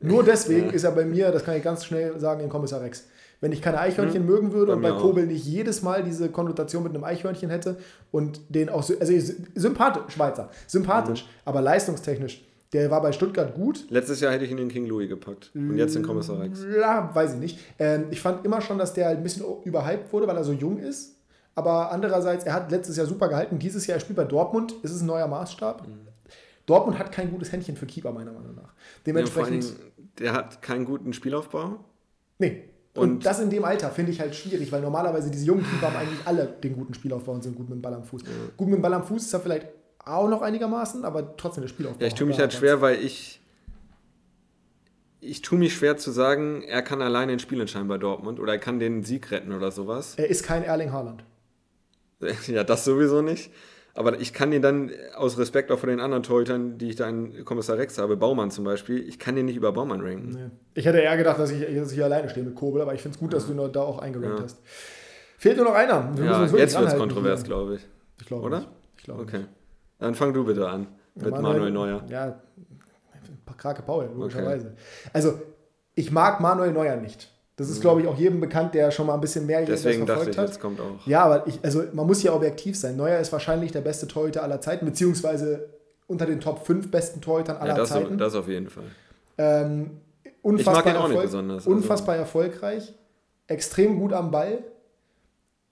Nur 0.00 0.24
deswegen 0.24 0.68
ja. 0.68 0.72
ist 0.72 0.84
er 0.84 0.92
bei 0.92 1.04
mir, 1.04 1.30
das 1.30 1.44
kann 1.44 1.56
ich 1.56 1.62
ganz 1.62 1.84
schnell 1.84 2.18
sagen, 2.18 2.40
in 2.42 2.48
Kommissar 2.48 2.80
Rex. 2.80 3.08
Wenn 3.40 3.52
ich 3.52 3.62
keine 3.62 3.78
Eichhörnchen 3.78 4.22
hm. 4.22 4.26
mögen 4.26 4.52
würde 4.52 4.72
bei 4.72 4.76
und 4.76 4.82
bei 4.82 4.92
Kobel 4.92 5.26
nicht 5.26 5.44
jedes 5.44 5.82
Mal 5.82 6.02
diese 6.02 6.28
Konnotation 6.28 6.82
mit 6.82 6.94
einem 6.94 7.04
Eichhörnchen 7.04 7.50
hätte 7.50 7.76
und 8.10 8.40
den 8.48 8.68
auch, 8.68 8.88
also 9.00 9.34
sympathisch, 9.54 10.14
Schweizer, 10.14 10.50
sympathisch, 10.66 11.24
mhm. 11.24 11.28
aber 11.46 11.62
leistungstechnisch 11.62 12.44
der 12.72 12.90
war 12.90 13.02
bei 13.02 13.12
Stuttgart 13.12 13.54
gut. 13.54 13.86
Letztes 13.90 14.20
Jahr 14.20 14.32
hätte 14.32 14.44
ich 14.44 14.50
ihn 14.50 14.58
in 14.58 14.68
King 14.68 14.86
Louis 14.86 15.08
gepackt. 15.08 15.50
Und 15.54 15.76
jetzt 15.76 15.96
in 15.96 16.02
Kommissar 16.02 16.40
Rex. 16.40 16.64
Ja, 16.78 17.10
weiß 17.12 17.34
ich 17.34 17.40
nicht. 17.40 17.58
Ähm, 17.78 18.06
ich 18.10 18.20
fand 18.20 18.44
immer 18.44 18.60
schon, 18.60 18.78
dass 18.78 18.92
der 18.94 19.06
halt 19.06 19.18
ein 19.18 19.22
bisschen 19.22 19.44
überhyped 19.64 20.12
wurde, 20.12 20.28
weil 20.28 20.36
er 20.36 20.44
so 20.44 20.52
jung 20.52 20.78
ist. 20.78 21.16
Aber 21.56 21.90
andererseits, 21.90 22.44
er 22.44 22.54
hat 22.54 22.70
letztes 22.70 22.96
Jahr 22.96 23.06
super 23.06 23.28
gehalten. 23.28 23.58
Dieses 23.58 23.86
Jahr, 23.86 23.96
er 23.96 24.00
spielt 24.00 24.16
bei 24.16 24.24
Dortmund. 24.24 24.72
Ist 24.82 24.92
es 24.92 25.00
ein 25.00 25.06
neuer 25.06 25.26
Maßstab? 25.26 25.86
Mhm. 25.86 26.08
Dortmund 26.66 26.98
hat 26.98 27.10
kein 27.10 27.30
gutes 27.30 27.50
Händchen 27.50 27.76
für 27.76 27.86
Keeper, 27.86 28.12
meiner 28.12 28.32
Meinung 28.32 28.54
nach. 28.54 28.72
Dementsprechend. 29.04 29.64
Ja, 29.64 29.72
der 30.18 30.32
hat 30.32 30.62
keinen 30.62 30.84
guten 30.84 31.12
Spielaufbau. 31.12 31.84
Nee. 32.38 32.64
Und, 32.94 33.10
und, 33.10 33.26
das 33.26 33.40
in 33.40 33.50
dem 33.50 33.64
Alter 33.64 33.90
finde 33.90 34.12
ich 34.12 34.20
halt 34.20 34.34
schwierig, 34.34 34.70
weil 34.70 34.80
normalerweise 34.80 35.30
diese 35.30 35.46
jungen 35.46 35.64
Keeper 35.64 35.88
haben 35.88 35.96
eigentlich 35.96 36.26
alle 36.26 36.46
den 36.46 36.74
guten 36.74 36.94
Spielaufbau 36.94 37.32
und 37.32 37.42
sind 37.42 37.56
gut 37.56 37.68
mit 37.68 37.78
dem 37.78 37.82
Ball 37.82 37.94
am 37.94 38.04
Fuß. 38.04 38.22
Ja. 38.22 38.28
Gut 38.56 38.68
mit 38.68 38.76
dem 38.76 38.82
Ball 38.82 38.94
am 38.94 39.04
Fuß 39.04 39.22
ist 39.22 39.32
er 39.32 39.40
vielleicht 39.40 39.66
auch 40.04 40.28
noch 40.28 40.42
einigermaßen, 40.42 41.04
aber 41.04 41.36
trotzdem 41.36 41.62
das 41.62 41.70
Spiel 41.70 41.86
auch. 41.86 41.98
Ja, 41.98 42.06
ich 42.06 42.14
tue 42.14 42.26
mich 42.26 42.38
halt 42.38 42.52
schwer, 42.52 42.80
weil 42.80 43.02
ich. 43.02 43.38
Ich 45.22 45.42
tue 45.42 45.58
mich 45.58 45.74
schwer 45.74 45.98
zu 45.98 46.10
sagen, 46.12 46.62
er 46.62 46.80
kann 46.80 47.02
alleine 47.02 47.32
ein 47.32 47.40
Spiel 47.40 47.60
entscheiden 47.60 47.88
bei 47.88 47.98
Dortmund 47.98 48.40
oder 48.40 48.54
er 48.54 48.58
kann 48.58 48.78
den 48.78 49.02
Sieg 49.02 49.30
retten 49.30 49.52
oder 49.52 49.70
sowas. 49.70 50.14
Er 50.16 50.30
ist 50.30 50.44
kein 50.44 50.62
Erling 50.62 50.92
Haaland. 50.92 51.24
Ja, 52.46 52.64
das 52.64 52.84
sowieso 52.84 53.20
nicht. 53.20 53.50
Aber 53.94 54.20
ich 54.20 54.32
kann 54.32 54.52
ihn 54.52 54.62
dann 54.62 54.90
aus 55.16 55.36
Respekt 55.38 55.70
auch 55.70 55.78
vor 55.78 55.88
den 55.88 56.00
anderen 56.00 56.22
Torhütern, 56.22 56.78
die 56.78 56.90
ich 56.90 56.96
da 56.96 57.08
in 57.08 57.44
Kommissar 57.44 57.76
Rex 57.76 57.98
habe, 57.98 58.16
Baumann 58.16 58.50
zum 58.50 58.64
Beispiel, 58.64 59.06
ich 59.06 59.18
kann 59.18 59.34
den 59.36 59.46
nicht 59.46 59.56
über 59.56 59.72
Baumann 59.72 60.00
ranken. 60.00 60.30
Nee. 60.30 60.50
Ich 60.74 60.86
hätte 60.86 60.98
eher 60.98 61.16
gedacht, 61.16 61.38
dass 61.38 61.50
ich, 61.50 61.60
dass 61.74 61.90
ich 61.90 61.96
hier 61.96 62.04
alleine 62.04 62.28
stehe 62.28 62.46
mit 62.46 62.54
Kobel, 62.54 62.80
aber 62.80 62.94
ich 62.94 63.02
finde 63.02 63.16
es 63.16 63.20
gut, 63.20 63.32
dass 63.32 63.46
du 63.46 63.68
da 63.68 63.82
auch 63.82 63.98
eingerankt 63.98 64.38
ja. 64.38 64.44
hast. 64.44 64.58
Fehlt 65.38 65.56
nur 65.56 65.66
noch 65.66 65.74
einer. 65.74 66.16
Wir 66.16 66.24
ja, 66.24 66.42
jetzt 66.44 66.76
wird 66.78 66.88
es 66.92 66.96
kontrovers, 66.96 67.44
glaube 67.44 67.76
ich. 67.76 67.86
Ich 68.20 68.26
glaube. 68.26 68.46
Oder? 68.46 68.58
Nicht. 68.60 68.70
Ich 68.98 69.04
glaube. 69.04 69.22
Okay. 69.22 69.38
Nicht. 69.38 69.48
Dann 70.00 70.14
fang 70.14 70.32
du 70.32 70.44
bitte 70.44 70.68
an 70.68 70.86
mit 71.14 71.30
Manuel, 71.30 71.52
Manuel 71.52 71.70
Neuer. 71.70 72.02
Ja, 72.08 72.40
Krake 73.60 73.82
Paul, 73.82 74.08
logischerweise. 74.14 74.68
Okay. 74.68 75.10
Also, 75.12 75.34
ich 75.94 76.10
mag 76.10 76.40
Manuel 76.40 76.72
Neuer 76.72 76.96
nicht. 76.96 77.30
Das 77.56 77.68
ist, 77.68 77.78
mhm. 77.78 77.82
glaube 77.82 78.00
ich, 78.00 78.06
auch 78.06 78.16
jedem 78.16 78.40
bekannt, 78.40 78.74
der 78.74 78.90
schon 78.90 79.06
mal 79.06 79.14
ein 79.14 79.20
bisschen 79.20 79.44
mehr 79.44 79.62
Deswegen 79.66 80.06
verfolgt 80.06 80.28
dachte 80.28 80.30
ich, 80.30 80.38
hat. 80.38 80.48
Jetzt 80.48 80.60
kommt 80.60 80.80
auch. 80.80 81.06
Ja, 81.06 81.24
aber 81.24 81.46
ich, 81.46 81.58
also 81.62 81.84
man 81.92 82.06
muss 82.06 82.22
ja 82.22 82.32
objektiv 82.32 82.78
sein. 82.78 82.96
Neuer 82.96 83.18
ist 83.18 83.32
wahrscheinlich 83.32 83.70
der 83.70 83.82
beste 83.82 84.08
Torhüter 84.08 84.42
aller 84.42 84.62
Zeiten, 84.62 84.86
beziehungsweise 84.86 85.68
unter 86.06 86.24
den 86.24 86.40
Top 86.40 86.64
5 86.66 86.90
besten 86.90 87.20
Torhütern 87.20 87.58
aller 87.58 87.72
ja, 87.72 87.76
das 87.76 87.90
Zeiten. 87.90 88.16
Das 88.16 88.34
auf 88.34 88.48
jeden 88.48 88.70
Fall. 88.70 88.84
Ähm, 89.36 90.00
unfassbar 90.40 90.78
ich 90.78 90.84
mag 90.84 90.94
ihn 90.94 91.00
auch 91.00 91.08
nicht 91.08 91.22
besonders. 91.22 91.56
Also 91.58 91.70
unfassbar 91.70 92.16
erfolgreich, 92.16 92.94
extrem 93.46 93.98
gut 93.98 94.14
am 94.14 94.30
Ball, 94.30 94.64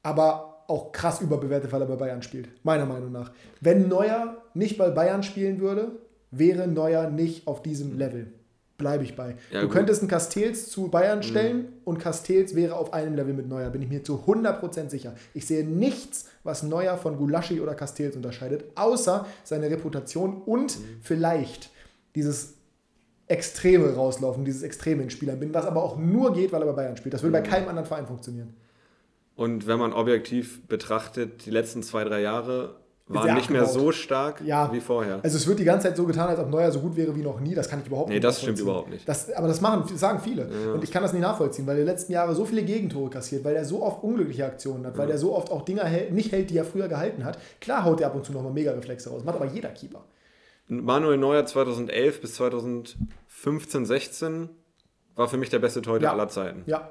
aber 0.03 0.48
auch 0.69 0.93
krass 0.93 1.21
überbewertet, 1.21 1.73
weil 1.73 1.81
er 1.81 1.89
bei 1.89 1.97
Bayern 1.97 2.23
spielt. 2.23 2.49
Meiner 2.65 2.87
Meinung 2.87 3.11
nach. 3.11 3.33
Wenn 3.61 3.89
Neuer 3.89 4.37
nicht 4.55 4.79
bei 4.79 4.91
Bayern 4.91 5.23
spielen 5.23 5.61
würde, 5.61 5.93
wäre 6.31 6.69
Neuer 6.69 7.11
nicht 7.11 7.47
auf 7.47 7.63
diesem 7.63 7.99
Level. 7.99 8.33
Bleibe 8.77 9.03
ich 9.03 9.17
bei. 9.17 9.35
Ja, 9.51 9.63
du 9.63 9.67
gut. 9.67 9.75
könntest 9.75 10.03
einen 10.03 10.11
Castells 10.11 10.71
zu 10.71 10.89
Bayern 10.89 11.25
stellen 11.25 11.57
mhm. 11.57 11.67
und 11.85 11.99
Castells 11.99 12.55
wäre 12.55 12.77
auf 12.77 12.93
einem 12.93 13.17
Level 13.17 13.35
mit 13.35 13.49
Neuer, 13.49 13.71
bin 13.71 13.83
ich 13.83 13.89
mir 13.89 14.05
zu 14.05 14.23
100% 14.25 14.89
sicher. 14.89 15.15
Ich 15.35 15.47
sehe 15.47 15.67
nichts, 15.67 16.27
was 16.45 16.63
Neuer 16.63 16.97
von 16.97 17.17
Gulaschi 17.17 17.61
oder 17.61 17.75
Castells 17.75 18.15
unterscheidet, 18.15 18.67
außer 18.77 19.27
seine 19.43 19.69
Reputation 19.69 20.43
und 20.43 20.79
mhm. 20.79 20.85
vielleicht 21.01 21.71
dieses 22.15 22.55
Extreme 23.27 23.95
rauslaufen, 23.95 24.45
dieses 24.45 24.63
Extreme 24.63 25.03
in 25.03 25.11
Spielern 25.11 25.41
bin, 25.41 25.53
was 25.53 25.67
aber 25.67 25.83
auch 25.83 25.99
nur 25.99 26.33
geht, 26.33 26.53
weil 26.53 26.63
er 26.63 26.67
bei 26.67 26.83
Bayern 26.83 26.97
spielt. 26.97 27.15
Das 27.15 27.23
würde 27.23 27.37
mhm. 27.37 27.43
bei 27.43 27.49
keinem 27.49 27.69
anderen 27.69 27.89
Verein 27.89 28.07
funktionieren. 28.07 28.55
Und 29.39 29.69
wenn 29.69 29.79
man 29.79 29.93
objektiv 29.93 30.67
betrachtet, 30.67 31.47
die 31.47 31.51
letzten 31.51 31.85
zwei, 31.85 32.03
drei 32.03 32.21
Jahre 32.21 32.75
waren 33.07 33.37
nicht 33.37 33.51
mehr 33.51 33.67
so 33.67 33.93
stark 33.93 34.43
ja. 34.45 34.73
wie 34.73 34.81
vorher. 34.81 35.21
Also 35.23 35.37
es 35.37 35.47
wird 35.47 35.61
die 35.61 35.65
ganze 35.65 35.87
Zeit 35.87 35.97
so 35.97 36.07
getan, 36.07 36.29
als 36.29 36.41
ob 36.41 36.51
Neuer 36.51 36.73
so 36.73 36.81
gut 36.81 36.97
wäre 36.97 37.15
wie 37.15 37.23
noch 37.23 37.39
nie. 37.39 37.55
Das 37.55 37.69
kann 37.69 37.79
ich 37.81 37.87
überhaupt 37.87 38.09
nee, 38.09 38.17
nicht. 38.17 38.25
Nee, 38.25 38.29
das 38.29 38.43
stimmt 38.43 38.59
überhaupt 38.59 38.91
nicht. 38.91 39.09
Das, 39.09 39.31
aber 39.31 39.47
das 39.47 39.61
machen, 39.61 39.85
das 39.89 40.01
sagen 40.01 40.19
viele. 40.19 40.51
Ja. 40.51 40.73
Und 40.73 40.83
ich 40.83 40.91
kann 40.91 41.05
das 41.05 41.13
nicht 41.13 41.23
nachvollziehen, 41.23 41.69
weil 41.69 41.79
er 41.79 41.85
letzten 41.85 42.13
Jahre 42.15 42.35
so 42.35 42.47
viele 42.47 42.65
Gegentore 42.65 43.11
kassiert, 43.11 43.45
weil 43.45 43.55
er 43.55 43.65
so 43.65 43.81
oft 43.81 44.03
unglückliche 44.03 44.45
Aktionen 44.45 44.85
hat, 44.85 44.95
ja. 44.95 44.99
weil 44.99 45.09
er 45.09 45.19
so 45.19 45.37
oft 45.37 45.53
auch 45.53 45.63
Dinger 45.65 45.85
hält, 45.85 46.13
nicht 46.13 46.33
hält, 46.33 46.51
die 46.51 46.59
er 46.59 46.65
früher 46.65 46.89
gehalten 46.89 47.25
hat. 47.25 47.39
Klar 47.61 47.85
haut 47.85 48.01
er 48.01 48.09
ab 48.09 48.17
und 48.17 48.25
zu 48.25 48.33
nochmal 48.33 48.53
Mega-Reflexe 48.53 49.09
raus. 49.09 49.23
Macht 49.23 49.37
aber 49.37 49.47
jeder 49.47 49.69
Keeper. 49.69 50.03
Manuel 50.67 51.17
Neuer 51.17 51.47
2011 51.47 52.21
bis 52.21 52.35
2015, 52.35 53.87
16 53.87 54.49
war 55.15 55.29
für 55.29 55.37
mich 55.37 55.49
der 55.49 55.61
beste 55.61 55.81
Torhüter 55.81 56.11
aller 56.11 56.29
Zeiten. 56.29 56.65
Ja. 56.67 56.91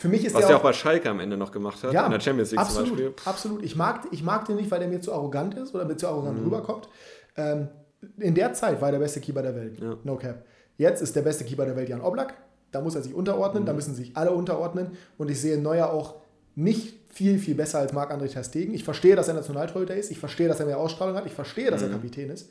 Für 0.00 0.08
mich 0.08 0.24
ist 0.24 0.34
Was 0.34 0.46
der 0.46 0.56
auch, 0.56 0.60
auch 0.60 0.64
bei 0.64 0.72
Schalke 0.72 1.10
am 1.10 1.20
Ende 1.20 1.36
noch 1.36 1.52
gemacht 1.52 1.84
hat, 1.84 1.92
ja, 1.92 2.06
in 2.06 2.12
der 2.12 2.20
Champions 2.20 2.52
League 2.52 2.60
absolut, 2.60 2.88
zum 2.88 2.96
Beispiel. 2.96 3.14
Absolut. 3.26 3.62
Ich 3.62 3.76
mag, 3.76 4.06
ich 4.10 4.22
mag 4.22 4.46
den 4.46 4.56
nicht, 4.56 4.70
weil 4.70 4.78
der 4.78 4.88
mir 4.88 5.02
zu 5.02 5.12
arrogant 5.12 5.52
ist 5.52 5.74
oder 5.74 5.84
mir 5.84 5.98
zu 5.98 6.08
arrogant 6.08 6.38
mhm. 6.38 6.44
rüberkommt. 6.44 6.88
Ähm, 7.36 7.68
in 8.16 8.34
der 8.34 8.54
Zeit 8.54 8.80
war 8.80 8.88
er 8.88 8.92
der 8.92 8.98
beste 9.00 9.20
Keeper 9.20 9.42
der 9.42 9.54
Welt. 9.54 9.78
Ja. 9.78 9.98
No 10.02 10.16
cap. 10.16 10.46
Jetzt 10.78 11.02
ist 11.02 11.14
der 11.14 11.20
beste 11.20 11.44
Keeper 11.44 11.66
der 11.66 11.76
Welt 11.76 11.90
Jan 11.90 12.00
Oblak. 12.00 12.32
Da 12.72 12.80
muss 12.80 12.94
er 12.94 13.02
sich 13.02 13.12
unterordnen, 13.12 13.64
mhm. 13.64 13.66
da 13.66 13.74
müssen 13.74 13.94
sich 13.94 14.16
alle 14.16 14.30
unterordnen. 14.30 14.92
Und 15.18 15.30
ich 15.30 15.38
sehe 15.38 15.58
Neuer 15.58 15.90
auch 15.90 16.14
nicht 16.54 16.94
viel, 17.10 17.38
viel 17.38 17.54
besser 17.54 17.80
als 17.80 17.92
Marc-André 17.92 18.32
Ter 18.32 18.42
Stegen. 18.42 18.72
Ich 18.72 18.84
verstehe, 18.84 19.16
dass 19.16 19.28
er 19.28 19.34
Nationaltorhüter 19.34 19.96
ist. 19.96 20.10
Ich 20.10 20.18
verstehe, 20.18 20.48
dass 20.48 20.60
er 20.60 20.66
mehr 20.66 20.78
Ausstrahlung 20.78 21.14
hat. 21.14 21.26
Ich 21.26 21.34
verstehe, 21.34 21.70
dass 21.70 21.82
mhm. 21.82 21.88
er 21.88 21.92
Kapitän 21.96 22.30
ist. 22.30 22.50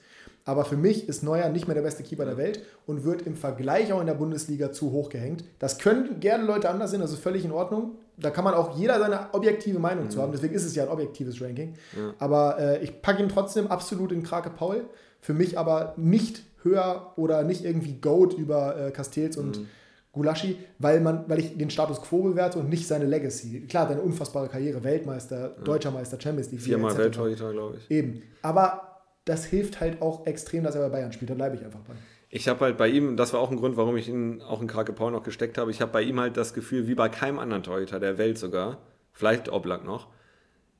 Aber 0.50 0.66
für 0.66 0.78
mich 0.78 1.08
ist 1.08 1.22
Neuer 1.22 1.48
nicht 1.50 1.68
mehr 1.68 1.76
der 1.76 1.84
beste 1.84 2.02
Keeper 2.02 2.26
der 2.26 2.36
Welt 2.36 2.64
und 2.88 3.04
wird 3.04 3.22
im 3.22 3.36
Vergleich 3.36 3.94
auch 3.94 4.02
in 4.02 4.08
der 4.08 4.16
Bundesliga 4.16 4.72
zu 4.72 4.92
hoch 4.92 5.10
gehängt. 5.10 5.44
Das 5.60 5.78
können 5.78 6.20
gerne 6.20 6.44
Leute 6.44 6.72
anders 6.72 6.90
sehen, 6.90 7.02
das 7.02 7.12
ist 7.12 7.20
völlig 7.20 7.46
in 7.46 7.52
Ordnung. 7.52 7.92
Da 8.18 8.32
kann 8.32 8.44
man 8.44 8.56
auch 8.56 8.76
jeder 8.76 8.98
seine 8.98 9.32
objektive 9.32 9.78
Meinung 9.78 10.06
mhm. 10.06 10.10
zu 10.10 10.20
haben. 10.20 10.32
Deswegen 10.32 10.56
ist 10.56 10.66
es 10.66 10.74
ja 10.74 10.86
ein 10.86 10.90
objektives 10.90 11.40
Ranking. 11.40 11.76
Ja. 11.96 12.16
Aber 12.18 12.58
äh, 12.58 12.84
ich 12.84 13.00
packe 13.04 13.22
ihn 13.22 13.30
trotzdem 13.30 13.68
absolut 13.68 14.12
in 14.12 14.24
Krake 14.24 14.50
Paul. 14.50 14.86
Für 15.22 15.36
mich 15.36 15.56
aber 15.60 15.94
nicht 15.98 16.42
höher 16.64 17.14
oder 17.16 17.44
nicht 17.44 17.64
irgendwie 17.64 17.94
Goat 18.02 18.34
über 18.34 18.76
äh, 18.76 18.90
Castells 18.90 19.38
und 19.38 19.60
mhm. 19.60 19.68
Gulaschi, 20.14 20.58
weil, 20.80 21.00
man, 21.00 21.26
weil 21.28 21.38
ich 21.38 21.60
den 21.60 21.70
Status 21.70 22.02
quo 22.02 22.24
bewerte 22.24 22.58
und 22.58 22.70
nicht 22.70 22.88
seine 22.88 23.06
Legacy. 23.06 23.68
Klar, 23.70 23.88
deine 23.88 24.02
unfassbare 24.02 24.48
Karriere, 24.48 24.84
Weltmeister, 24.84 25.54
ja. 25.56 25.64
Deutscher 25.64 25.92
Meister, 25.92 26.20
Champions 26.20 26.50
League. 26.50 26.62
Viermal 26.62 26.98
Welttorhüter, 26.98 27.52
glaube 27.52 27.78
ich. 27.78 27.92
Eben. 27.92 28.24
Aber 28.42 28.89
das 29.30 29.46
hilft 29.46 29.80
halt 29.80 30.02
auch 30.02 30.26
extrem, 30.26 30.64
dass 30.64 30.76
er 30.76 30.82
bei 30.82 30.90
Bayern 30.90 31.14
spielt. 31.14 31.30
Da 31.30 31.36
bleibe 31.36 31.56
ich 31.56 31.64
einfach 31.64 31.82
bei. 31.82 31.94
Ich 32.30 32.48
habe 32.48 32.60
halt 32.62 32.78
bei 32.78 32.88
ihm, 32.88 33.16
das 33.16 33.32
war 33.32 33.40
auch 33.40 33.52
ein 33.52 33.58
Grund, 33.58 33.78
warum 33.78 33.96
ich 33.96 34.10
ihn 34.10 34.42
auch 34.42 34.62
in 34.62 34.68
Krake 34.68 34.94
Paul 34.94 35.12
noch 35.12 35.24
gesteckt 35.24 35.58
habe, 35.58 35.72
ich 35.72 35.82
habe 35.82 35.92
bei 35.92 36.02
ihm 36.02 36.20
halt 36.20 36.38
das 36.38 36.54
Gefühl, 36.54 36.88
wie 36.88 36.96
bei 36.96 37.10
keinem 37.10 37.40
anderen 37.40 37.64
Torhüter 37.64 38.00
der 38.00 38.18
Welt 38.18 38.38
sogar, 38.38 38.80
vielleicht 39.14 39.50
Oblak 39.50 39.84
noch, 39.84 40.08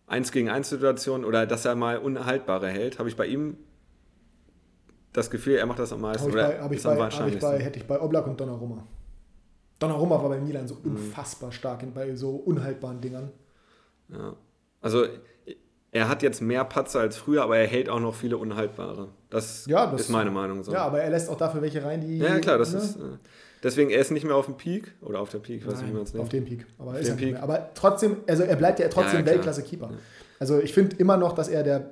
eins 0.06 0.32
gegen 0.32 0.50
eins 0.50 0.70
Situation 0.70 1.26
oder 1.26 1.46
dass 1.46 1.66
er 1.66 1.76
mal 1.76 1.98
Unhaltbare 1.98 2.68
hält, 2.68 3.00
habe 3.00 3.10
ich 3.10 3.16
bei 3.16 3.26
ihm 3.26 3.58
das 5.14 5.32
Gefühl, 5.32 5.56
er 5.56 5.66
macht 5.66 5.80
das 5.80 5.92
am 5.92 6.02
meisten. 6.02 6.28
Habe 6.28 6.30
ich, 6.30 6.36
bei, 6.36 6.60
hab 6.60 6.72
ich, 6.72 6.84
bei, 6.84 7.10
hab 7.10 7.28
ich 7.28 7.40
bei, 7.40 7.60
hätte 7.60 7.80
ich 7.80 7.88
bei 7.88 8.00
Oblak 8.00 8.28
und 8.28 8.40
Donnarumma. 8.40 8.86
Donnarumma 9.80 10.22
war 10.22 10.30
bei 10.30 10.40
Milan 10.40 10.68
so 10.68 10.76
mhm. 10.76 10.92
unfassbar 10.92 11.52
stark 11.52 11.82
in, 11.82 11.94
bei 11.94 12.16
so 12.16 12.32
unhaltbaren 12.36 13.02
Dingern. 13.02 13.32
Ja. 14.10 14.36
Also 14.82 15.06
er 15.92 16.08
hat 16.08 16.22
jetzt 16.22 16.42
mehr 16.42 16.64
Patzer 16.66 17.00
als 17.00 17.18
früher, 17.18 17.44
aber 17.44 17.58
er 17.58 17.68
hält 17.68 17.90
auch 17.90 18.00
noch 18.00 18.14
viele 18.14 18.38
unhaltbare. 18.38 19.10
Das, 19.30 19.66
ja, 19.66 19.88
das 19.88 20.02
ist 20.02 20.10
meine 20.10 20.30
Meinung. 20.30 20.64
So. 20.64 20.72
Ja, 20.72 20.84
aber 20.86 21.02
er 21.02 21.10
lässt 21.10 21.30
auch 21.30 21.38
dafür 21.38 21.62
welche 21.62 21.84
rein, 21.84 22.02
die. 22.02 22.20
Ja, 22.20 22.40
klar, 22.40 22.58
das 22.58 22.74
ne? 22.74 22.80
ist. 22.80 22.96
Äh, 22.96 23.00
deswegen, 23.64 23.90
er 23.90 24.00
ist 24.00 24.12
nicht 24.12 24.24
mehr 24.24 24.36
auf 24.36 24.46
dem 24.46 24.56
Peak 24.56 24.94
oder 25.02 25.20
auf 25.20 25.30
der 25.30 25.40
Peak, 25.40 25.62
ich 25.62 25.68
weiß 25.68 25.76
Nein, 25.76 25.84
nicht, 25.84 25.92
wie 25.92 25.96
man 25.96 26.04
es 26.04 26.14
nennt. 26.14 26.24
Auf 26.24 26.30
dem 26.30 26.46
Peak. 26.46 26.66
Aber, 26.78 27.00
ist 27.00 27.18
Peak. 27.18 27.34
Mehr. 27.34 27.44
aber 27.44 27.70
trotzdem, 27.74 28.18
also 28.28 28.44
er 28.44 28.56
bleibt 28.56 28.80
ja 28.80 28.88
trotzdem 28.88 29.22
ja, 29.22 29.26
Weltklasse-Keeper. 29.26 29.90
Ja. 29.92 29.98
Also 30.40 30.60
ich 30.60 30.74
finde 30.74 30.96
immer 30.98 31.18
noch, 31.18 31.34
dass 31.34 31.48
er 31.48 31.64
der. 31.64 31.90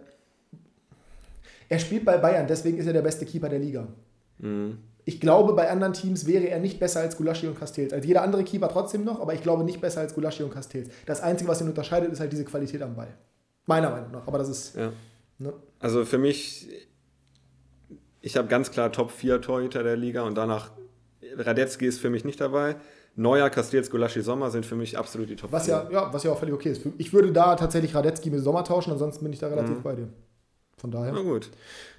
Er 1.70 1.80
spielt 1.80 2.06
bei 2.06 2.18
Bayern, 2.18 2.48
deswegen 2.48 2.78
ist 2.78 2.86
er 2.86 2.94
der 2.94 3.02
beste 3.02 3.26
Keeper 3.26 3.50
der 3.50 3.60
Liga. 3.60 3.88
Mhm. 4.40 4.78
ich 5.04 5.20
glaube, 5.20 5.54
bei 5.54 5.68
anderen 5.68 5.94
Teams 5.94 6.28
wäre 6.28 6.48
er 6.48 6.60
nicht 6.60 6.80
besser 6.80 7.00
als 7.00 7.18
Gulaschi 7.18 7.48
und 7.48 7.58
Castells. 7.58 7.92
Als 7.92 8.06
jeder 8.06 8.22
andere 8.22 8.44
Keeper 8.44 8.70
trotzdem 8.70 9.04
noch, 9.04 9.20
aber 9.20 9.34
ich 9.34 9.42
glaube 9.42 9.64
nicht 9.64 9.82
besser 9.82 10.02
als 10.02 10.14
Gulaschi 10.14 10.44
und 10.44 10.54
Castells. 10.54 10.90
Das 11.08 11.22
Einzige, 11.22 11.50
was 11.50 11.60
ihn 11.60 11.68
unterscheidet, 11.68 12.12
ist 12.12 12.20
halt 12.20 12.32
diese 12.32 12.46
Qualität 12.46 12.84
am 12.84 12.96
Ball. 12.96 13.08
Meiner 13.68 13.92
Meinung 13.92 14.12
nach. 14.12 14.28
Aber 14.28 14.40
das 14.40 14.50
ist. 14.50 14.76
Ja. 14.76 14.92
Ne? 15.38 15.54
Also 15.80 16.04
für 16.06 16.18
mich, 16.18 16.68
ich 18.22 18.36
habe 18.36 18.48
ganz 18.48 18.72
klar 18.72 18.92
Top 18.92 19.12
4 19.12 19.42
Torhüter 19.42 19.84
der 19.84 19.96
Liga 19.96 20.24
und 20.24 20.36
danach 20.36 20.72
Radetzky 21.36 21.86
ist 21.86 22.00
für 22.00 22.10
mich 22.10 22.26
nicht 22.26 22.42
dabei. 22.42 22.78
Neuer, 23.16 23.50
Castells, 23.50 23.90
Gulaschi, 23.90 24.22
Sommer 24.22 24.52
sind 24.52 24.66
für 24.66 24.76
mich 24.76 24.98
absolut 24.98 25.30
die 25.30 25.36
Top 25.36 25.52
was 25.52 25.66
4. 25.66 25.74
Ja, 25.74 25.92
ja, 25.92 26.14
was 26.14 26.24
ja 26.24 26.32
auch 26.32 26.40
völlig 26.40 26.54
okay 26.54 26.72
ist. 26.72 26.82
Ich 26.98 27.14
würde 27.14 27.32
da 27.32 27.56
tatsächlich 27.56 27.94
Radetzky 27.94 28.30
mit 28.30 28.42
Sommer 28.42 28.64
tauschen, 28.64 28.92
ansonsten 28.92 29.24
bin 29.24 29.34
ich 29.34 29.40
da 29.40 29.48
relativ 29.48 29.78
mhm. 29.78 29.84
bei 29.84 29.96
dir. 29.96 30.10
Von 30.78 30.92
daher. 30.92 31.12
Na 31.12 31.22
gut. 31.22 31.50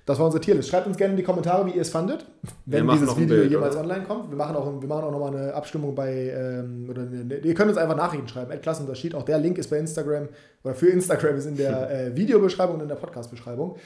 Das 0.08 0.18
war 0.18 0.24
unsere 0.24 0.40
Tierlist. 0.40 0.70
Schreibt 0.70 0.86
uns 0.86 0.96
gerne 0.96 1.10
in 1.10 1.18
die 1.18 1.22
Kommentare, 1.22 1.66
wie 1.66 1.72
ihr 1.72 1.82
es 1.82 1.90
fandet, 1.90 2.24
wenn 2.64 2.88
dieses 2.88 3.14
Video 3.14 3.36
Bild, 3.36 3.50
jemals 3.50 3.76
oder? 3.76 3.84
online 3.84 4.04
kommt. 4.04 4.30
Wir 4.30 4.38
machen 4.38 4.56
auch, 4.56 4.80
wir 4.80 4.88
machen 4.88 5.04
auch 5.04 5.12
nochmal 5.12 5.36
eine 5.36 5.52
Abstimmung 5.52 5.94
bei, 5.94 6.32
ähm, 6.34 6.86
oder 6.88 7.02
eine, 7.02 7.36
ihr 7.36 7.52
könnt 7.52 7.68
uns 7.68 7.76
einfach 7.76 7.94
Nachrichten 7.94 8.26
schreiben, 8.26 8.58
Klassenunterschied. 8.58 9.14
Auch 9.14 9.24
der 9.24 9.36
Link 9.36 9.58
ist 9.58 9.68
bei 9.68 9.76
Instagram, 9.76 10.30
oder 10.64 10.74
für 10.74 10.88
Instagram 10.88 11.36
ist 11.36 11.44
in 11.44 11.58
der 11.58 11.90
äh, 12.06 12.16
Videobeschreibung 12.16 12.76
und 12.76 12.80
in 12.80 12.88
der 12.88 12.94
Podcast-Beschreibung. 12.94 13.76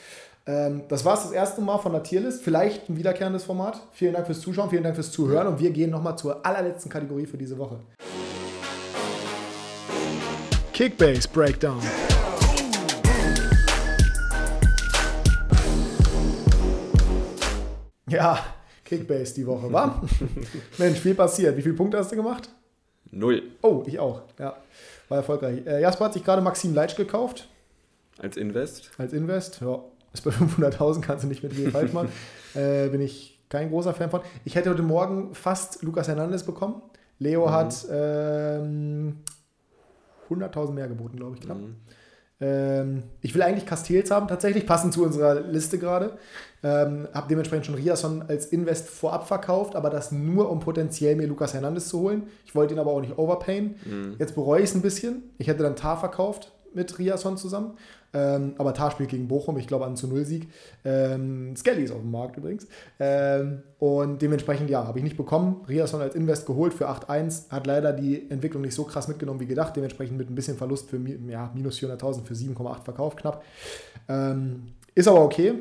Ähm, 0.47 0.83
das 0.87 1.05
war 1.05 1.15
es 1.15 1.25
das 1.25 1.33
erste 1.33 1.61
Mal 1.61 1.79
von 1.79 1.91
der 1.91 2.05
Tierlist. 2.05 2.45
Vielleicht 2.45 2.89
ein 2.89 2.97
wiederkehrendes 2.97 3.43
Format. 3.43 3.81
Vielen 3.91 4.13
Dank 4.13 4.27
fürs 4.27 4.43
Zuschauen, 4.43 4.71
vielen 4.71 4.85
Dank 4.85 4.95
fürs 4.95 5.11
Zuhören 5.11 5.49
und 5.49 5.59
wir 5.59 5.71
gehen 5.73 5.91
nochmal 5.91 6.17
zur 6.17 6.47
allerletzten 6.47 6.89
Kategorie 6.89 7.27
für 7.27 7.37
diese 7.37 7.59
Woche. 7.59 7.81
Kickbase 10.73 11.29
Breakdown. 11.29 11.81
Ja, 18.13 18.39
Kickbase 18.85 19.35
die 19.35 19.47
Woche, 19.47 19.73
war? 19.73 20.03
Mensch, 20.79 20.99
viel 20.99 21.15
passiert. 21.15 21.57
Wie 21.57 21.63
viele 21.63 21.75
Punkte 21.75 21.97
hast 21.97 22.13
du 22.13 22.17
gemacht? 22.17 22.51
Null. 23.11 23.43
Oh, 23.63 23.83
ich 23.87 23.99
auch. 23.99 24.23
Ja, 24.39 24.57
war 25.09 25.19
erfolgreich. 25.19 25.67
Äh, 25.67 25.81
Jasper 25.81 26.07
hat 26.07 26.13
sich 26.13 26.23
gerade 26.23 26.43
Maxim 26.43 26.75
Leitsch 26.75 26.97
gekauft. 26.97 27.49
Als 28.19 28.37
Invest? 28.37 28.91
Als 28.99 29.15
Invest, 29.15 29.63
ja. 29.63 29.83
Ist 30.13 30.25
bei 30.25 30.31
500.000, 30.31 31.01
kannst 31.01 31.25
du 31.25 31.29
nicht 31.29 31.43
mit 31.43 31.55
viel 31.55 31.71
falsch 31.73 31.95
machen. 31.95 32.11
äh, 32.55 32.89
bin 32.89 33.01
ich 33.01 33.41
kein 33.49 33.71
großer 33.71 33.95
Fan 33.95 34.11
von. 34.11 34.21
Ich 34.45 34.57
hätte 34.57 34.69
heute 34.69 34.83
Morgen 34.83 35.35
fast 35.35 35.83
Lukas 35.83 36.09
Hernandez 36.09 36.43
bekommen. 36.43 36.83
Leo 37.19 37.47
mhm. 37.47 37.51
hat 37.51 37.87
ähm, 37.91 39.17
100.000 40.29 40.73
mehr 40.73 40.89
geboten, 40.89 41.17
glaube 41.17 41.37
ich, 41.37 41.43
knapp. 41.43 41.59
Mhm. 41.59 41.77
Ähm, 42.43 43.03
ich 43.23 43.35
will 43.35 43.43
eigentlich 43.43 43.65
Castells 43.65 44.11
haben, 44.11 44.29
tatsächlich, 44.29 44.67
passend 44.67 44.93
zu 44.93 45.03
unserer 45.03 45.41
Liste 45.41 45.79
gerade. 45.79 46.19
Ähm, 46.65 47.09
habe 47.13 47.29
dementsprechend 47.29 47.67
schon 47.67 47.75
Riason 47.75 48.23
als 48.29 48.47
Invest 48.47 48.89
vorab 48.89 49.27
verkauft, 49.27 49.75
aber 49.75 49.91
das 49.91 50.13
nur, 50.13 50.51
um 50.51 50.61
potenziell 50.61 51.17
mir 51.17 51.27
Lukas 51.27 51.55
Hernandez 51.55 51.89
zu 51.89 52.01
holen. 52.01 52.25
Ich 52.45 52.55
wollte 52.55 52.75
ihn 52.75 52.81
aber 52.81 52.93
auch 52.93 53.01
nicht 53.01 53.19
overpayen. 53.19 53.75
Mhm. 53.85 54.17
Jetzt 54.19 54.35
bereue 54.35 54.61
ich 54.61 54.71
es 54.71 54.75
ein 54.75 54.83
bisschen. 54.83 55.23
Ich 55.39 55.49
hätte 55.49 55.63
dann 55.63 55.77
Tar 55.77 55.99
verkauft 55.99 56.53
mit 56.75 56.99
Riason 56.99 57.37
zusammen. 57.37 57.73
Ähm, 58.15 58.55
aber 58.59 58.75
Tar 58.75 58.91
spielt 58.91 59.09
gegen 59.09 59.27
Bochum, 59.27 59.57
ich 59.57 59.67
glaube 59.67 59.87
an 59.87 59.97
zu 59.97 60.07
Null 60.07 60.25
Sieg. 60.25 60.49
Ähm, 60.85 61.57
Skelly 61.57 61.85
ist 61.85 61.93
auf 61.93 62.01
dem 62.01 62.11
Markt 62.11 62.37
übrigens. 62.37 62.67
Ähm, 63.01 63.63
und 63.79 64.21
dementsprechend, 64.21 64.69
ja, 64.69 64.87
habe 64.87 64.99
ich 64.99 65.05
nicht 65.05 65.17
bekommen. 65.17 65.65
Riason 65.69 66.01
als 66.01 66.15
Invest 66.15 66.47
geholt 66.47 66.75
für 66.75 66.89
8-1. 66.89 67.51
Hat 67.51 67.67
leider 67.67 67.93
die 67.93 68.31
Entwicklung 68.31 68.63
nicht 68.63 68.75
so 68.75 68.85
krass 68.85 69.09
mitgenommen 69.09 69.41
wie 69.41 69.47
gedacht. 69.47 69.75
Dementsprechend 69.75 70.19
mit 70.19 70.31
ein 70.31 70.35
bisschen 70.35 70.57
Verlust 70.57 70.91
für 70.91 70.99
ja, 71.29 71.51
minus 71.55 71.79
400.000 71.79 72.25
für 72.25 72.35
7,8 72.35 72.85
verkauft 72.85 73.19
knapp. 73.19 73.43
Ähm, 74.09 74.65
ist 74.95 75.09
aber 75.09 75.23
okay. 75.23 75.55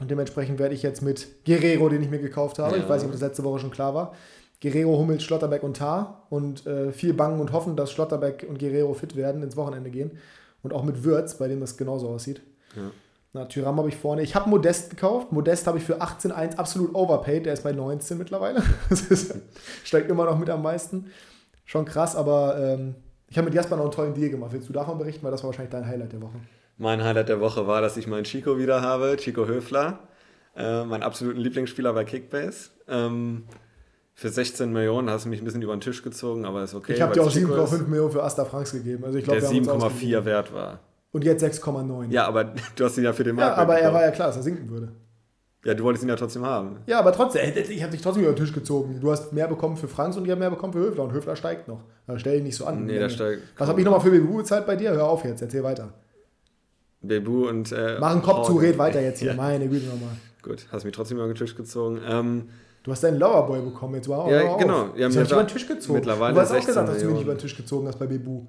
Und 0.00 0.10
dementsprechend 0.10 0.58
werde 0.58 0.74
ich 0.74 0.82
jetzt 0.82 1.02
mit 1.02 1.44
Guerrero, 1.44 1.88
den 1.88 2.02
ich 2.02 2.10
mir 2.10 2.20
gekauft 2.20 2.58
habe, 2.58 2.76
ja. 2.76 2.82
ich 2.82 2.88
weiß 2.88 3.02
nicht, 3.02 3.06
ob 3.06 3.12
das 3.12 3.20
letzte 3.20 3.44
Woche 3.44 3.58
schon 3.58 3.70
klar 3.70 3.94
war, 3.94 4.14
Guerrero, 4.60 4.98
Hummels, 4.98 5.22
Schlotterbeck 5.22 5.62
und 5.62 5.76
Tar 5.76 6.26
und 6.30 6.66
äh, 6.66 6.92
viel 6.92 7.14
bangen 7.14 7.40
und 7.40 7.52
hoffen, 7.52 7.76
dass 7.76 7.92
Schlotterbeck 7.92 8.46
und 8.48 8.58
Guerrero 8.58 8.94
fit 8.94 9.14
werden, 9.16 9.42
ins 9.42 9.56
Wochenende 9.56 9.90
gehen. 9.90 10.18
Und 10.62 10.72
auch 10.72 10.82
mit 10.82 11.04
Würz, 11.04 11.34
bei 11.38 11.46
dem 11.46 11.60
das 11.60 11.76
genauso 11.76 12.08
aussieht. 12.08 12.40
Ja. 12.74 12.90
Na, 13.32 13.44
Tyram 13.44 13.76
habe 13.78 13.88
ich 13.88 13.96
vorne. 13.96 14.22
Ich 14.22 14.34
habe 14.34 14.50
Modest 14.50 14.90
gekauft. 14.90 15.30
Modest 15.30 15.66
habe 15.66 15.78
ich 15.78 15.84
für 15.84 16.00
18,1 16.00 16.56
absolut 16.56 16.94
overpaid. 16.94 17.46
Der 17.46 17.52
ist 17.52 17.62
bei 17.62 17.72
19 17.72 18.18
mittlerweile. 18.18 18.62
Das 18.88 19.02
ist, 19.02 19.34
steigt 19.84 20.10
immer 20.10 20.24
noch 20.24 20.38
mit 20.38 20.50
am 20.50 20.62
meisten. 20.62 21.12
Schon 21.64 21.84
krass, 21.84 22.16
aber 22.16 22.58
ähm, 22.58 22.96
ich 23.28 23.36
habe 23.36 23.44
mit 23.44 23.54
Jasper 23.54 23.76
noch 23.76 23.84
einen 23.84 23.92
tollen 23.92 24.14
Deal 24.14 24.30
gemacht. 24.30 24.52
Willst 24.52 24.68
du 24.68 24.72
davon 24.72 24.98
berichten? 24.98 25.22
Weil 25.22 25.30
das 25.30 25.42
war 25.42 25.48
wahrscheinlich 25.48 25.70
dein 25.70 25.86
Highlight 25.86 26.12
der 26.12 26.22
Woche. 26.22 26.40
Mein 26.78 27.02
Highlight 27.02 27.28
der 27.28 27.40
Woche 27.40 27.66
war, 27.66 27.80
dass 27.80 27.96
ich 27.96 28.06
meinen 28.06 28.24
Chico 28.24 28.56
wieder 28.56 28.80
habe, 28.82 29.16
Chico 29.16 29.46
Höfler, 29.46 29.98
äh, 30.56 30.84
meinen 30.84 31.02
absoluten 31.02 31.40
Lieblingsspieler 31.40 31.92
bei 31.92 32.04
Kickbase. 32.04 32.70
Ähm, 32.86 33.44
für 34.14 34.28
16 34.28 34.72
Millionen 34.72 35.10
hast 35.10 35.24
du 35.24 35.28
mich 35.28 35.40
ein 35.40 35.44
bisschen 35.44 35.62
über 35.62 35.76
den 35.76 35.80
Tisch 35.80 36.02
gezogen, 36.02 36.44
aber 36.44 36.62
ist 36.62 36.74
okay. 36.74 36.94
Ich 36.94 37.00
habe 37.00 37.14
dir 37.14 37.22
auch 37.22 37.30
7,5 37.30 37.88
Millionen 37.88 38.12
für 38.12 38.22
Asta 38.22 38.44
Franks 38.44 38.72
gegeben. 38.72 39.04
Also 39.04 39.18
ich 39.18 39.24
glaub, 39.24 39.38
der 39.38 39.48
7,4 39.48 40.24
wert 40.24 40.52
war. 40.54 40.80
Und 41.10 41.24
jetzt 41.24 41.42
6,9. 41.42 42.10
Ja, 42.10 42.26
aber 42.26 42.44
du 42.76 42.84
hast 42.84 42.96
ihn 42.96 43.04
ja 43.04 43.12
für 43.12 43.24
den 43.24 43.36
Markt. 43.36 43.56
Ja, 43.56 43.62
aber 43.62 43.78
er 43.78 43.92
war 43.92 44.02
ja 44.02 44.10
klar, 44.10 44.28
dass 44.28 44.36
er 44.36 44.42
sinken 44.42 44.70
würde. 44.70 44.92
Ja, 45.64 45.74
du 45.74 45.82
wolltest 45.82 46.04
ihn 46.04 46.08
ja 46.08 46.16
trotzdem 46.16 46.46
haben. 46.46 46.78
Ja, 46.86 47.00
aber 47.00 47.12
trotzdem, 47.12 47.52
ich 47.56 47.82
habe 47.82 47.90
dich 47.90 48.00
trotzdem 48.00 48.22
über 48.22 48.32
den 48.32 48.36
Tisch 48.38 48.52
gezogen. 48.52 49.00
Du 49.00 49.10
hast 49.10 49.32
mehr 49.32 49.48
bekommen 49.48 49.76
für 49.76 49.88
Franks 49.88 50.16
und 50.16 50.24
ich 50.24 50.30
habe 50.30 50.38
mehr 50.38 50.50
bekommen 50.50 50.72
für 50.72 50.78
Höfler. 50.78 51.02
Und 51.02 51.12
Höfler 51.12 51.34
steigt 51.34 51.66
noch. 51.66 51.82
Also 52.06 52.20
stell 52.20 52.38
ihn 52.38 52.44
nicht 52.44 52.56
so 52.56 52.64
an. 52.64 52.86
Nee, 52.86 52.98
der 52.98 53.08
steigt. 53.08 53.42
Was 53.56 53.68
habe 53.68 53.80
ich 53.80 53.84
nochmal 53.84 54.00
für 54.00 54.10
BBU 54.10 54.36
bezahlt 54.36 54.66
bei 54.66 54.76
dir? 54.76 54.90
Hör 54.92 55.08
auf 55.08 55.24
jetzt, 55.24 55.42
erzähl 55.42 55.64
weiter. 55.64 55.92
Bebu 57.00 57.48
und. 57.48 57.72
Äh, 57.72 57.98
Mach 58.00 58.12
einen 58.12 58.22
Kopf 58.22 58.46
zu, 58.46 58.56
red 58.56 58.78
weiter 58.78 59.00
jetzt 59.00 59.20
hier. 59.20 59.28
Ja. 59.32 59.36
Meine 59.36 59.68
Güte 59.68 59.86
nochmal. 59.86 60.16
Gut, 60.42 60.66
hast 60.72 60.84
mich 60.84 60.94
trotzdem 60.94 61.18
über 61.18 61.26
den 61.26 61.34
Tisch 61.34 61.54
gezogen. 61.54 62.00
Ähm, 62.06 62.48
du 62.82 62.90
hast 62.92 63.02
deinen 63.02 63.18
Loverboy 63.18 63.60
bekommen 63.60 63.96
jetzt. 63.96 64.08
Wow, 64.08 64.30
ja, 64.30 64.56
genau. 64.56 64.94
Ja, 64.96 65.08
ich 65.08 65.16
habe 65.16 65.26
über 65.28 65.44
den 65.44 65.48
Tisch 65.48 65.66
gezogen. 65.66 65.98
Mittlerweile 65.98 66.34
du 66.34 66.40
hast 66.40 66.52
auch 66.52 66.64
gesagt, 66.64 66.88
dass 66.88 66.98
du 66.98 67.04
mich 67.06 67.14
nicht 67.14 67.22
über 67.24 67.34
den 67.34 67.40
Tisch 67.40 67.56
gezogen 67.56 67.86
hast 67.86 67.98
bei 67.98 68.06
Bebu. 68.06 68.42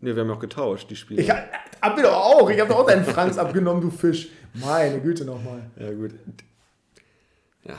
Nee, 0.00 0.14
wir 0.14 0.22
haben 0.22 0.30
auch 0.30 0.38
getauscht, 0.38 0.88
die 0.90 0.96
Spiele. 0.96 1.20
Ich 1.20 1.30
hab 1.30 1.96
mir 1.96 2.02
doch 2.04 2.12
auch. 2.14 2.48
Ich 2.50 2.60
habe 2.60 2.70
doch 2.70 2.80
auch 2.80 2.86
deinen 2.86 3.04
Franks 3.04 3.36
abgenommen, 3.38 3.82
du 3.82 3.90
Fisch. 3.90 4.28
Meine 4.54 5.00
Güte 5.00 5.24
nochmal. 5.24 5.62
Ja, 5.78 5.92
gut. 5.92 6.12
Ja, 7.64 7.74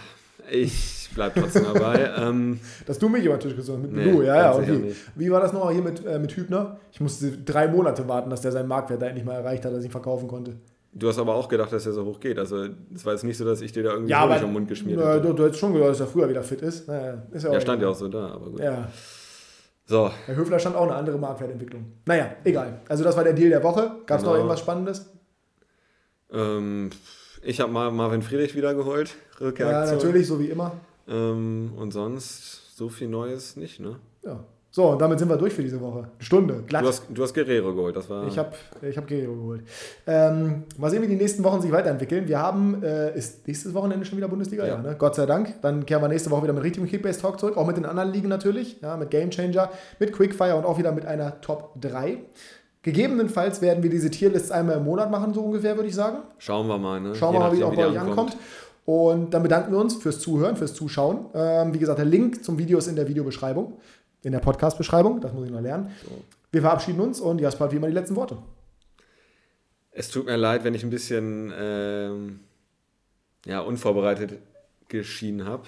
ich 0.51 1.09
bleibe 1.13 1.41
trotzdem 1.41 1.65
dabei. 1.73 2.11
ähm, 2.17 2.59
Dass 2.85 2.99
du 2.99 3.09
mich 3.09 3.25
über 3.25 3.37
den 3.37 3.41
Tisch 3.41 3.55
gezogen 3.55 3.83
hast, 3.83 3.91
mit 3.91 4.05
nee, 4.05 4.11
du, 4.11 4.21
ja, 4.21 4.35
ja, 4.35 4.55
okay. 4.55 4.95
Wie 5.15 5.31
war 5.31 5.41
das 5.41 5.53
nochmal 5.53 5.73
hier 5.73 5.83
mit, 5.83 6.05
äh, 6.05 6.19
mit 6.19 6.31
Hübner? 6.31 6.79
Ich 6.91 7.01
musste 7.01 7.31
drei 7.31 7.67
Monate 7.67 8.07
warten, 8.07 8.29
dass 8.29 8.41
der 8.41 8.51
seinen 8.51 8.67
Marktwert 8.67 9.01
da 9.01 9.07
endlich 9.07 9.25
mal 9.25 9.35
erreicht 9.35 9.65
hat, 9.65 9.73
dass 9.73 9.79
ich 9.79 9.85
ihn 9.85 9.91
verkaufen 9.91 10.27
konnte. 10.27 10.55
Du 10.91 11.07
hast 11.07 11.19
aber 11.19 11.35
auch 11.35 11.47
gedacht, 11.47 11.71
dass 11.71 11.85
er 11.85 11.93
so 11.93 12.03
hoch 12.03 12.19
geht. 12.19 12.39
Also 12.39 12.67
es 12.93 13.05
war 13.05 13.13
jetzt 13.13 13.23
nicht 13.23 13.37
so, 13.37 13.45
dass 13.45 13.61
ich 13.61 13.71
dir 13.71 13.83
da 13.83 13.91
irgendwie 13.91 14.11
ja, 14.11 14.19
aber, 14.19 14.41
im 14.41 14.53
Mund 14.53 14.67
geschmiert 14.67 14.99
habe. 14.99 15.21
Du, 15.21 15.33
du 15.33 15.43
hättest 15.43 15.59
schon 15.59 15.73
gedacht, 15.73 15.91
dass 15.91 15.99
er 15.99 16.07
früher 16.07 16.27
wieder 16.27 16.41
fit 16.41 16.61
ist. 16.61 16.87
Naja, 16.87 17.23
ist 17.31 17.43
ja, 17.43 17.49
auch 17.49 17.53
ja 17.53 17.61
stand 17.61 17.81
ja 17.81 17.89
auch 17.89 17.95
so 17.95 18.07
da, 18.07 18.29
aber 18.29 18.49
gut. 18.49 18.59
Ja. 18.59 18.87
So. 19.85 20.11
Herr 20.25 20.35
Höfler 20.35 20.59
stand 20.59 20.75
auch 20.75 20.83
eine 20.83 20.95
andere 20.95 21.17
Marktwertentwicklung. 21.17 21.93
Naja, 22.05 22.31
egal. 22.43 22.81
Also 22.87 23.03
das 23.03 23.15
war 23.15 23.23
der 23.23 23.33
Deal 23.33 23.49
der 23.49 23.63
Woche. 23.63 23.91
Gab 24.05 24.17
es 24.17 24.23
genau. 24.23 24.31
noch 24.31 24.37
irgendwas 24.37 24.59
Spannendes? 24.59 25.11
Ähm, 26.31 26.89
ich 27.41 27.59
habe 27.59 27.71
mal 27.71 27.91
Marvin 27.91 28.21
Friedrich 28.21 28.55
wiedergeholt. 28.55 29.15
Ja, 29.57 29.85
natürlich, 29.85 30.27
so 30.27 30.39
wie 30.39 30.47
immer. 30.47 30.73
Ähm, 31.07 31.71
und 31.77 31.91
sonst 31.91 32.75
so 32.77 32.89
viel 32.89 33.07
Neues 33.07 33.55
nicht, 33.55 33.79
ne? 33.79 33.95
Ja. 34.23 34.43
So, 34.71 34.91
und 34.91 35.01
damit 35.01 35.17
sind 35.17 35.27
wir 35.29 35.37
durch 35.37 35.53
für 35.53 35.63
diese 35.63 35.81
Woche. 35.81 35.99
Eine 35.99 36.09
Stunde, 36.19 36.63
glatt. 36.67 36.83
Du 36.83 36.87
hast, 36.87 37.03
du 37.09 37.23
hast 37.23 37.33
Guerrero 37.33 37.73
geholt, 37.73 37.95
das 37.95 38.07
war... 38.07 38.27
Ich 38.27 38.37
habe 38.37 38.51
ich 38.83 38.95
hab 38.95 39.07
Guerrero 39.07 39.33
geholt. 39.33 39.63
Ähm, 40.05 40.63
mal 40.77 40.91
sehen, 40.91 41.01
wie 41.01 41.07
die 41.07 41.15
nächsten 41.15 41.43
Wochen 41.43 41.59
sich 41.59 41.71
weiterentwickeln. 41.71 42.27
Wir 42.27 42.37
haben, 42.37 42.83
äh, 42.83 43.17
ist 43.17 43.47
nächstes 43.47 43.73
Wochenende 43.73 44.05
schon 44.05 44.19
wieder 44.19 44.27
Bundesliga? 44.27 44.67
Ja. 44.67 44.75
ja 44.75 44.81
ne? 44.81 44.95
Gott 44.95 45.15
sei 45.15 45.25
Dank. 45.25 45.59
Dann 45.63 45.87
kehren 45.87 46.03
wir 46.03 46.07
nächste 46.07 46.29
Woche 46.29 46.43
wieder 46.43 46.53
mit 46.53 46.63
richtigem 46.63 46.87
Kickbase-Talk 46.87 47.39
zurück, 47.39 47.57
auch 47.57 47.65
mit 47.65 47.77
den 47.77 47.85
anderen 47.85 48.13
Ligen 48.13 48.27
natürlich, 48.27 48.79
ja, 48.81 48.95
mit 48.95 49.09
Gamechanger, 49.09 49.71
mit 49.97 50.13
Quickfire 50.13 50.55
und 50.55 50.65
auch 50.65 50.77
wieder 50.77 50.91
mit 50.91 51.07
einer 51.07 51.41
Top 51.41 51.73
3. 51.81 52.19
Gegebenenfalls 52.91 53.61
werden 53.61 53.83
wir 53.83 53.89
diese 53.89 54.09
Tierlists 54.09 54.51
einmal 54.51 54.77
im 54.77 54.83
Monat 54.83 55.11
machen, 55.11 55.33
so 55.33 55.41
ungefähr, 55.41 55.75
würde 55.75 55.89
ich 55.89 55.95
sagen. 55.95 56.19
Schauen 56.37 56.67
wir 56.67 56.77
mal, 56.77 56.99
ne? 56.99 57.15
Schauen 57.15 57.33
wir 57.33 57.39
mal, 57.39 57.55
wie 57.55 57.63
auch 57.63 57.75
bei 57.75 57.87
euch 57.87 57.99
ankommt. 57.99 58.35
Und 58.85 59.33
dann 59.33 59.43
bedanken 59.43 59.71
wir 59.71 59.79
uns 59.79 59.95
fürs 59.95 60.19
Zuhören, 60.19 60.55
fürs 60.55 60.73
Zuschauen. 60.73 61.27
Ähm, 61.35 61.73
wie 61.73 61.77
gesagt, 61.77 61.99
der 61.99 62.05
Link 62.05 62.43
zum 62.43 62.57
Video 62.57 62.79
ist 62.79 62.87
in 62.87 62.95
der 62.95 63.07
Videobeschreibung 63.07 63.73
in 64.23 64.31
der 64.31 64.39
Podcast-Beschreibung. 64.39 65.21
Das 65.21 65.33
muss 65.33 65.45
ich 65.45 65.51
noch 65.51 65.61
lernen. 65.61 65.91
Wir 66.51 66.61
verabschieden 66.61 66.99
uns 66.99 67.19
und 67.19 67.39
Jasper 67.39 67.65
hat 67.65 67.71
wie 67.71 67.77
immer 67.77 67.87
die 67.87 67.93
letzten 67.93 68.15
Worte. 68.15 68.37
Es 69.91 70.09
tut 70.09 70.25
mir 70.25 70.37
leid, 70.37 70.63
wenn 70.63 70.73
ich 70.73 70.83
ein 70.83 70.89
bisschen 70.89 71.53
ähm, 71.57 72.39
ja, 73.45 73.61
unvorbereitet 73.61 74.39
geschienen 74.87 75.45
habe 75.45 75.63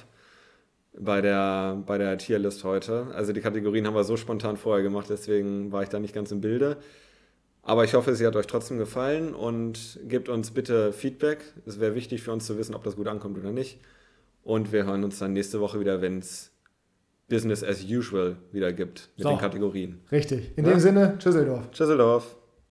bei 0.97 1.21
der, 1.21 1.81
bei 1.85 1.97
der 1.97 2.17
Tierlist 2.17 2.63
heute. 2.63 3.07
Also 3.13 3.33
die 3.33 3.41
Kategorien 3.41 3.85
haben 3.87 3.95
wir 3.95 4.03
so 4.03 4.17
spontan 4.17 4.57
vorher 4.57 4.83
gemacht, 4.83 5.07
deswegen 5.09 5.71
war 5.71 5.83
ich 5.83 5.89
da 5.89 5.99
nicht 5.99 6.13
ganz 6.13 6.31
im 6.31 6.41
Bilde. 6.41 6.77
Aber 7.63 7.83
ich 7.83 7.93
hoffe, 7.93 8.15
sie 8.15 8.25
hat 8.25 8.35
euch 8.35 8.47
trotzdem 8.47 8.77
gefallen 8.77 9.35
und 9.35 9.99
gebt 10.07 10.29
uns 10.29 10.51
bitte 10.51 10.93
Feedback. 10.93 11.39
Es 11.65 11.79
wäre 11.79 11.93
wichtig 11.93 12.23
für 12.23 12.31
uns 12.31 12.45
zu 12.45 12.57
wissen, 12.57 12.73
ob 12.73 12.83
das 12.83 12.95
gut 12.95 13.07
ankommt 13.07 13.37
oder 13.37 13.51
nicht. 13.51 13.79
Und 14.43 14.71
wir 14.71 14.85
hören 14.85 15.03
uns 15.03 15.19
dann 15.19 15.33
nächste 15.33 15.59
Woche 15.59 15.79
wieder, 15.79 16.01
wenn 16.01 16.19
es 16.19 16.51
Business 17.29 17.63
as 17.63 17.83
usual 17.83 18.37
wieder 18.51 18.73
gibt 18.73 19.09
mit 19.15 19.23
so, 19.23 19.29
den 19.29 19.37
Kategorien. 19.37 20.01
Richtig. 20.11 20.51
In 20.57 20.65
ja? 20.65 20.71
dem 20.71 20.79
Sinne, 20.79 21.15
Tschüsseldorf. 21.19 21.69
Tschüsseldorf. 21.71 22.35